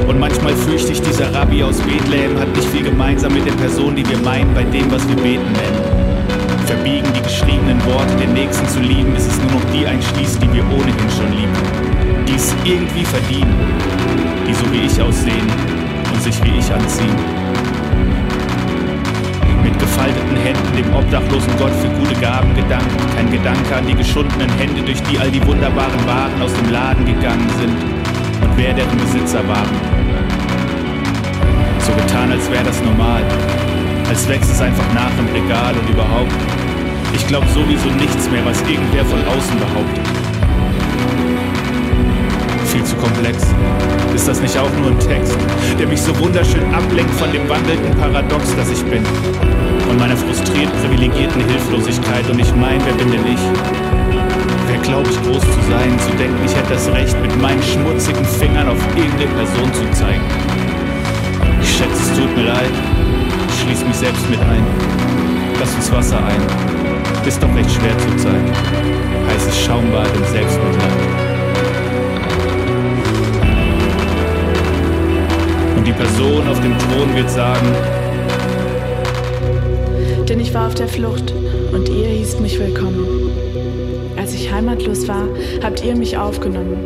Und 0.09 0.19
manchmal 0.19 0.55
fürchte 0.55 0.93
ich, 0.93 1.01
dieser 1.03 1.33
Rabbi 1.35 1.63
aus 1.63 1.79
Bethlehem 1.81 2.39
hat 2.39 2.49
nicht 2.55 2.69
viel 2.69 2.85
gemeinsam 2.85 3.33
mit 3.33 3.47
den 3.47 3.57
Personen, 3.57 3.97
die 3.97 4.09
wir 4.09 4.19
meinen, 4.19 4.53
bei 4.55 4.63
dem, 4.65 4.91
was 4.91 5.07
wir 5.09 5.17
beten 5.17 5.53
nennen. 5.53 6.67
Verbiegen 6.67 7.13
die 7.15 7.23
geschriebenen 7.23 7.85
Worte, 7.87 8.15
den 8.17 8.33
Nächsten 8.33 8.67
zu 8.69 8.81
lieben, 8.81 9.13
bis 9.13 9.27
es 9.27 9.39
nur 9.39 9.53
noch 9.53 9.71
die 9.73 9.87
einschließt, 9.87 10.43
die 10.43 10.53
wir 10.53 10.65
ohnehin 10.65 11.11
schon 11.11 11.31
lieben. 11.33 12.27
Die 12.27 12.35
es 12.35 12.55
irgendwie 12.65 13.05
verdienen, 13.05 13.55
die 14.49 14.55
so 14.55 14.73
wie 14.73 14.87
ich 14.87 15.01
aussehen 15.01 15.47
und 16.13 16.23
sich 16.23 16.43
wie 16.45 16.59
ich 16.59 16.73
anziehen. 16.73 17.36
Gefalteten 19.97 20.37
Händen 20.37 20.77
dem 20.77 20.95
obdachlosen 20.95 21.57
Gott 21.57 21.73
für 21.81 21.89
gute 21.89 22.21
Gaben 22.21 22.55
gedankt, 22.55 22.93
kein 23.17 23.31
Gedanke 23.31 23.77
an 23.77 23.87
die 23.87 23.95
geschundenen 23.95 24.51
Hände, 24.59 24.83
durch 24.83 25.03
die 25.05 25.19
all 25.19 25.31
die 25.31 25.41
wunderbaren 25.47 26.07
Waren 26.07 26.43
aus 26.43 26.53
dem 26.53 26.71
Laden 26.71 27.07
gegangen 27.07 27.49
sind 27.59 27.73
und 28.45 28.57
wer 28.57 28.75
deren 28.75 28.99
Besitzer 28.99 29.41
waren. 29.49 29.75
So 31.79 31.93
getan, 31.95 32.31
als 32.31 32.51
wäre 32.51 32.65
das 32.65 32.83
normal. 32.83 33.23
Als 34.11 34.29
wächst 34.29 34.51
es 34.51 34.61
einfach 34.61 34.85
nach 34.93 35.17
im 35.19 35.33
Regal 35.33 35.73
und 35.73 35.89
überhaupt. 35.89 36.37
Ich 37.15 37.27
glaube 37.27 37.47
sowieso 37.55 37.89
nichts 37.89 38.31
mehr, 38.31 38.45
was 38.45 38.61
irgendwer 38.69 39.05
von 39.07 39.21
außen 39.27 39.59
behauptet. 39.59 40.06
Viel 42.77 42.85
zu 42.85 42.97
komplex. 42.97 43.39
Ist 44.15 44.29
das 44.29 44.39
nicht 44.43 44.59
auch 44.59 44.71
nur 44.79 44.91
ein 44.91 44.99
Text, 44.99 45.35
der 45.79 45.89
mich 45.89 46.03
so 46.03 46.13
wunderschön 46.19 46.63
ablenkt 46.75 47.11
von 47.15 47.33
dem 47.33 47.49
wandelnden 47.49 47.97
Paradox, 47.97 48.55
das 48.55 48.69
ich 48.69 48.85
bin? 48.85 49.03
Und 49.89 49.99
meiner 49.99 50.15
frustriert 50.15 50.69
privilegierten 50.83 51.43
Hilflosigkeit 51.49 52.29
und 52.29 52.39
ich 52.39 52.55
mein, 52.55 52.79
wer 52.85 52.93
bin 52.93 53.11
denn 53.13 53.27
ich? 53.33 53.41
Wer 54.69 54.77
glaube 54.81 55.09
ich 55.09 55.17
groß 55.23 55.41
zu 55.41 55.61
sein, 55.71 55.99
zu 56.05 56.11
denken, 56.19 56.37
ich 56.45 56.55
hätte 56.55 56.75
das 56.75 56.87
Recht, 56.93 57.17
mit 57.23 57.41
meinen 57.41 57.63
schmutzigen 57.63 58.27
Fingern 58.27 58.69
auf 58.69 58.79
irgendeine 58.95 59.31
Person 59.33 59.73
zu 59.73 59.91
zeigen? 59.99 60.21
Ich 61.63 61.79
schätze, 61.79 61.97
es 61.97 62.13
tut 62.13 62.37
mir 62.37 62.45
leid. 62.45 62.77
Ich 63.49 63.63
schließe 63.63 63.87
mich 63.87 63.97
selbst 63.97 64.29
mit 64.29 64.41
ein. 64.41 64.67
Lass 65.59 65.75
uns 65.75 65.91
Wasser 65.93 66.19
ein. 66.19 67.27
Ist 67.27 67.43
doch 67.43 67.55
recht 67.57 67.71
schwer 67.71 67.97
zur 67.97 68.19
Zeit. 68.19 68.45
Heißes 69.33 69.65
Schaumbad 69.65 70.15
im 70.15 70.25
Selbstmitleid. 70.27 71.16
Und 75.87 75.95
die 75.95 76.03
Person 76.03 76.49
auf 76.49 76.61
dem 76.61 76.77
Thron 76.79 77.15
wird 77.15 77.31
sagen, 77.31 77.69
Denn 80.29 80.41
ich 80.41 80.53
war 80.53 80.67
auf 80.67 80.75
der 80.75 80.89
Flucht 80.89 81.33
und 81.73 81.89
ihr 81.89 82.09
hießt 82.09 82.41
mich 82.41 82.59
willkommen. 82.59 83.31
Als 84.17 84.35
ich 84.35 84.53
heimatlos 84.53 85.07
war, 85.07 85.29
habt 85.63 85.85
ihr 85.85 85.95
mich 85.95 86.19
aufgenommen. 86.19 86.79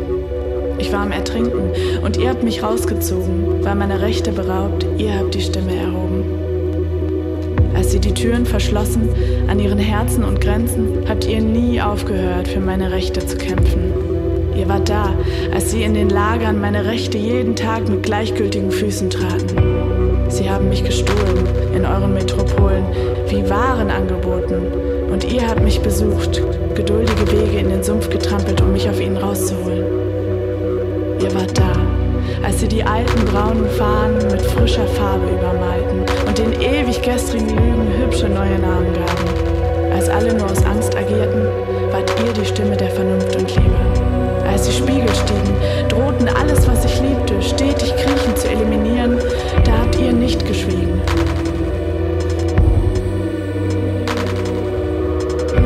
Ich 0.77 0.93
war 0.93 0.99
am 0.99 1.11
Ertrinken 1.11 1.71
und 2.03 2.17
ihr 2.17 2.29
habt 2.29 2.43
mich 2.43 2.61
rausgezogen, 2.61 3.63
war 3.63 3.73
meine 3.73 4.01
Rechte 4.01 4.31
beraubt, 4.33 4.85
ihr 4.99 5.15
habt 5.17 5.33
die 5.33 5.41
Stimme 5.41 5.75
erhoben. 5.75 6.23
Als 7.73 7.93
sie 7.93 7.99
die 7.99 8.13
Türen 8.13 8.45
verschlossen 8.45 9.09
an 9.47 9.59
ihren 9.59 9.79
Herzen 9.79 10.23
und 10.23 10.41
Grenzen, 10.41 11.05
habt 11.09 11.25
ihr 11.27 11.41
nie 11.41 11.81
aufgehört, 11.81 12.47
für 12.47 12.59
meine 12.59 12.91
Rechte 12.91 13.25
zu 13.25 13.35
kämpfen. 13.35 14.10
Ihr 14.61 14.69
wart 14.69 14.89
da, 14.89 15.15
als 15.51 15.71
sie 15.71 15.81
in 15.81 15.95
den 15.95 16.11
Lagern 16.11 16.61
meine 16.61 16.85
Rechte 16.85 17.17
jeden 17.17 17.55
Tag 17.55 17.89
mit 17.89 18.03
gleichgültigen 18.03 18.69
Füßen 18.69 19.09
traten. 19.09 19.57
Sie 20.29 20.47
haben 20.47 20.69
mich 20.69 20.83
gestohlen 20.83 21.47
in 21.75 21.83
euren 21.83 22.13
Metropolen, 22.13 22.85
wie 23.27 23.49
Waren 23.49 23.89
angeboten. 23.89 24.61
Und 25.11 25.23
ihr 25.23 25.47
habt 25.47 25.63
mich 25.63 25.81
besucht, 25.81 26.43
geduldige 26.75 27.31
Wege 27.31 27.57
in 27.57 27.69
den 27.69 27.81
Sumpf 27.81 28.11
getrampelt, 28.11 28.61
um 28.61 28.71
mich 28.71 28.87
auf 28.87 29.01
ihn 29.01 29.17
rauszuholen. 29.17 29.83
Ihr 31.19 31.33
wart 31.33 31.57
da, 31.57 31.73
als 32.45 32.59
sie 32.59 32.67
die 32.67 32.83
alten 32.83 33.25
braunen 33.25 33.67
Fahnen 33.67 34.27
mit 34.29 34.43
frischer 34.43 34.85
Farbe 34.85 35.25
übermalten 35.27 36.01
und 36.27 36.37
den 36.37 36.53
ewig 36.61 37.01
gestrigen 37.01 37.49
Lügen 37.49 37.87
hübsche 37.99 38.29
neue 38.29 38.59
Namen 38.59 38.93
gaben. 38.93 39.91
Als 39.91 40.07
alle 40.07 40.35
nur 40.35 40.45
aus 40.45 40.63
Angst 40.65 40.95
agierten, 40.95 41.47
wart 41.89 42.13
ihr 42.23 42.33
die 42.33 42.45
Stimme 42.45 42.77
der 42.77 42.91
Vernunft 42.91 43.35
und 43.35 43.55
Liebe. 43.55 44.10
Als 44.51 44.63
die 44.63 44.73
Spiegel 44.73 45.07
stiegen, 45.09 45.87
drohten 45.87 46.27
alles, 46.27 46.67
was 46.67 46.83
ich 46.83 47.01
liebte, 47.01 47.41
stetig 47.41 47.95
kriechend 47.95 48.37
zu 48.37 48.49
eliminieren, 48.49 49.17
da 49.63 49.71
habt 49.79 49.97
ihr 49.97 50.11
nicht 50.11 50.45
geschwiegen. 50.45 50.99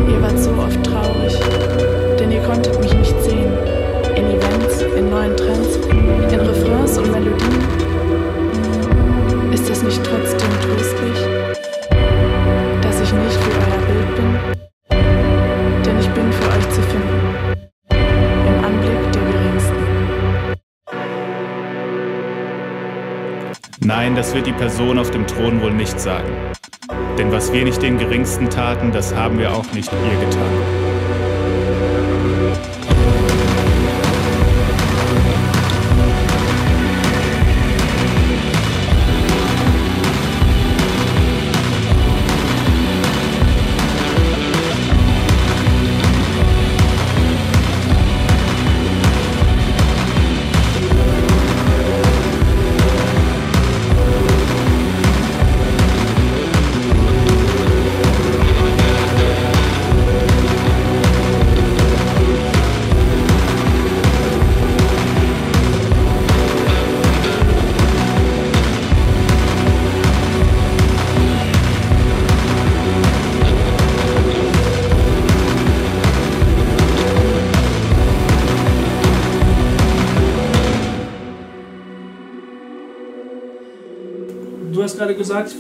Ihr 0.08 0.22
wart 0.22 0.38
so 0.38 0.52
oft 0.52 0.84
traurig, 0.84 1.40
denn 2.20 2.32
ihr 2.32 2.42
konntet 2.44 2.80
mich 2.80 2.94
nicht 2.94 3.24
sehen. 3.24 3.52
In 4.16 4.26
Events, 4.28 4.82
in 4.96 5.10
neuen 5.10 5.35
das 24.26 24.34
wird 24.34 24.48
die 24.48 24.54
Person 24.54 24.98
auf 24.98 25.12
dem 25.12 25.28
Thron 25.28 25.62
wohl 25.62 25.72
nicht 25.72 26.00
sagen. 26.00 26.32
Denn 27.16 27.32
was 27.32 27.54
wir 27.54 27.64
nicht 27.64 27.84
den 27.84 28.00
Geringsten 28.00 28.50
taten, 28.50 28.92
das 28.92 29.14
haben 29.14 29.38
wir 29.38 29.54
auch 29.54 29.72
nicht 29.74 29.92
ihr 29.94 30.20
getan. 30.20 30.95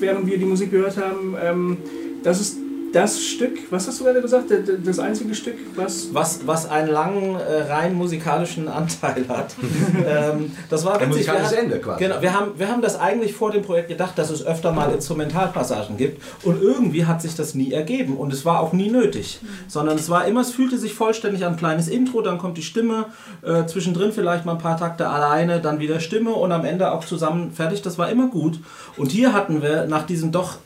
Während 0.01 0.27
wir 0.27 0.37
die 0.37 0.45
Musik 0.45 0.71
gehört 0.71 0.97
haben, 0.97 1.35
ähm, 1.41 1.77
das 2.23 2.41
ist 2.41 2.57
das 2.93 3.24
Stück, 3.35 3.71
was 3.71 3.87
hast 3.87 3.99
du 3.99 4.05
gerade 4.05 4.21
gesagt? 4.21 4.45
Das 4.83 4.99
einzige 4.99 5.35
Stück, 5.35 5.55
was. 5.75 6.13
Was, 6.13 6.47
was 6.47 6.69
einen 6.69 6.89
langen, 6.89 7.35
äh, 7.35 7.71
rein 7.71 7.93
musikalischen 7.93 8.67
Anteil 8.67 9.25
hat. 9.27 9.55
ähm, 10.07 10.51
das 10.69 10.85
war 10.85 10.93
Ein 10.93 11.09
witzig. 11.09 11.27
musikalisches 11.27 11.51
wir, 11.51 11.59
Ende 11.59 11.79
quasi. 11.79 12.03
Genau, 12.03 12.21
wir 12.21 12.33
haben, 12.33 12.51
wir 12.57 12.69
haben 12.69 12.81
das 12.81 12.99
eigentlich 12.99 13.33
vor 13.33 13.51
dem 13.51 13.61
Projekt 13.61 13.89
gedacht, 13.89 14.17
dass 14.17 14.29
es 14.29 14.45
öfter 14.45 14.71
mal 14.71 14.91
Instrumentalpassagen 14.91 15.97
gibt. 15.97 16.21
Und 16.43 16.61
irgendwie 16.61 17.05
hat 17.05 17.21
sich 17.21 17.35
das 17.35 17.55
nie 17.55 17.71
ergeben. 17.71 18.17
Und 18.17 18.33
es 18.33 18.45
war 18.45 18.59
auch 18.59 18.73
nie 18.73 18.89
nötig. 18.89 19.39
Sondern 19.67 19.97
es 19.97 20.09
war 20.09 20.25
immer, 20.25 20.41
es 20.41 20.51
fühlte 20.51 20.77
sich 20.77 20.93
vollständig 20.93 21.45
an 21.45 21.53
ein 21.53 21.57
kleines 21.57 21.87
Intro, 21.87 22.21
dann 22.21 22.37
kommt 22.37 22.57
die 22.57 22.63
Stimme, 22.63 23.05
äh, 23.41 23.65
zwischendrin 23.65 24.11
vielleicht 24.11 24.45
mal 24.45 24.53
ein 24.53 24.57
paar 24.57 24.77
Takte 24.77 25.09
alleine, 25.09 25.59
dann 25.59 25.79
wieder 25.79 25.99
Stimme 25.99 26.33
und 26.33 26.51
am 26.51 26.65
Ende 26.65 26.91
auch 26.91 27.05
zusammen 27.05 27.51
fertig. 27.51 27.81
Das 27.81 27.97
war 27.97 28.09
immer 28.09 28.27
gut. 28.27 28.59
Und 28.97 29.11
hier 29.11 29.33
hatten 29.33 29.61
wir 29.61 29.85
nach 29.85 30.05
diesem 30.05 30.31
doch, 30.31 30.57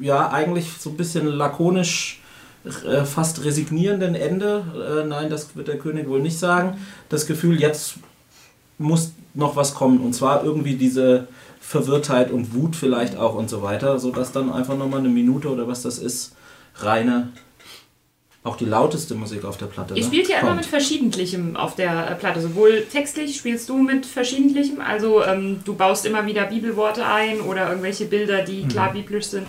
ja, 0.00 0.30
eigentlich 0.30 0.72
so 0.78 0.90
ein 0.90 0.96
bisschen 0.96 1.26
lakonisch 1.26 2.20
äh, 2.64 3.04
fast 3.04 3.44
resignierenden 3.44 4.14
Ende, 4.14 4.64
äh, 4.74 5.06
nein, 5.06 5.30
das 5.30 5.54
wird 5.54 5.68
der 5.68 5.78
König 5.78 6.08
wohl 6.08 6.20
nicht 6.20 6.38
sagen, 6.38 6.78
das 7.08 7.26
Gefühl, 7.26 7.60
jetzt 7.60 7.94
muss 8.78 9.12
noch 9.34 9.56
was 9.56 9.74
kommen. 9.74 10.00
Und 10.00 10.14
zwar 10.14 10.44
irgendwie 10.44 10.74
diese 10.74 11.28
Verwirrtheit 11.60 12.30
und 12.30 12.54
Wut 12.54 12.76
vielleicht 12.76 13.16
auch 13.16 13.34
und 13.34 13.48
so 13.50 13.62
weiter, 13.62 13.98
sodass 13.98 14.32
dann 14.32 14.52
einfach 14.52 14.76
nochmal 14.76 15.00
eine 15.00 15.08
Minute 15.08 15.48
oder 15.48 15.68
was 15.68 15.82
das 15.82 15.98
ist, 15.98 16.34
reine, 16.76 17.28
auch 18.46 18.56
die 18.56 18.64
lauteste 18.64 19.14
Musik 19.14 19.44
auf 19.44 19.56
der 19.56 19.66
Platte. 19.66 19.94
Ihr 19.94 20.02
ne, 20.02 20.06
spielt 20.06 20.28
ja 20.28 20.38
immer 20.40 20.54
mit 20.54 20.66
Verschiedentlichem 20.66 21.56
auf 21.56 21.74
der 21.74 22.10
äh, 22.10 22.14
Platte. 22.14 22.40
Sowohl 22.40 22.86
textlich 22.90 23.36
spielst 23.36 23.68
du 23.68 23.76
mit 23.78 24.06
Verschiedentlichem, 24.06 24.80
also 24.80 25.24
ähm, 25.24 25.60
du 25.64 25.74
baust 25.74 26.06
immer 26.06 26.26
wieder 26.26 26.44
Bibelworte 26.44 27.04
ein 27.04 27.40
oder 27.40 27.68
irgendwelche 27.68 28.06
Bilder, 28.06 28.42
die 28.42 28.62
Mhm. 28.62 28.68
klar 28.68 28.92
biblisch 28.92 29.26
sind. 29.26 29.46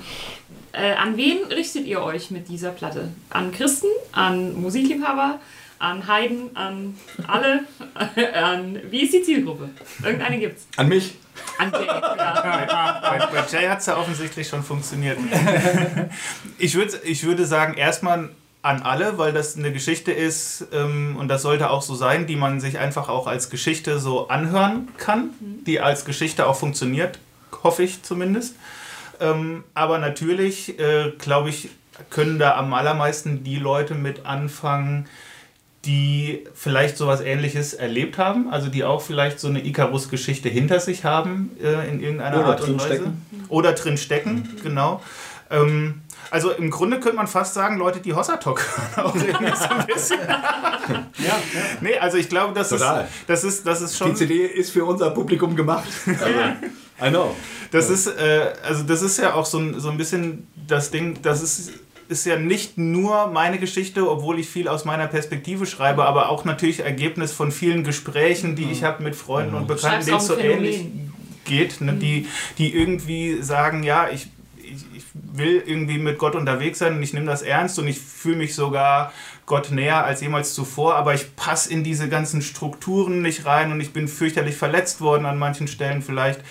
Äh, 0.72 0.94
an 0.94 1.18
wen 1.18 1.38
richtet 1.50 1.86
ihr 1.86 2.02
euch 2.02 2.30
mit 2.32 2.50
dieser 2.50 2.72
Platte? 2.72 3.10
An 3.30 3.52
Christen, 3.52 3.88
an 4.12 4.60
Musikliebhaber, 4.62 5.40
an 5.80 6.08
Heiden, 6.08 6.56
an 6.56 6.98
alle, 7.28 7.62
an 8.34 8.80
wie 8.90 9.02
ist 9.04 9.14
die 9.14 9.24
Zielgruppe? 9.24 9.70
Irgendeine 10.04 10.40
gibt's. 10.40 10.68
An 10.76 10.90
mich? 10.90 11.16
An 11.58 11.72
Jay, 11.72 11.86
ja. 11.86 13.00
Bei, 13.20 13.26
bei 13.28 13.44
Jay 13.52 13.68
hat 13.68 13.80
es 13.80 13.86
ja 13.86 13.98
offensichtlich 13.98 14.48
schon 14.48 14.64
funktioniert. 14.64 15.18
ich, 16.58 16.76
würd, 16.76 17.00
ich 17.04 17.24
würde 17.24 17.46
sagen, 17.46 17.76
erstmal 17.76 18.30
an 18.68 18.82
alle, 18.82 19.18
weil 19.18 19.32
das 19.32 19.56
eine 19.56 19.72
Geschichte 19.72 20.12
ist 20.12 20.68
ähm, 20.74 21.16
und 21.18 21.30
das 21.30 21.42
sollte 21.42 21.70
auch 21.70 21.82
so 21.82 21.96
sein, 21.96 22.28
die 22.28 22.36
man 22.36 22.60
sich 22.60 22.78
einfach 22.80 23.08
auch 23.08 23.26
als 23.26 23.50
Geschichte 23.50 23.98
so 23.98 24.28
anhören 24.28 24.90
kann, 24.98 25.30
die 25.40 25.80
als 25.80 26.04
Geschichte 26.04 26.46
auch 26.46 26.58
funktioniert, 26.58 27.18
hoffe 27.64 27.84
ich 27.84 28.04
zumindest. 28.04 28.56
Ähm, 29.22 29.64
aber 29.74 30.00
natürlich, 30.00 30.78
äh, 30.80 31.14
glaube 31.18 31.50
ich, 31.50 31.70
können 32.10 32.40
da 32.40 32.58
am 32.58 32.74
allermeisten 32.74 33.46
die 33.46 33.56
Leute 33.56 33.96
mit 33.96 34.26
anfangen, 34.26 35.08
die 35.86 36.44
vielleicht 36.54 36.98
sowas 36.98 37.22
ähnliches 37.22 37.74
erlebt 37.74 38.18
haben, 38.18 38.50
also 38.52 38.68
die 38.68 38.84
auch 38.84 39.02
vielleicht 39.02 39.40
so 39.40 39.48
eine 39.48 39.66
Icarus-Geschichte 39.66 40.50
hinter 40.50 40.82
sich 40.82 41.06
haben 41.06 41.52
äh, 41.64 41.90
in 41.90 42.02
irgendeiner 42.02 42.40
Oder 42.40 42.48
Art 42.48 42.62
und 42.62 42.82
Weise. 42.82 43.14
Oder 43.48 43.72
drin 43.72 43.98
stecken, 43.98 44.58
genau. 44.62 45.02
Ähm, 45.50 46.02
also 46.32 46.52
im 46.52 46.70
Grunde 46.70 47.00
könnte 47.00 47.18
man 47.18 47.28
fast 47.28 47.54
sagen, 47.54 47.78
Leute, 47.78 48.00
die 48.00 48.14
Hossatok 48.14 48.64
auch 48.98 49.16
irgendwie 49.16 49.56
so 49.56 49.70
ein 49.70 49.86
bisschen. 49.86 50.20
Ja, 50.20 51.40
Nee, 51.82 51.98
also 51.98 52.18
ich 52.18 52.30
glaube, 52.30 52.54
das 52.54 52.72
ist, 52.72 52.80
Total. 52.82 53.08
das 53.28 53.44
ist, 53.44 53.66
das 53.66 53.82
ist 53.82 53.94
Die 53.94 53.98
schon. 53.98 54.16
CD 54.16 54.46
ist 54.46 54.72
für 54.72 54.86
unser 54.86 55.12
Publikum 55.12 55.56
gemacht. 55.56 55.88
Also, 56.08 56.26
I 57.06 57.10
know. 57.10 57.36
Das 57.72 57.90
ist, 57.90 58.08
äh, 58.08 58.54
also 58.64 58.84
das 58.84 59.02
ist 59.02 59.18
ja 59.18 59.34
auch 59.34 59.46
so 59.46 59.60
ein, 59.60 59.80
so 59.80 59.90
ein 59.90 59.98
bisschen 59.98 60.48
das 60.68 60.92
Ding, 60.92 61.20
das 61.22 61.42
ist, 61.44 61.72
ist 62.08 62.26
ja 62.26 62.38
nicht 62.38 62.78
nur 62.78 63.28
meine 63.28 63.60
Geschichte, 63.60 64.10
obwohl 64.10 64.40
ich 64.40 64.50
viel 64.50 64.68
aus 64.68 64.86
meiner 64.86 65.08
Perspektive 65.08 65.66
schreibe, 65.66 66.06
aber 66.06 66.30
auch 66.30 66.46
natürlich 66.46 66.80
Ergebnis 66.80 67.34
von 67.34 67.52
vielen 67.52 67.84
Gesprächen, 67.84 68.56
die 68.56 68.72
ich 68.72 68.84
habe 68.84 69.04
mit 69.04 69.16
Freunden 69.16 69.56
und 69.56 69.68
Bekannten, 69.68 70.08
Schreibst 70.08 70.08
denen 70.08 70.18
es 70.18 70.28
so 70.28 70.38
ähnlich 70.38 70.86
geht, 71.46 71.82
ne, 71.82 71.94
die, 71.94 72.28
die 72.58 72.74
irgendwie 72.74 73.42
sagen, 73.42 73.84
ja, 73.84 74.08
ich, 74.10 74.24
ich, 74.24 74.28
ich 74.28 74.37
will 75.34 75.64
irgendwie 75.66 75.98
mit 75.98 76.18
Gott 76.18 76.36
unterwegs 76.36 76.80
sein 76.80 76.96
und 76.96 77.04
ich 77.04 77.14
nehme 77.14 77.26
das 77.26 77.42
ernst 77.42 77.80
und 77.80 77.88
ich 77.88 78.00
fühle 78.00 78.38
mich 78.38 78.56
sogar 78.56 79.12
Gott 79.46 79.72
näher 79.72 80.04
als 80.04 80.22
jemals 80.22 80.54
zuvor, 80.54 80.96
aber 80.96 81.14
ich 81.14 81.36
passe 81.36 81.72
in 81.72 81.84
diese 81.84 82.10
ganzen 82.10 82.42
Strukturen 82.42 83.22
nicht 83.22 83.46
rein 83.46 83.72
und 83.72 83.80
ich 83.80 83.94
bin 83.94 84.08
fürchterlich 84.08 84.56
verletzt 84.56 85.02
worden 85.02 85.26
an 85.26 85.40
manchen 85.40 85.68
Stellen 85.68 86.02
vielleicht. 86.02 86.42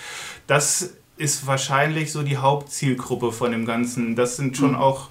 Das 0.47 0.93
ist 1.17 1.47
wahrscheinlich 1.47 2.11
so 2.11 2.23
die 2.23 2.37
Hauptzielgruppe 2.37 3.31
von 3.31 3.51
dem 3.51 3.65
Ganzen. 3.65 4.15
Das 4.15 4.37
sind 4.37 4.57
schon 4.57 4.75
auch 4.75 5.09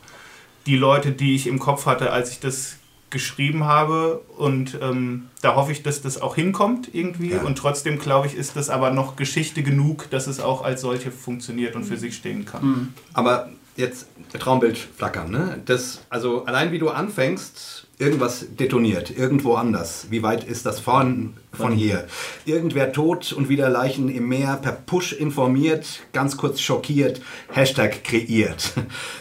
die 0.66 0.76
Leute, 0.76 1.12
die 1.12 1.34
ich 1.34 1.46
im 1.46 1.59
Kopf 1.59 1.86
hatte, 1.86 2.11
als 2.11 2.30
ich 2.30 2.40
das 2.40 2.76
geschrieben 3.16 3.64
habe. 3.64 4.20
Und 4.36 4.78
ähm, 4.82 5.28
da 5.40 5.54
hoffe 5.56 5.72
ich, 5.72 5.82
dass 5.82 6.02
das 6.02 6.20
auch 6.20 6.34
hinkommt 6.34 6.90
irgendwie. 6.92 7.30
Ja. 7.30 7.42
Und 7.42 7.56
trotzdem, 7.56 7.98
glaube 7.98 8.26
ich, 8.26 8.34
ist 8.34 8.56
das 8.56 8.68
aber 8.68 8.90
noch 8.90 9.16
Geschichte 9.16 9.62
genug, 9.62 10.10
dass 10.10 10.26
es 10.26 10.38
auch 10.38 10.62
als 10.62 10.82
solche 10.82 11.10
funktioniert 11.10 11.74
und 11.76 11.84
für 11.84 11.96
sich 11.96 12.14
stehen 12.14 12.44
kann. 12.44 12.94
Aber 13.14 13.48
jetzt 13.76 14.06
Traumbild 14.38 14.76
flackern, 14.76 15.30
ne? 15.30 15.62
Das, 15.64 16.02
also 16.10 16.44
allein 16.44 16.72
wie 16.72 16.78
du 16.78 16.90
anfängst, 16.90 17.86
irgendwas 17.99 18.47
detoniert, 18.59 19.11
irgendwo 19.16 19.55
anders. 19.55 20.07
Wie 20.11 20.22
weit 20.22 20.44
ist 20.44 20.66
das 20.66 20.80
von, 20.80 21.34
von 21.53 21.72
hier? 21.72 22.07
Irgendwer 22.44 22.92
tot 22.92 23.32
und 23.32 23.49
wieder 23.49 23.70
Leichen 23.70 24.09
im 24.09 24.28
Meer, 24.28 24.59
per 24.61 24.72
Push 24.72 25.12
informiert, 25.14 26.01
ganz 26.12 26.36
kurz 26.36 26.61
schockiert, 26.61 27.20
Hashtag 27.53 28.05
kreiert. 28.05 28.72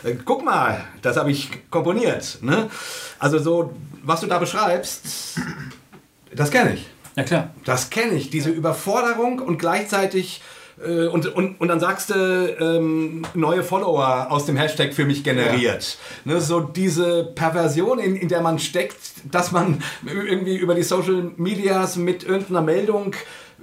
Äh, 0.03 0.15
Guck 0.25 0.43
mal, 0.43 0.83
das 1.01 1.17
habe 1.17 1.31
ich 1.31 1.49
komponiert. 1.69 2.39
Ne? 2.41 2.69
Also 3.17 3.39
so, 3.39 3.73
was 4.03 4.21
du 4.21 4.27
da 4.27 4.39
beschreibst, 4.39 5.39
das 6.33 6.51
kenne 6.51 6.73
ich. 6.75 6.85
ja 7.15 7.23
klar. 7.23 7.53
Das 7.63 7.89
kenne 7.89 8.13
ich, 8.13 8.29
diese 8.29 8.49
Überforderung 8.49 9.39
und 9.39 9.57
gleichzeitig 9.57 10.41
äh, 10.83 11.07
und, 11.07 11.27
und, 11.27 11.59
und 11.59 11.67
dann 11.67 11.79
sagst 11.79 12.09
du, 12.09 12.13
ähm, 12.59 13.23
neue 13.33 13.63
Follower 13.63 14.27
aus 14.29 14.45
dem 14.45 14.57
Hashtag 14.57 14.93
für 14.93 15.05
mich 15.05 15.23
generiert. 15.23 15.97
Ne, 16.25 16.41
so 16.41 16.59
diese 16.59 17.23
Perversion, 17.23 17.99
in, 17.99 18.15
in 18.15 18.27
der 18.27 18.41
man 18.41 18.59
steckt, 18.59 18.97
dass 19.31 19.51
man 19.51 19.81
irgendwie 20.05 20.55
über 20.55 20.75
die 20.75 20.83
Social 20.83 21.31
Medias 21.37 21.95
mit 21.95 22.23
irgendeiner 22.23 22.61
Meldung 22.61 23.15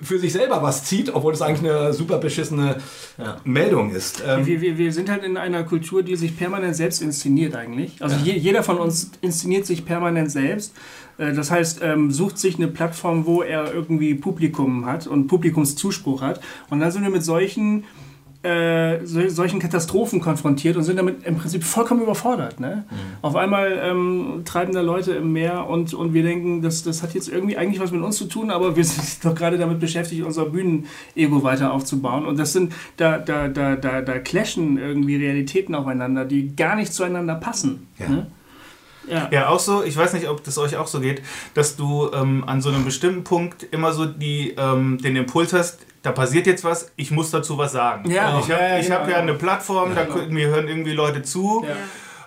für 0.02 0.18
sich 0.18 0.32
selber 0.32 0.62
was 0.62 0.84
zieht, 0.84 1.14
obwohl 1.14 1.32
es 1.32 1.42
eigentlich 1.42 1.70
eine 1.70 1.92
super 1.92 2.18
beschissene 2.18 2.76
Meldung 3.44 3.90
ist. 3.90 4.22
Ähm, 4.26 4.46
Wir, 4.46 4.60
wir, 4.60 4.78
wir 4.78 4.92
sind 4.92 5.08
halt 5.08 5.22
in 5.24 5.36
einer 5.36 5.62
Kultur, 5.64 6.02
die 6.02 6.16
sich 6.16 6.36
permanent 6.36 6.74
selbst 6.76 7.02
inszeniert 7.02 7.54
eigentlich. 7.54 8.02
Also 8.02 8.16
je, 8.24 8.32
jeder 8.32 8.62
von 8.62 8.78
uns 8.78 9.10
inszeniert 9.20 9.66
sich 9.66 9.84
permanent 9.84 10.30
selbst. 10.30 10.74
Äh, 11.18 11.32
Das 11.32 11.50
heißt, 11.50 11.80
ähm, 11.82 12.10
sucht 12.10 12.38
sich 12.38 12.56
eine 12.56 12.68
Plattform, 12.68 13.26
wo 13.26 13.42
er 13.42 13.72
irgendwie 13.72 14.14
Publikum 14.14 14.86
hat 14.86 15.06
und 15.06 15.26
Publikumszuspruch 15.28 16.22
hat. 16.22 16.40
Und 16.70 16.80
dann 16.80 16.90
sind 16.90 17.02
wir 17.02 17.10
mit 17.10 17.22
solchen, 17.24 17.84
äh, 18.42 19.04
sol- 19.04 19.30
solchen 19.30 19.60
Katastrophen 19.60 20.20
konfrontiert 20.20 20.76
und 20.76 20.82
sind 20.82 20.96
damit 20.96 21.24
im 21.24 21.36
Prinzip 21.36 21.62
vollkommen 21.62 22.02
überfordert. 22.02 22.58
Ne? 22.58 22.84
Auf 23.20 23.36
einmal 23.36 23.80
ähm, 23.82 24.42
treiben 24.44 24.72
da 24.74 24.80
Leute 24.80 25.12
im 25.12 25.32
Meer 25.32 25.68
und, 25.68 25.94
und 25.94 26.12
wir 26.12 26.22
denken, 26.22 26.60
das, 26.60 26.82
das 26.82 27.02
hat 27.02 27.14
jetzt 27.14 27.28
irgendwie 27.28 27.56
eigentlich 27.56 27.80
was 27.80 27.92
mit 27.92 28.02
uns 28.02 28.16
zu 28.16 28.24
tun, 28.24 28.50
aber 28.50 28.74
wir 28.76 28.84
sind 28.84 29.24
doch 29.24 29.34
gerade 29.34 29.58
damit 29.58 29.78
beschäftigt, 29.78 30.24
unser 30.24 30.46
Bühnenego 30.46 31.42
weiter 31.42 31.72
aufzubauen. 31.72 32.26
Und 32.26 32.38
das 32.38 32.52
sind, 32.52 32.72
da, 32.96 33.18
da, 33.18 33.48
da, 33.48 33.76
da, 33.76 34.00
da 34.02 34.18
clashen 34.18 34.76
irgendwie 34.76 35.16
Realitäten 35.16 35.74
aufeinander, 35.74 36.24
die 36.24 36.56
gar 36.56 36.74
nicht 36.76 36.92
zueinander 36.92 37.36
passen. 37.36 37.86
Ja. 37.98 38.08
Ne? 38.08 38.26
Ja. 39.08 39.28
Ja, 39.32 39.48
auch 39.48 39.58
so, 39.58 39.82
ich 39.82 39.96
weiß 39.96 40.12
nicht, 40.14 40.28
ob 40.28 40.44
das 40.44 40.58
euch 40.58 40.76
auch 40.76 40.86
so 40.86 41.00
geht, 41.00 41.22
dass 41.54 41.76
du 41.76 42.10
ähm, 42.14 42.44
an 42.46 42.60
so 42.60 42.68
einem 42.70 42.84
bestimmten 42.84 43.24
Punkt 43.24 43.66
immer 43.72 43.92
so 43.92 44.06
die, 44.06 44.54
ähm, 44.56 44.98
den 44.98 45.16
Impuls 45.16 45.52
hast, 45.52 45.80
da 46.02 46.12
passiert 46.12 46.46
jetzt 46.46 46.64
was, 46.64 46.90
ich 46.96 47.10
muss 47.10 47.30
dazu 47.30 47.58
was 47.58 47.72
sagen. 47.72 48.10
Ja, 48.10 48.34
Und 48.36 48.40
ich 48.44 48.50
habe 48.50 48.62
ja, 48.62 48.68
ja, 48.70 48.78
ich 48.78 48.86
genau, 48.86 48.98
hab 48.98 49.06
ja 49.08 49.12
ja. 49.16 49.18
eine 49.22 49.34
Plattform, 49.34 49.94
da 49.94 50.02
gucken- 50.02 50.30
mir 50.30 50.48
hören 50.48 50.68
irgendwie 50.68 50.92
Leute 50.92 51.22
zu. 51.22 51.64
Ja. 51.66 51.74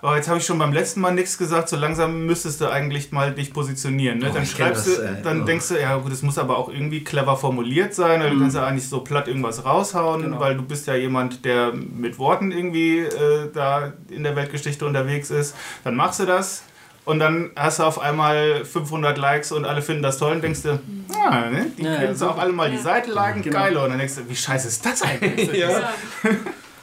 Oh, 0.01 0.13
jetzt 0.13 0.27
habe 0.27 0.37
ich 0.37 0.45
schon 0.45 0.59
beim 0.59 0.71
letzten 0.71 1.01
Mal 1.01 1.11
nichts 1.15 1.35
gesagt, 1.37 1.67
so 1.67 1.77
langsam 1.77 2.27
müsstest 2.27 2.61
du 2.61 2.69
eigentlich 2.69 3.11
mal 3.11 3.33
dich 3.33 3.51
positionieren. 3.51 4.19
Ne? 4.19 4.27
Oh, 4.29 4.33
dann 4.35 4.45
schreibst 4.45 4.85
das, 4.85 4.97
du, 4.97 5.01
äh, 5.01 5.21
dann 5.23 5.41
oh. 5.41 5.45
denkst 5.45 5.69
du, 5.69 5.81
ja 5.81 5.95
gut, 5.97 6.11
das 6.11 6.21
muss 6.21 6.37
aber 6.37 6.57
auch 6.59 6.69
irgendwie 6.69 7.03
clever 7.03 7.35
formuliert 7.37 7.95
sein, 7.95 8.21
oder 8.21 8.29
du 8.29 8.39
kannst 8.39 8.55
ja 8.55 8.67
eigentlich 8.67 8.87
so 8.87 8.99
platt 9.01 9.27
irgendwas 9.27 9.65
raushauen, 9.65 10.21
Genau. 10.21 10.39
weil 10.39 10.55
du 10.57 10.61
bist 10.61 10.85
ja 10.85 10.93
jemand, 10.95 11.43
der 11.43 11.73
mit 11.73 12.19
Worten 12.19 12.51
irgendwie 12.51 12.99
äh, 12.99 13.49
da 13.51 13.93
in 14.11 14.23
der 14.23 14.35
Weltgeschichte 14.35 14.85
unterwegs 14.85 15.31
ist. 15.31 15.55
Dann 15.83 15.95
machst 15.95 16.19
du 16.19 16.25
das. 16.25 16.63
Und 17.05 17.19
dann 17.19 17.51
hast 17.55 17.79
du 17.79 17.83
auf 17.83 17.99
einmal 17.99 18.65
500 18.65 19.17
Likes 19.17 19.51
und 19.51 19.63
alle 19.65 19.81
finden 19.83 20.01
das 20.03 20.17
toll 20.17 20.33
und 20.33 20.43
denkst 20.43 20.63
du, 20.63 20.79
ah, 21.23 21.49
ne? 21.51 21.67
die 21.77 21.83
Ja, 21.83 21.91
ja, 21.91 21.97
können 21.99 22.09
jetzt 22.09 22.23
auch 22.23 22.37
alle 22.37 22.51
mal 22.51 22.71
die 22.71 22.77
Seite 22.77 23.11
liken, 23.11 23.41
Genau. 23.43 23.57
geil. 23.59 23.77
Und 23.77 23.89
dann 23.89 23.99
denkst 23.99 24.15
du, 24.15 24.27
wie 24.29 24.35
scheiße 24.35 24.67
ist 24.67 24.83
das 24.85 25.01
eigentlich? 25.03 25.51
ja. 25.57 25.69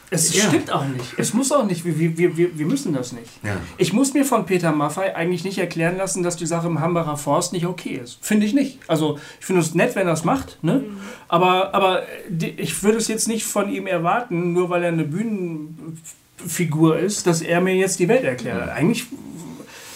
Es 0.09 0.33
Ja. 0.33 0.43
stimmt 0.47 0.71
auch 0.71 0.85
nicht. 0.85 1.13
Es 1.17 1.33
muss 1.33 1.51
auch 1.51 1.65
nicht. 1.65 1.83
Wir, 1.85 1.97
wir, 2.17 2.37
wir, 2.37 2.57
wir 2.57 2.65
müssen 2.67 2.93
das 2.93 3.11
nicht. 3.13 3.31
Ja. 3.43 3.57
Ich 3.77 3.93
muss 3.93 4.13
mir 4.13 4.23
von 4.23 4.45
Peter 4.45 4.71
Maffei 4.71 5.15
eigentlich 5.15 5.43
nicht 5.43 5.57
erklären 5.57 5.97
lassen, 5.97 6.21
dass 6.23 6.35
die 6.37 6.45
Sache 6.45 6.67
im 6.67 6.79
Hambacher 6.79 7.17
Forst 7.17 7.51
nicht 7.51 7.65
okay 7.65 7.99
ist. 8.01 8.19
Finde 8.21 8.45
ich 8.45 8.53
nicht. 8.53 8.77
Also 8.87 9.17
ich 9.39 9.45
finde 9.45 9.61
es 9.61 9.73
nett, 9.73 9.95
wenn 9.95 10.05
er 10.07 10.13
es 10.13 10.23
macht. 10.23 10.59
Ne? 10.61 10.83
Aber, 11.27 11.73
aber 11.73 12.03
die- 12.29 12.51
ich 12.51 12.83
würde 12.83 12.99
es 12.99 13.07
jetzt 13.07 13.27
nicht 13.27 13.43
von 13.45 13.69
ihm 13.71 13.87
erwarten, 13.87 14.53
nur 14.53 14.69
weil 14.69 14.83
er 14.83 14.89
eine 14.89 15.03
Bühnenfigur 15.03 16.97
ist, 16.99 17.25
dass 17.27 17.41
er 17.41 17.61
mir 17.61 17.75
jetzt 17.75 17.99
die 17.99 18.07
Welt 18.07 18.23
erklärt. 18.23 18.69
Eigentlich 18.69 19.07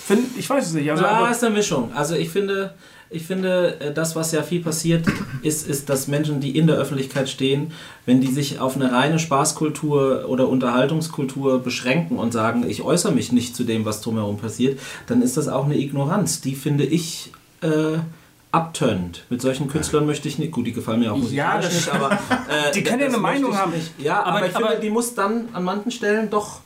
finde 0.08 0.26
ich 0.38 0.50
weiß 0.50 0.68
es 0.68 0.74
nicht. 0.74 0.90
Also, 0.90 1.04
Ja, 1.04 1.10
aber, 1.12 1.32
ist 1.32 1.44
eine 1.44 1.54
Mischung. 1.56 1.92
Also 1.94 2.16
ich 2.16 2.30
finde, 2.30 2.74
ich 3.10 3.24
finde, 3.26 3.80
äh, 3.80 3.94
das, 3.94 4.16
was 4.16 4.32
ja 4.32 4.44
viel 4.44 4.62
passiert, 4.62 5.06
ist, 5.42 5.68
ist, 5.68 5.90
dass 5.90 6.08
Menschen, 6.08 6.40
die 6.42 6.58
in 6.58 6.68
der 6.68 6.76
Öffentlichkeit 6.78 7.30
stehen, 7.30 7.72
wenn 8.06 8.20
die 8.22 8.28
sich 8.28 8.60
auf 8.60 8.76
eine 8.76 8.92
reine 8.92 9.20
Spaßkultur 9.20 10.26
oder 10.28 10.48
Unterhaltungskultur 10.50 11.60
beschränken 11.64 12.18
und 12.18 12.34
sagen, 12.34 12.66
ich 12.68 12.82
äußere 12.82 13.12
mich 13.14 13.32
nicht 13.32 13.56
zu 13.56 13.64
dem, 13.64 13.86
was 13.86 14.02
drumherum 14.02 14.38
passiert, 14.38 14.80
dann 15.08 15.22
ist 15.22 15.38
das 15.38 15.48
auch 15.48 15.66
eine 15.66 15.78
Ignoranz. 15.78 16.42
Die 16.42 16.56
finde 16.56 16.84
ich 16.86 17.32
äh, 17.62 17.98
abtönend. 18.52 19.24
Mit 19.30 19.42
solchen 19.42 19.68
Künstlern 19.68 20.06
möchte 20.06 20.28
ich 20.28 20.38
nicht, 20.40 20.52
gut, 20.52 20.66
die 20.68 20.74
gefallen 20.74 21.00
mir 21.00 21.12
auch 21.12 21.18
Ja, 21.18 21.22
musikalisch 21.22 21.66
das- 21.66 21.76
nicht, 21.76 21.90
aber 21.94 22.12
äh, 22.50 22.72
Die 22.74 22.84
können 22.84 23.00
ja 23.02 23.08
eine 23.08 23.18
Meinung 23.18 23.52
ich 23.52 23.58
haben. 23.58 23.72
Nicht. 23.74 23.92
Ja, 24.00 24.24
Aber- 24.24 24.38
aber, 24.38 24.46
ich 24.48 24.52
finde, 24.54 24.68
aber- 24.70 24.76
die 24.80 24.90
muss 24.90 25.14
dann 25.16 25.50
an 25.54 25.64
manchen 25.64 25.92
Stellen 25.92 26.30
doch 26.30 26.62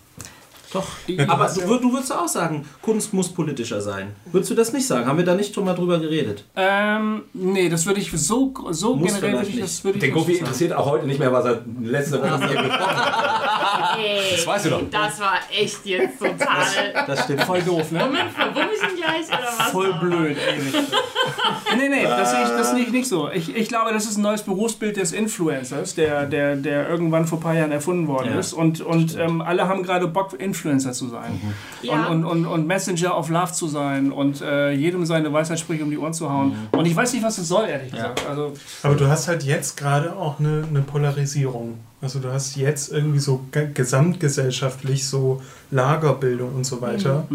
doch. 0.74 0.88
Aber 1.28 1.48
du, 1.48 1.78
du 1.78 1.94
würdest 1.94 2.14
auch 2.14 2.28
sagen, 2.28 2.66
Kunst 2.82 3.14
muss 3.14 3.30
politischer 3.30 3.82
sein. 3.82 4.16
Würdest 4.32 4.52
du 4.52 4.56
das 4.56 4.74
nicht 4.74 4.86
sagen? 4.88 5.06
Haben 5.06 5.18
wir 5.18 5.26
da 5.26 5.36
nicht 5.36 5.54
schon 5.54 5.66
mal 5.66 5.74
drüber 5.76 6.00
geredet? 6.00 6.44
ähm, 6.56 7.24
nee, 7.34 7.70
das 7.70 7.86
würde 7.86 8.00
ich 8.00 8.12
so, 8.12 8.54
so 8.72 8.96
Muss 8.96 9.14
generell 9.14 9.34
würde 9.40 9.48
ich 9.50 9.60
das 9.60 9.84
würde 9.84 9.98
ich 9.98 10.02
Den 10.04 10.14
nicht 10.14 10.20
Goofy 10.26 10.38
interessiert 10.38 10.74
auch 10.74 10.86
heute 10.86 11.06
nicht 11.08 11.20
mehr, 11.20 11.32
was 11.32 11.46
er 11.46 11.62
letzte 11.82 12.22
Woche 12.22 12.38
hier 12.48 12.48
gesprochen 12.64 12.96
hat. 12.96 13.98
Ey, 14.00 14.20
Das 14.36 14.48
weißt 14.48 14.66
du 14.66 14.70
doch. 14.70 14.82
Das 14.92 15.20
war 15.20 15.34
echt 15.52 15.86
jetzt 15.86 16.20
total. 16.20 17.06
Das 17.08 17.24
stimmt. 17.24 17.44
Voll 17.44 17.62
doof, 17.62 17.92
ne? 17.92 18.00
Moment, 18.00 18.32
verwumm 18.32 18.68
ich 18.76 18.90
ihn 18.90 18.96
gleich 18.98 19.28
oder 19.28 19.48
was? 19.58 19.72
Voll 19.72 19.94
blöd, 19.94 20.38
ehrlich. 20.38 20.74
nee, 21.78 21.90
nee, 21.90 22.04
das 22.04 22.32
sehe 22.32 22.44
ich, 22.44 22.50
das 22.50 22.72
sehe 22.72 22.80
ich 22.84 22.92
nicht 22.92 23.08
so. 23.08 23.30
Ich, 23.32 23.56
ich 23.56 23.68
glaube, 23.68 23.92
das 23.94 24.06
ist 24.06 24.18
ein 24.18 24.22
neues 24.22 24.42
Berufsbild 24.44 24.98
des 24.98 25.12
Influencers, 25.12 25.96
der, 25.96 26.26
der, 26.26 26.56
der 26.56 26.90
irgendwann 26.90 27.26
vor 27.28 27.38
ein 27.40 27.42
paar 27.42 27.54
Jahren 27.56 27.72
erfunden 27.72 28.08
worden 28.08 28.32
Ja, 28.34 28.40
ist. 28.40 28.54
Und, 28.54 28.82
und 28.82 29.18
ähm, 29.18 29.42
alle 29.42 29.68
haben 29.68 29.84
gerade 29.84 30.08
Bock, 30.08 30.34
Influencer 30.40 30.61
zu 30.62 31.10
sein. 31.10 31.40
Ja. 31.82 32.08
Und, 32.08 32.24
und, 32.26 32.46
und, 32.46 32.46
und 32.48 32.68
Messenger 32.68 33.18
of 33.18 33.30
Love 33.30 33.52
zu 33.52 33.68
sein 33.68 34.12
und 34.12 34.42
äh, 34.42 34.72
jedem 34.72 35.06
seine 35.06 35.32
Weisheitssprüche 35.34 35.84
um 35.84 35.90
die 35.90 35.98
Ohren 35.98 36.14
zu 36.14 36.30
hauen. 36.30 36.54
Und 36.72 36.86
ich 36.86 36.96
weiß 36.96 37.14
nicht, 37.14 37.24
was 37.24 37.36
das 37.38 37.48
soll, 37.48 37.68
ehrlich 37.68 37.92
gesagt. 37.92 38.26
Also, 38.28 38.54
Aber 38.84 38.96
du 38.96 39.08
hast 39.08 39.28
halt 39.28 39.44
jetzt 39.44 39.78
gerade 39.78 40.16
auch 40.16 40.40
eine, 40.40 40.64
eine 40.70 40.82
Polarisierung. 40.82 41.78
Also 42.02 42.20
du 42.20 42.32
hast 42.32 42.56
jetzt 42.56 42.92
irgendwie 42.92 43.20
so 43.20 43.46
ge- 43.52 43.70
gesamtgesellschaftlich 43.74 45.08
so 45.08 45.42
Lagerbildung 45.70 46.56
und 46.56 46.66
so 46.66 46.82
weiter, 46.82 47.28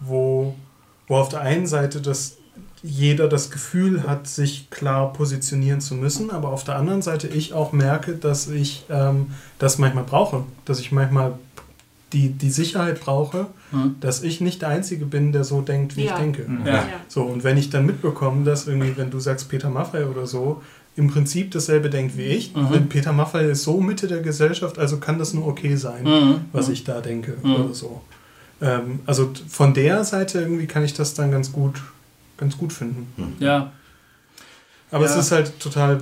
wo, 0.00 0.54
wo 1.08 1.16
auf 1.16 1.28
der 1.28 1.40
einen 1.40 1.66
Seite 1.66 2.00
das 2.00 2.36
jeder 2.84 3.28
das 3.28 3.50
Gefühl 3.52 4.08
hat, 4.08 4.26
sich 4.26 4.68
klar 4.70 5.12
positionieren 5.12 5.80
zu 5.80 5.94
müssen, 5.94 6.32
aber 6.32 6.48
auf 6.48 6.64
der 6.64 6.74
anderen 6.76 7.00
Seite 7.00 7.28
ich 7.28 7.52
auch 7.54 7.70
merke, 7.72 8.14
dass 8.14 8.48
ich 8.48 8.84
ähm, 8.90 9.28
das 9.60 9.78
manchmal 9.78 10.02
brauche, 10.02 10.42
dass 10.64 10.80
ich 10.80 10.90
manchmal 10.90 11.34
die, 12.12 12.28
die 12.30 12.50
Sicherheit 12.50 13.00
brauche, 13.00 13.46
dass 14.00 14.22
ich 14.22 14.40
nicht 14.40 14.60
der 14.62 14.68
Einzige 14.68 15.06
bin, 15.06 15.32
der 15.32 15.44
so 15.44 15.60
denkt, 15.62 15.96
wie 15.96 16.04
Ja. 16.04 16.12
ich 16.12 16.18
denke. 16.20 16.46
Ja. 16.64 16.72
Ja. 16.74 16.84
So, 17.08 17.22
und 17.22 17.42
wenn 17.44 17.56
ich 17.56 17.70
dann 17.70 17.86
mitbekomme, 17.86 18.44
dass 18.44 18.66
irgendwie, 18.66 18.96
wenn 18.96 19.10
du 19.10 19.18
sagst 19.20 19.48
Peter 19.48 19.70
Maffay 19.70 20.04
oder 20.04 20.26
so, 20.26 20.62
im 20.94 21.08
Prinzip 21.08 21.50
dasselbe 21.52 21.88
denkt 21.88 22.18
wie 22.18 22.24
ich, 22.24 22.52
denn 22.52 22.88
Peter 22.90 23.12
Maffay 23.14 23.50
ist 23.50 23.62
so 23.62 23.80
Mitte 23.80 24.08
der 24.08 24.20
Gesellschaft, 24.20 24.78
also 24.78 24.98
kann 24.98 25.18
das 25.18 25.32
nur 25.32 25.46
okay 25.46 25.76
sein, 25.76 26.44
was 26.52 26.68
ich 26.68 26.84
da 26.84 27.00
denke 27.00 27.36
oder 27.42 27.72
so. 27.72 28.02
Ähm, 28.60 29.00
also 29.06 29.32
von 29.48 29.72
der 29.74 30.04
Seite 30.04 30.40
irgendwie 30.40 30.66
kann 30.66 30.84
ich 30.84 30.92
das 30.94 31.14
dann 31.14 31.30
ganz 31.30 31.50
gut, 31.50 31.80
ganz 32.36 32.58
gut 32.58 32.72
finden. 32.74 33.06
Ja. 33.40 33.72
Aber 34.90 35.06
Ja. 35.06 35.10
es 35.10 35.16
ist 35.16 35.32
halt 35.32 35.58
total. 35.58 35.98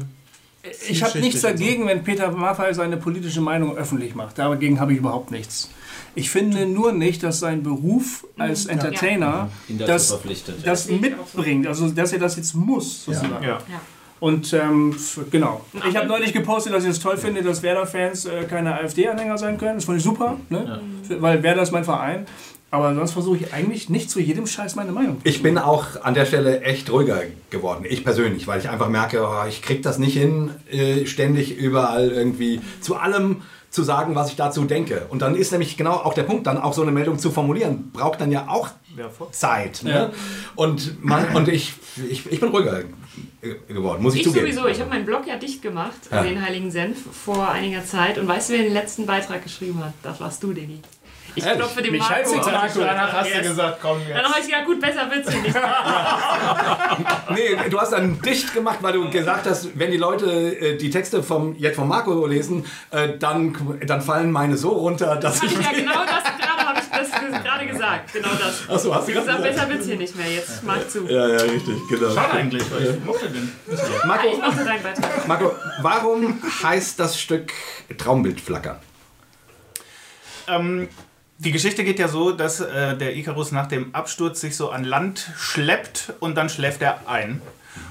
Ich 0.89 1.03
habe 1.03 1.19
nichts 1.21 1.41
dagegen, 1.41 1.87
wenn 1.87 2.05
Peter 2.05 2.31
Maffay 2.31 2.75
seine 2.75 2.97
politische 2.97 3.41
Meinung 3.41 3.77
öffentlich 3.77 4.15
macht. 4.15 4.39
Dagegen 4.39 4.79
habe 4.79 4.93
ich 4.93 4.99
überhaupt 4.99 5.31
nichts. 5.31 5.71
Ich 6.15 6.31
finde 6.31 6.67
nur 6.67 6.93
nicht, 6.93 7.23
dass 7.23 7.41
sein 7.41 7.63
Beruf 7.63 8.27
als 8.37 8.67
Entertainer 8.67 9.51
dazu 9.69 10.19
das, 10.27 10.45
das 10.65 10.89
mitbringt. 10.91 11.67
Also, 11.67 11.89
dass 11.91 12.13
er 12.13 12.19
das 12.19 12.37
jetzt 12.37 12.55
muss, 12.55 13.05
sozusagen. 13.05 13.43
Ja. 13.43 13.49
Ja. 13.49 13.81
Und 14.19 14.53
ähm, 14.53 14.95
genau. 15.31 15.63
Ich 15.89 15.97
habe 15.97 16.07
neulich 16.07 16.35
gepostet, 16.35 16.75
dass 16.75 16.85
ich 16.85 16.91
es 16.91 17.01
toll 17.01 17.17
finde, 17.17 17.43
dass 17.43 17.63
Werder-Fans 17.63 18.27
äh, 18.27 18.45
keine 18.45 18.75
AfD-Anhänger 18.75 19.39
sein 19.39 19.57
können. 19.57 19.77
Das 19.77 19.87
fand 19.87 19.97
ich 19.97 20.05
super, 20.05 20.37
ne? 20.51 20.83
weil 21.09 21.43
Werder 21.43 21.63
ist 21.63 21.73
mein 21.73 21.85
Verein. 21.85 22.27
Aber 22.73 22.95
sonst 22.95 23.13
versuche 23.13 23.39
ich 23.39 23.53
eigentlich 23.53 23.89
nicht 23.89 24.11
zu 24.11 24.21
jedem 24.21 24.47
Scheiß 24.47 24.77
meine 24.77 24.93
Meinung. 24.93 25.21
Ich 25.25 25.43
bin 25.43 25.59
auch 25.59 26.03
an 26.03 26.15
der 26.15 26.25
Stelle 26.25 26.61
echt 26.63 26.91
ruhiger 26.93 27.23
geworden, 27.51 27.85
ich 27.89 28.05
persönlich, 28.05 28.47
weil 28.47 28.61
ich 28.61 28.69
einfach 28.71 28.89
merke, 28.89 29.23
oh, 29.27 29.47
ich 29.49 29.61
krieg 29.63 29.83
das 29.83 29.99
nicht 29.99 30.17
hin, 30.17 30.51
äh, 30.71 31.05
ständig 31.07 31.57
überall 31.57 32.11
irgendwie 32.11 32.61
zu 32.81 32.95
allem 32.97 33.43
zu 33.71 33.83
sagen, 33.85 34.15
was 34.17 34.31
ich 34.31 34.37
dazu 34.37 34.65
denke. 34.65 35.07
Und 35.11 35.23
dann 35.23 35.37
ist 35.37 35.53
nämlich 35.53 35.77
genau 35.77 35.93
auch 35.93 36.15
der 36.15 36.25
Punkt, 36.25 36.47
dann 36.47 36.59
auch 36.59 36.73
so 36.73 36.83
eine 36.83 36.91
Meldung 36.91 37.19
zu 37.21 37.31
formulieren, 37.31 37.91
braucht 37.93 38.21
dann 38.21 38.31
ja 38.33 38.49
auch. 38.49 38.71
Zeit. 39.31 39.83
Ne? 39.85 39.91
Ja. 39.93 40.11
Und, 40.57 41.03
man, 41.05 41.35
und 41.37 41.49
ich, 41.49 41.75
ich, 42.11 42.31
ich 42.31 42.41
bin 42.41 42.49
ruhiger 42.51 42.83
geworden, 43.69 44.03
muss 44.03 44.15
ich, 44.15 44.21
Ich 44.21 44.27
zugeben. 44.27 44.47
sowieso, 44.47 44.67
ich 44.67 44.81
habe 44.81 44.91
meinen 44.91 45.07
Blog 45.07 45.27
ja 45.27 45.37
dicht 45.37 45.63
gemacht, 45.63 45.95
Ja. 46.11 46.23
den 46.23 46.45
Heiligen 46.45 46.71
Senf, 46.71 46.99
vor 47.25 47.49
einiger 47.49 47.85
Zeit. 47.85 48.19
Und 48.19 48.27
weißt 48.29 48.51
du, 48.51 48.55
wer 48.55 48.63
den 48.65 48.73
letzten 48.73 49.07
Beitrag 49.07 49.43
geschrieben 49.43 49.83
hat? 49.85 49.95
Das 50.03 50.21
warst 50.21 50.43
du, 50.43 50.53
Diggi. 50.53 50.81
Ich 51.35 51.45
klopfe 51.45 51.83
dem 51.83 51.97
Marco. 51.97 52.15
Auf 52.15 52.33
die 52.33 52.51
Danach 52.81 53.13
hast 53.13 53.27
Schulter. 53.29 53.43
du 53.43 53.49
gesagt, 53.49 53.79
komm 53.81 53.99
Dann 54.01 54.17
jetzt. 54.17 54.29
habe 54.29 54.41
ich 54.41 54.47
gedacht, 54.47 54.65
gut, 54.67 54.81
besser 54.81 55.11
wird's 55.11 55.31
hier 55.31 55.43
nicht. 55.43 55.55
Nee, 57.31 57.69
du 57.71 57.81
hast 57.81 57.93
dann 57.93 58.21
dicht 58.21 58.53
gemacht, 58.53 58.79
weil 58.81 58.93
du 58.95 59.09
gesagt 59.11 59.47
hast, 59.49 59.79
wenn 59.79 59.91
die 59.91 59.97
Leute 59.97 60.27
äh, 60.27 60.77
die 60.77 60.91
Texte 60.91 61.23
vom, 61.23 61.55
jetzt 61.57 61.77
von 61.77 61.87
Marco 61.89 62.27
lesen, 62.27 62.65
äh, 62.91 63.17
dann, 63.19 63.79
dann 63.87 64.03
fallen 64.03 64.33
meine 64.33 64.57
so 64.57 64.71
runter, 64.71 65.17
dass 65.17 65.43
ich... 65.43 65.53
ja, 65.53 65.59
genau 65.73 66.01
das 66.05 66.25
gerade 66.25 66.67
habe 66.67 66.81
ich 66.81 66.89
das 66.91 67.21
ge- 67.21 67.41
gerade 67.43 67.67
gesagt. 67.67 68.13
Genau 68.13 68.29
das. 68.31 68.63
Ach 68.69 68.79
so, 68.79 68.95
hast 68.95 69.07
du 69.09 69.13
Ich 69.13 69.19
gesagt, 69.19 69.39
gesagt? 69.39 69.57
besser 69.57 69.69
wird's 69.71 69.87
hier 69.87 69.97
nicht 69.97 70.17
mehr. 70.17 70.27
Jetzt 70.31 70.63
mach 70.65 70.87
zu. 70.89 71.07
Ja, 71.09 71.29
ja, 71.29 71.37
richtig, 71.43 71.77
genau. 71.89 72.11
Schade 72.13 72.33
eigentlich, 72.33 72.65
weil 72.73 72.83
ich 72.99 73.05
mochte 73.05 73.29
den. 73.29 73.53
Marco, 74.07 74.27
Ich 74.33 74.39
mochte 74.41 74.65
deinen 74.65 74.83
Beitrag. 74.83 75.29
Marco, 75.29 75.53
warum 75.83 76.43
heißt 76.63 76.99
das 76.99 77.21
Stück 77.21 77.53
Traumbild 77.97 78.41
flackern? 78.41 78.79
Ähm, 80.49 80.89
die 81.41 81.53
Geschichte 81.53 81.85
geht 81.85 81.99
ja 81.99 82.09
so, 82.09 82.33
dass 82.33 82.61
äh, 82.61 82.97
der 82.97 83.17
Icarus 83.17 83.51
nach 83.51 83.67
dem 83.67 83.95
Absturz 83.95 84.41
sich 84.41 84.57
so 84.57 84.71
an 84.71 84.85
Land 84.85 85.31
schleppt 85.39 86.13
und 86.21 86.35
dann 86.37 86.49
schläft 86.49 86.83
er 86.83 87.09
ein. 87.09 87.41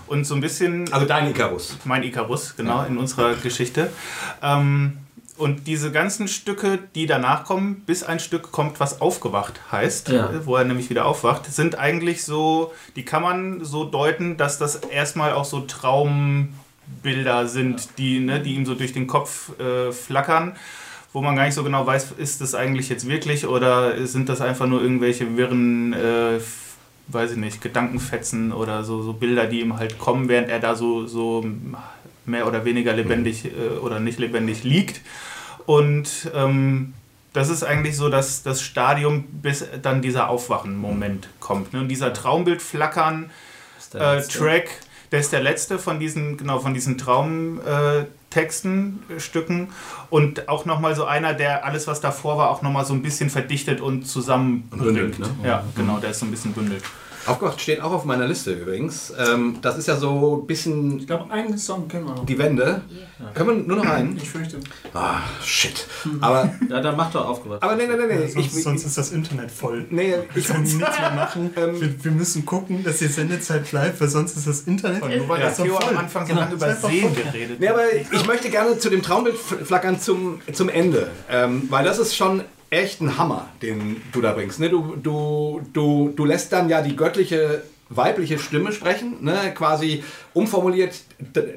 Und 0.08 0.26
so 0.26 0.36
ein 0.36 0.42
bisschen. 0.42 0.92
Also 0.94 1.06
dein 1.06 1.30
Icarus. 1.30 1.78
mein 1.84 2.04
Icarus, 2.04 2.56
genau, 2.56 2.84
in 2.84 2.98
unserer 2.98 3.36
Geschichte. 3.36 3.90
Ähm, 4.44 4.98
und 5.38 5.68
diese 5.68 5.92
ganzen 5.92 6.28
Stücke, 6.28 6.80
die 6.96 7.06
danach 7.06 7.46
kommen, 7.46 7.82
bis 7.86 8.04
ein 8.04 8.20
Stück 8.20 8.52
kommt, 8.52 8.80
was 8.80 9.02
aufgewacht 9.02 9.60
heißt, 9.72 10.10
Ja. 10.10 10.30
äh, 10.32 10.46
wo 10.46 10.56
er 10.58 10.66
nämlich 10.66 10.90
wieder 10.90 11.06
aufwacht, 11.06 11.46
sind 11.52 11.78
eigentlich 11.80 12.24
so, 12.26 12.74
die 12.96 13.06
kann 13.06 13.22
man 13.24 13.64
so 13.64 13.86
deuten, 13.86 14.36
dass 14.38 14.58
das 14.60 14.76
erstmal 14.76 15.32
auch 15.34 15.46
so 15.46 15.62
Traumbilder 15.62 17.48
sind, 17.48 17.98
die, 17.98 18.20
ne, 18.20 18.42
die 18.42 18.56
ihm 18.56 18.66
so 18.66 18.76
durch 18.76 18.94
den 18.94 19.08
Kopf 19.08 19.58
äh, 19.60 19.92
flackern, 19.92 20.56
wo 21.14 21.22
man 21.22 21.36
gar 21.36 21.46
nicht 21.46 21.56
so 21.56 21.64
genau 21.64 21.86
weiß, 21.86 22.14
ist 22.18 22.42
das 22.42 22.54
eigentlich 22.56 22.90
jetzt 22.90 23.08
wirklich 23.08 23.48
oder 23.48 24.06
sind 24.06 24.30
das 24.30 24.42
einfach 24.42 24.68
nur 24.68 24.82
irgendwelche 24.82 25.38
wirren, 25.38 25.94
äh, 25.94 26.40
weiß 27.08 27.32
ich 27.32 27.38
nicht, 27.38 27.62
Gedankenfetzen 27.62 28.52
oder 28.52 28.84
so, 28.84 29.02
so 29.02 29.14
Bilder, 29.14 29.48
die 29.48 29.62
ihm 29.62 29.78
halt 29.78 29.98
kommen, 29.98 30.30
während 30.30 30.50
er 30.50 30.60
da 30.60 30.76
so, 30.76 31.08
so 31.08 31.44
mehr 32.26 32.48
oder 32.48 32.64
weniger 32.64 32.94
lebendig 32.94 33.46
äh, 33.46 33.78
oder 33.80 34.00
nicht 34.00 34.20
lebendig 34.20 34.64
liegt. 34.64 35.02
Und 35.66 36.30
ähm, 36.36 36.94
das 37.34 37.50
ist 37.50 37.64
eigentlich 37.64 37.96
so 37.96 38.10
das, 38.10 38.44
das 38.44 38.62
Stadium, 38.62 39.24
bis 39.24 39.66
dann 39.82 40.02
dieser 40.02 40.30
Aufwachen-Moment 40.30 41.30
kommt. 41.40 41.74
Ne? 41.74 41.80
Und 41.80 41.88
dieser 41.88 42.14
Traumbildflackern 42.14 43.30
Ist 43.78 43.94
der 43.94 44.18
äh, 44.18 44.62
der 45.12 45.20
ist 45.20 45.34
der 45.34 45.42
letzte 45.42 45.80
von 45.80 46.00
diesen, 46.00 46.38
genau, 46.38 46.60
von 46.60 46.74
diesen 46.74 46.98
Traumtexten, 46.98 48.04
äh, 48.04 48.06
Texten, 48.30 49.04
äh, 49.10 49.20
Stücken. 49.20 49.70
Und 50.10 50.50
auch 50.50 50.66
nochmal 50.66 50.96
so 50.96 51.06
einer, 51.06 51.34
der 51.34 51.66
alles, 51.66 51.88
was 51.88 52.02
davor 52.02 52.38
war, 52.38 52.50
auch 52.50 52.62
nochmal 52.62 52.86
so 52.86 52.94
ein 52.94 53.02
bisschen 53.02 53.30
verdichtet 53.30 53.82
und 53.82 54.06
zusammenbringt. 54.06 54.84
bündelt, 54.84 55.20
ne? 55.20 55.28
Ja, 55.44 55.64
genau, 55.76 55.98
der 56.00 56.12
ist 56.12 56.20
so 56.20 56.26
ein 56.26 56.32
bisschen 56.32 56.54
bündelt. 56.54 56.84
Aufgewacht 57.26 57.60
steht 57.62 57.82
auch 57.82 57.92
auf 57.92 58.06
meiner 58.06 58.28
Liste 58.28 58.52
übrigens. 58.54 59.14
Ähm, 59.20 59.58
das 59.62 59.78
ist 59.78 59.88
ja 59.88 59.98
so 59.98 60.42
ein 60.42 60.48
bisschen 60.48 61.00
Ich 61.00 61.08
glaube, 61.08 61.32
einen 61.32 61.58
Song 61.58 61.88
kennen 61.88 62.06
wir 62.06 62.16
noch. 62.16 62.26
die 62.26 62.38
Wende. 62.38 62.82
Können 63.34 63.50
wir 63.50 63.56
nur 63.76 63.78
noch 63.78 63.86
einen? 63.92 64.16
Ich 64.18 64.30
fürchte. 64.30 64.58
Ah, 64.94 65.18
shit. 65.44 65.86
Aber, 66.22 66.54
Ja, 66.70 66.82
dann 66.82 66.96
mach 66.96 67.12
doch 67.12 67.28
aufgewacht. 67.28 67.62
aber 67.62 67.76
nee, 67.76 67.86
nee, 67.88 67.96
nee, 67.96 68.16
nee. 68.16 68.28
Sonst, 68.28 68.58
ich, 68.58 68.64
sonst 68.64 68.86
ist 68.86 68.98
das 68.98 69.12
Internet 69.12 69.52
voll. 69.52 69.86
nee, 69.90 70.14
Wir 70.34 70.42
ich, 70.42 70.48
können 70.48 70.64
nichts 70.64 70.80
mehr 70.80 71.12
machen. 71.12 71.50
Ähm, 71.60 71.82
wir, 71.82 72.04
wir 72.06 72.12
müssen 72.12 72.46
gucken, 72.46 72.84
dass 72.84 73.00
die 73.00 73.08
Sendezeit 73.08 73.70
bleibt, 73.70 74.00
weil 74.00 74.08
sonst 74.08 74.38
ist 74.38 74.48
das 74.48 74.62
Internet 74.62 75.02
Nur 75.02 75.28
weil 75.28 75.42
Ja, 75.42 75.50
Theo 75.52 75.76
voll. 75.76 75.90
am 75.90 75.98
Anfang 75.98 76.28
so 76.28 76.34
lange 76.36 76.54
über 76.54 76.74
Seen 76.76 77.14
voll. 77.14 77.24
geredet 77.24 77.60
nee, 77.60 77.68
aber 77.68 77.82
ich 78.12 78.26
möchte 78.28 78.50
gerne 78.50 78.78
zu 78.78 78.90
dem 78.90 79.02
Traumbild 79.02 79.36
flackern 79.38 80.00
zum, 80.00 80.40
zum 80.54 80.70
Ende. 80.70 81.10
Ähm, 81.30 81.64
weil 81.70 81.84
das 81.84 81.98
ist 82.00 82.16
schon 82.16 82.44
echt 82.70 83.02
ein 83.02 83.18
Hammer, 83.18 83.50
den 83.62 84.02
du 84.12 84.22
da 84.22 84.34
bringst. 84.34 84.60
Ne? 84.60 84.70
Du, 84.70 84.96
du, 84.96 85.62
du, 85.74 86.14
du 86.16 86.26
lässt 86.26 86.52
dann 86.54 86.70
ja 86.70 86.82
die 86.82 86.96
göttliche 86.96 87.64
weibliche 87.90 88.38
Stimme 88.38 88.72
sprechen, 88.72 89.18
ne? 89.22 89.52
quasi 89.56 90.04
umformuliert 90.34 90.94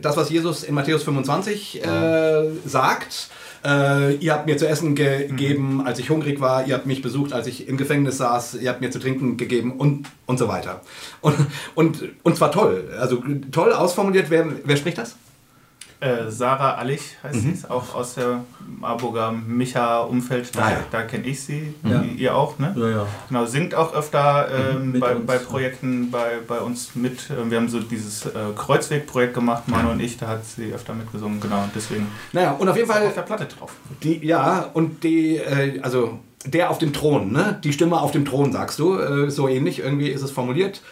das, 0.00 0.16
was 0.16 0.30
Jesus 0.30 0.64
in 0.64 0.74
Matthäus 0.74 1.02
25 1.02 1.84
äh, 1.84 2.44
sagt. 2.64 3.28
Äh, 3.64 4.14
ihr 4.14 4.32
habt 4.32 4.46
mir 4.46 4.56
zu 4.56 4.66
essen 4.66 4.94
gegeben, 4.94 5.86
als 5.86 5.98
ich 5.98 6.10
hungrig 6.10 6.40
war, 6.40 6.66
ihr 6.66 6.74
habt 6.74 6.86
mich 6.86 7.02
besucht, 7.02 7.32
als 7.32 7.46
ich 7.46 7.68
im 7.68 7.76
Gefängnis 7.76 8.16
saß, 8.16 8.54
ihr 8.54 8.70
habt 8.70 8.80
mir 8.80 8.90
zu 8.90 8.98
trinken 8.98 9.36
gegeben 9.36 9.72
und, 9.72 10.08
und 10.26 10.38
so 10.38 10.48
weiter. 10.48 10.80
Und, 11.20 11.36
und, 11.74 12.02
und 12.22 12.36
zwar 12.36 12.50
toll, 12.50 12.88
also 12.98 13.22
toll 13.52 13.72
ausformuliert. 13.72 14.30
Wer, 14.30 14.46
wer 14.64 14.76
spricht 14.76 14.98
das? 14.98 15.16
Äh, 16.02 16.30
Sarah 16.32 16.74
Allich 16.74 17.16
heißt 17.22 17.40
sie, 17.42 17.50
ist 17.50 17.70
auch 17.70 17.94
aus 17.94 18.14
der 18.14 18.40
Marburger 18.80 19.30
Micha-Umfeld. 19.30 20.56
Da, 20.56 20.62
Ah, 20.64 20.70
ja. 20.72 20.76
da 20.90 21.02
kenne 21.02 21.24
ich 21.26 21.40
sie, 21.42 21.74
Ja. 21.84 22.02
ihr 22.02 22.34
auch, 22.34 22.58
ne? 22.58 22.74
Ja, 22.76 22.88
ja. 22.90 23.06
Genau, 23.28 23.46
singt 23.46 23.74
auch 23.74 23.94
öfter 23.94 24.48
ähm, 24.72 24.98
bei, 24.98 25.14
bei. 25.14 25.38
Projekten 25.38 26.10
bei, 26.10 26.38
bei 26.48 26.58
uns 26.58 26.96
mit. 26.96 27.30
Ähm, 27.30 27.50
Wir 27.50 27.58
haben 27.58 27.68
so 27.68 27.78
dieses 27.80 28.26
äh, 28.26 28.30
Kreuzweg-Projekt 28.56 29.34
gemacht, 29.34 29.68
Manu 29.68 29.92
und 29.92 30.00
ich, 30.00 30.16
da 30.18 30.26
hat 30.26 30.44
sie 30.44 30.72
öfter 30.72 30.92
mitgesungen, 30.94 31.40
genau. 31.40 31.62
Und 31.62 31.70
deswegen 31.74 32.08
Naja, 32.32 32.52
und 32.52 32.68
auf 32.68 32.76
jeden 32.76 32.88
Fall 32.88 33.06
auf 33.06 33.14
der 33.14 33.22
Platte 33.22 33.46
drauf. 33.46 33.72
Die, 34.02 34.26
ja, 34.26 34.70
und 34.74 35.04
die, 35.04 35.36
äh, 35.36 35.80
also 35.82 36.18
der 36.44 36.70
auf 36.70 36.78
dem 36.78 36.92
Thron, 36.92 37.30
ne? 37.30 37.60
Die 37.62 37.72
Stimme 37.72 38.00
auf 38.00 38.10
dem 38.10 38.24
Thron, 38.24 38.50
sagst 38.52 38.80
du. 38.80 38.98
Äh, 38.98 39.30
so 39.30 39.46
ähnlich 39.46 39.78
irgendwie 39.78 40.08
ist 40.08 40.22
es 40.22 40.32
formuliert. 40.32 40.82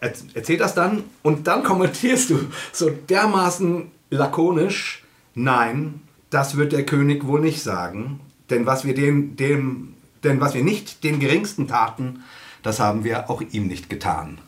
Er, 0.00 0.12
erzähl 0.34 0.58
das 0.58 0.74
dann 0.74 1.04
und 1.22 1.46
dann 1.46 1.62
kommentierst 1.64 2.28
du 2.30 2.38
so 2.72 2.90
dermaßen 3.08 3.90
lakonisch, 4.10 5.04
nein, 5.34 6.02
das 6.30 6.56
wird 6.56 6.72
der 6.72 6.84
König 6.84 7.26
wohl 7.26 7.40
nicht 7.40 7.62
sagen. 7.62 8.20
Denn 8.50 8.66
was 8.66 8.84
wir 8.84 8.94
dem, 8.94 9.36
dem, 9.36 9.94
denn 10.24 10.40
was 10.40 10.54
wir 10.54 10.64
nicht 10.64 11.04
den 11.04 11.20
geringsten 11.20 11.68
taten, 11.68 12.24
das 12.62 12.80
haben 12.80 13.04
wir 13.04 13.30
auch 13.30 13.40
ihm 13.40 13.66
nicht 13.66 13.88
getan. 13.88 14.38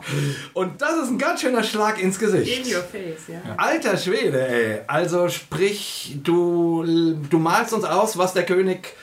Und 0.55 0.81
das 0.81 1.03
ist 1.03 1.09
ein 1.09 1.19
ganz 1.19 1.41
schöner 1.41 1.63
Schlag 1.63 2.01
ins 2.01 2.19
Gesicht. 2.19 2.67
In 2.67 2.75
your 2.75 2.83
face, 2.83 3.29
ja. 3.29 3.41
Alter 3.57 3.97
Schwede, 3.97 4.47
ey. 4.47 4.81
Also 4.87 5.29
sprich, 5.29 6.17
du, 6.23 6.85
du 7.29 7.39
malst 7.39 7.73
uns 7.73 7.85
aus, 7.85 8.17
was 8.17 8.33
der 8.33 8.47
König, 8.47 8.95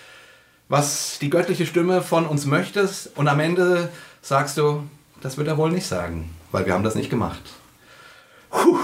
was 0.70 1.20
die 1.20 1.30
göttliche 1.30 1.66
Stimme 1.66 2.02
von 2.02 2.26
uns 2.26 2.46
möchtest 2.46 3.16
und 3.18 3.28
am 3.28 3.40
Ende 3.40 3.90
sagst 4.22 4.58
du, 4.58 4.84
das 5.22 5.38
wird 5.38 5.48
er 5.48 5.58
wohl 5.58 5.72
nicht 5.72 5.86
sagen, 5.86 6.30
weil 6.52 6.66
wir 6.66 6.74
haben 6.74 6.84
das 6.84 6.96
nicht 6.96 7.10
gemacht. 7.10 7.42
Puh. 8.50 8.80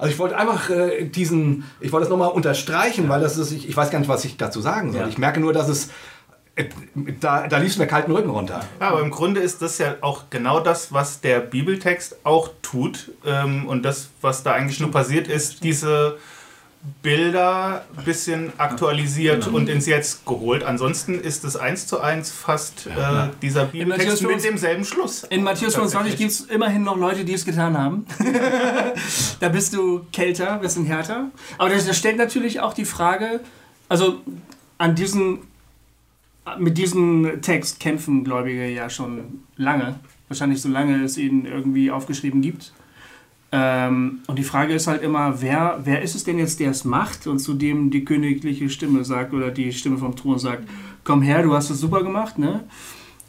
Also 0.00 0.12
ich 0.14 0.18
wollte 0.18 0.36
einfach 0.38 0.70
äh, 0.70 1.04
diesen, 1.04 1.64
ich 1.78 1.92
wollte 1.92 2.04
das 2.04 2.10
nochmal 2.10 2.30
unterstreichen, 2.30 3.10
weil 3.10 3.20
das 3.20 3.36
ist, 3.36 3.52
ich, 3.52 3.68
ich 3.68 3.76
weiß 3.76 3.90
gar 3.90 3.98
nicht, 3.98 4.08
was 4.08 4.24
ich 4.24 4.38
dazu 4.38 4.62
sagen 4.62 4.92
soll. 4.92 5.02
Ja. 5.02 5.08
Ich 5.08 5.18
merke 5.18 5.40
nur, 5.40 5.52
dass 5.52 5.68
es, 5.68 5.90
äh, 6.54 6.64
da, 7.20 7.46
da 7.46 7.58
lief 7.58 7.72
es 7.72 7.78
mir 7.78 7.86
kalten 7.86 8.10
Rücken 8.10 8.30
runter. 8.30 8.64
Ja, 8.80 8.88
aber 8.88 9.02
im 9.02 9.10
Grunde 9.10 9.40
ist 9.40 9.60
das 9.60 9.76
ja 9.76 9.96
auch 10.00 10.24
genau 10.30 10.60
das, 10.60 10.90
was 10.94 11.20
der 11.20 11.40
Bibeltext 11.40 12.16
auch 12.24 12.48
tut. 12.62 13.12
Ähm, 13.26 13.68
und 13.68 13.82
das, 13.82 14.08
was 14.22 14.42
da 14.42 14.52
eigentlich 14.52 14.80
nur 14.80 14.90
passiert 14.90 15.28
ist, 15.28 15.64
diese 15.64 16.16
Bilder 17.02 17.84
ein 17.94 18.04
bisschen 18.04 18.52
aktualisiert 18.56 19.46
und 19.48 19.68
ins 19.68 19.84
Jetzt 19.84 20.24
geholt. 20.24 20.64
Ansonsten 20.64 21.20
ist 21.20 21.44
es 21.44 21.56
eins 21.56 21.86
zu 21.86 22.00
eins 22.00 22.30
fast 22.30 22.86
äh, 22.86 23.28
dieser 23.42 23.66
Bibeltext 23.66 24.22
mit 24.22 24.40
25 24.40 24.50
demselben 24.50 24.84
Schluss. 24.86 25.24
In 25.24 25.42
Matthäus 25.42 25.74
25 25.74 26.16
gibt 26.16 26.30
es 26.30 26.40
immerhin 26.40 26.82
noch 26.82 26.96
Leute, 26.96 27.26
die 27.26 27.34
es 27.34 27.44
getan 27.44 27.76
haben. 27.76 28.06
da 29.40 29.48
bist 29.50 29.74
du 29.74 30.06
kälter, 30.10 30.56
bisschen 30.56 30.86
härter. 30.86 31.30
Aber 31.58 31.68
das, 31.68 31.86
das 31.86 31.98
stellt 31.98 32.16
natürlich 32.16 32.60
auch 32.60 32.72
die 32.72 32.86
Frage, 32.86 33.40
also 33.90 34.20
an 34.78 34.94
diesen, 34.94 35.40
mit 36.58 36.78
diesem 36.78 37.42
Text 37.42 37.78
kämpfen 37.80 38.24
Gläubige 38.24 38.66
ja 38.68 38.88
schon 38.88 39.42
lange. 39.56 40.00
Wahrscheinlich 40.28 40.62
so 40.62 40.70
lange 40.70 41.04
es 41.04 41.18
ihn 41.18 41.44
irgendwie 41.44 41.90
aufgeschrieben 41.90 42.40
gibt. 42.40 42.72
Ähm, 43.52 44.20
und 44.26 44.38
die 44.38 44.44
Frage 44.44 44.74
ist 44.74 44.86
halt 44.86 45.02
immer, 45.02 45.42
wer, 45.42 45.80
wer 45.82 46.02
ist 46.02 46.14
es 46.14 46.24
denn 46.24 46.38
jetzt, 46.38 46.60
der 46.60 46.70
es 46.70 46.84
macht 46.84 47.26
und 47.26 47.40
zu 47.40 47.54
dem 47.54 47.90
die 47.90 48.04
königliche 48.04 48.70
Stimme 48.70 49.04
sagt 49.04 49.34
oder 49.34 49.50
die 49.50 49.72
Stimme 49.72 49.98
vom 49.98 50.14
Thron 50.14 50.38
sagt, 50.38 50.68
komm 51.02 51.22
her, 51.22 51.42
du 51.42 51.54
hast 51.54 51.70
es 51.70 51.80
super 51.80 52.02
gemacht, 52.02 52.38
ne? 52.38 52.64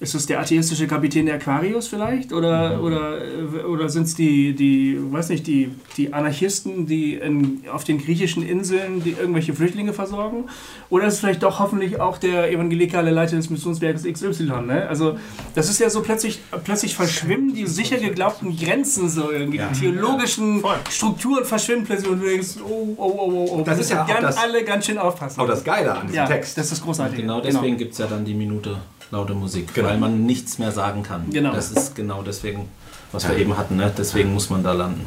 Ist 0.01 0.15
es 0.15 0.25
der 0.25 0.39
atheistische 0.39 0.87
Kapitän 0.87 1.27
der 1.27 1.35
Aquarius 1.35 1.87
vielleicht? 1.87 2.33
Oder, 2.33 2.81
oder, 2.81 3.19
äh, 3.23 3.63
oder 3.65 3.87
sind 3.87 4.07
es 4.07 4.15
die, 4.15 4.55
die, 4.55 4.97
weiß 4.99 5.29
nicht, 5.29 5.45
die, 5.45 5.69
die 5.95 6.11
Anarchisten, 6.11 6.87
die 6.87 7.13
in, 7.17 7.61
auf 7.71 7.83
den 7.83 7.99
griechischen 7.99 8.41
Inseln 8.41 9.03
die 9.03 9.11
irgendwelche 9.11 9.53
Flüchtlinge 9.53 9.93
versorgen? 9.93 10.45
Oder 10.89 11.05
ist 11.05 11.13
es 11.13 11.19
vielleicht 11.19 11.43
doch 11.43 11.59
hoffentlich 11.59 12.01
auch 12.01 12.17
der 12.17 12.51
evangelikale 12.51 13.11
Leiter 13.11 13.35
des 13.35 13.51
Missionswerkes 13.51 14.05
XY? 14.11 14.63
Ne? 14.65 14.87
Also 14.89 15.19
das 15.53 15.69
ist 15.69 15.79
ja 15.79 15.87
so 15.91 16.01
plötzlich, 16.01 16.39
plötzlich 16.63 16.95
verschwimmen 16.95 17.53
die 17.53 17.67
sicher 17.67 17.97
geglaubten 17.97 18.57
Grenzen 18.57 19.07
so 19.07 19.29
irgendwie. 19.29 19.59
Die 19.59 19.79
theologischen 19.81 20.63
Strukturen 20.89 21.45
verschwimmen 21.45 21.85
plötzlich 21.85 22.09
und 22.09 22.21
du 22.23 22.25
denkst, 22.25 22.55
oh, 22.67 22.95
oh, 22.97 22.97
oh, 22.97 23.31
oh, 23.31 23.49
oh. 23.51 23.61
Das 23.63 23.77
wir 23.77 23.81
ist 23.83 23.91
ja 23.91 24.03
müssen 24.03 24.17
auch 24.17 24.21
das- 24.21 24.37
alle 24.37 24.63
ganz 24.63 24.87
schön 24.87 24.97
aufpassen. 24.97 25.39
Auch 25.39 25.47
das 25.47 25.63
Geile 25.63 25.93
an 25.93 26.07
diesem 26.07 26.15
ja, 26.15 26.25
Text. 26.25 26.57
das 26.57 26.71
ist 26.71 26.81
großartig. 26.83 27.19
Genau 27.19 27.39
deswegen 27.39 27.77
gibt 27.77 27.91
es 27.91 27.99
ja 27.99 28.07
dann 28.07 28.25
die 28.25 28.33
Minute 28.33 28.77
laute 29.11 29.33
Musik, 29.33 29.73
Genau. 29.73 29.89
weil 29.89 29.97
man 29.97 30.25
nichts 30.25 30.57
mehr 30.57 30.71
sagen 30.71 31.03
kann. 31.03 31.29
Genau. 31.29 31.53
Das 31.53 31.71
ist 31.71 31.95
genau 31.95 32.23
deswegen, 32.23 32.67
was 33.11 33.27
wir 33.27 33.37
eben 33.37 33.57
hatten. 33.57 33.75
Ne? 33.75 33.91
Deswegen 33.95 34.33
muss 34.33 34.49
man 34.49 34.63
da 34.63 34.71
landen. 34.71 35.05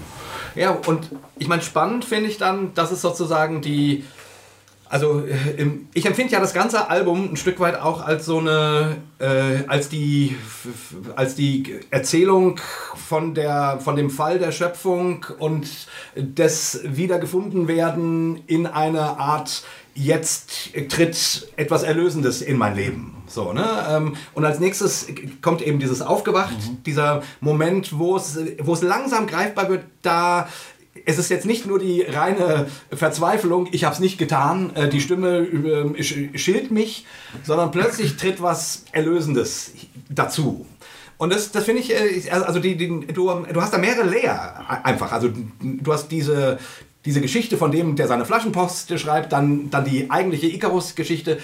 Ja, 0.55 0.71
und 0.87 1.09
ich 1.39 1.49
meine, 1.49 1.63
spannend 1.63 2.05
finde 2.05 2.31
ich 2.31 2.39
dann, 2.39 2.75
dass 2.75 2.93
es 2.93 3.01
sozusagen 3.01 3.61
die. 3.61 4.05
Also, 4.89 5.25
äh, 5.27 5.67
ich 5.95 6.07
empfinde 6.07 6.35
ja 6.35 6.41
das 6.41 6.55
ganze 6.55 6.89
Album 6.89 7.33
ein 7.33 7.37
Stück 7.37 7.59
weit 7.59 7.81
auch 7.81 8.03
als 8.07 8.27
so 8.27 8.39
eine. 8.39 8.97
Äh, 9.19 9.65
als, 9.67 9.89
die, 9.89 10.37
als 11.17 11.35
die 11.35 11.81
Erzählung 11.91 12.61
von, 13.09 13.35
der, 13.35 13.81
von 13.83 13.97
dem 13.97 14.11
Fall 14.11 14.39
der 14.39 14.53
Schöpfung 14.53 15.27
und 15.39 15.67
des 16.15 16.81
Wiedergefundenwerden 16.85 18.43
in 18.47 18.67
eine 18.67 19.19
Art. 19.19 19.65
Jetzt 19.95 20.71
tritt 20.89 21.49
etwas 21.57 21.83
Erlösendes 21.85 22.43
in 22.43 22.57
mein 22.57 22.75
Leben. 22.75 23.23
So, 23.29 23.53
ne? 23.53 23.65
Ähm, 23.89 24.17
Und 24.35 24.45
als 24.45 24.59
nächstes 24.59 25.07
kommt 25.41 25.63
eben 25.63 25.79
dieses 25.79 26.03
Aufgewacht, 26.03 26.55
dieser 26.85 27.23
Moment, 27.41 27.99
wo 27.99 28.17
es, 28.17 28.39
wo 28.61 28.75
es 28.75 28.83
langsam 28.83 29.27
greifbar 29.27 29.69
wird, 29.69 29.85
da 30.03 30.49
es 31.07 31.19
ist 31.19 31.29
jetzt 31.29 31.45
nicht 31.45 31.67
nur 31.67 31.79
die 31.79 32.03
reine 32.03 32.67
Verzweiflung, 32.93 33.69
ich 33.73 33.85
habe 33.85 33.95
es 33.95 34.01
nicht 34.01 34.17
getan, 34.17 34.75
äh, 34.75 34.89
die 34.89 35.01
Stimme 35.01 35.39
äh, 35.39 36.01
sch- 36.01 36.37
schilt 36.39 36.71
mich, 36.71 37.05
sondern 37.45 37.71
plötzlich 37.73 38.17
tritt 38.17 38.41
was 38.41 38.85
Erlösendes 38.93 39.73
dazu. 40.09 40.67
Und 41.19 41.33
das, 41.33 41.51
das 41.53 41.65
finde 41.65 41.83
ich, 41.83 41.93
äh, 41.93 42.31
also 42.31 42.59
die, 42.59 42.77
die, 42.77 42.89
du, 43.13 43.31
du 43.53 43.61
hast 43.61 43.75
da 43.75 43.79
mehrere 43.79 44.05
Layer 44.09 44.65
einfach. 44.85 45.13
Also 45.13 45.31
du 45.61 45.93
hast 45.93 46.09
diese, 46.09 46.59
diese 47.05 47.21
Geschichte 47.21 47.57
von 47.57 47.71
dem, 47.71 47.97
der 47.97 48.09
seine 48.09 48.25
Flaschenpost 48.25 48.99
schreibt, 48.99 49.33
dann, 49.33 49.71
dann 49.71 49.85
die 49.85 50.11
eigentliche 50.11 50.47
Icarus-Geschichte, 50.47 51.39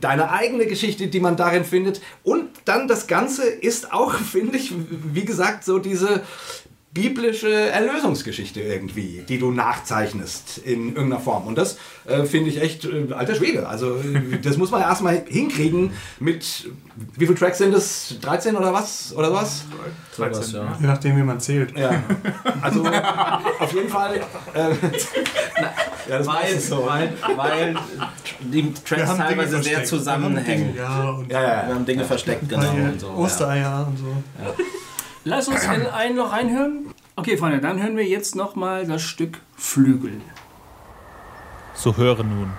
deine 0.00 0.30
eigene 0.30 0.66
Geschichte, 0.66 1.08
die 1.08 1.20
man 1.20 1.36
darin 1.36 1.64
findet. 1.64 2.00
Und 2.22 2.48
dann 2.64 2.86
das 2.86 3.06
Ganze 3.06 3.48
ist 3.48 3.92
auch, 3.92 4.14
finde 4.32 4.56
ich, 4.56 4.72
wie 5.12 5.24
gesagt, 5.24 5.64
so 5.64 5.78
diese 5.78 6.22
biblische 6.92 7.48
Erlösungsgeschichte 7.70 8.60
irgendwie, 8.60 9.24
die 9.28 9.38
du 9.38 9.52
nachzeichnest 9.52 10.58
in 10.58 10.88
irgendeiner 10.88 11.20
Form. 11.20 11.46
Und 11.46 11.56
das 11.56 11.78
äh, 12.04 12.24
finde 12.24 12.50
ich 12.50 12.60
echt 12.60 12.84
äh, 12.84 13.12
alter 13.12 13.36
Schwede. 13.36 13.68
Also 13.68 13.94
äh, 13.96 14.38
das 14.42 14.56
muss 14.56 14.72
man 14.72 14.80
erstmal 14.80 15.22
hinkriegen 15.28 15.92
mit, 16.18 16.68
wie 17.16 17.26
viele 17.26 17.38
Tracks 17.38 17.58
sind 17.58 17.74
es? 17.74 18.16
13 18.20 18.56
oder 18.56 18.72
was? 18.72 19.14
Oder 19.16 19.32
was? 19.32 19.64
Sowas, 20.16 20.50
ja. 20.52 20.76
Je 20.80 20.86
nachdem, 20.88 21.16
wie 21.16 21.22
man 21.22 21.38
zählt. 21.38 21.78
Ja. 21.78 22.02
Also 22.60 22.84
auf 23.60 23.72
jeden 23.72 23.88
Fall. 23.88 24.16
Äh, 24.54 24.70
ja, 26.10 26.18
das 26.18 26.26
Weil, 26.26 26.58
so. 26.58 26.86
weil, 26.86 27.12
weil 27.36 27.76
die 28.40 28.74
Tracks 28.74 29.16
teilweise 29.16 29.62
sehr 29.62 29.84
zusammenhängen. 29.84 30.74
Wir 30.74 30.88
haben 30.88 31.28
Dinge, 31.28 31.32
ja, 31.32 31.40
und 31.40 31.42
Ja, 31.42 31.42
ja, 31.42 31.68
Wir 31.68 31.74
haben 31.76 31.86
Dinge 31.86 32.04
versteckt, 32.04 32.48
genau. 32.48 32.62
Weil 32.62 32.92
Und 32.92 33.00
so, 33.00 33.06
ja. 33.06 33.14
Ostereier 33.14 33.86
und 33.88 33.96
so. 33.96 34.06
Lass 35.24 35.48
uns 35.48 35.64
in 35.64 35.86
einen 35.86 36.16
noch 36.16 36.32
reinhören. 36.32 36.94
Okay, 37.14 37.36
Freunde, 37.36 37.60
dann 37.60 37.82
hören 37.82 37.96
wir 37.96 38.06
jetzt 38.06 38.34
nochmal 38.36 38.86
das 38.86 39.02
Stück 39.02 39.38
Flügel. 39.54 40.20
So 41.74 41.98
höre 41.98 42.24
nun, 42.24 42.50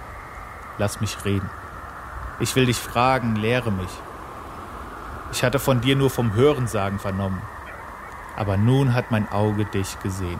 lass 0.77 1.01
mich 1.01 1.25
reden. 1.25 1.49
Ich 2.39 2.55
will 2.55 2.67
dich 2.67 2.77
fragen, 2.77 3.35
lehre 3.35 3.71
mich. 3.71 3.89
Ich 5.31 5.43
hatte 5.43 5.57
von 5.57 5.81
dir 5.81 5.95
nur 5.95 6.11
vom 6.11 6.35
Hörensagen 6.35 6.99
vernommen, 6.99 7.41
aber 8.35 8.57
nun 8.57 8.93
hat 8.93 9.09
mein 9.09 9.27
Auge 9.31 9.65
dich 9.65 9.99
gesehen. 10.01 10.39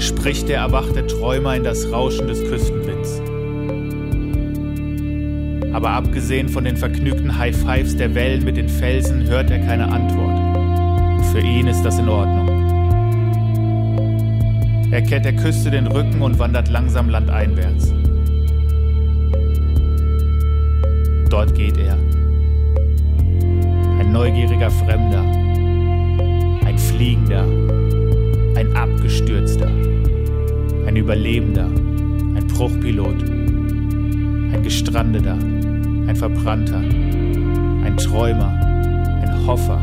Spricht 0.00 0.48
der 0.48 0.58
erwachte 0.58 1.06
Träumer 1.06 1.54
in 1.54 1.62
das 1.62 1.90
Rauschen 1.92 2.26
des 2.26 2.40
Küstenwinds. 2.40 3.20
Aber 5.76 5.90
abgesehen 5.90 6.48
von 6.48 6.64
den 6.64 6.78
vergnügten 6.78 7.36
High 7.36 7.54
Fives 7.54 7.94
der 7.94 8.14
Wellen 8.14 8.44
mit 8.44 8.56
den 8.56 8.66
Felsen 8.66 9.28
hört 9.28 9.50
er 9.50 9.58
keine 9.58 9.86
Antwort. 9.86 11.26
Für 11.26 11.40
ihn 11.40 11.66
ist 11.66 11.82
das 11.82 11.98
in 11.98 12.08
Ordnung. 12.08 12.48
Er 14.90 15.02
kehrt 15.02 15.26
der 15.26 15.36
Küste 15.36 15.70
den 15.70 15.86
Rücken 15.86 16.22
und 16.22 16.38
wandert 16.38 16.70
langsam 16.70 17.10
landeinwärts. 17.10 17.92
Dort 21.28 21.54
geht 21.54 21.76
er. 21.76 21.98
Ein 24.00 24.12
neugieriger 24.12 24.70
Fremder. 24.70 25.20
Ein 26.64 26.78
Fliegender. 26.78 27.44
Ein 28.56 28.74
Abgestürzter. 28.74 29.68
Ein 30.86 30.96
Überlebender. 30.96 31.66
Ein 31.66 32.46
Bruchpilot. 32.46 33.24
Ein 33.24 34.62
Gestrandeter. 34.62 35.36
Ein 36.06 36.14
Verbrannter. 36.14 36.78
Ein 36.78 37.96
Träumer. 37.96 38.48
Ein 39.22 39.46
Hoffer. 39.46 39.80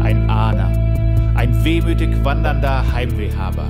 Ein 0.00 0.30
Ahner. 0.30 1.34
Ein 1.34 1.64
wehmütig 1.64 2.10
wandernder 2.22 2.92
Heimwehhaber. 2.92 3.68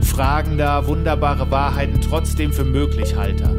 Fragender, 0.00 0.84
wunderbare 0.88 1.48
Wahrheiten 1.52 2.00
trotzdem 2.00 2.52
für 2.52 2.64
Möglichhalter. 2.64 3.50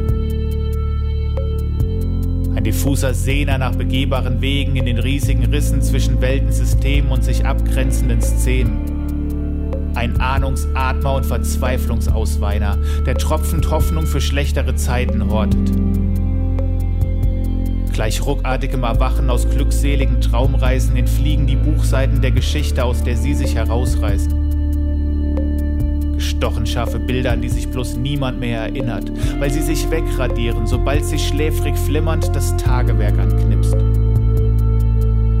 Ein 2.54 2.62
diffuser 2.62 3.14
Sehner 3.14 3.56
nach 3.56 3.74
begehbaren 3.74 4.42
Wegen 4.42 4.76
in 4.76 4.84
den 4.84 4.98
riesigen 4.98 5.46
Rissen 5.46 5.80
zwischen 5.80 6.20
Weltensystemen 6.20 7.10
und 7.10 7.24
sich 7.24 7.46
abgrenzenden 7.46 8.20
Szenen. 8.20 9.92
Ein 9.94 10.20
Ahnungsatmer 10.20 11.14
und 11.14 11.24
Verzweiflungsausweiner, 11.24 12.76
der 13.06 13.14
tropfend 13.14 13.70
Hoffnung 13.70 14.06
für 14.06 14.20
schlechtere 14.20 14.74
Zeiten 14.74 15.30
hortet. 15.30 15.72
Gleich 17.94 18.26
ruckartigem 18.26 18.82
Erwachen 18.82 19.30
aus 19.30 19.48
glückseligen 19.48 20.20
Traumreisen 20.20 20.96
entfliegen 20.96 21.46
die 21.46 21.54
Buchseiten 21.54 22.20
der 22.20 22.32
Geschichte, 22.32 22.84
aus 22.84 23.04
der 23.04 23.16
sie 23.16 23.34
sich 23.34 23.54
herausreißen. 23.54 24.34
Gestochen 26.14 26.66
scharfe 26.66 26.98
Bilder, 26.98 27.30
an 27.30 27.40
die 27.40 27.48
sich 27.48 27.68
bloß 27.68 27.94
niemand 27.94 28.40
mehr 28.40 28.62
erinnert, 28.62 29.12
weil 29.38 29.52
sie 29.52 29.62
sich 29.62 29.88
wegradieren, 29.92 30.66
sobald 30.66 31.04
sich 31.04 31.24
schläfrig 31.24 31.76
flimmernd 31.76 32.34
das 32.34 32.56
Tagewerk 32.56 33.16
anknipst. 33.16 33.76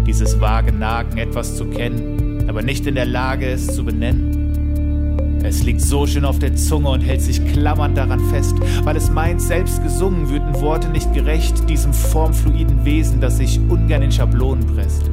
Dieses 0.06 0.40
vage 0.40 0.70
Nagen, 0.70 1.18
etwas 1.18 1.56
zu 1.56 1.64
kennen, 1.64 2.48
aber 2.48 2.62
nicht 2.62 2.86
in 2.86 2.94
der 2.94 3.06
Lage, 3.06 3.48
es 3.48 3.66
zu 3.66 3.84
benennen. 3.84 5.42
Es 5.42 5.62
liegt 5.62 5.82
so 5.82 6.06
schön 6.06 6.24
auf 6.24 6.38
der 6.38 6.54
Zunge 6.54 6.88
und 6.88 7.00
hält 7.02 7.20
sich 7.20 7.44
klammernd 7.44 7.98
daran 7.98 8.20
fest, 8.30 8.54
weil 8.84 8.96
es 8.96 9.10
meint, 9.10 9.42
selbst 9.42 9.82
gesungen 9.82 10.30
Worte 10.60 10.88
nicht 10.88 11.12
gerecht 11.12 11.68
diesem 11.68 11.92
formfluiden 11.92 12.84
Wesen, 12.84 13.20
das 13.20 13.38
sich 13.38 13.60
ungern 13.68 14.02
in 14.02 14.12
Schablonen 14.12 14.66
presst. 14.66 15.10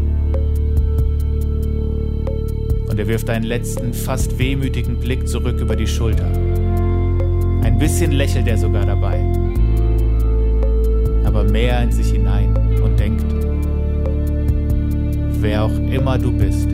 Und 2.90 3.00
er 3.00 3.08
wirft 3.08 3.30
einen 3.30 3.46
letzten, 3.46 3.94
fast 3.94 4.38
wehmütigen 4.38 5.00
Blick 5.00 5.28
zurück 5.28 5.60
über 5.60 5.76
die 5.76 5.88
Schulter. 5.88 6.28
Ein 7.64 7.78
bisschen 7.78 8.12
lächelt 8.12 8.48
er 8.48 8.58
sogar 8.58 8.86
dabei, 8.86 9.24
aber 11.26 11.44
mehr 11.44 11.82
in 11.84 11.92
sich 11.92 12.12
hinein 12.12 12.56
und 12.84 13.00
denkt, 13.00 13.26
wer 15.40 15.64
auch 15.64 15.78
immer 15.90 16.18
du 16.18 16.32
bist, 16.32 16.70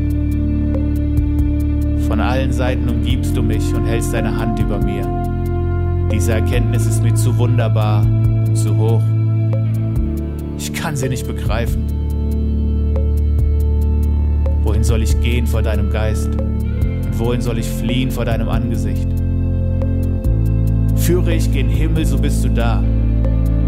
Von 2.08 2.22
allen 2.22 2.54
Seiten 2.54 2.88
umgibst 2.88 3.36
du 3.36 3.44
mich 3.44 3.74
und 3.74 3.86
hältst 3.86 4.14
deine 4.14 4.36
Hand 4.38 4.60
über 4.60 4.80
mir. 4.80 5.04
Diese 6.10 6.32
Erkenntnis 6.32 6.86
ist 6.86 7.04
mir 7.04 7.14
zu 7.14 7.38
wunderbar 7.38 8.02
und 8.04 8.17
zu 8.58 8.76
hoch. 8.76 9.02
Ich 10.58 10.74
kann 10.74 10.96
sie 10.96 11.10
nicht 11.10 11.28
begreifen. 11.28 11.86
Wohin 14.64 14.84
soll 14.84 15.04
ich 15.04 15.20
gehen 15.22 15.46
vor 15.46 15.62
deinem 15.62 15.92
Geist? 15.92 16.30
Und 16.36 17.20
wohin 17.20 17.42
soll 17.42 17.60
ich 17.60 17.68
fliehen 17.68 18.12
vor 18.12 18.26
deinem 18.26 18.50
Angesicht? 18.50 19.08
Führe 20.96 21.34
ich 21.34 21.52
gen 21.52 21.70
Himmel, 21.70 22.06
so 22.06 22.18
bist 22.18 22.44
du 22.44 22.50
da. 22.50 22.84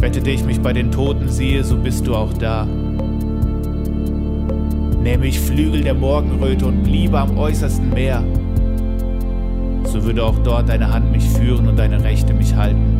Bettete 0.01 0.31
ich 0.31 0.43
mich 0.43 0.59
bei 0.59 0.73
den 0.73 0.91
Toten 0.91 1.29
sehe, 1.29 1.63
so 1.63 1.77
bist 1.77 2.07
du 2.07 2.15
auch 2.15 2.33
da. 2.33 2.65
Nähme 5.03 5.27
ich 5.27 5.39
Flügel 5.39 5.81
der 5.81 5.93
Morgenröte 5.93 6.65
und 6.65 6.83
bliebe 6.83 7.17
am 7.17 7.37
äußersten 7.37 7.89
Meer, 7.89 8.23
so 9.85 10.03
würde 10.03 10.23
auch 10.23 10.37
dort 10.39 10.67
deine 10.67 10.91
Hand 10.91 11.11
mich 11.11 11.23
führen 11.29 11.67
und 11.67 11.79
deine 11.79 12.03
Rechte 12.03 12.33
mich 12.33 12.53
halten. 12.55 12.98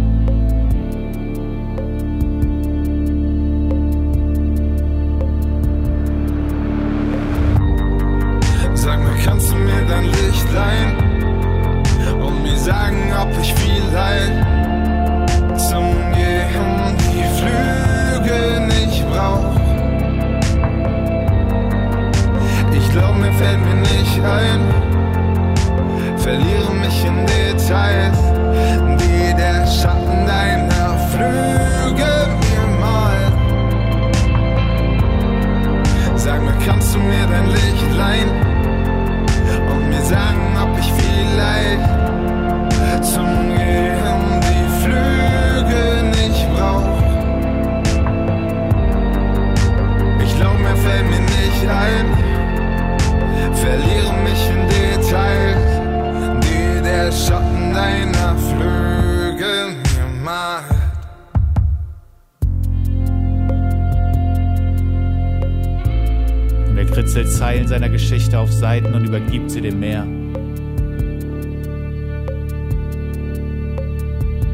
Geschichte 68.10 68.40
auf 68.40 68.52
Seiten 68.52 68.96
und 68.96 69.06
übergibt 69.06 69.52
sie 69.52 69.62
dem 69.62 69.80
Meer. 69.80 70.04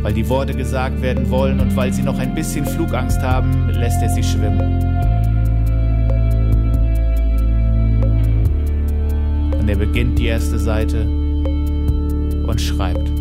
Weil 0.02 0.12
die 0.12 0.28
Worte 0.28 0.54
gesagt 0.54 1.02
werden 1.02 1.30
wollen 1.30 1.62
und 1.62 1.74
weil 1.74 1.94
sie 1.94 2.04
noch 2.04 2.20
ein 2.20 2.36
bisschen 2.36 2.66
Flugangst 2.66 3.22
haben, 3.22 3.70
lässt 3.70 4.02
er 4.02 4.10
sie 4.10 4.24
schwimmen. 4.24 4.60
Und 9.58 9.70
er 9.70 9.78
beginnt 9.78 10.20
die 10.20 10.26
erste 10.26 10.60
Seite 10.60 11.06
und 11.06 12.60
schreibt. 12.60 13.15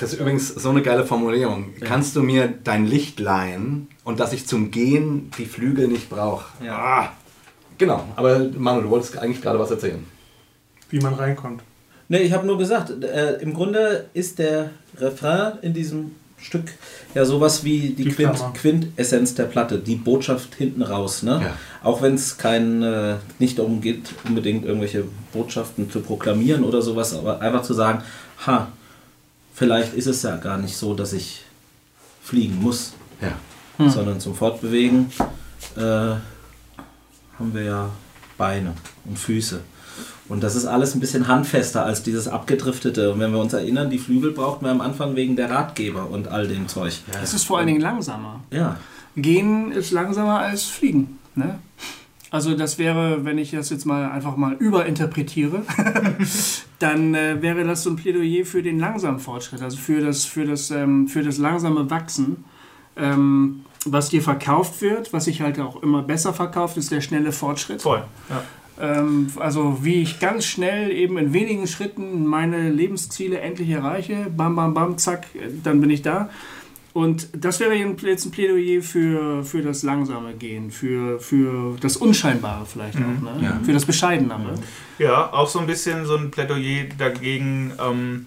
Das 0.00 0.14
ist 0.14 0.20
übrigens 0.20 0.48
so 0.48 0.70
eine 0.70 0.80
geile 0.80 1.04
Formulierung. 1.04 1.74
Kannst 1.80 2.16
du 2.16 2.22
mir 2.22 2.52
dein 2.64 2.86
Licht 2.86 3.20
leihen 3.20 3.88
und 4.02 4.18
dass 4.18 4.32
ich 4.32 4.46
zum 4.46 4.70
Gehen 4.70 5.30
die 5.36 5.44
Flügel 5.44 5.88
nicht 5.88 6.08
brauche? 6.08 6.46
Ja. 6.64 6.78
Ah, 6.78 7.12
genau, 7.76 8.04
aber 8.16 8.48
Manuel, 8.56 8.84
du 8.84 8.90
wolltest 8.90 9.18
eigentlich 9.18 9.42
gerade 9.42 9.58
was 9.58 9.70
erzählen. 9.70 10.02
Wie 10.88 11.00
man 11.00 11.12
reinkommt. 11.14 11.62
Nee, 12.08 12.20
ich 12.20 12.32
habe 12.32 12.46
nur 12.46 12.56
gesagt, 12.56 13.04
äh, 13.04 13.34
im 13.42 13.52
Grunde 13.52 14.06
ist 14.14 14.38
der 14.38 14.70
Refrain 14.96 15.58
in 15.60 15.74
diesem 15.74 16.12
Stück 16.38 16.72
ja 17.14 17.26
sowas 17.26 17.62
wie 17.64 17.90
die, 17.90 18.04
Die 18.04 18.08
Quint. 18.08 18.42
Quintessenz 18.54 19.34
der 19.34 19.44
Platte, 19.44 19.78
die 19.78 19.96
Botschaft 19.96 20.54
hinten 20.54 20.80
raus. 20.80 21.22
Ne? 21.22 21.42
Ja. 21.44 21.56
Auch 21.82 22.00
wenn 22.00 22.14
es 22.14 22.38
kein, 22.38 22.82
äh, 22.82 23.16
nicht 23.38 23.58
darum 23.58 23.82
geht, 23.82 24.14
unbedingt 24.26 24.64
irgendwelche 24.64 25.04
Botschaften 25.34 25.90
zu 25.90 26.00
proklamieren 26.00 26.64
oder 26.64 26.80
sowas, 26.80 27.12
aber 27.14 27.42
einfach 27.42 27.62
zu 27.62 27.74
sagen, 27.74 28.02
ha, 28.46 28.72
vielleicht 29.60 29.92
ist 29.92 30.06
es 30.06 30.22
ja 30.22 30.36
gar 30.36 30.56
nicht 30.56 30.74
so, 30.74 30.94
dass 30.94 31.12
ich 31.12 31.42
fliegen 32.22 32.56
muss, 32.62 32.94
Ja. 33.20 33.90
sondern 33.90 34.18
zum 34.18 34.34
Fortbewegen 34.34 35.12
äh, 35.76 35.80
haben 35.80 36.20
wir 37.52 37.62
ja 37.62 37.90
Beine 38.38 38.72
und 39.04 39.18
Füße. 39.18 39.60
Und 40.30 40.42
das 40.42 40.54
ist 40.56 40.64
alles 40.64 40.94
ein 40.94 41.00
bisschen 41.00 41.28
handfester 41.28 41.84
als 41.84 42.02
dieses 42.02 42.26
abgedriftete. 42.26 43.12
Und 43.12 43.20
wenn 43.20 43.32
wir 43.32 43.38
uns 43.40 43.52
erinnern, 43.52 43.90
die 43.90 43.98
Flügel 43.98 44.30
brauchten 44.32 44.64
wir 44.64 44.70
am 44.72 44.80
Anfang 44.80 45.14
wegen 45.14 45.36
der 45.36 45.50
Ratgeber 45.50 46.08
und 46.08 46.28
all 46.28 46.48
dem 46.48 46.66
Zeug. 46.68 46.94
Es 47.22 47.34
ist 47.34 47.44
vor 47.44 47.58
allen 47.58 47.66
Dingen 47.66 47.80
langsamer. 47.82 48.40
Ja. 48.50 48.78
Gehen 49.16 49.72
ist 49.72 49.90
langsamer 49.90 50.38
als 50.38 50.64
Fliegen. 50.64 51.18
Ne? 51.34 51.58
Also 52.30 52.54
das 52.54 52.78
wäre, 52.78 53.24
wenn 53.24 53.38
ich 53.38 53.50
das 53.50 53.70
jetzt 53.70 53.86
mal 53.86 54.10
einfach 54.10 54.36
mal 54.36 54.54
überinterpretiere, 54.54 55.62
dann 56.78 57.14
äh, 57.14 57.42
wäre 57.42 57.64
das 57.64 57.82
so 57.82 57.90
ein 57.90 57.96
Plädoyer 57.96 58.44
für 58.44 58.62
den 58.62 58.78
langsamen 58.78 59.18
Fortschritt, 59.18 59.62
also 59.62 59.76
für 59.76 60.00
das, 60.00 60.24
für 60.24 60.44
das, 60.44 60.70
ähm, 60.70 61.08
für 61.08 61.22
das 61.22 61.38
langsame 61.38 61.90
Wachsen. 61.90 62.44
Ähm, 62.96 63.64
was 63.86 64.10
dir 64.10 64.22
verkauft 64.22 64.80
wird, 64.82 65.12
was 65.12 65.24
sich 65.24 65.40
halt 65.40 65.58
auch 65.58 65.82
immer 65.82 66.02
besser 66.02 66.32
verkauft, 66.32 66.76
ist 66.76 66.92
der 66.92 67.00
schnelle 67.00 67.32
Fortschritt. 67.32 67.82
Voll. 67.82 68.04
Ja. 68.28 68.42
Ähm, 68.80 69.28
also 69.38 69.78
wie 69.82 70.02
ich 70.02 70.20
ganz 70.20 70.44
schnell 70.44 70.90
eben 70.90 71.18
in 71.18 71.32
wenigen 71.32 71.66
Schritten 71.66 72.26
meine 72.26 72.70
Lebensziele 72.70 73.40
endlich 73.40 73.70
erreiche, 73.70 74.26
bam, 74.36 74.54
bam, 74.54 74.74
bam, 74.74 74.98
zack, 74.98 75.26
dann 75.62 75.80
bin 75.80 75.90
ich 75.90 76.02
da. 76.02 76.30
Und 76.92 77.28
das 77.32 77.60
wäre 77.60 77.72
jetzt 77.74 78.24
ein 78.26 78.30
Plädoyer 78.32 78.82
für, 78.82 79.44
für 79.44 79.62
das 79.62 79.82
langsame 79.84 80.34
Gehen, 80.34 80.70
für, 80.72 81.20
für 81.20 81.76
das 81.80 81.96
Unscheinbare 81.96 82.66
vielleicht 82.66 82.96
auch, 82.96 83.00
ne? 83.00 83.60
für 83.64 83.72
das 83.72 83.84
Bescheidenere. 83.84 84.54
Ja, 84.98 85.32
auch 85.32 85.48
so 85.48 85.60
ein 85.60 85.66
bisschen 85.68 86.04
so 86.04 86.16
ein 86.16 86.30
Plädoyer 86.32 86.86
dagegen, 86.98 87.72
ähm, 87.80 88.26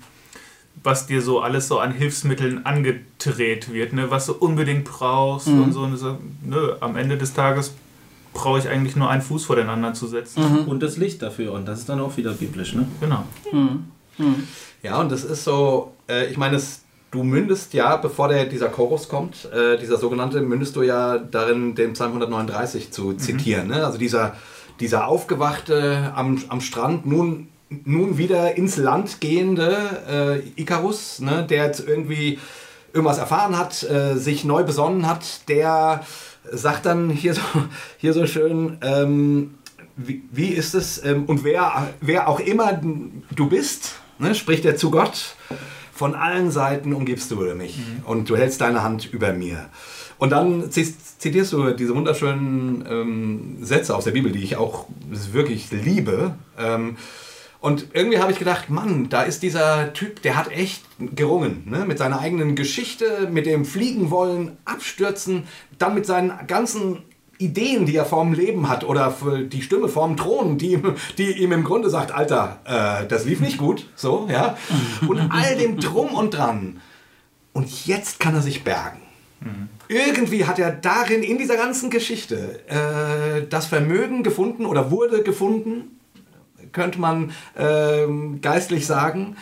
was 0.81 1.07
dir 1.07 1.21
so 1.21 1.41
alles 1.41 1.67
so 1.67 1.79
an 1.79 1.91
Hilfsmitteln 1.91 2.65
angedreht 2.65 3.71
wird, 3.73 3.91
ne? 3.93 4.09
was 4.11 4.27
du 4.27 4.33
unbedingt 4.33 4.85
brauchst 4.85 5.47
Mhm. 5.47 5.63
und 5.63 5.71
so. 5.73 5.81
Und 5.81 5.97
so 5.97 6.17
ne? 6.43 6.77
Am 6.79 6.95
Ende 6.95 7.17
des 7.17 7.33
Tages 7.33 7.73
brauche 8.33 8.59
ich 8.59 8.67
eigentlich 8.69 8.95
nur 8.95 9.09
einen 9.09 9.21
Fuß 9.21 9.43
vor 9.45 9.55
den 9.57 9.67
anderen 9.69 9.93
zu 9.93 10.07
setzen. 10.07 10.41
Mhm. 10.63 10.67
Und 10.69 10.81
das 10.81 10.95
Licht 10.97 11.21
dafür. 11.21 11.51
Und 11.51 11.67
das 11.67 11.79
ist 11.79 11.89
dann 11.89 11.99
auch 11.99 12.15
wieder 12.17 12.31
biblisch. 12.31 12.73
Ne? 12.75 12.87
Genau. 13.01 13.23
Ja, 14.81 14.99
und 14.99 15.11
das 15.11 15.23
ist 15.23 15.43
so, 15.43 15.93
äh, 16.09 16.27
ich 16.31 16.37
meine, 16.37 16.55
es- 16.57 16.82
du 17.13 17.23
mündest 17.23 17.73
ja, 17.73 17.95
bevor 17.97 18.27
der, 18.27 18.45
dieser 18.45 18.69
Chorus 18.69 19.07
kommt, 19.07 19.47
äh, 19.53 19.77
dieser 19.77 19.97
sogenannte, 19.97 20.41
mündest 20.41 20.75
du 20.75 20.81
ja 20.81 21.19
darin, 21.19 21.75
den 21.75 21.93
Psalm 21.93 22.09
139 22.09 22.91
zu 22.91 23.13
zitieren. 23.13 23.67
Ne? 23.67 23.85
Also 23.85 23.99
dieser, 23.99 24.35
dieser 24.79 25.07
aufgewachte, 25.07 26.11
am, 26.15 26.41
am 26.49 26.59
Strand 26.59 27.05
nun, 27.05 27.49
nun 27.69 28.17
wieder 28.17 28.57
ins 28.57 28.77
Land 28.77 29.21
gehende 29.21 29.77
äh, 30.09 30.61
Icarus, 30.61 31.19
ne? 31.19 31.45
der 31.47 31.65
jetzt 31.65 31.87
irgendwie 31.87 32.39
irgendwas 32.93 33.19
erfahren 33.19 33.57
hat, 33.57 33.83
äh, 33.83 34.15
sich 34.15 34.43
neu 34.43 34.63
besonnen 34.63 35.07
hat, 35.07 35.47
der 35.49 36.03
sagt 36.51 36.87
dann 36.87 37.11
hier 37.11 37.35
so, 37.35 37.41
hier 37.97 38.13
so 38.13 38.25
schön, 38.25 38.79
ähm, 38.81 39.53
wie, 39.95 40.23
wie 40.31 40.47
ist 40.47 40.73
es, 40.73 41.03
ähm, 41.05 41.25
und 41.25 41.43
wer, 41.43 41.89
wer 42.01 42.27
auch 42.27 42.39
immer 42.39 42.81
du 43.35 43.49
bist, 43.49 43.97
ne, 44.17 44.33
spricht 44.33 44.65
er 44.65 44.75
zu 44.75 44.89
Gott, 44.89 45.35
von 45.93 46.15
allen 46.15 46.51
Seiten 46.51 46.93
umgibst 46.93 47.29
du 47.31 47.35
mich 47.55 47.79
und 48.05 48.29
du 48.29 48.35
hältst 48.35 48.61
deine 48.61 48.81
Hand 48.83 49.11
über 49.13 49.33
mir. 49.33 49.69
Und 50.17 50.31
dann 50.31 50.71
zi- 50.71 50.95
zitierst 51.17 51.53
du 51.53 51.71
diese 51.71 51.95
wunderschönen 51.95 52.85
ähm, 52.89 53.57
Sätze 53.61 53.95
aus 53.95 54.05
der 54.05 54.11
Bibel, 54.11 54.31
die 54.31 54.43
ich 54.43 54.55
auch 54.57 54.87
wirklich 55.09 55.69
liebe. 55.71 56.35
Ähm, 56.57 56.97
und 57.59 57.87
irgendwie 57.93 58.19
habe 58.19 58.31
ich 58.31 58.39
gedacht, 58.39 58.69
Mann, 58.69 59.07
da 59.09 59.21
ist 59.23 59.41
dieser 59.43 59.93
Typ, 59.93 60.21
der 60.21 60.35
hat 60.35 60.51
echt 60.51 60.83
gerungen. 61.15 61.63
Ne? 61.65 61.85
Mit 61.85 61.97
seiner 61.97 62.19
eigenen 62.19 62.55
Geschichte, 62.55 63.29
mit 63.31 63.45
dem 63.45 63.63
Fliegen 63.65 64.11
wollen, 64.11 64.57
abstürzen, 64.65 65.43
dann 65.77 65.93
mit 65.93 66.05
seinen 66.05 66.33
ganzen 66.47 66.99
Ideen, 67.45 67.85
die 67.85 67.95
er 67.95 68.05
vorm 68.05 68.33
Leben 68.33 68.69
hat 68.69 68.83
oder 68.83 69.13
die 69.51 69.61
Stimme 69.61 69.87
vorm 69.89 70.17
Thron, 70.17 70.57
die, 70.57 70.73
ihm- 70.73 70.95
die 71.17 71.31
ihm 71.43 71.51
im 71.51 71.63
Grunde 71.63 71.89
sagt, 71.89 72.11
Alter, 72.11 72.59
äh, 72.65 73.07
das 73.07 73.25
lief 73.25 73.39
nicht 73.39 73.57
gut, 73.57 73.87
so, 73.95 74.27
ja. 74.31 74.57
Und 75.07 75.19
all 75.31 75.55
dem 75.57 75.79
Drum 75.79 76.13
und 76.13 76.33
Dran. 76.35 76.79
Und 77.53 77.85
jetzt 77.85 78.19
kann 78.19 78.33
er 78.35 78.41
sich 78.41 78.63
bergen. 78.63 78.99
Irgendwie 79.89 80.45
hat 80.45 80.57
er 80.57 80.71
darin, 80.71 81.21
in 81.21 81.37
dieser 81.37 81.57
ganzen 81.57 81.89
Geschichte, 81.89 82.61
äh, 82.67 83.45
das 83.49 83.65
Vermögen 83.65 84.23
gefunden 84.23 84.65
oder 84.65 84.89
wurde 84.89 85.21
gefunden, 85.21 85.99
könnte 86.71 86.99
man 86.99 87.31
ähm, 87.57 88.39
geistlich 88.41 88.85
sagen, 88.87 89.35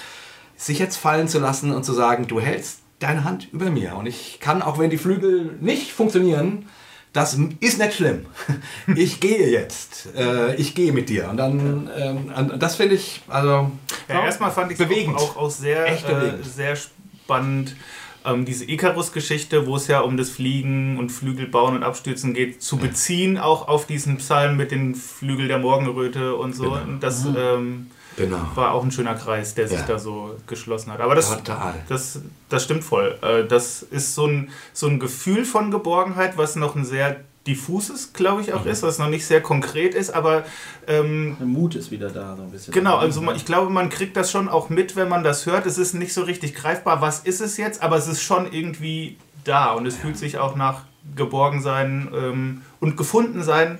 sich 0.57 0.79
jetzt 0.79 0.97
fallen 0.97 1.27
zu 1.27 1.39
lassen 1.39 1.71
und 1.71 1.85
zu 1.85 1.93
sagen, 1.93 2.27
du 2.27 2.39
hältst 2.41 2.79
deine 2.99 3.23
Hand 3.23 3.47
über 3.53 3.69
mir. 3.69 3.95
Und 3.95 4.07
ich 4.07 4.39
kann, 4.41 4.61
auch 4.61 4.77
wenn 4.79 4.89
die 4.89 4.97
Flügel 4.97 5.57
nicht 5.61 5.91
funktionieren, 5.91 6.65
das 7.13 7.37
ist 7.59 7.79
nicht 7.79 7.93
schlimm. 7.93 8.25
Ich 8.95 9.19
gehe 9.19 9.49
jetzt. 9.49 10.09
Äh, 10.15 10.55
ich 10.55 10.75
gehe 10.75 10.93
mit 10.93 11.09
dir. 11.09 11.29
Und 11.29 11.37
dann, 11.37 11.89
ähm, 11.97 12.59
das 12.59 12.75
finde 12.75 12.95
ich, 12.95 13.21
also. 13.27 13.71
Ja, 14.07 14.25
erstmal 14.25 14.51
fand 14.51 14.71
ich 14.71 14.79
es 14.79 14.87
bewegend. 14.87 15.15
auch, 15.17 15.35
auch 15.35 15.49
sehr, 15.49 15.87
äh, 15.87 16.43
sehr 16.43 16.75
spannend. 16.75 17.75
Ähm, 18.23 18.45
diese 18.45 18.65
Icarus-Geschichte, 18.65 19.65
wo 19.65 19.75
es 19.77 19.87
ja 19.87 20.01
um 20.01 20.15
das 20.15 20.29
Fliegen 20.29 20.97
und 20.97 21.09
Flügelbauen 21.11 21.75
und 21.75 21.83
Abstürzen 21.83 22.33
geht, 22.33 22.61
zu 22.61 22.77
beziehen, 22.77 23.37
auch 23.37 23.67
auf 23.67 23.87
diesen 23.87 24.17
Psalm 24.17 24.57
mit 24.57 24.71
den 24.71 24.93
Flügel 24.93 25.47
der 25.47 25.57
Morgenröte 25.57 26.35
und 26.35 26.55
so. 26.55 26.71
Genau. 26.71 26.83
Und 26.83 26.99
das 27.01 27.25
ähm, 27.25 27.87
Genau. 28.17 28.39
war 28.55 28.71
auch 28.73 28.83
ein 28.83 28.91
schöner 28.91 29.15
Kreis, 29.15 29.53
der 29.55 29.67
sich 29.67 29.79
Ja. 29.79 29.85
da 29.85 29.99
so 29.99 30.35
geschlossen 30.47 30.91
hat. 30.91 30.99
Aber 31.01 31.15
das, 31.15 31.29
Total. 31.29 31.73
das, 31.87 32.19
das 32.49 32.63
stimmt 32.63 32.83
voll. 32.83 33.17
Äh, 33.21 33.45
Das 33.47 33.81
ist 33.83 34.15
so 34.15 34.25
ein, 34.27 34.49
so 34.73 34.87
ein 34.87 34.99
Gefühl 34.99 35.45
von 35.45 35.71
Geborgenheit, 35.71 36.37
was 36.37 36.55
noch 36.55 36.75
ein 36.75 36.83
sehr 36.85 37.21
diffuses, 37.47 38.13
glaube 38.13 38.41
ich, 38.41 38.53
auch 38.53 38.67
ist, 38.67 38.83
was 38.83 38.99
noch 38.99 39.09
nicht 39.09 39.25
sehr 39.25 39.41
konkret 39.41 39.95
ist, 39.95 40.11
aber 40.11 40.43
ähm, 40.87 41.35
Der 41.39 41.47
Mut 41.47 41.73
ist 41.73 41.89
wieder 41.89 42.09
da, 42.11 42.35
so 42.35 42.43
ein 42.43 42.51
bisschen. 42.51 42.71
Genau, 42.71 42.97
also 42.97 43.19
man, 43.21 43.35
ich 43.35 43.45
glaube, 43.45 43.71
man 43.71 43.89
kriegt 43.89 44.15
das 44.15 44.29
schon 44.29 44.47
auch 44.47 44.69
mit, 44.69 44.95
wenn 44.95 45.09
man 45.09 45.23
das 45.23 45.47
hört. 45.47 45.65
Es 45.65 45.79
ist 45.79 45.93
nicht 45.95 46.13
so 46.13 46.21
richtig 46.21 46.53
greifbar, 46.53 47.01
was 47.01 47.21
ist 47.21 47.41
es 47.41 47.57
jetzt, 47.57 47.81
aber 47.81 47.95
es 47.97 48.07
ist 48.07 48.21
schon 48.21 48.51
irgendwie 48.53 49.17
da 49.43 49.71
und 49.71 49.87
es 49.87 49.95
fühlt 49.95 50.17
sich 50.19 50.37
auch 50.37 50.55
nach 50.55 50.83
Geborgensein 51.15 52.09
ähm, 52.13 52.61
und 52.79 52.95
Gefundensein 52.97 53.79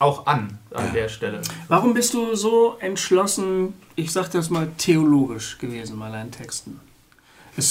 auch 0.00 0.26
an 0.26 0.58
an 0.74 0.92
der 0.92 1.08
Stelle. 1.08 1.40
Warum 1.68 1.94
bist 1.94 2.14
du 2.14 2.34
so 2.34 2.76
entschlossen, 2.80 3.74
ich 3.94 4.10
sag 4.10 4.30
das 4.30 4.50
mal 4.50 4.68
theologisch 4.78 5.58
gewesen 5.58 5.98
bei 5.98 6.10
deinen 6.10 6.32
Texten? 6.32 6.80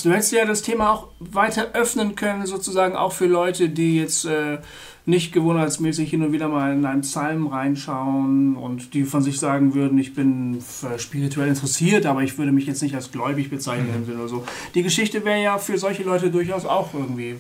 Du 0.03 0.11
hättest 0.11 0.31
ja 0.33 0.45
das 0.45 0.61
Thema 0.61 0.91
auch 0.91 1.07
weiter 1.19 1.69
öffnen 1.73 2.15
können, 2.15 2.45
sozusagen 2.45 2.95
auch 2.95 3.11
für 3.11 3.25
Leute, 3.25 3.69
die 3.69 3.97
jetzt 3.97 4.25
äh, 4.25 4.59
nicht 5.05 5.31
gewohnheitsmäßig 5.31 6.09
hin 6.09 6.21
und 6.21 6.31
wieder 6.31 6.47
mal 6.47 6.73
in 6.73 6.85
einen 6.85 7.01
Psalm 7.01 7.47
reinschauen 7.47 8.55
und 8.55 8.93
die 8.93 9.03
von 9.05 9.23
sich 9.23 9.39
sagen 9.39 9.73
würden, 9.73 9.97
ich 9.97 10.13
bin 10.13 10.61
spirituell 10.97 11.47
interessiert, 11.47 12.05
aber 12.05 12.21
ich 12.21 12.37
würde 12.37 12.51
mich 12.51 12.67
jetzt 12.67 12.83
nicht 12.83 12.93
als 12.93 13.11
gläubig 13.11 13.49
bezeichnen 13.49 14.05
Sinne 14.05 14.19
oder 14.19 14.27
so. 14.27 14.43
Die 14.75 14.83
Geschichte 14.83 15.25
wäre 15.25 15.41
ja 15.41 15.57
für 15.57 15.79
solche 15.79 16.03
Leute 16.03 16.29
durchaus 16.29 16.65
auch 16.65 16.93
irgendwie 16.93 17.37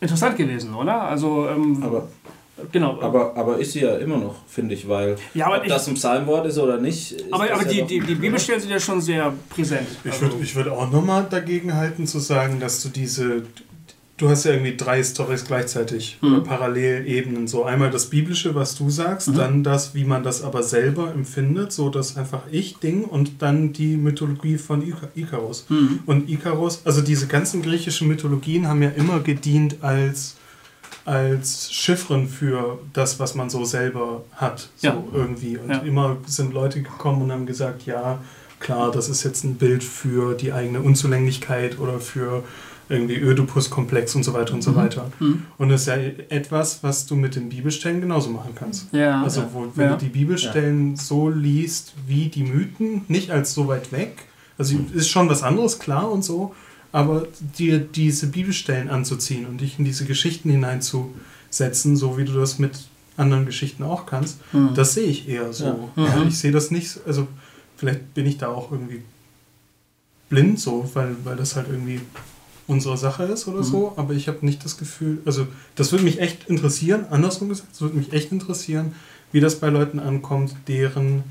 interessant 0.00 0.36
gewesen, 0.36 0.74
oder? 0.74 1.02
Also, 1.02 1.48
ähm, 1.48 1.82
Aber, 1.82 2.08
genau. 2.70 3.00
aber, 3.00 3.36
aber 3.36 3.58
ist 3.58 3.72
sie 3.72 3.80
ja 3.80 3.96
immer 3.96 4.18
noch, 4.18 4.36
finde 4.46 4.74
ich, 4.74 4.88
weil 4.88 5.16
Ja, 5.34 5.46
aber 5.46 5.58
ob 5.58 5.62
ich- 5.64 5.68
das 5.70 5.88
ein 5.88 5.94
Psalmwort 5.94 6.46
ist 6.46 6.58
oder 6.58 6.78
nicht. 6.78 7.12
Ist 7.12 7.24
aber 7.32 7.46
das 7.48 7.60
aber 7.60 7.72
ja 7.72 7.84
die, 7.84 8.00
die, 8.00 8.06
die 8.06 8.14
Bibelstellen 8.26 8.60
sind 8.60 8.70
ja 8.70 8.78
schon 8.80 9.00
sehr 9.00 9.32
präsent. 9.48 9.88
Ich 10.04 10.12
Also- 10.12 10.22
würde 10.22 10.36
ich 10.42 10.54
würd 10.54 10.68
auch 10.68 10.90
nochmal 10.90 11.26
dagegen 11.28 11.74
halten 11.74 12.06
zu 12.06 12.18
sagen, 12.18 12.60
dass 12.60 12.82
du 12.82 12.88
diese. 12.90 13.42
Du 14.18 14.28
hast 14.28 14.44
ja 14.44 14.52
irgendwie 14.52 14.76
drei 14.76 15.02
Stories 15.02 15.44
gleichzeitig 15.46 16.18
Mhm. 16.20 16.44
Parallelebenen. 16.44 17.48
So 17.48 17.64
einmal 17.64 17.90
das 17.90 18.06
Biblische, 18.06 18.54
was 18.54 18.76
du 18.76 18.88
sagst, 18.88 19.28
Mhm. 19.30 19.34
dann 19.36 19.64
das, 19.64 19.94
wie 19.96 20.04
man 20.04 20.22
das 20.22 20.42
aber 20.42 20.62
selber 20.62 21.12
empfindet, 21.12 21.72
so 21.72 21.88
das 21.88 22.16
einfach 22.16 22.42
Ich-Ding 22.52 23.02
und 23.04 23.42
dann 23.42 23.72
die 23.72 23.96
Mythologie 23.96 24.58
von 24.58 24.82
Ika- 24.86 25.08
Ikarus. 25.16 25.66
Mhm. 25.70 26.00
Und 26.06 26.28
Ikarus, 26.30 26.82
also 26.84 27.00
diese 27.00 27.26
ganzen 27.26 27.62
griechischen 27.62 28.06
Mythologien 28.06 28.68
haben 28.68 28.82
ja 28.82 28.90
immer 28.90 29.18
gedient 29.20 29.76
als, 29.80 30.36
als 31.04 31.72
Chiffren 31.72 32.28
für 32.28 32.78
das, 32.92 33.18
was 33.18 33.34
man 33.34 33.50
so 33.50 33.64
selber 33.64 34.22
hat. 34.32 34.68
So 34.76 34.86
Ja. 34.88 35.02
irgendwie. 35.12 35.56
Und 35.58 35.70
Ja. 35.70 35.78
immer 35.78 36.16
sind 36.26 36.52
Leute 36.54 36.82
gekommen 36.82 37.22
und 37.22 37.32
haben 37.32 37.46
gesagt, 37.46 37.86
ja, 37.86 38.18
klar, 38.60 38.90
das 38.92 39.08
ist 39.08 39.24
jetzt 39.24 39.42
ein 39.44 39.56
Bild 39.56 39.82
für 39.82 40.34
die 40.34 40.52
eigene 40.52 40.80
Unzulänglichkeit 40.80 41.78
oder 41.78 41.98
für 41.98 42.44
irgendwie 42.88 43.16
Ödipus-Komplex 43.16 44.14
und 44.16 44.22
so 44.22 44.34
weiter 44.34 44.52
und 44.54 44.62
so 44.62 44.72
Mhm. 44.72 44.76
weiter. 44.76 45.10
Mhm. 45.18 45.44
Und 45.56 45.70
das 45.70 45.82
ist 45.82 45.86
ja 45.88 45.94
etwas, 46.28 46.82
was 46.82 47.06
du 47.06 47.16
mit 47.16 47.34
den 47.36 47.48
Bibelstellen 47.48 48.00
genauso 48.00 48.28
machen 48.30 48.52
kannst. 48.54 48.92
Ja. 48.92 49.22
Also 49.22 49.42
wo, 49.52 49.66
wenn 49.74 49.86
Ja. 49.90 49.96
du 49.96 50.04
die 50.04 50.10
Bibelstellen 50.10 50.96
so 50.96 51.28
liest 51.30 51.94
wie 52.06 52.28
die 52.28 52.42
Mythen, 52.44 53.02
nicht 53.08 53.30
als 53.30 53.54
so 53.54 53.66
weit 53.66 53.92
weg, 53.92 54.24
also 54.58 54.76
ist 54.94 55.08
schon 55.08 55.28
was 55.30 55.42
anderes, 55.42 55.78
klar 55.78 56.10
und 56.10 56.22
so, 56.22 56.54
aber 56.92 57.26
dir 57.58 57.78
diese 57.78 58.26
Bibelstellen 58.28 58.90
anzuziehen 58.90 59.46
und 59.46 59.60
dich 59.60 59.78
in 59.78 59.84
diese 59.84 60.04
Geschichten 60.04 60.50
hineinzusetzen, 60.50 61.96
so 61.96 62.18
wie 62.18 62.24
du 62.24 62.32
das 62.34 62.58
mit 62.58 62.72
anderen 63.16 63.46
Geschichten 63.46 63.82
auch 63.82 64.06
kannst, 64.06 64.38
Mhm. 64.52 64.74
das 64.74 64.94
sehe 64.94 65.04
ich 65.06 65.28
eher 65.28 65.52
so. 65.52 65.90
Ja. 65.96 66.04
Ja, 66.04 66.16
Mhm. 66.16 66.28
ich 66.28 66.38
sehe 66.38 66.52
das 66.52 66.70
nicht, 66.70 66.90
so- 66.90 67.00
also 67.06 67.26
vielleicht 67.76 68.14
bin 68.14 68.26
ich 68.26 68.38
da 68.38 68.48
auch 68.48 68.70
irgendwie 68.72 69.02
blind 70.28 70.58
so, 70.60 70.88
weil, 70.94 71.14
weil 71.24 71.36
das 71.36 71.56
halt 71.56 71.66
irgendwie 71.68 72.00
unsere 72.66 72.96
Sache 72.96 73.24
ist 73.24 73.48
oder 73.48 73.58
Mhm. 73.58 73.64
so, 73.64 73.92
aber 73.96 74.14
ich 74.14 74.28
habe 74.28 74.38
nicht 74.46 74.64
das 74.64 74.78
Gefühl, 74.78 75.18
also 75.24 75.46
das 75.74 75.92
würde 75.92 76.04
mich 76.04 76.20
echt 76.20 76.48
interessieren, 76.48 77.06
andersrum 77.10 77.48
gesagt, 77.50 77.68
es 77.72 77.80
würde 77.80 77.96
mich 77.96 78.12
echt 78.12 78.32
interessieren, 78.32 78.94
wie 79.32 79.40
das 79.40 79.56
bei 79.60 79.68
Leuten 79.68 79.98
ankommt, 79.98 80.54
deren 80.68 81.24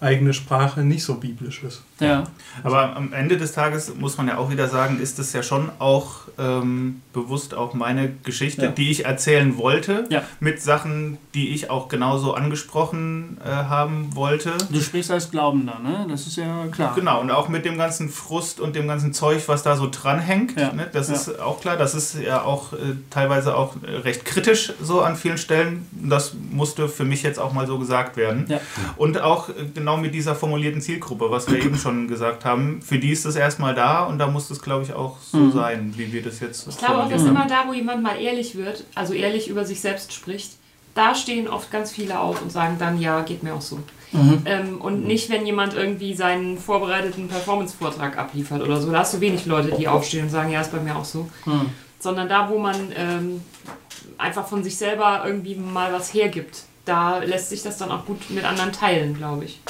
eigene 0.00 0.34
Sprache 0.34 0.80
nicht 0.82 1.04
so 1.04 1.14
biblisch 1.14 1.62
ist. 1.62 1.82
Ja. 2.00 2.24
Aber 2.62 2.94
am 2.96 3.14
Ende 3.14 3.38
des 3.38 3.52
Tages 3.52 3.94
muss 3.94 4.18
man 4.18 4.28
ja 4.28 4.36
auch 4.36 4.50
wieder 4.50 4.68
sagen, 4.68 5.00
ist 5.00 5.18
es 5.18 5.32
ja 5.32 5.42
schon 5.42 5.70
auch 5.78 6.16
ähm, 6.38 7.00
bewusst 7.14 7.54
auch 7.54 7.72
meine 7.72 8.10
Geschichte, 8.22 8.66
Ja. 8.66 8.70
die 8.70 8.90
ich 8.90 9.06
erzählen 9.06 9.56
wollte, 9.56 10.04
Ja. 10.10 10.22
mit 10.38 10.60
Sachen, 10.60 11.16
die 11.34 11.48
ich 11.54 11.70
auch 11.70 11.88
genauso 11.88 12.34
angesprochen 12.34 13.38
äh, 13.44 13.48
haben 13.48 14.14
wollte. 14.14 14.52
Du 14.70 14.80
sprichst 14.82 15.10
als 15.10 15.30
Glaubender, 15.30 15.78
ne? 15.82 16.06
Das 16.10 16.26
ist 16.26 16.36
ja 16.36 16.66
klar. 16.70 16.94
Genau, 16.94 17.20
und 17.22 17.30
auch 17.30 17.48
mit 17.48 17.64
dem 17.64 17.78
ganzen 17.78 18.10
Frust 18.10 18.60
und 18.60 18.76
dem 18.76 18.86
ganzen 18.88 19.14
Zeug, 19.14 19.44
was 19.48 19.62
da 19.62 19.76
so 19.76 19.88
dranhängt. 19.90 20.60
Ja. 20.60 20.72
Ne? 20.74 20.88
Das 20.92 21.08
Ja. 21.08 21.14
ist 21.14 21.40
auch 21.40 21.60
klar, 21.60 21.76
das 21.78 21.94
ist 21.94 22.16
ja 22.18 22.42
auch 22.42 22.72
äh, 22.74 22.76
teilweise 23.08 23.56
auch 23.56 23.76
recht 24.04 24.26
kritisch 24.26 24.72
so 24.82 25.00
an 25.00 25.16
vielen 25.16 25.38
Stellen. 25.38 25.86
Das 25.92 26.34
musste 26.50 26.88
für 26.88 27.04
mich 27.04 27.22
jetzt 27.22 27.38
auch 27.38 27.52
mal 27.54 27.66
so 27.66 27.78
gesagt 27.78 28.18
werden. 28.18 28.44
Ja. 28.48 28.60
Und 28.96 29.20
auch 29.20 29.48
äh, 29.48 29.52
genau 29.86 29.98
mit 29.98 30.14
dieser 30.14 30.34
formulierten 30.34 30.80
Zielgruppe, 30.80 31.30
was 31.30 31.48
wir 31.48 31.64
eben 31.64 31.76
schon 31.78 32.08
gesagt 32.08 32.44
haben, 32.44 32.82
für 32.82 32.98
die 32.98 33.12
ist 33.12 33.24
es 33.24 33.36
erstmal 33.36 33.72
da 33.72 34.02
und 34.02 34.18
da 34.18 34.26
muss 34.26 34.50
es, 34.50 34.60
glaube 34.60 34.82
ich, 34.82 34.92
auch 34.92 35.18
so 35.20 35.38
Mhm. 35.38 35.52
sein, 35.52 35.94
wie 35.96 36.12
wir 36.12 36.22
das 36.24 36.40
jetzt 36.40 36.66
Ich 36.66 36.76
glaube 36.76 37.04
auch, 37.04 37.08
dass 37.08 37.22
immer 37.22 37.46
da, 37.46 37.68
wo 37.68 37.72
jemand 37.72 38.02
mal 38.02 38.20
ehrlich 38.20 38.56
wird, 38.56 38.82
also 38.96 39.14
ehrlich 39.14 39.46
über 39.46 39.64
sich 39.64 39.80
selbst 39.80 40.12
spricht, 40.12 40.54
da 40.96 41.14
stehen 41.14 41.46
oft 41.46 41.70
ganz 41.70 41.92
viele 41.92 42.18
auf 42.18 42.42
und 42.42 42.50
sagen 42.50 42.76
dann, 42.80 43.00
ja, 43.00 43.20
geht 43.20 43.44
mir 43.44 43.54
auch 43.54 43.60
so. 43.60 43.78
Mhm. 44.10 44.42
Ähm, 44.44 44.80
und 44.80 45.06
nicht, 45.06 45.30
wenn 45.30 45.46
jemand 45.46 45.74
irgendwie 45.74 46.14
seinen 46.14 46.58
vorbereiteten 46.58 47.28
Performance-Vortrag 47.28 48.18
abliefert 48.18 48.62
oder 48.62 48.80
so. 48.80 48.90
Da 48.90 49.00
hast 49.00 49.14
du 49.14 49.20
wenig 49.20 49.46
Leute, 49.46 49.76
die 49.78 49.86
aufstehen 49.86 50.24
und 50.24 50.30
sagen, 50.30 50.50
ja, 50.50 50.62
ist 50.62 50.72
bei 50.72 50.80
mir 50.80 50.96
auch 50.96 51.04
so. 51.04 51.28
Mhm. 51.44 51.70
Sondern 52.00 52.28
da, 52.28 52.48
wo 52.50 52.58
man 52.58 52.76
ähm, 52.96 53.40
einfach 54.18 54.48
von 54.48 54.64
sich 54.64 54.76
selber 54.76 55.22
irgendwie 55.24 55.54
mal 55.54 55.92
was 55.92 56.12
hergibt, 56.12 56.64
da 56.86 57.18
lässt 57.18 57.50
sich 57.50 57.62
das 57.62 57.76
dann 57.76 57.90
auch 57.90 58.06
gut 58.06 58.30
mit 58.30 58.44
anderen 58.44 58.72
teilen, 58.72 59.14
glaube 59.14 59.44
ich. 59.44 59.60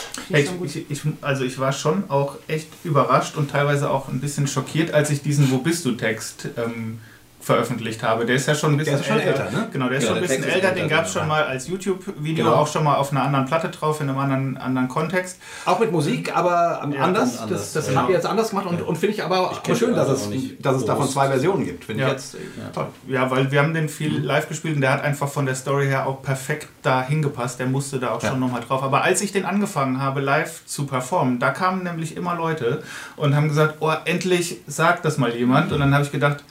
Gut. 0.59 0.76
ich, 0.76 0.90
ich, 0.90 1.01
also 1.22 1.44
ich 1.44 1.59
war 1.59 1.72
schon 1.72 2.09
auch 2.10 2.36
echt 2.47 2.68
überrascht 2.84 3.36
und 3.36 3.51
teilweise 3.51 3.90
auch 3.90 4.09
ein 4.09 4.20
bisschen 4.20 4.47
schockiert, 4.47 4.93
als 4.93 5.10
ich 5.10 5.22
diesen 5.22 5.51
Wo 5.51 5.59
bist 5.59 5.84
du 5.84 5.93
Text 5.93 6.48
ähm, 6.56 7.01
veröffentlicht 7.47 8.02
habe. 8.02 8.27
Der 8.27 8.35
ist 8.35 8.48
ja 8.48 8.56
schon 8.56 8.73
ein 8.73 8.77
bisschen 8.77 8.94
Der 8.94 9.01
ist 9.02 9.06
schon 9.06 9.20
älter, 9.20 9.51
ne? 9.52 9.68
Genau, 9.73 9.89
der 9.89 9.98
ist 9.98 10.02
Ja, 10.02 10.09
schon 10.09 10.16
ein 10.16 10.23
bisschen 10.23 10.43
älter. 10.43 10.55
älter, 10.56 10.73
Den 10.73 10.89
gab 10.89 11.05
es 11.06 11.12
schon 11.12 11.28
mal 11.28 11.44
als 11.44 11.68
YouTube-Video, 11.68 12.44
Genau. 12.44 12.56
auch 12.56 12.66
schon 12.66 12.82
mal 12.82 12.97
auf 12.97 13.12
einer 13.12 13.23
anderen 13.23 13.47
Platte 13.47 13.68
drauf, 13.68 14.01
in 14.01 14.09
einem 14.10 14.18
anderen, 14.18 14.56
anderen 14.56 14.89
Kontext. 14.89 15.39
Auch 15.64 15.78
mit 15.78 15.93
Musik, 15.93 16.36
aber 16.36 16.81
Ja, 16.93 17.02
anders. 17.05 17.39
anders. 17.39 17.48
Das, 17.48 17.73
das 17.73 17.86
Genau. 17.86 18.01
haben 18.01 18.09
wir 18.09 18.16
jetzt 18.16 18.27
anders 18.27 18.51
gemacht 18.51 18.66
und, 18.66 18.82
und 18.82 18.98
finde 18.98 19.14
ich 19.14 19.23
aber 19.23 19.39
auch 19.52 19.62
kenn 19.62 19.77
schön, 19.77 19.94
dass 19.94 20.09
also 20.09 20.14
es, 20.14 20.27
auch 20.27 20.31
nicht 20.31 20.66
dass 20.66 20.74
es 20.77 20.85
davon 20.86 21.09
zwei 21.09 21.28
Versionen 21.28 21.64
gibt. 21.64 21.85
Finde 21.85 22.02
Ja. 22.02 22.09
ich 22.09 22.12
jetzt 22.14 22.35
äh, 22.35 22.39
toll. 22.74 22.89
Ja, 23.06 23.31
weil 23.31 23.48
wir 23.52 23.62
haben 23.62 23.74
den 23.74 23.89
viel 23.89 24.18
live 24.24 24.48
gespielt 24.48 24.74
und 24.74 24.81
der 24.81 24.93
hat 24.93 25.05
einfach 25.05 25.28
von 25.28 25.47
der 25.47 25.55
Story 25.55 25.86
her 25.86 26.09
auch 26.09 26.23
perfekt 26.23 26.66
da 26.82 27.01
hingepasst. 27.02 27.60
Der 27.60 27.66
musste 27.68 28.01
da 28.01 28.10
auch 28.10 28.23
Ja. 28.24 28.31
schon 28.31 28.40
nochmal 28.40 28.62
drauf. 28.62 28.82
Aber 28.82 29.02
als 29.05 29.20
ich 29.20 29.31
den 29.31 29.44
angefangen 29.44 30.01
habe, 30.02 30.20
live 30.20 30.66
zu 30.66 30.85
performen, 30.86 31.39
da 31.39 31.51
kamen 31.52 31.85
nämlich 31.85 32.16
immer 32.16 32.35
Leute 32.35 32.82
und 33.14 33.36
haben 33.36 33.47
gesagt, 33.47 33.77
oh, 33.78 33.93
endlich 34.05 34.56
sagt 34.66 35.05
das 35.05 35.16
mal 35.16 35.31
jemand. 35.32 35.70
Und 35.70 35.78
dann 35.78 35.94
habe 35.94 36.02
ich 36.02 36.10
gedacht, 36.10 36.43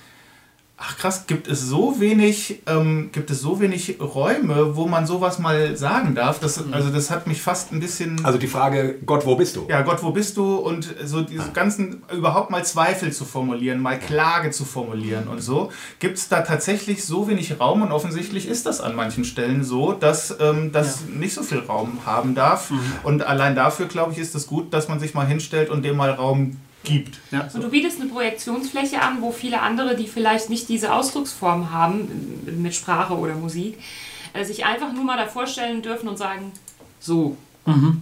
ach 0.78 0.98
krass, 0.98 1.26
gibt 1.26 1.48
es 1.48 1.62
so 1.62 2.00
wenig, 2.02 2.62
ähm, 2.68 3.10
gibt 3.14 3.32
es 3.32 3.40
so 3.40 3.62
wenig 3.62 3.98
Räume, 4.00 4.76
wo 4.76 4.88
man 4.88 5.08
sowas 5.08 5.40
mal 5.40 5.78
sagen 5.78 6.16
darf. 6.16 6.40
Das, 6.40 6.62
also 6.72 6.90
das 6.90 7.10
hat 7.10 7.28
mich 7.28 7.42
fast 7.42 7.72
ein 7.72 7.80
bisschen... 7.80 8.24
Also 8.26 8.38
die 8.38 8.48
Frage, 8.48 9.00
Gott, 9.06 9.26
wo 9.26 9.36
bist 9.36 9.56
du? 9.56 9.66
Ja, 9.70 9.84
Gott, 9.84 10.04
wo 10.04 10.12
bist 10.12 10.36
du? 10.36 10.56
Und 10.56 10.94
so 11.04 11.22
diese 11.22 11.52
ganzen, 11.52 12.04
überhaupt 12.12 12.52
mal 12.52 12.66
Zweifel 12.66 13.14
zu 13.14 13.24
formulieren, 13.24 13.80
mal 13.80 13.98
Klage 13.98 14.52
zu 14.52 14.66
formulieren 14.66 15.30
und 15.30 15.42
so. 15.42 15.72
Gibt 16.00 16.18
es 16.18 16.28
da 16.28 16.42
tatsächlich 16.42 17.06
so 17.06 17.30
wenig 17.30 17.58
Raum? 17.60 17.82
Und 17.82 17.94
offensichtlich 17.94 18.48
ist 18.48 18.66
das 18.66 18.82
an 18.82 18.96
manchen 18.96 19.24
Stellen 19.24 19.64
so, 19.64 19.94
dass 19.94 20.36
ähm, 20.42 20.74
das 20.74 21.06
nicht 21.06 21.34
so 21.34 21.44
viel 21.44 21.60
Raum 21.60 22.00
haben 22.06 22.36
darf. 22.36 22.72
Und 23.04 23.26
allein 23.26 23.56
dafür, 23.56 23.86
glaube 23.86 24.12
ich, 24.12 24.18
ist 24.18 24.36
es 24.36 24.46
gut, 24.46 24.74
dass 24.74 24.90
man 24.90 25.00
sich 25.00 25.14
mal 25.14 25.26
hinstellt 25.26 25.70
und 25.70 25.84
dem 25.84 25.96
mal 25.96 26.12
Raum 26.12 26.58
gibt. 26.86 27.20
Ja. 27.32 27.49
Und 27.53 27.62
du 27.64 27.70
bietest 27.70 27.99
eine 27.99 28.10
Projektionsfläche 28.10 29.02
an, 29.02 29.22
wo 29.22 29.32
viele 29.32 29.62
andere, 29.62 29.95
die 29.95 30.07
vielleicht 30.07 30.49
nicht 30.49 30.70
diese 30.70 30.94
Ausdrucksform 30.94 31.72
haben, 31.72 32.44
m- 32.48 32.62
mit 32.62 32.74
Sprache 32.74 33.14
oder 33.18 33.36
Musik, 33.36 33.78
äh, 34.34 34.45
sich 34.45 34.66
einfach 34.66 34.94
nur 34.94 35.03
mal 35.03 35.18
davor 35.18 35.48
stellen 35.48 35.82
dürfen 35.82 36.07
und 36.07 36.18
sagen, 36.18 36.52
so, 36.99 37.36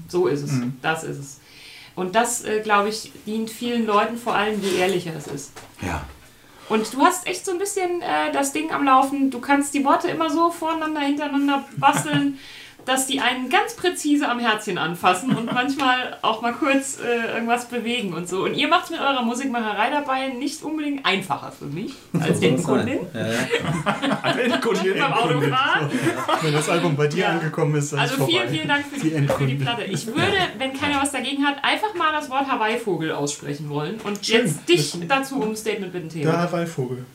so 0.08 0.28
ist 0.28 0.42
es, 0.44 0.52
das 0.82 1.04
ist 1.04 1.18
es. 1.18 1.40
Und 1.96 2.16
das, 2.16 2.44
äh, 2.44 2.60
glaube 2.62 2.90
ich, 2.90 3.12
dient 3.26 3.50
vielen 3.50 3.86
Leuten 3.86 4.18
vor 4.18 4.36
allem, 4.36 4.62
je 4.62 4.76
ehrlicher 4.78 5.14
es 5.18 5.28
ist. 5.28 5.52
Ja. 5.82 6.04
Und 6.70 6.94
du 6.94 7.02
hast 7.02 7.28
echt 7.28 7.46
so 7.46 7.52
ein 7.52 7.60
bisschen 7.60 8.02
äh, 8.02 8.32
das 8.34 8.52
Ding 8.54 8.72
am 8.72 8.84
Laufen. 8.86 9.30
Du 9.30 9.40
kannst 9.40 9.74
die 9.74 9.84
Worte 9.86 10.08
immer 10.08 10.30
so 10.30 10.50
voreinander, 10.50 11.02
hintereinander 11.02 11.66
basteln, 11.78 12.40
dass 12.86 13.08
die 13.08 13.20
einen 13.22 13.50
ganz 13.50 13.76
präzise 13.76 14.28
am 14.30 14.40
Herzchen 14.40 14.78
anfassen 14.78 15.36
und 15.36 15.52
manchmal 15.54 16.18
auch 16.22 16.42
mal 16.42 16.54
kurz 16.54 17.00
äh, 17.00 17.34
irgendwas 17.34 17.66
bewegen 17.66 18.14
und 18.14 18.28
so. 18.28 18.44
Und 18.44 18.56
ihr 18.56 18.68
macht 18.68 18.86
es 18.86 18.90
mit 18.92 19.00
eurer 19.00 19.22
Musikmacherei 19.22 19.90
dabei 19.90 20.28
nicht 20.30 20.62
unbedingt 20.64 21.06
einfacher 21.06 21.52
für 21.52 21.66
mich 21.66 21.94
als 22.20 22.42
Endkundin 22.42 23.00
Ja, 23.14 23.28
ja. 23.28 23.38
beim 25.00 25.14
Autofahren. 25.14 25.90
Wenn 26.42 26.54
das 26.54 26.70
Album 26.70 26.96
bei 26.96 27.08
dir 27.08 27.20
Ja. 27.24 27.30
angekommen 27.30 27.76
ist, 27.76 27.94
dann 27.94 28.00
ist 28.00 28.12
Also 28.12 28.16
vorbei. 28.26 28.32
vielen, 28.34 28.50
vielen 28.50 28.68
Dank 28.68 28.86
für 28.86 29.00
die, 29.00 29.10
Die 29.12 29.28
für 29.28 29.46
die. 29.46 29.56
Platte. 29.56 29.84
Ich 29.86 30.08
würde, 30.08 30.38
wenn 30.58 30.74
keiner 30.74 31.02
was 31.02 31.12
dagegen 31.12 31.46
hat, 31.46 31.64
einfach 31.64 31.94
mal 31.96 32.12
das 32.12 32.30
Wort 32.30 32.48
Hawaii-Vogel 32.52 33.12
aussprechen 33.14 33.70
wollen 33.70 34.00
und 34.04 34.26
Schön. 34.26 34.46
jetzt 34.46 34.68
dich 34.68 34.94
dazu 35.08 35.40
um 35.42 35.50
ein 35.52 35.56
Statement 35.56 35.94
bitten, 35.94 36.10
Theo. 36.10 36.24
Der 36.24 36.40
Hawaii-Vogel. 36.42 37.06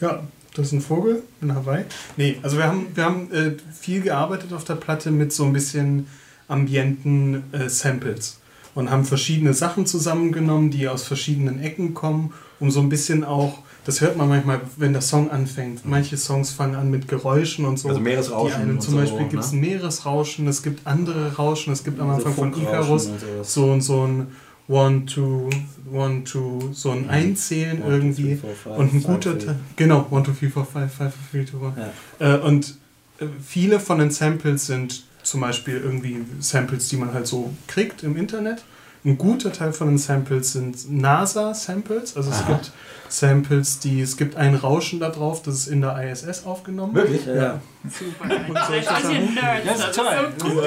Ja, 0.00 0.22
das 0.54 0.66
ist 0.68 0.72
ein 0.72 0.80
Vogel 0.80 1.22
in 1.40 1.54
Hawaii. 1.54 1.84
Nee, 2.16 2.36
also 2.42 2.56
wir 2.56 2.64
haben, 2.64 2.86
wir 2.94 3.04
haben 3.04 3.32
äh, 3.32 3.52
viel 3.72 4.00
gearbeitet 4.00 4.52
auf 4.52 4.64
der 4.64 4.74
Platte 4.74 5.10
mit 5.10 5.32
so 5.32 5.44
ein 5.44 5.52
bisschen 5.52 6.06
ambienten 6.48 7.44
äh, 7.52 7.68
Samples 7.68 8.40
und 8.74 8.90
haben 8.90 9.04
verschiedene 9.04 9.54
Sachen 9.54 9.86
zusammengenommen, 9.86 10.70
die 10.70 10.88
aus 10.88 11.02
verschiedenen 11.02 11.60
Ecken 11.62 11.94
kommen, 11.94 12.32
um 12.60 12.70
so 12.70 12.80
ein 12.80 12.88
bisschen 12.88 13.24
auch, 13.24 13.58
das 13.84 14.00
hört 14.00 14.16
man 14.16 14.28
manchmal, 14.28 14.60
wenn 14.76 14.92
der 14.92 15.02
Song 15.02 15.30
anfängt. 15.30 15.84
Manche 15.84 16.16
Songs 16.16 16.50
fangen 16.50 16.74
an 16.74 16.90
mit 16.90 17.08
Geräuschen 17.08 17.64
und 17.64 17.78
so. 17.78 17.88
Also 17.88 18.00
Meeresrauschen 18.00 18.62
einen, 18.62 18.70
und 18.72 18.82
zum 18.82 18.94
so, 18.94 19.00
Beispiel 19.00 19.28
gibt 19.28 19.42
es 19.42 19.52
ne? 19.52 19.60
Meeresrauschen, 19.60 20.46
es 20.46 20.62
gibt 20.62 20.86
andere 20.86 21.34
Rauschen, 21.36 21.72
es 21.72 21.84
gibt 21.84 22.00
am 22.00 22.10
Anfang 22.10 22.34
von 22.34 22.52
Icarus 22.52 23.10
so 23.42 23.72
und 23.72 23.80
so 23.80 24.06
ein 24.06 24.28
One, 24.68 25.06
two, 25.06 25.48
one, 25.90 26.24
two, 26.24 26.72
so 26.72 26.90
ein 26.90 27.08
Einzählen 27.08 27.82
One, 27.82 27.88
two, 27.88 27.94
irgendwie. 27.96 28.22
three, 28.22 28.36
four, 28.36 28.54
five, 28.54 28.78
und 28.78 28.94
ein 28.94 29.00
five, 29.00 29.14
guter. 29.14 29.38
Teil. 29.38 29.56
Genau, 29.76 30.06
one, 30.10 30.22
two, 30.24 30.32
three, 30.32 30.50
four, 30.50 30.66
five, 30.66 30.92
five, 30.92 31.14
four, 31.14 31.30
three, 31.30 31.44
two, 31.44 31.58
one. 31.58 31.74
Ja. 32.20 32.34
Äh, 32.34 32.38
und 32.40 32.76
äh, 33.18 33.26
viele 33.42 33.80
von 33.80 33.98
den 33.98 34.10
Samples 34.10 34.66
sind 34.66 35.04
zum 35.22 35.40
Beispiel 35.40 35.76
irgendwie 35.78 36.18
Samples, 36.40 36.88
die 36.88 36.96
man 36.96 37.12
halt 37.14 37.26
so 37.26 37.52
kriegt 37.66 38.02
im 38.02 38.16
Internet. 38.16 38.62
Ein 39.04 39.16
guter 39.16 39.52
Teil 39.52 39.72
von 39.72 39.88
den 39.88 39.98
Samples 39.98 40.52
sind 40.52 40.90
NASA-Samples. 40.90 42.16
Also 42.16 42.30
es 42.30 42.46
gibt 42.46 42.72
Samples, 43.08 43.78
die, 43.78 44.00
es 44.00 44.16
gibt 44.16 44.36
ein 44.36 44.54
Rauschen 44.54 45.00
da 45.00 45.08
drauf, 45.10 45.42
das 45.42 45.54
ist 45.54 45.66
in 45.68 45.80
der 45.80 46.10
ISS 46.10 46.44
aufgenommen. 46.44 46.94
Wirklich? 46.94 47.24
Ja, 47.26 47.34
ja. 47.34 47.60
Super. 47.88 48.24
Ein 48.24 48.52
bisschen 48.52 49.34
Nerds. 49.34 49.66
Das 49.66 49.88
ist 49.88 49.96
toll. 49.96 50.32
so 50.36 50.48
gut. 50.48 50.62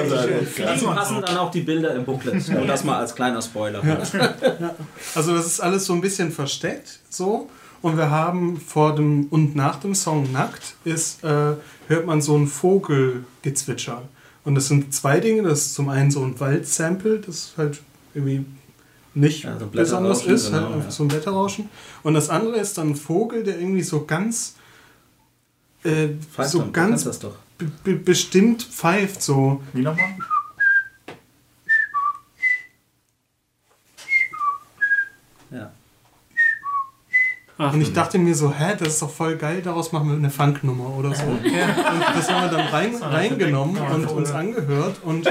Dazu 0.58 0.86
passen 0.86 1.22
dann 1.24 1.36
auch 1.36 1.50
die 1.50 1.60
Bilder 1.60 1.94
im 1.94 2.04
Booklet. 2.04 2.48
Und 2.60 2.66
das 2.66 2.84
mal 2.84 2.98
als 2.98 3.14
kleiner 3.14 3.42
Spoiler. 3.42 3.82
Also 5.14 5.34
das 5.34 5.46
ist 5.46 5.60
alles 5.60 5.84
so 5.84 5.92
ein 5.92 6.00
bisschen 6.00 6.32
versteckt, 6.32 7.00
so. 7.08 7.48
Und 7.82 7.96
wir 7.96 8.10
haben 8.10 8.60
vor 8.60 8.94
dem 8.94 9.26
und 9.30 9.56
nach 9.56 9.80
dem 9.80 9.96
Song 9.96 10.30
Nackt 10.30 10.76
ist, 10.84 11.24
äh, 11.24 11.54
hört 11.88 12.06
man 12.06 12.22
so 12.22 12.36
ein 12.38 12.46
Vogelgezwitscher. 12.46 14.02
Und 14.44 14.54
das 14.54 14.68
sind 14.68 14.94
zwei 14.94 15.18
Dinge. 15.18 15.42
Das 15.42 15.66
ist 15.66 15.74
zum 15.74 15.88
einen 15.88 16.12
so 16.12 16.22
ein 16.22 16.38
Waldsample, 16.38 17.18
das 17.18 17.54
halt 17.56 17.80
irgendwie 18.14 18.44
nicht 19.14 19.44
Ja, 19.44 19.58
so 19.58 19.66
ein 19.66 19.70
besonders 19.70 20.24
ist, 20.24 20.52
halt 20.52 20.64
genau, 20.64 20.74
einfach 20.74 20.86
ja. 20.86 20.90
so 20.90 21.04
ein 21.04 21.08
Blätterrauschen. 21.08 21.68
Und 22.02 22.14
das 22.14 22.30
andere 22.30 22.56
ist 22.56 22.78
dann 22.78 22.90
ein 22.90 22.96
Vogel, 22.96 23.44
der 23.44 23.58
irgendwie 23.58 23.82
so 23.82 24.04
ganz 24.04 24.56
äh, 25.84 26.08
Pfeift 26.34 26.50
so 26.50 26.58
dann, 26.60 26.72
ganz 26.72 27.04
das 27.04 27.18
doch. 27.18 27.36
be 27.58 27.70
be 27.84 27.94
bestimmt 27.96 28.62
pfeift 28.62 29.22
so. 29.22 29.62
Wie 29.72 29.82
nochmal? 29.82 30.16
Ja. 35.50 35.72
Und 37.58 37.80
ich 37.80 37.92
dachte 37.92 38.18
mir 38.18 38.34
so, 38.34 38.52
hä, 38.52 38.74
das 38.78 38.88
ist 38.88 39.02
doch 39.02 39.10
voll 39.10 39.36
geil, 39.36 39.60
daraus 39.62 39.92
machen 39.92 40.08
wir 40.08 40.16
eine 40.16 40.30
Funknummer 40.30 40.96
oder 40.96 41.14
so. 41.14 41.24
Und 41.26 41.44
das 41.44 42.30
haben 42.30 42.50
wir 42.50 42.56
dann 42.56 42.68
rein, 42.68 42.94
reingenommen 42.96 43.76
und 43.76 44.06
uns 44.06 44.32
angehört 44.32 44.96
und 45.04 45.28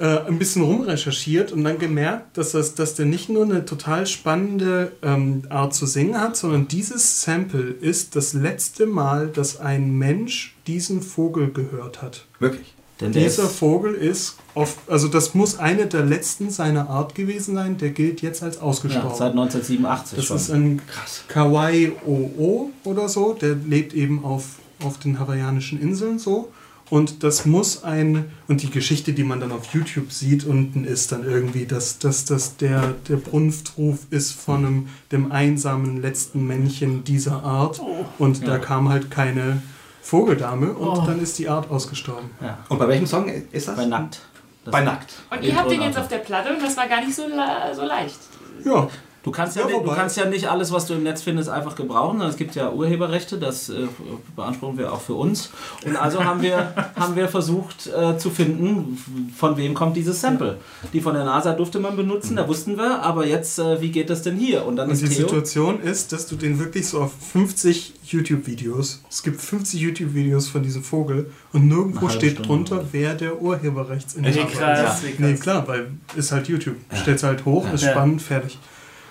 äh, 0.00 0.26
ein 0.26 0.38
bisschen 0.38 0.62
rumrecherchiert 0.62 1.52
und 1.52 1.62
dann 1.62 1.78
gemerkt, 1.78 2.38
dass, 2.38 2.52
das, 2.52 2.74
dass 2.74 2.94
der 2.94 3.04
nicht 3.04 3.28
nur 3.28 3.44
eine 3.44 3.66
total 3.66 4.06
spannende 4.06 4.92
ähm, 5.02 5.42
Art 5.50 5.74
zu 5.74 5.84
singen 5.84 6.18
hat, 6.18 6.36
sondern 6.36 6.68
dieses 6.68 7.22
Sample 7.22 7.70
ist 7.70 8.16
das 8.16 8.32
letzte 8.32 8.86
Mal, 8.86 9.28
dass 9.28 9.60
ein 9.60 9.90
Mensch 9.98 10.56
diesen 10.66 11.02
Vogel 11.02 11.52
gehört 11.52 12.00
hat. 12.00 12.24
Wirklich. 12.38 12.74
Denn 13.00 13.12
Dieser 13.12 13.44
ist, 13.44 13.52
Vogel 13.52 13.94
ist, 13.94 14.36
oft, 14.54 14.78
also 14.86 15.08
das 15.08 15.34
muss 15.34 15.58
eine 15.58 15.86
der 15.86 16.04
letzten 16.04 16.50
seiner 16.50 16.88
Art 16.90 17.14
gewesen 17.14 17.54
sein, 17.54 17.78
der 17.78 17.90
gilt 17.90 18.20
jetzt 18.22 18.42
als 18.42 18.56
ja, 18.56 18.62
ausgestorben. 18.62 19.10
seit 19.10 19.30
1987 19.32 20.16
Das 20.16 20.26
schon. 20.26 20.36
ist 20.36 20.50
ein 20.50 20.82
Kawaii 21.28 21.92
OO 22.06 22.70
oder 22.84 23.08
so, 23.08 23.34
der 23.34 23.54
lebt 23.54 23.94
eben 23.94 24.24
auf, 24.24 24.60
auf 24.82 24.98
den 24.98 25.18
hawaiianischen 25.18 25.80
Inseln 25.80 26.18
so. 26.18 26.52
Und 26.90 27.22
das 27.22 27.46
muss 27.46 27.84
ein, 27.84 28.30
und 28.48 28.62
die 28.62 28.70
Geschichte, 28.70 29.12
die 29.12 29.22
man 29.22 29.38
dann 29.38 29.52
auf 29.52 29.72
YouTube 29.72 30.10
sieht, 30.10 30.44
unten 30.44 30.84
ist 30.84 31.12
dann 31.12 31.24
irgendwie, 31.24 31.64
dass, 31.64 31.98
dass, 31.98 32.24
dass 32.24 32.56
der, 32.56 32.94
der 33.08 33.16
Brunftruf 33.16 34.00
ist 34.10 34.32
von 34.32 34.66
einem, 34.66 34.88
dem 35.12 35.30
einsamen 35.30 36.02
letzten 36.02 36.46
Männchen 36.46 37.04
dieser 37.04 37.44
Art. 37.44 37.80
Und 38.18 38.46
da 38.46 38.58
kam 38.58 38.88
halt 38.88 39.10
keine 39.10 39.62
Vogeldame 40.02 40.72
und 40.72 41.06
dann 41.06 41.20
ist 41.20 41.38
die 41.38 41.48
Art 41.48 41.70
ausgestorben. 41.70 42.30
ja. 42.40 42.58
Und 42.68 42.78
bei 42.78 42.88
welchem 42.88 43.06
Song 43.06 43.28
ist 43.28 43.68
das? 43.68 43.76
Bei 43.76 43.86
Nackt. 43.86 44.20
Das 44.64 44.72
Bei 44.72 44.82
Nackt. 44.82 45.12
Und 45.30 45.42
ihr 45.44 45.54
habt 45.54 45.70
den 45.70 45.82
jetzt 45.82 45.96
auf 45.96 46.08
der 46.08 46.18
Platte 46.18 46.52
und 46.52 46.60
das 46.60 46.76
war 46.76 46.88
gar 46.88 47.04
nicht 47.04 47.14
so, 47.14 47.22
so 47.22 47.84
leicht. 47.84 48.18
Ja, 48.64 48.88
Du 49.22 49.30
kannst 49.30 49.54
ja, 49.56 49.62
Ja, 49.62 49.68
nicht, 49.68 49.86
du 49.86 49.90
kannst 49.94 50.16
ja 50.16 50.24
nicht 50.24 50.48
alles, 50.48 50.72
was 50.72 50.86
du 50.86 50.94
im 50.94 51.02
Netz 51.02 51.20
findest, 51.22 51.50
einfach 51.50 51.76
gebrauchen. 51.76 52.12
sondern 52.18 52.30
Es 52.30 52.36
gibt 52.36 52.54
ja 52.54 52.70
Urheberrechte, 52.72 53.36
das 53.38 53.68
äh, 53.68 53.86
beanspruchen 54.34 54.78
wir 54.78 54.92
auch 54.92 55.00
für 55.02 55.12
uns. 55.14 55.50
Und 55.84 55.94
also 55.96 56.24
haben 56.24 56.40
wir, 56.40 56.74
haben 56.96 57.16
wir 57.16 57.28
versucht 57.28 57.86
äh, 57.88 58.16
zu 58.16 58.30
finden, 58.30 58.96
von 59.36 59.56
wem 59.58 59.74
kommt 59.74 59.96
dieses 59.96 60.20
Sample. 60.20 60.56
Die 60.94 61.00
von 61.02 61.12
der 61.14 61.24
NASA 61.24 61.52
durfte 61.52 61.80
man 61.80 61.96
benutzen, 61.96 62.36
da 62.36 62.48
wussten 62.48 62.78
wir, 62.78 63.02
aber 63.02 63.26
jetzt, 63.26 63.58
äh, 63.58 63.80
wie 63.82 63.90
geht 63.90 64.08
das 64.08 64.22
denn 64.22 64.36
hier? 64.36 64.64
Und 64.64 64.76
dann 64.76 64.88
Und 64.88 64.94
ist 64.94 65.02
die 65.02 65.08
Theo, 65.08 65.28
Situation 65.28 65.82
ist, 65.82 66.12
dass 66.12 66.26
du 66.26 66.36
den 66.36 66.58
wirklich 66.58 66.86
so 66.88 67.00
auf 67.02 67.12
50 67.32 67.92
YouTube-Videos, 68.04 69.02
es 69.10 69.22
gibt 69.22 69.40
50 69.40 69.80
YouTube-Videos 69.80 70.48
von 70.48 70.62
diesem 70.62 70.82
Vogel 70.82 71.30
und 71.52 71.68
nirgendwo 71.68 72.08
steht 72.08 72.32
Stunde. 72.32 72.48
drunter, 72.48 72.84
wer 72.92 73.14
der 73.14 73.40
Urheberrechtsinhaber 73.40 74.92
ist. 75.02 75.18
Nee, 75.20 75.34
klar, 75.34 75.66
weil 75.68 75.90
ist 76.16 76.32
halt 76.32 76.48
YouTube. 76.48 76.76
Stellst 76.94 77.24
halt 77.24 77.44
hoch, 77.44 77.70
ist 77.72 77.82
Ja. 77.82 77.90
spannend, 77.92 78.22
fertig. 78.22 78.58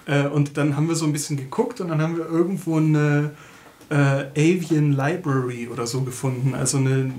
Äh, 0.10 0.28
und 0.28 0.58
dann 0.58 0.76
haben 0.76 0.88
wir 0.88 0.96
so 0.96 1.06
ein 1.06 1.14
bisschen 1.14 1.38
geguckt 1.38 1.80
und 1.82 1.90
dann 1.90 2.02
haben 2.02 2.18
wir 2.18 2.26
irgendwo 2.26 2.78
eine 2.78 3.32
äh, 3.90 3.96
Avian 4.36 4.94
Library 4.94 5.68
oder 5.68 5.86
so 5.86 6.02
gefunden. 6.02 6.56
Also 6.56 6.78
eine, 6.78 7.12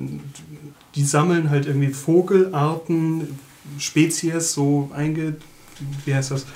die 0.97 1.05
sammeln 1.05 1.51
halt 1.51 1.67
irgendwie 1.67 1.93
Vogelarten, 1.93 3.39
Spezies 3.79 4.53
so 4.53 4.91
einge, 4.93 5.37
wie 6.05 6.15
heißt 6.15 6.33
das? 6.33 6.47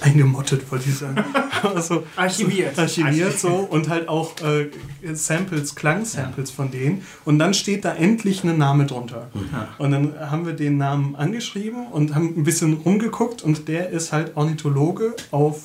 Eingemottet, 0.00 0.70
wollte 0.70 0.88
ich 0.88 0.96
sagen. 0.96 1.24
also, 1.62 2.04
Archiviert. 2.14 2.78
Archiviert 2.78 3.38
so 3.38 3.48
und 3.48 3.88
halt 3.88 4.08
auch 4.08 4.32
äh, 4.40 4.68
Samples, 5.14 5.74
Klangsamples 5.74 6.50
von 6.50 6.70
denen. 6.70 7.02
Und 7.24 7.38
dann 7.38 7.52
steht 7.52 7.84
da 7.84 7.94
endlich 7.94 8.44
ein 8.44 8.58
Name 8.58 8.86
drunter. 8.86 9.28
Ja. 9.52 9.68
Und 9.78 9.90
dann 9.90 10.14
haben 10.30 10.46
wir 10.46 10.52
den 10.52 10.76
Namen 10.78 11.16
angeschrieben 11.16 11.88
und 11.88 12.14
haben 12.14 12.34
ein 12.36 12.44
bisschen 12.44 12.74
rumgeguckt 12.74 13.42
und 13.42 13.66
der 13.66 13.90
ist 13.90 14.12
halt 14.12 14.36
Ornithologe 14.36 15.16
auf 15.32 15.62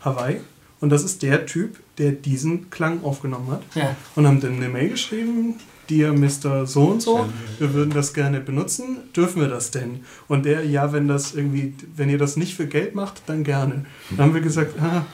Hawaii. 0.00 0.40
Und 0.80 0.90
das 0.90 1.04
ist 1.04 1.22
der 1.22 1.46
Typ, 1.46 1.78
der 1.98 2.12
diesen 2.12 2.70
Klang 2.70 3.04
aufgenommen 3.04 3.50
hat. 3.50 3.62
Ja. 3.74 3.96
Und 4.14 4.26
haben 4.26 4.40
dann 4.40 4.54
eine 4.54 4.68
Mail 4.68 4.90
geschrieben, 4.90 5.56
dir 5.88 6.12
Mr. 6.12 6.66
So 6.66 6.86
und 6.86 7.02
so, 7.02 7.28
wir 7.58 7.74
würden 7.74 7.92
das 7.92 8.14
gerne 8.14 8.40
benutzen, 8.40 8.98
dürfen 9.14 9.40
wir 9.40 9.48
das 9.48 9.70
denn? 9.70 10.04
Und 10.28 10.46
der, 10.46 10.64
ja, 10.64 10.92
wenn 10.92 11.08
das 11.08 11.34
irgendwie, 11.34 11.74
wenn 11.96 12.08
ihr 12.08 12.18
das 12.18 12.36
nicht 12.36 12.54
für 12.54 12.66
Geld 12.66 12.94
macht, 12.94 13.22
dann 13.26 13.44
gerne. 13.44 13.84
Dann 14.10 14.26
haben 14.26 14.34
wir 14.34 14.40
gesagt, 14.40 14.80
ah, 14.80 15.04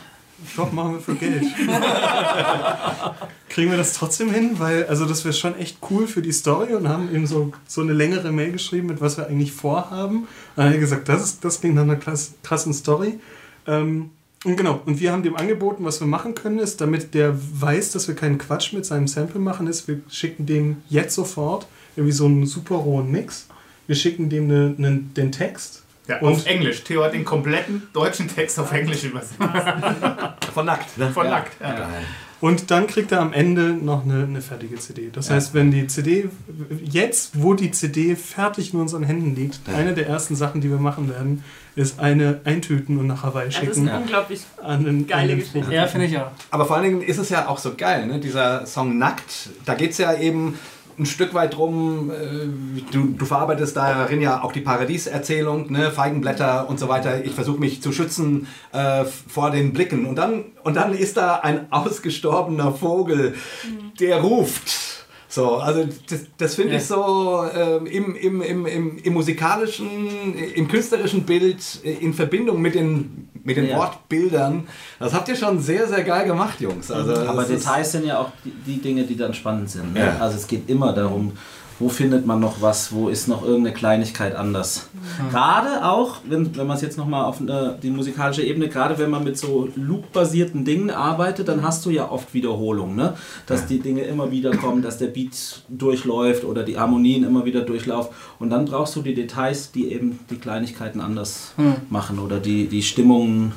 doch, 0.57 0.73
machen 0.73 0.95
wir 0.95 1.01
für 1.01 1.15
Geld. 1.15 1.43
Kriegen 3.49 3.71
wir 3.71 3.77
das 3.77 3.95
trotzdem 3.95 4.33
hin? 4.33 4.53
Weil, 4.59 4.87
also 4.87 5.05
das 5.05 5.25
wäre 5.25 5.35
schon 5.35 5.57
echt 5.57 5.79
cool 5.91 6.07
für 6.07 6.23
die 6.23 6.33
Story 6.33 6.75
und 6.75 6.89
haben 6.89 7.15
eben 7.15 7.27
so, 7.27 7.53
so 7.67 7.83
eine 7.83 7.93
längere 7.93 8.33
Mail 8.33 8.53
geschrieben, 8.53 8.87
mit 8.87 9.01
was 9.01 9.19
wir 9.19 9.27
eigentlich 9.27 9.53
vorhaben. 9.53 10.21
Und 10.21 10.29
dann 10.57 10.67
hat 10.67 10.75
er 10.75 10.81
gesagt, 10.81 11.09
das, 11.09 11.23
ist, 11.23 11.45
das 11.45 11.61
klingt 11.61 11.75
nach 11.75 11.83
einer 11.83 11.97
krassen 11.97 12.73
Story. 12.73 13.19
Ähm, 13.67 14.11
und 14.45 14.57
genau, 14.57 14.81
und 14.87 15.01
wir 15.01 15.13
haben 15.13 15.23
dem 15.23 15.37
angeboten, 15.37 15.85
was 15.85 16.01
wir 16.01 16.07
machen 16.07 16.35
können, 16.35 16.59
ist, 16.59 16.81
damit 16.81 17.13
der 17.15 17.35
weiß, 17.37 17.93
dass 17.93 18.09
wir 18.09 18.15
keinen 18.15 18.39
Quatsch 18.39 18.73
mit 18.73 18.87
seinem 18.87 19.07
Sample 19.07 19.41
machen, 19.41 19.67
ist, 19.67 19.87
wir 19.87 20.01
schicken 20.09 20.47
dem 20.47 20.79
jetzt 20.89 21.15
sofort 21.15 21.67
irgendwie 21.97 22.13
so 22.13 22.25
einen 22.27 22.47
super 22.47 22.77
rohen 22.77 23.11
Mix. 23.11 23.49
Wir 23.87 23.97
schicken 23.97 24.31
dem 24.31 24.47
ne, 24.47 24.75
ne, 24.79 25.01
den 25.17 25.33
Text 25.33 25.83
Ja, 26.07 26.21
Und- 26.21 26.33
auf 26.33 26.47
Englisch. 26.47 26.85
Theo 26.85 27.03
hat 27.05 27.13
den 27.13 27.25
kompletten 27.25 27.83
deutschen 27.93 28.29
Text 28.29 28.59
auf 28.59 28.73
Englisch 28.73 29.05
übersetzt. 29.05 29.35
Von 30.55 30.67
nackt. 30.67 30.97
Ne? 30.97 31.11
Von 31.11 31.27
ja. 31.27 31.31
nackt. 31.31 31.61
Ja. 31.61 31.89
Und 32.41 32.71
dann 32.71 32.87
kriegt 32.87 33.13
er 33.13 33.21
am 33.21 33.33
Ende 33.35 33.75
noch 33.75 34.05
eine, 34.05 34.23
eine 34.25 34.41
fertige 34.41 34.77
CD. 34.77 35.11
Das 35.13 35.29
heißt, 35.29 35.53
wenn 35.53 35.71
die 35.71 35.87
CD, 35.89 36.29
jetzt 36.83 37.43
wo 37.43 37.53
die 37.55 37.71
CD 37.71 38.17
fertig 38.17 38.73
in 38.73 38.81
unseren 38.81 39.03
Händen 39.03 39.35
liegt, 39.35 39.61
eine 39.69 39.93
der 39.93 40.07
ersten 40.09 40.35
Sachen, 40.37 40.61
die 40.63 40.71
wir 40.71 40.79
machen 40.79 41.11
werden, 41.11 41.45
ist 41.77 42.01
eine 42.01 42.41
eintüten 42.45 42.99
und 42.99 43.07
nach 43.07 43.23
Hawaii 43.23 43.47
Das 43.47 43.57
ist 43.57 43.61
schicken. 43.61 43.89
eine 43.89 44.01
unglaublich 44.01 44.41
An 44.63 44.85
den, 44.85 45.07
geile 45.07 45.37
Geschichte. 45.37 45.73
Ja, 45.73 45.87
finde 45.87 46.07
ich 46.07 46.17
auch. 46.19 46.31
Aber 46.51 46.65
vor 46.65 46.77
allen 46.77 46.85
Dingen 46.85 47.03
ist 47.03 47.19
es 47.19 47.29
ja 47.29 47.47
auch 47.49 47.59
so 47.59 47.75
geil, 47.77 48.07
ne? 48.07 48.19
dieser 48.19 48.67
Song 48.67 48.99
Nackt. 48.99 49.51
Da 49.67 49.75
geht 49.75 49.91
es 49.93 49.99
ja 49.99 50.15
eben 50.19 50.59
ein 51.01 51.07
Stück 51.07 51.33
weit 51.35 51.57
drum, 51.57 52.11
äh, 52.11 52.93
du, 52.93 53.15
du 53.17 53.25
verarbeitest 53.25 53.77
darin 53.77 54.21
ja 54.21 54.43
auch 54.43 54.53
die 54.53 54.61
Paradieserzählung, 54.61 55.73
ne? 55.73 55.91
Feigenblätter 55.91 56.69
und 56.69 56.79
so 56.79 56.89
weiter. 56.89 57.25
Ich 57.25 57.33
versuche 57.33 57.59
mich 57.59 57.83
zu 57.83 57.91
schützen 57.91 58.47
äh, 58.73 59.05
vor 59.05 59.51
den 59.51 59.73
Blicken. 59.73 60.07
Und 60.07 60.17
dann, 60.17 60.45
und 60.63 60.77
dann 60.77 60.93
ist 60.93 61.17
da 61.17 61.37
ein 61.37 61.73
ausgestorbener 61.73 62.73
Vogel, 62.73 63.35
der 63.99 64.21
ruft. 64.21 64.90
So, 65.31 65.57
also 65.59 65.85
das, 66.09 66.27
das 66.37 66.55
finde 66.57 66.77
ich 66.77 66.85
so 66.85 67.45
ähm, 67.55 67.87
im, 67.87 68.17
im, 68.17 68.43
im, 68.43 68.67
im, 68.67 68.99
im 68.99 69.13
musikalischen, 69.13 70.35
im 70.55 70.67
künstlerischen 70.67 71.23
Bild 71.23 71.63
äh, 71.85 71.93
in 71.93 72.13
Verbindung 72.13 72.61
mit 72.61 72.75
den, 72.75 73.29
mit 73.45 73.57
den 73.57 73.69
Ja. 73.69 73.79
Wortbildern. 73.79 74.67
Das 74.99 75.15
habt 75.15 75.29
ihr 75.29 75.37
schon 75.37 75.61
sehr, 75.61 75.87
sehr 75.87 76.03
geil 76.03 76.27
gemacht, 76.27 76.61
Jungs. 76.61 76.91
Also, 76.91 77.15
Aber 77.15 77.45
Details 77.45 77.93
sind 77.93 78.07
ja 78.07 78.19
auch 78.19 78.31
die, 78.45 78.51
die 78.51 78.83
Dinge, 78.83 79.05
die 79.05 79.17
dann 79.17 79.33
spannend 79.33 79.71
sind. 79.71 79.95
Ne? 79.95 80.01
Ja. 80.01 80.17
Also 80.19 80.37
es 80.37 80.49
geht 80.49 80.69
immer 80.69 80.93
darum, 80.93 81.33
wo 81.81 81.89
findet 81.89 82.27
man 82.27 82.39
noch 82.39 82.61
was, 82.61 82.93
wo 82.93 83.09
ist 83.09 83.27
noch 83.27 83.43
irgendeine 83.43 83.75
Kleinigkeit 83.75 84.37
anders. 84.37 84.91
Gerade 85.31 85.85
auch, 85.85 86.19
wenn, 86.29 86.55
wenn 86.55 86.67
man 86.67 86.77
es 86.77 86.83
jetzt 86.83 86.99
nochmal 86.99 87.25
auf 87.25 87.41
eine, 87.41 87.79
die 87.83 87.91
musikalische 87.91 88.43
Ebene, 88.43 88.69
gerade 88.69 88.99
wenn 88.99 89.09
man 89.09 89.25
mit 89.25 89.39
so 89.39 89.69
Loop-basierten 89.75 90.65
Dingen 90.67 90.91
arbeitet, 90.91 91.49
dann 91.49 91.63
hast 91.63 91.87
du 91.87 91.91
ja 91.91 92.11
oft 92.11 92.35
Wiederholungen, 92.35 92.97
ne? 92.97 93.15
dass 93.47 93.67
die 93.67 93.81
Dinge 93.81 94.03
immer 94.03 94.31
wieder 94.31 94.55
kommen, 94.57 94.83
dass 94.83 94.99
der 94.99 95.07
Beat 95.07 95.63
durchläuft 95.71 96.45
oder 96.45 96.63
die 96.63 96.79
Harmonien 96.79 97.25
immer 97.25 97.47
wieder 97.47 97.63
durchlaufen. 97.63 98.15
Und 98.39 98.51
dann 98.51 98.67
brauchst 98.67 98.95
du 98.97 99.03
die 99.03 99.15
Details, 99.15 99.73
die 99.73 99.91
eben 99.91 100.19
die 100.29 100.37
Kleinigkeiten 100.37 101.01
anders 101.01 101.55
machen 101.89 102.19
oder 102.19 102.39
die, 102.39 102.67
die 102.69 102.83
Stimmungen 102.83 103.53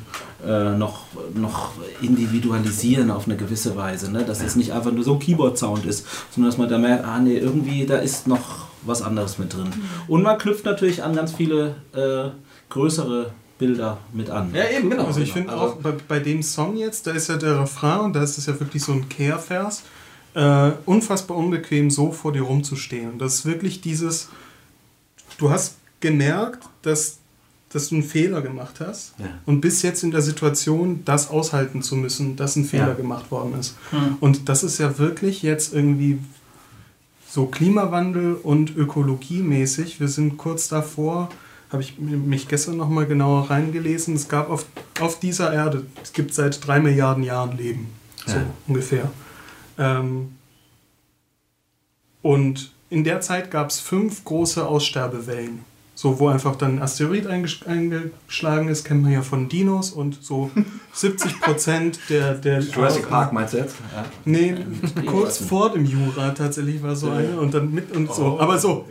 äh, 0.45 0.76
noch, 0.78 1.06
noch 1.36 1.72
individualisieren 2.02 3.11
auf 3.11 3.26
eine 3.26 3.38
gewisse 3.38 3.76
Weise. 3.76 4.11
Ne? 4.11 4.24
Dass 4.26 4.41
es 4.41 4.56
nicht 4.56 4.72
einfach 4.74 4.91
nur 4.91 5.03
so 5.03 5.14
ein 5.14 5.20
Keyboard-Sound 5.20 5.86
ist, 5.86 6.06
sondern 6.32 6.52
dass 6.52 6.57
man 6.57 6.70
da 6.70 6.78
merkt, 6.78 7.06
ah 7.06 7.20
nee, 7.20 7.38
irgendwie 7.38 7.86
da 7.86 7.98
ist 7.98 8.28
noch 8.28 8.68
was 8.86 9.02
anderes 9.02 9.38
mit 9.38 9.53
drin. 9.53 9.70
Und 10.07 10.24
man 10.24 10.38
knüpft 10.38 10.65
natürlich 10.65 11.03
an 11.03 11.15
ganz 11.15 11.32
viele 11.34 11.76
äh, 11.94 12.30
größere 12.70 13.32
Bilder 13.60 13.98
mit 14.11 14.30
an. 14.30 14.53
ja, 14.53 14.65
eben, 14.70 14.90
genau. 14.90 15.06
Also 15.06 15.22
ich 15.22 15.32
finde 15.32 15.53
Also- 15.53 15.64
auch 15.65 15.76
bei, 15.76 15.94
bei 16.07 16.20
dem 16.20 16.44
Song 16.44 16.76
jetzt, 16.76 17.07
da 17.07 17.11
ist 17.11 17.30
ja 17.30 17.38
der 17.38 17.61
Refrain 17.61 17.99
und 18.02 18.14
da 18.14 18.22
ist 18.24 18.38
es 18.38 18.45
ja 18.48 18.60
wirklich 18.60 18.84
so 18.84 18.91
ein 18.91 19.07
Kehrvers, 19.07 19.84
äh, 20.34 20.72
unfassbar 20.86 21.38
unbequem 21.38 21.90
so 21.91 22.11
vor 22.11 22.34
dir 22.34 22.41
rumzustehen. 22.41 23.11
Und 23.14 23.20
das 23.20 23.36
ist 23.36 23.45
wirklich 23.45 23.80
dieses, 23.82 24.30
du 25.38 25.49
hast 25.52 25.76
gemerkt, 25.99 26.64
dass, 26.82 27.20
dass 27.73 27.89
du 27.89 27.95
einen 27.95 28.03
Fehler 28.03 28.41
gemacht 28.41 28.79
hast 28.79 29.13
Ja. 29.17 29.25
und 29.45 29.61
bist 29.61 29.83
jetzt 29.83 30.03
in 30.03 30.11
der 30.11 30.21
Situation, 30.21 31.03
das 31.05 31.29
aushalten 31.29 31.81
zu 31.81 31.95
müssen, 31.95 32.35
dass 32.35 32.55
ein 32.55 32.65
Fehler 32.65 32.89
Ja. 32.89 32.93
gemacht 32.93 33.31
worden 33.31 33.59
ist. 33.59 33.75
Und 34.19 34.47
das 34.49 34.63
ist 34.63 34.77
ja 34.77 34.97
wirklich 34.97 35.41
jetzt 35.43 35.73
irgendwie 35.73 36.19
so 37.29 37.47
Klimawandel 37.47 38.35
und 38.35 38.75
ökologiemäßig. 38.75 39.99
Wir 39.99 40.07
sind 40.07 40.37
kurz 40.37 40.67
davor, 40.67 41.29
habe 41.71 41.81
ich 41.81 41.97
mich 41.97 42.47
gestern 42.47 42.77
noch 42.77 42.89
mal 42.89 43.07
genauer 43.07 43.49
reingelesen. 43.49 44.13
Es 44.15 44.27
gab 44.29 44.49
auf, 44.51 44.65
auf 44.99 45.19
dieser 45.19 45.51
Erde, 45.51 45.85
es 46.03 46.13
gibt 46.13 46.33
seit 46.35 46.65
drei 46.67 46.79
Milliarden 46.79 47.23
Jahren 47.23 47.57
Leben, 47.57 47.87
so 48.27 48.35
Ja. 48.35 48.45
ungefähr. 48.67 49.11
Ähm, 49.79 50.33
und 52.21 52.71
in 52.89 53.03
der 53.03 53.21
Zeit 53.21 53.49
gab 53.49 53.69
es 53.71 53.79
fünf 53.79 54.23
große 54.23 54.65
Aussterbewellen. 54.67 55.65
So, 56.03 56.19
wo 56.19 56.27
einfach 56.27 56.57
dann 56.57 56.80
ein 56.80 56.81
Asteroid 56.81 57.27
eingesch 57.27 57.61
eingeschlagen 57.65 58.67
ist, 58.67 58.84
kennt 58.84 59.03
man 59.03 59.13
ja 59.13 59.21
von 59.21 59.47
Dinos 59.47 59.91
und 59.91 60.21
so 60.21 60.51
70 60.91 61.39
Prozent 61.39 61.97
der, 62.09 62.34
der 62.34 62.59
Jurassic 62.59 63.07
Park 63.07 63.31
meinst 63.31 63.53
du 63.53 63.59
jetzt? 63.59 63.77
Ja. 63.95 64.03
Nee, 64.25 64.53
kurz 65.05 65.38
vor 65.38 65.71
dem 65.71 65.85
Jura 65.85 66.31
tatsächlich 66.31 66.84
war 66.84 66.97
so 66.97 67.09
eine 67.09 67.39
und 67.39 67.53
dann 67.53 67.73
mit 67.73 67.95
und 67.95 68.13
so. 68.13 68.38
Aber 68.38 68.59
so, 68.59 68.85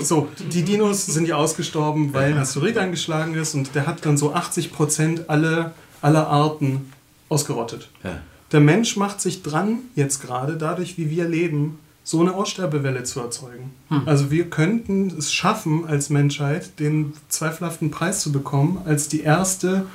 so, 0.00 0.28
die 0.54 0.62
Dinos 0.62 1.04
sind 1.04 1.28
ja 1.28 1.36
ausgestorben, 1.36 2.14
weil 2.14 2.32
ein 2.32 2.38
Asteroid 2.38 2.78
eingeschlagen 2.78 3.34
ist 3.34 3.54
und 3.54 3.74
der 3.74 3.86
hat 3.86 4.06
dann 4.06 4.16
so 4.16 4.32
80 4.32 4.72
Prozent 4.72 5.28
alle, 5.28 5.72
aller 6.00 6.28
Arten 6.28 6.90
ausgerottet. 7.28 7.90
Ja. 8.02 8.22
Der 8.52 8.60
Mensch 8.60 8.96
macht 8.96 9.20
sich 9.20 9.42
dran, 9.42 9.80
jetzt 9.96 10.22
gerade 10.22 10.56
dadurch, 10.56 10.96
wie 10.96 11.10
wir 11.10 11.28
leben, 11.28 11.78
so 12.04 12.20
eine 12.20 12.34
Aussterbewelle 12.34 13.02
zu 13.02 13.20
erzeugen. 13.20 13.72
Also 14.06 14.30
wir 14.30 14.50
könnten 14.50 15.08
es 15.18 15.32
schaffen, 15.32 15.86
als 15.86 16.10
Menschheit 16.10 16.78
den 16.78 17.14
zweifelhaften 17.28 17.90
Preis 17.90 18.20
zu 18.20 18.30
bekommen, 18.30 18.82
als 18.84 19.08
die 19.08 19.22
erste 19.22 19.86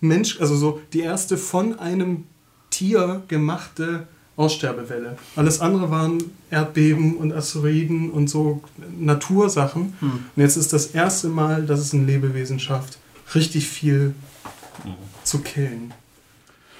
Mensch, 0.00 0.40
also 0.40 0.56
so 0.56 0.80
die 0.92 1.00
erste 1.00 1.36
von 1.36 1.78
einem 1.78 2.24
Tier 2.70 3.22
gemachte 3.28 4.06
Aussterbewelle. 4.36 5.18
Alles 5.36 5.60
andere 5.60 5.90
waren 5.90 6.22
Erdbeben 6.48 7.16
und 7.16 7.32
Asteroiden 7.32 8.10
und 8.10 8.30
so 8.30 8.62
Natursachen. 8.98 9.94
Und 10.00 10.42
jetzt 10.42 10.56
ist 10.56 10.72
das 10.72 10.86
erste 10.86 11.28
Mal, 11.28 11.66
dass 11.66 11.80
es 11.80 11.92
ein 11.92 12.06
Lebewesen 12.06 12.58
schafft, 12.58 12.98
richtig 13.34 13.68
viel 13.68 14.14
zu 15.24 15.40
killen. 15.40 15.92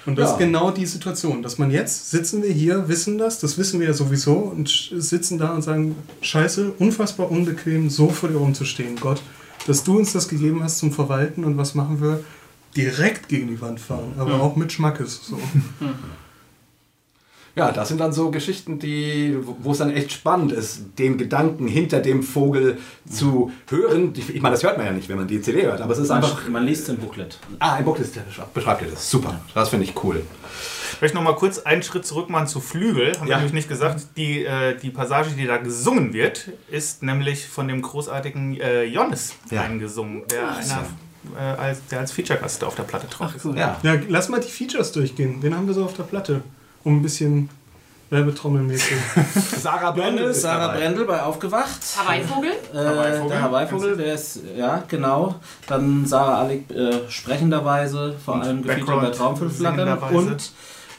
Und 0.05 0.17
das 0.17 0.29
Ja. 0.29 0.31
ist 0.33 0.39
genau 0.39 0.71
die 0.71 0.85
Situation, 0.85 1.43
dass 1.43 1.57
man 1.59 1.69
jetzt 1.71 2.09
sitzen 2.09 2.41
wir 2.41 2.51
hier, 2.51 2.87
wissen 2.87 3.17
das, 3.19 3.39
das 3.39 3.57
wissen 3.57 3.79
wir 3.79 3.87
ja 3.87 3.93
sowieso 3.93 4.33
und 4.33 4.67
sitzen 4.97 5.37
da 5.37 5.53
und 5.53 5.61
sagen, 5.61 5.95
scheiße, 6.21 6.71
unfassbar 6.79 7.29
unbequem, 7.29 7.89
so 7.89 8.09
vor 8.09 8.29
dir 8.29 8.37
rumzustehen. 8.37 8.95
Gott, 8.99 9.21
dass 9.67 9.83
du 9.83 9.97
uns 9.99 10.11
das 10.11 10.27
gegeben 10.27 10.63
hast 10.63 10.79
zum 10.79 10.91
Verwalten 10.91 11.43
und 11.43 11.55
was 11.57 11.75
machen 11.75 12.01
wir? 12.01 12.23
Direkt 12.75 13.27
gegen 13.27 13.47
die 13.49 13.61
Wand 13.61 13.79
fahren, 13.79 14.13
aber 14.17 14.41
auch 14.41 14.55
mit 14.55 14.71
Schmackes. 14.71 15.21
So. 15.23 15.37
Ja, 17.55 17.71
das 17.71 17.89
sind 17.89 17.99
dann 17.99 18.13
so 18.13 18.31
Geschichten, 18.31 18.79
die, 18.79 19.37
wo 19.59 19.71
es 19.73 19.79
dann 19.79 19.91
echt 19.91 20.11
spannend 20.13 20.51
ist, 20.53 20.83
den 20.97 21.17
Gedanken 21.17 21.67
hinter 21.67 21.99
dem 21.99 22.23
Vogel 22.23 22.77
zu 23.09 23.51
hören. 23.69 24.13
Ich 24.15 24.33
ich 24.33 24.41
meine, 24.41 24.53
das 24.55 24.63
hört 24.63 24.77
man 24.77 24.85
ja 24.85 24.93
nicht, 24.93 25.09
wenn 25.09 25.17
man 25.17 25.27
die 25.27 25.41
CD 25.41 25.63
hört, 25.65 25.81
aber 25.81 25.91
es 25.93 25.99
ist 25.99 26.07
Man, 26.09 26.23
einfach. 26.23 26.47
man 26.47 26.65
liest 26.65 26.87
im 26.89 26.97
Booklet. 26.97 27.37
Ah, 27.59 27.73
ein 27.73 27.83
Booklet 27.85 28.07
beschreibt 28.53 28.81
ihr 28.83 28.87
das. 28.89 29.09
Super. 29.09 29.41
Das 29.53 29.69
finde 29.69 29.85
ich 29.85 30.01
cool. 30.03 30.23
Vielleicht 30.97 31.15
noch 31.15 31.23
mal 31.23 31.35
kurz 31.35 31.59
einen 31.59 31.81
Schritt 31.83 32.05
zurück 32.05 32.29
machen 32.29 32.47
zu 32.47 32.61
Flügel. 32.61 33.13
Haben 33.17 33.25
wir 33.25 33.31
Ja. 33.31 33.37
nämlich 33.37 33.53
nicht 33.53 33.67
gesagt. 33.69 34.01
Die, 34.17 34.45
äh, 34.45 34.77
die 34.77 34.91
Passage, 34.91 35.31
die 35.37 35.45
da 35.47 35.57
gesungen 35.57 36.13
wird, 36.13 36.49
ist 36.69 37.01
nämlich 37.03 37.47
von 37.47 37.67
dem 37.67 37.81
großartigen 37.81 38.59
äh, 38.61 38.83
Jonas 38.83 39.33
Ja. 39.49 39.61
eingesungen, 39.63 40.23
der, 40.29 40.55
einer, 40.55 40.85
äh, 41.37 41.59
als, 41.59 41.85
der 41.87 41.99
als 41.99 42.11
Feature-Gast 42.11 42.63
auf 42.63 42.75
der 42.75 42.83
Platte 42.83 43.07
drauf 43.07 43.35
ist. 43.35 43.43
Ja. 43.45 43.77
Ja, 43.83 43.95
lass 44.09 44.29
mal 44.29 44.39
die 44.39 44.47
Features 44.49 44.91
durchgehen. 44.91 45.37
Wen 45.41 45.55
haben 45.55 45.65
wir 45.67 45.73
so 45.73 45.83
auf 45.85 45.95
der 45.95 46.03
Platte? 46.03 46.43
Um 46.83 46.97
ein 46.97 47.01
bisschen 47.01 47.49
Werbetrommelmäßig. 48.09 48.97
Sarah 49.61 49.91
Brendel 49.91 50.33
Sarah 50.33 50.67
dabei. 50.67 50.79
Brendel 50.79 51.05
bei 51.05 51.21
Aufgewacht. 51.23 51.79
Hawaii-Vogel? 51.97 52.51
Äh, 52.73 52.77
Hawaii-Vogel. 52.77 53.29
der 53.29 53.41
Hawaii-Vogel, 53.41 53.97
der 53.97 54.13
ist, 54.15 54.39
ja, 54.57 54.83
genau. 54.87 55.35
Dann 55.67 56.05
Sarah 56.05 56.41
Alec 56.41 56.69
äh, 56.71 57.09
sprechenderweise, 57.09 58.15
vor 58.23 58.33
Und 58.35 58.41
allem 58.43 58.63
gefeatured 58.63 59.17
bei 59.17 59.47
singenderweise. 59.47 60.15
Und 60.17 60.51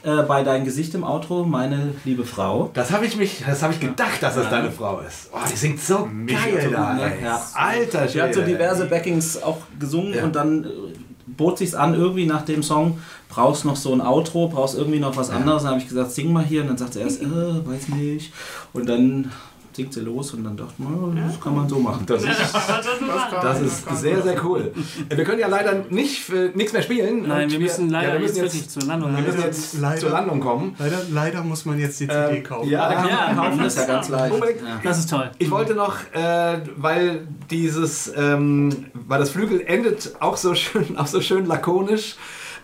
äh, 0.03 0.23
bei 0.23 0.43
Dein 0.43 0.65
Gesicht 0.65 0.95
im 0.95 1.03
Outro, 1.03 1.43
meine 1.45 1.93
liebe 2.03 2.25
Frau. 2.25 2.71
Das 2.73 2.91
habe 2.91 3.05
ich 3.05 3.15
mich, 3.15 3.43
das 3.45 3.61
habe 3.61 3.73
ich 3.73 3.79
gedacht, 3.79 4.21
dass 4.21 4.33
das 4.35 4.49
deine 4.49 4.71
Frau 4.71 4.99
ist. 4.99 5.29
Oh, 5.31 5.37
die 5.51 5.55
singt 5.55 5.79
so 5.81 6.09
geil 6.25 6.69
da. 6.73 6.93
ne? 6.93 7.11
Ja. 7.23 7.39
Alter 7.53 8.07
Sie 8.07 8.21
hat 8.21 8.33
so 8.33 8.41
Schwede. 8.41 8.53
diverse 8.57 8.85
Backings 8.87 9.41
auch 9.41 9.59
gesungen 9.79 10.15
Ja. 10.15 10.23
und 10.23 10.35
dann 10.35 10.63
äh, 10.65 10.67
bot 11.27 11.59
sich's 11.59 11.73
an, 11.75 11.93
irgendwie 11.93 12.25
nach 12.25 12.41
dem 12.43 12.63
Song, 12.63 12.99
brauchst 13.33 13.65
noch 13.65 13.75
so 13.75 13.93
ein 13.93 14.01
Outro, 14.01 14.47
brauchst 14.47 14.77
irgendwie 14.77 14.99
noch 14.99 15.15
was 15.17 15.29
anderes. 15.29 15.63
Dann 15.63 15.71
habe 15.71 15.81
ich 15.81 15.87
gesagt, 15.87 16.11
sing 16.11 16.31
mal 16.31 16.43
hier. 16.45 16.61
Und 16.61 16.67
dann 16.69 16.77
sagt 16.77 16.93
sie 16.93 16.99
erst, 17.01 17.21
äh, 17.21 17.25
weiß 17.25 17.89
nicht. 17.89 18.31
Und 18.73 18.87
dann 18.87 19.31
singt 19.75 19.91
sie 19.91 20.01
los 20.01 20.31
und 20.35 20.43
dann 20.43 20.55
dachte 20.55 20.75
man, 20.77 21.15
das 21.27 21.41
kann 21.41 21.55
man 21.55 21.67
so 21.67 21.79
machen. 21.79 22.05
Das 22.05 22.21
ist, 22.23 22.31
das 23.41 23.61
ist 23.61 23.99
sehr, 23.99 24.21
sehr 24.21 24.45
cool. 24.45 24.71
Äh, 25.09 25.17
Wir 25.17 25.23
können 25.23 25.39
ja 25.39 25.47
leider 25.47 25.83
nicht 25.89 26.29
äh, 26.29 26.51
nichts 26.53 26.73
mehr 26.73 26.83
spielen. 26.83 27.27
Nein, 27.27 27.49
wir 27.49 27.59
müssen 27.59 27.89
leider 27.89 28.09
ja, 28.09 28.13
wir 28.13 28.19
müssen 28.19 28.35
jetzt 28.43 28.53
wirklich 28.53 28.69
zur 28.69 28.83
Landung. 28.83 29.15
Wir 29.15 29.23
müssen 29.23 29.41
jetzt 29.41 29.79
Leider. 29.79 29.99
zur 29.99 30.09
Landung 30.11 30.39
kommen. 30.39 30.75
leider, 30.77 30.97
leider 31.11 31.41
muss 31.43 31.65
man 31.65 31.79
jetzt 31.79 31.99
die 31.99 32.07
CD 32.07 32.37
Ähm, 32.37 32.43
kaufen. 32.43 32.69
ja, 32.69 32.91
Ja, 33.07 33.33
Kaufen 33.33 33.65
ist 33.65 33.77
ja 33.79 33.85
ganz 33.85 34.09
leicht. 34.09 34.33
Unbedingt. 34.35 34.61
Ja. 34.61 34.79
Das 34.83 34.99
ist 34.99 35.09
toll. 35.09 35.31
Ich 35.39 35.49
wollte 35.49 35.73
noch, 35.73 35.95
äh, 36.13 36.57
weil 36.77 37.27
dieses, 37.49 38.13
ähm, 38.15 38.85
weil 38.93 39.19
das 39.19 39.31
Flügel 39.31 39.61
endet 39.65 40.13
auch 40.19 40.37
so 40.37 40.53
schön, 40.53 40.97
auch 40.99 41.07
so 41.07 41.19
schön 41.19 41.47
lakonisch. 41.47 42.15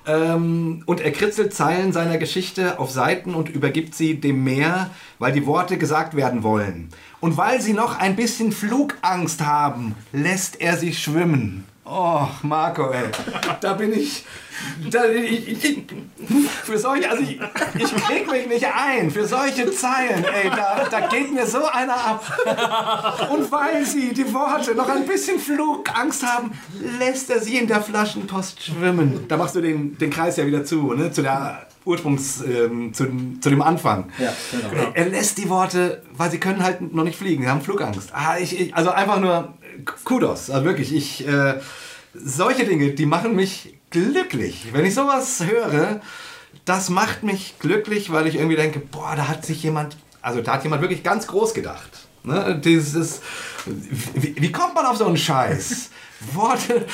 Ähm, 0.08 0.84
und 0.86 1.02
er 1.02 1.12
kritzelt 1.12 1.54
Zeilen 1.54 1.92
seiner 1.92 2.18
Geschichte 2.18 2.80
auf 2.80 2.92
Seiten 2.92 3.36
und 3.36 3.50
übergibt 3.50 3.96
sie 3.96 4.16
dem 4.20 4.44
Meer, 4.44 4.90
weil 5.20 5.32
die 5.32 5.46
Worte 5.46 5.78
gesagt 5.78 6.16
werden 6.16 6.44
wollen. 6.44 6.90
Und 7.20 7.38
weil 7.38 7.62
sie 7.62 7.74
noch 7.74 8.00
ein 8.00 8.16
bisschen 8.16 8.52
Flugangst 8.52 9.42
haben, 9.42 9.96
lässt 10.12 10.62
er 10.62 10.78
sie 10.78 10.94
schwimmen. 10.94 11.66
Oh, 11.86 12.28
Marco, 12.44 12.92
ey. 12.92 13.10
Da 13.62 13.74
bin 13.74 13.94
ich. 13.94 14.26
Da, 14.92 15.06
ich, 15.10 15.64
ich 15.64 15.84
für 16.64 16.78
solche, 16.78 17.10
also 17.10 17.24
ich, 17.24 17.40
ich 17.76 17.96
krieg 17.96 18.30
mich 18.30 18.48
nicht 18.48 18.66
ein. 18.66 19.12
Für 19.12 19.26
solche 19.26 19.72
Zeilen, 19.72 20.24
ey, 20.24 20.50
da, 20.50 20.88
da 20.90 21.08
geht 21.08 21.34
mir 21.34 21.46
so 21.46 21.66
einer 21.66 21.96
ab. 21.96 23.30
Und 23.32 23.52
weil 23.52 23.86
sie 23.86 24.14
die 24.14 24.34
Worte 24.34 24.76
noch 24.76 24.90
ein 24.90 25.06
bisschen 25.06 25.40
Flugangst 25.40 26.26
haben, 26.26 26.52
lässt 27.00 27.30
er 27.30 27.40
sie 27.40 27.58
in 27.58 27.68
der 27.68 27.82
Flaschenpost 27.82 28.64
schwimmen. 28.64 29.26
Da 29.28 29.38
machst 29.38 29.56
du 29.56 29.62
den, 29.62 29.98
den 29.98 30.10
Kreis 30.10 30.38
ja 30.38 30.46
wieder 30.46 30.64
zu, 30.64 30.94
ne? 30.94 31.12
Zu 31.12 31.22
der 31.24 31.68
Ursprungs, 31.86 32.42
ähm, 32.42 32.94
zu, 32.94 33.06
zu 33.40 33.50
dem 33.50 33.62
Anfang. 33.62 34.12
Ja, 34.20 34.34
genau. 34.52 34.92
Er 34.94 35.10
lässt 35.10 35.38
die 35.38 35.50
Worte, 35.50 36.04
weil 36.14 36.30
sie 36.30 36.40
können 36.40 36.64
halt 36.64 36.94
noch 36.94 37.04
nicht 37.04 37.18
fliegen, 37.18 37.44
sie 37.44 37.50
haben 37.50 37.62
Flugangst. 37.62 38.10
Ah, 38.14 38.38
ich, 38.40 38.60
ich, 38.60 38.76
also 38.76 38.92
einfach 38.92 39.20
nur 39.20 39.54
Kudos, 40.04 40.50
also 40.50 40.66
wirklich, 40.66 40.94
ich, 40.94 41.28
äh, 41.28 41.60
solche 42.14 42.66
Dinge, 42.66 42.92
die 42.92 43.06
machen 43.06 43.36
mich 43.36 43.79
glücklich. 43.90 44.68
Wenn 44.72 44.86
ich 44.86 44.96
sowas 44.96 45.44
höre, 45.46 46.02
das 46.66 46.90
macht 46.90 47.24
mich 47.24 47.56
glücklich, 47.60 48.12
weil 48.12 48.28
ich 48.28 48.36
irgendwie 48.36 48.56
denke, 48.56 48.80
boah, 48.80 49.16
da 49.16 49.28
hat 49.28 49.46
sich 49.46 49.64
jemand, 49.64 49.98
also 50.22 50.42
da 50.42 50.54
hat 50.54 50.64
jemand 50.64 50.82
wirklich 50.82 51.04
ganz 51.04 51.28
groß 51.28 51.54
gedacht. 51.54 51.90
Ne? 52.24 52.60
Dieses, 52.64 53.22
wie, 53.66 54.36
wie 54.40 54.52
kommt 54.52 54.76
man 54.76 54.86
auf 54.86 54.98
so 54.98 55.06
einen 55.06 55.18
Scheiß? 55.18 55.90
Worte. 56.34 56.86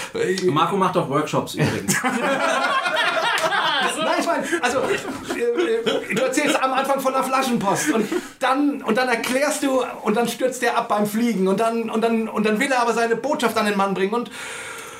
Marco 0.51 0.77
macht 0.77 0.95
auch 0.97 1.09
Workshops 1.09 1.55
übrigens. 1.55 1.95
Nein, 3.97 4.15
ich 4.19 4.25
meine, 4.25 4.43
also 4.61 4.79
äh, 4.81 6.13
du 6.13 6.21
erzählst 6.21 6.61
am 6.61 6.73
Anfang 6.73 6.99
von 6.99 7.11
der 7.13 7.23
Flaschenpost 7.23 7.91
und 7.91 8.07
dann, 8.39 8.83
und 8.83 8.95
dann 8.97 9.09
erklärst 9.09 9.63
du 9.63 9.83
und 10.03 10.15
dann 10.15 10.27
stürzt 10.27 10.61
der 10.61 10.77
ab 10.77 10.89
beim 10.89 11.07
Fliegen 11.07 11.47
und 11.47 11.59
dann, 11.59 11.89
und, 11.89 12.01
dann, 12.01 12.29
und 12.29 12.45
dann 12.45 12.59
will 12.59 12.71
er 12.71 12.81
aber 12.81 12.93
seine 12.93 13.15
Botschaft 13.15 13.57
an 13.57 13.65
den 13.65 13.77
Mann 13.77 13.95
bringen 13.95 14.13
und, 14.13 14.29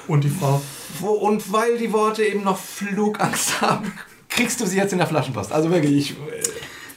Und 0.08 0.24
die 0.24 0.30
Frau. 0.30 0.62
Und 1.02 1.52
weil 1.52 1.78
die 1.78 1.92
Worte 1.92 2.24
eben 2.24 2.44
noch 2.44 2.58
Flugangst 2.58 3.62
haben, 3.62 3.94
kriegst 4.30 4.60
du 4.60 4.66
sie 4.66 4.78
jetzt 4.78 4.92
in 4.92 5.00
der 5.00 5.08
Flaschenpost. 5.08 5.52
Also 5.52 5.72
wirklich, 5.72 6.12
ich, 6.12 6.16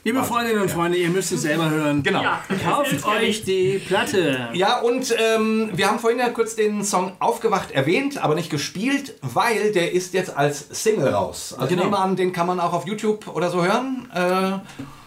Liebe 0.08 0.24
Freundinnen 0.24 0.62
und 0.62 0.70
Freunde, 0.70 0.96
ihr 0.96 1.10
müsst 1.10 1.32
es 1.32 1.42
selber 1.42 1.68
hören. 1.68 2.02
genau. 2.02 2.22
Ja, 2.22 2.40
Kauft 2.64 3.04
euch 3.06 3.44
die 3.44 3.78
Platte. 3.78 4.48
Ja, 4.54 4.80
und 4.80 5.14
ähm, 5.18 5.68
wir 5.74 5.86
haben 5.86 5.98
vorhin 5.98 6.18
ja 6.18 6.30
kurz 6.30 6.56
den 6.56 6.82
Song 6.82 7.12
Aufgewacht 7.18 7.72
erwähnt, 7.72 8.16
aber 8.24 8.34
nicht 8.34 8.48
gespielt, 8.48 9.16
weil 9.20 9.70
der 9.72 9.92
ist 9.92 10.14
jetzt 10.14 10.34
als 10.34 10.66
Single 10.70 11.08
raus. 11.08 11.54
Also 11.58 11.68
Genau. 11.68 11.82
ich 11.82 11.90
nehme 11.90 11.98
an, 11.98 12.16
den 12.16 12.32
kann 12.32 12.46
man 12.46 12.58
auch 12.58 12.72
auf 12.72 12.86
YouTube 12.86 13.26
oder 13.28 13.50
so 13.50 13.62
hören. 13.62 14.08
Äh, 14.14 14.60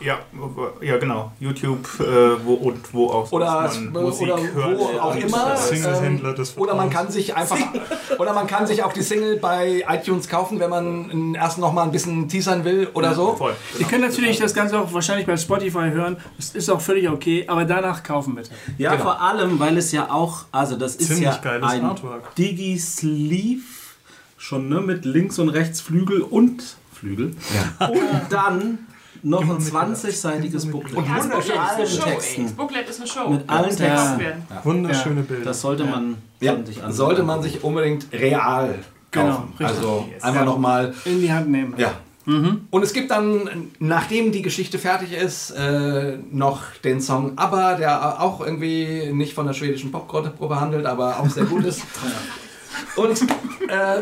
Ja, 0.06 0.20
ja 0.82 0.98
genau. 0.98 1.32
YouTube 1.40 1.88
äh, 2.00 2.46
wo, 2.46 2.54
und 2.54 2.94
wo 2.94 3.10
auch 3.10 3.32
oder, 3.32 3.72
Musik 3.92 4.28
oder 4.28 4.38
hört. 4.54 4.80
wo 4.80 5.00
auch 5.00 5.16
immer. 5.16 5.58
Single-Händler 5.58 6.34
des 6.34 6.58
oder 6.58 6.76
man 6.76 6.92
kann 6.92 7.10
sich 7.10 7.36
einfach 7.36 7.58
oder 8.20 8.34
man 8.34 8.46
kann 8.48 8.68
sich 8.68 8.84
auch 8.84 8.94
die 8.94 9.02
Single 9.04 9.38
bei 9.38 9.84
iTunes 9.88 10.28
kaufen, 10.28 10.60
wenn 10.60 10.70
man 10.70 11.34
erst 11.36 11.58
noch 11.58 11.74
mal 11.74 11.84
ein 11.84 11.92
bisschen 11.92 12.28
teasern 12.28 12.64
will 12.66 12.90
oder 12.94 13.16
so. 13.16 13.36
Voll. 13.36 13.56
Ihr 13.80 13.88
könnt 13.88 14.02
natürlich 14.02 14.38
das 14.40 14.54
Ganze 14.54 14.80
auch 14.80 14.91
wahrscheinlich 14.94 15.26
bei 15.28 15.38
Spotify 15.38 15.90
hören. 15.92 16.18
Das 16.38 16.52
ist 16.56 16.70
auch 16.70 16.82
völlig 16.82 17.10
okay, 17.10 17.46
aber 17.48 17.66
danach 17.66 18.04
kaufen 18.04 18.36
bitte. 18.36 18.52
Ja, 18.78 18.92
Genau. 18.92 19.04
vor 19.04 19.22
allem, 19.22 19.60
weil 19.60 19.78
es 19.78 19.92
ja 19.92 20.10
auch, 20.12 20.46
also 20.52 20.76
das 20.76 20.96
ist 20.96 21.08
Ziemlich 21.08 21.26
ja 21.26 21.38
geiles 21.38 21.70
ein 21.70 21.84
Artwork. 21.86 22.36
Digi-Sleeve, 22.36 23.62
schon 24.38 24.70
ne, 24.70 24.82
mit 24.82 25.06
links 25.06 25.40
und 25.40 25.50
rechts 25.50 25.82
Flügel 25.82 26.22
und 26.22 26.64
Flügel. 26.94 27.36
Und 27.80 28.00
dann 28.30 28.80
noch 29.24 29.42
ein 29.44 29.60
20-seitiges 29.60 30.70
Booklet. 30.72 30.96
Und 30.98 31.06
Ja, 31.08 31.18
das. 31.18 31.30
Booklet 31.30 31.46
ist 31.46 31.52
eine 31.52 31.70
allen 31.70 31.88
Show, 31.88 32.04
ey. 32.06 32.12
Texten. 32.14 32.44
Das 32.44 32.54
Booklet 32.54 32.90
ist 32.90 33.00
eine 33.00 33.08
Show. 33.08 33.30
Mit 33.30 33.50
allen 33.50 33.76
Texten. 33.76 34.20
werden. 34.20 34.44
Wunderschöne 34.64 35.22
Bilder. 35.22 35.46
Das 35.46 35.62
sollte 35.62 35.84
man, 35.84 36.18
Ja, 36.40 36.54
sollte 36.54 36.68
sich 36.68 36.84
ansehen. 36.84 36.96
sollte 36.98 37.24
man 37.24 37.42
sich 37.44 37.64
unbedingt 37.64 38.08
real 38.14 38.80
Genau, 39.12 39.26
kaufen. 39.28 39.50
richtig. 39.60 39.68
also 39.68 40.10
einfach 40.22 40.46
noch 40.46 40.58
mal 40.58 40.94
In 41.06 41.20
die 41.22 41.32
Hand 41.32 41.50
nehmen. 41.52 41.74
Ja. 41.78 41.92
Und 42.26 42.84
es 42.84 42.94
gibt 42.94 43.10
dann, 43.12 43.72
nachdem 43.80 44.32
die 44.32 44.42
Geschichte 44.44 44.78
fertig 44.78 45.14
ist, 45.14 45.52
äh, 45.52 46.18
noch 46.32 46.62
den 46.84 47.02
Song 47.02 47.38
ABBA, 47.38 47.76
der 47.76 48.22
auch 48.22 48.42
irgendwie 48.46 49.12
nicht 49.12 49.34
von 49.34 49.48
der 49.48 49.54
schwedischen 49.54 49.92
Popgruppe 49.92 50.48
behandelt, 50.48 50.86
aber 50.86 51.20
auch 51.20 51.30
sehr 51.30 51.46
gut 51.46 51.66
ist. 51.66 51.82
Und, 52.96 53.22
äh, 53.22 54.02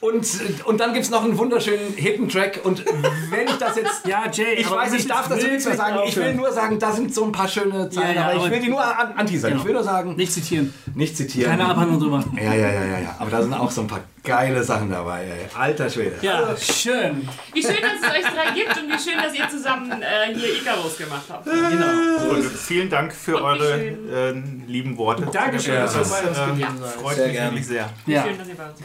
und, 0.00 0.26
und 0.64 0.80
dann 0.80 0.94
gibt 0.94 1.04
es 1.04 1.10
noch 1.10 1.22
einen 1.24 1.36
wunderschönen 1.36 1.92
Hippen-Track. 1.94 2.60
Und 2.64 2.82
wenn 3.30 3.46
ich 3.46 3.56
das 3.58 3.76
jetzt. 3.76 4.06
Ja, 4.06 4.24
Jay, 4.32 4.54
Ich 4.56 4.70
weiß, 4.70 4.94
ich 4.94 5.06
darf 5.06 5.28
jetzt 5.30 5.46
nichts 5.46 5.66
mehr 5.66 5.76
sagen. 5.76 5.98
Ich 6.06 6.16
will 6.16 6.34
nur 6.34 6.50
sagen, 6.52 6.78
da 6.78 6.90
sind 6.90 7.14
so 7.14 7.24
ein 7.24 7.32
paar 7.32 7.48
schöne 7.48 7.90
Zeilen. 7.90 8.16
Ja, 8.16 8.30
ja, 8.30 8.36
aber 8.36 8.46
ich 8.46 8.50
will 8.50 8.60
die 8.60 8.70
nur 8.70 8.82
an, 8.82 9.12
anteasern. 9.12 9.50
Genau. 9.50 9.60
Ich 9.62 9.66
will 9.66 9.74
nur 9.74 9.84
sagen, 9.84 10.16
Nicht 10.16 10.32
zitieren. 10.32 10.72
nicht 10.94 11.16
zitieren. 11.16 11.50
Keine 11.50 11.66
Abhandlung 11.66 12.00
drüber. 12.00 12.24
Ja, 12.36 12.54
ja, 12.54 12.72
ja, 12.72 12.84
ja, 12.84 12.98
ja. 13.00 13.16
Aber 13.18 13.30
da 13.30 13.42
sind 13.42 13.52
auch 13.52 13.70
so 13.70 13.82
ein 13.82 13.86
paar 13.88 14.00
geile 14.22 14.62
Sachen 14.62 14.90
dabei. 14.90 15.24
Ey. 15.24 15.46
Alter 15.58 15.88
Schwede. 15.90 16.16
Ja, 16.22 16.54
schön. 16.56 17.26
Wie 17.52 17.62
schön, 17.62 17.76
dass 17.80 17.92
es 18.00 18.16
euch 18.16 18.24
drei 18.32 18.52
gibt 18.54 18.76
und 18.76 18.88
wie 18.88 18.98
schön, 18.98 19.18
dass 19.22 19.34
ihr 19.34 19.48
zusammen 19.48 19.90
äh, 20.02 20.34
hier 20.34 20.54
Icarus 20.60 20.96
gemacht 20.98 21.22
habt. 21.28 21.44
Genau. 21.46 22.30
Und 22.34 22.44
vielen 22.44 22.90
Dank 22.90 23.12
für 23.12 23.36
Und 23.36 23.42
eure 23.42 23.80
äh, 23.80 24.32
lieben 24.66 24.96
Worte. 24.98 25.26
Dankeschön, 25.32 25.74
Ja, 25.74 25.80
dass 25.82 25.94
ihr 25.94 25.98
das, 26.00 26.10
bei 26.22 26.28
uns 26.28 26.38
ähm, 26.38 26.58
gewesen 26.58 26.78
seid. 26.80 26.90
Freut 27.00 27.14
Sehr 27.16 27.26
mich 27.26 27.34
gerne. 27.36 27.50
wirklich 27.52 27.66
sehr. 27.66 27.90
Ja, 28.06 28.24
Schön, 28.24 28.38
dass 28.38 28.48
ihr 28.48 28.54
bei 28.56 28.64
uns 28.64 28.80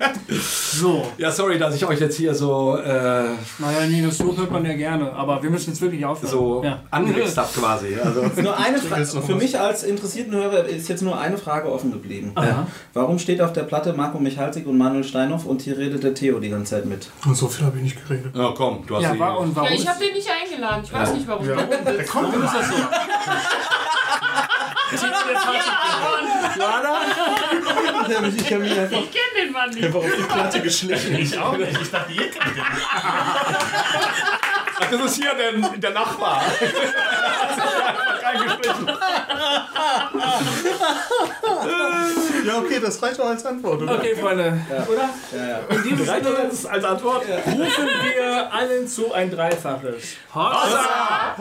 wart. 0.00 0.14
so. 0.42 1.12
Ja, 1.18 1.30
sorry, 1.30 1.58
dass 1.58 1.74
ich 1.74 1.84
euch 1.86 2.00
jetzt 2.00 2.16
hier 2.16 2.34
so, 2.34 2.76
äh, 2.78 2.88
Naja, 3.58 3.86
Nino, 3.88 4.10
so 4.10 4.36
hört 4.36 4.50
man 4.50 4.64
ja 4.64 4.74
gerne, 4.74 5.12
aber 5.12 5.42
wir 5.42 5.50
müssen 5.50 5.70
jetzt 5.70 5.80
wirklich 5.80 6.04
aufhören. 6.04 6.30
so 6.30 6.62
Ja. 6.64 6.82
angewichst 6.90 7.36
habe 7.36 7.48
quasi. 7.52 7.96
Also, 8.02 8.22
Nur 8.42 8.56
eine 8.58 8.78
Frage, 8.78 9.04
für 9.04 9.34
mich 9.34 9.58
als 9.58 9.82
interessierten 9.82 10.34
Hörer 10.34 10.64
ist 10.64 10.88
jetzt 10.88 11.02
nur 11.02 11.18
eine 11.18 11.36
Frage 11.36 11.70
offen 11.70 11.92
geblieben. 11.92 12.32
Aha. 12.34 12.66
Warum 12.94 13.18
steht 13.18 13.40
auf 13.40 13.52
der 13.52 13.62
Platte 13.64 13.92
Marco 13.92 14.18
Michalsik 14.18 14.66
und 14.66 14.77
Manuel 14.78 15.04
Steinhoff 15.04 15.44
und 15.44 15.60
hier 15.62 15.76
redet 15.76 16.02
der 16.04 16.14
Theo 16.14 16.38
die 16.40 16.48
ganze 16.50 16.76
Zeit 16.76 16.86
mit? 16.86 17.08
Und 17.26 17.34
so 17.36 17.48
viel 17.48 17.66
habe 17.66 17.76
ich 17.78 17.82
nicht 17.82 18.08
geredet. 18.08 18.34
ja, 18.34 18.52
komm, 18.56 18.84
du 18.86 18.96
hast 18.96 19.02
Ja, 19.02 19.18
war, 19.18 19.38
und 19.38 19.54
warum? 19.54 19.68
Ja, 19.68 19.74
ich 19.74 19.86
habe 19.88 19.98
den 20.04 20.14
nicht 20.14 20.28
eingeladen. 20.30 20.82
Ich 20.84 20.92
weiß 20.92 21.12
nicht, 21.14 21.26
warum. 21.28 21.46
Ja. 21.46 21.56
Warum? 21.56 21.84
Der 21.84 22.04
kommt 22.04 22.28
warum 22.32 22.44
ist 22.44 22.54
das 22.54 22.68
so? 22.68 22.74
Einfach, 28.78 28.98
Ich 28.98 29.10
kenne 29.10 29.44
den 29.44 29.52
Mann 29.52 29.70
nicht. 29.70 29.84
einfach 29.84 29.98
auf 29.98 30.06
die 30.16 30.22
Platte 30.22 30.62
geschlichen. 30.62 31.14
Ich 31.18 31.38
auch 31.38 31.56
nicht. 31.56 31.78
Ich 31.80 31.90
dachte, 31.90 32.12
ihr 32.12 32.30
kennt 32.30 32.56
den. 32.56 32.62
Das 34.90 35.00
ist 35.00 35.16
hier 35.16 35.34
der, 35.34 35.52
der 35.78 35.90
Nachbar. 35.90 36.42
Ja, 42.46 42.58
okay, 42.58 42.80
das 42.82 43.02
reicht 43.02 43.20
auch 43.20 43.26
als 43.26 43.44
Antwort, 43.44 43.82
oder? 43.82 43.94
Okay, 43.96 44.16
Freunde. 44.16 44.58
Oder? 44.88 45.10
Ja, 45.36 45.48
ja. 45.48 45.58
In 45.68 45.82
diesem 45.82 45.98
Sinne 46.06 46.30
jetzt 46.44 46.66
als 46.66 46.84
Antwort? 46.84 47.22
rufen 47.26 47.88
wir 48.02 48.52
allen 48.52 48.88
zu 48.88 49.12
ein 49.12 49.30
Dreifaches. 49.30 50.16
Hossa! 50.34 51.36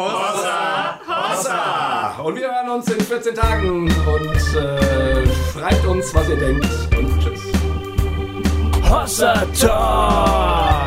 Und 2.24 2.36
wir 2.36 2.52
hören 2.52 2.70
uns 2.70 2.90
in 2.90 3.00
14 3.00 3.36
Tagen 3.36 3.84
und 3.84 4.36
äh, 4.56 5.26
schreibt 5.54 5.86
uns, 5.86 6.14
was 6.14 6.28
ihr 6.30 6.38
denkt. 6.38 6.68
Und 6.98 7.20
tschüss. 7.22 7.42
Hossa 8.90 9.46
Talk. 9.60 10.87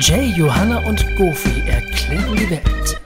Jay, 0.00 0.32
Johanna 0.34 0.78
und 0.86 1.04
Goofy 1.16 1.60
erklären 1.68 2.34
die 2.34 2.48
Welt. 2.48 3.00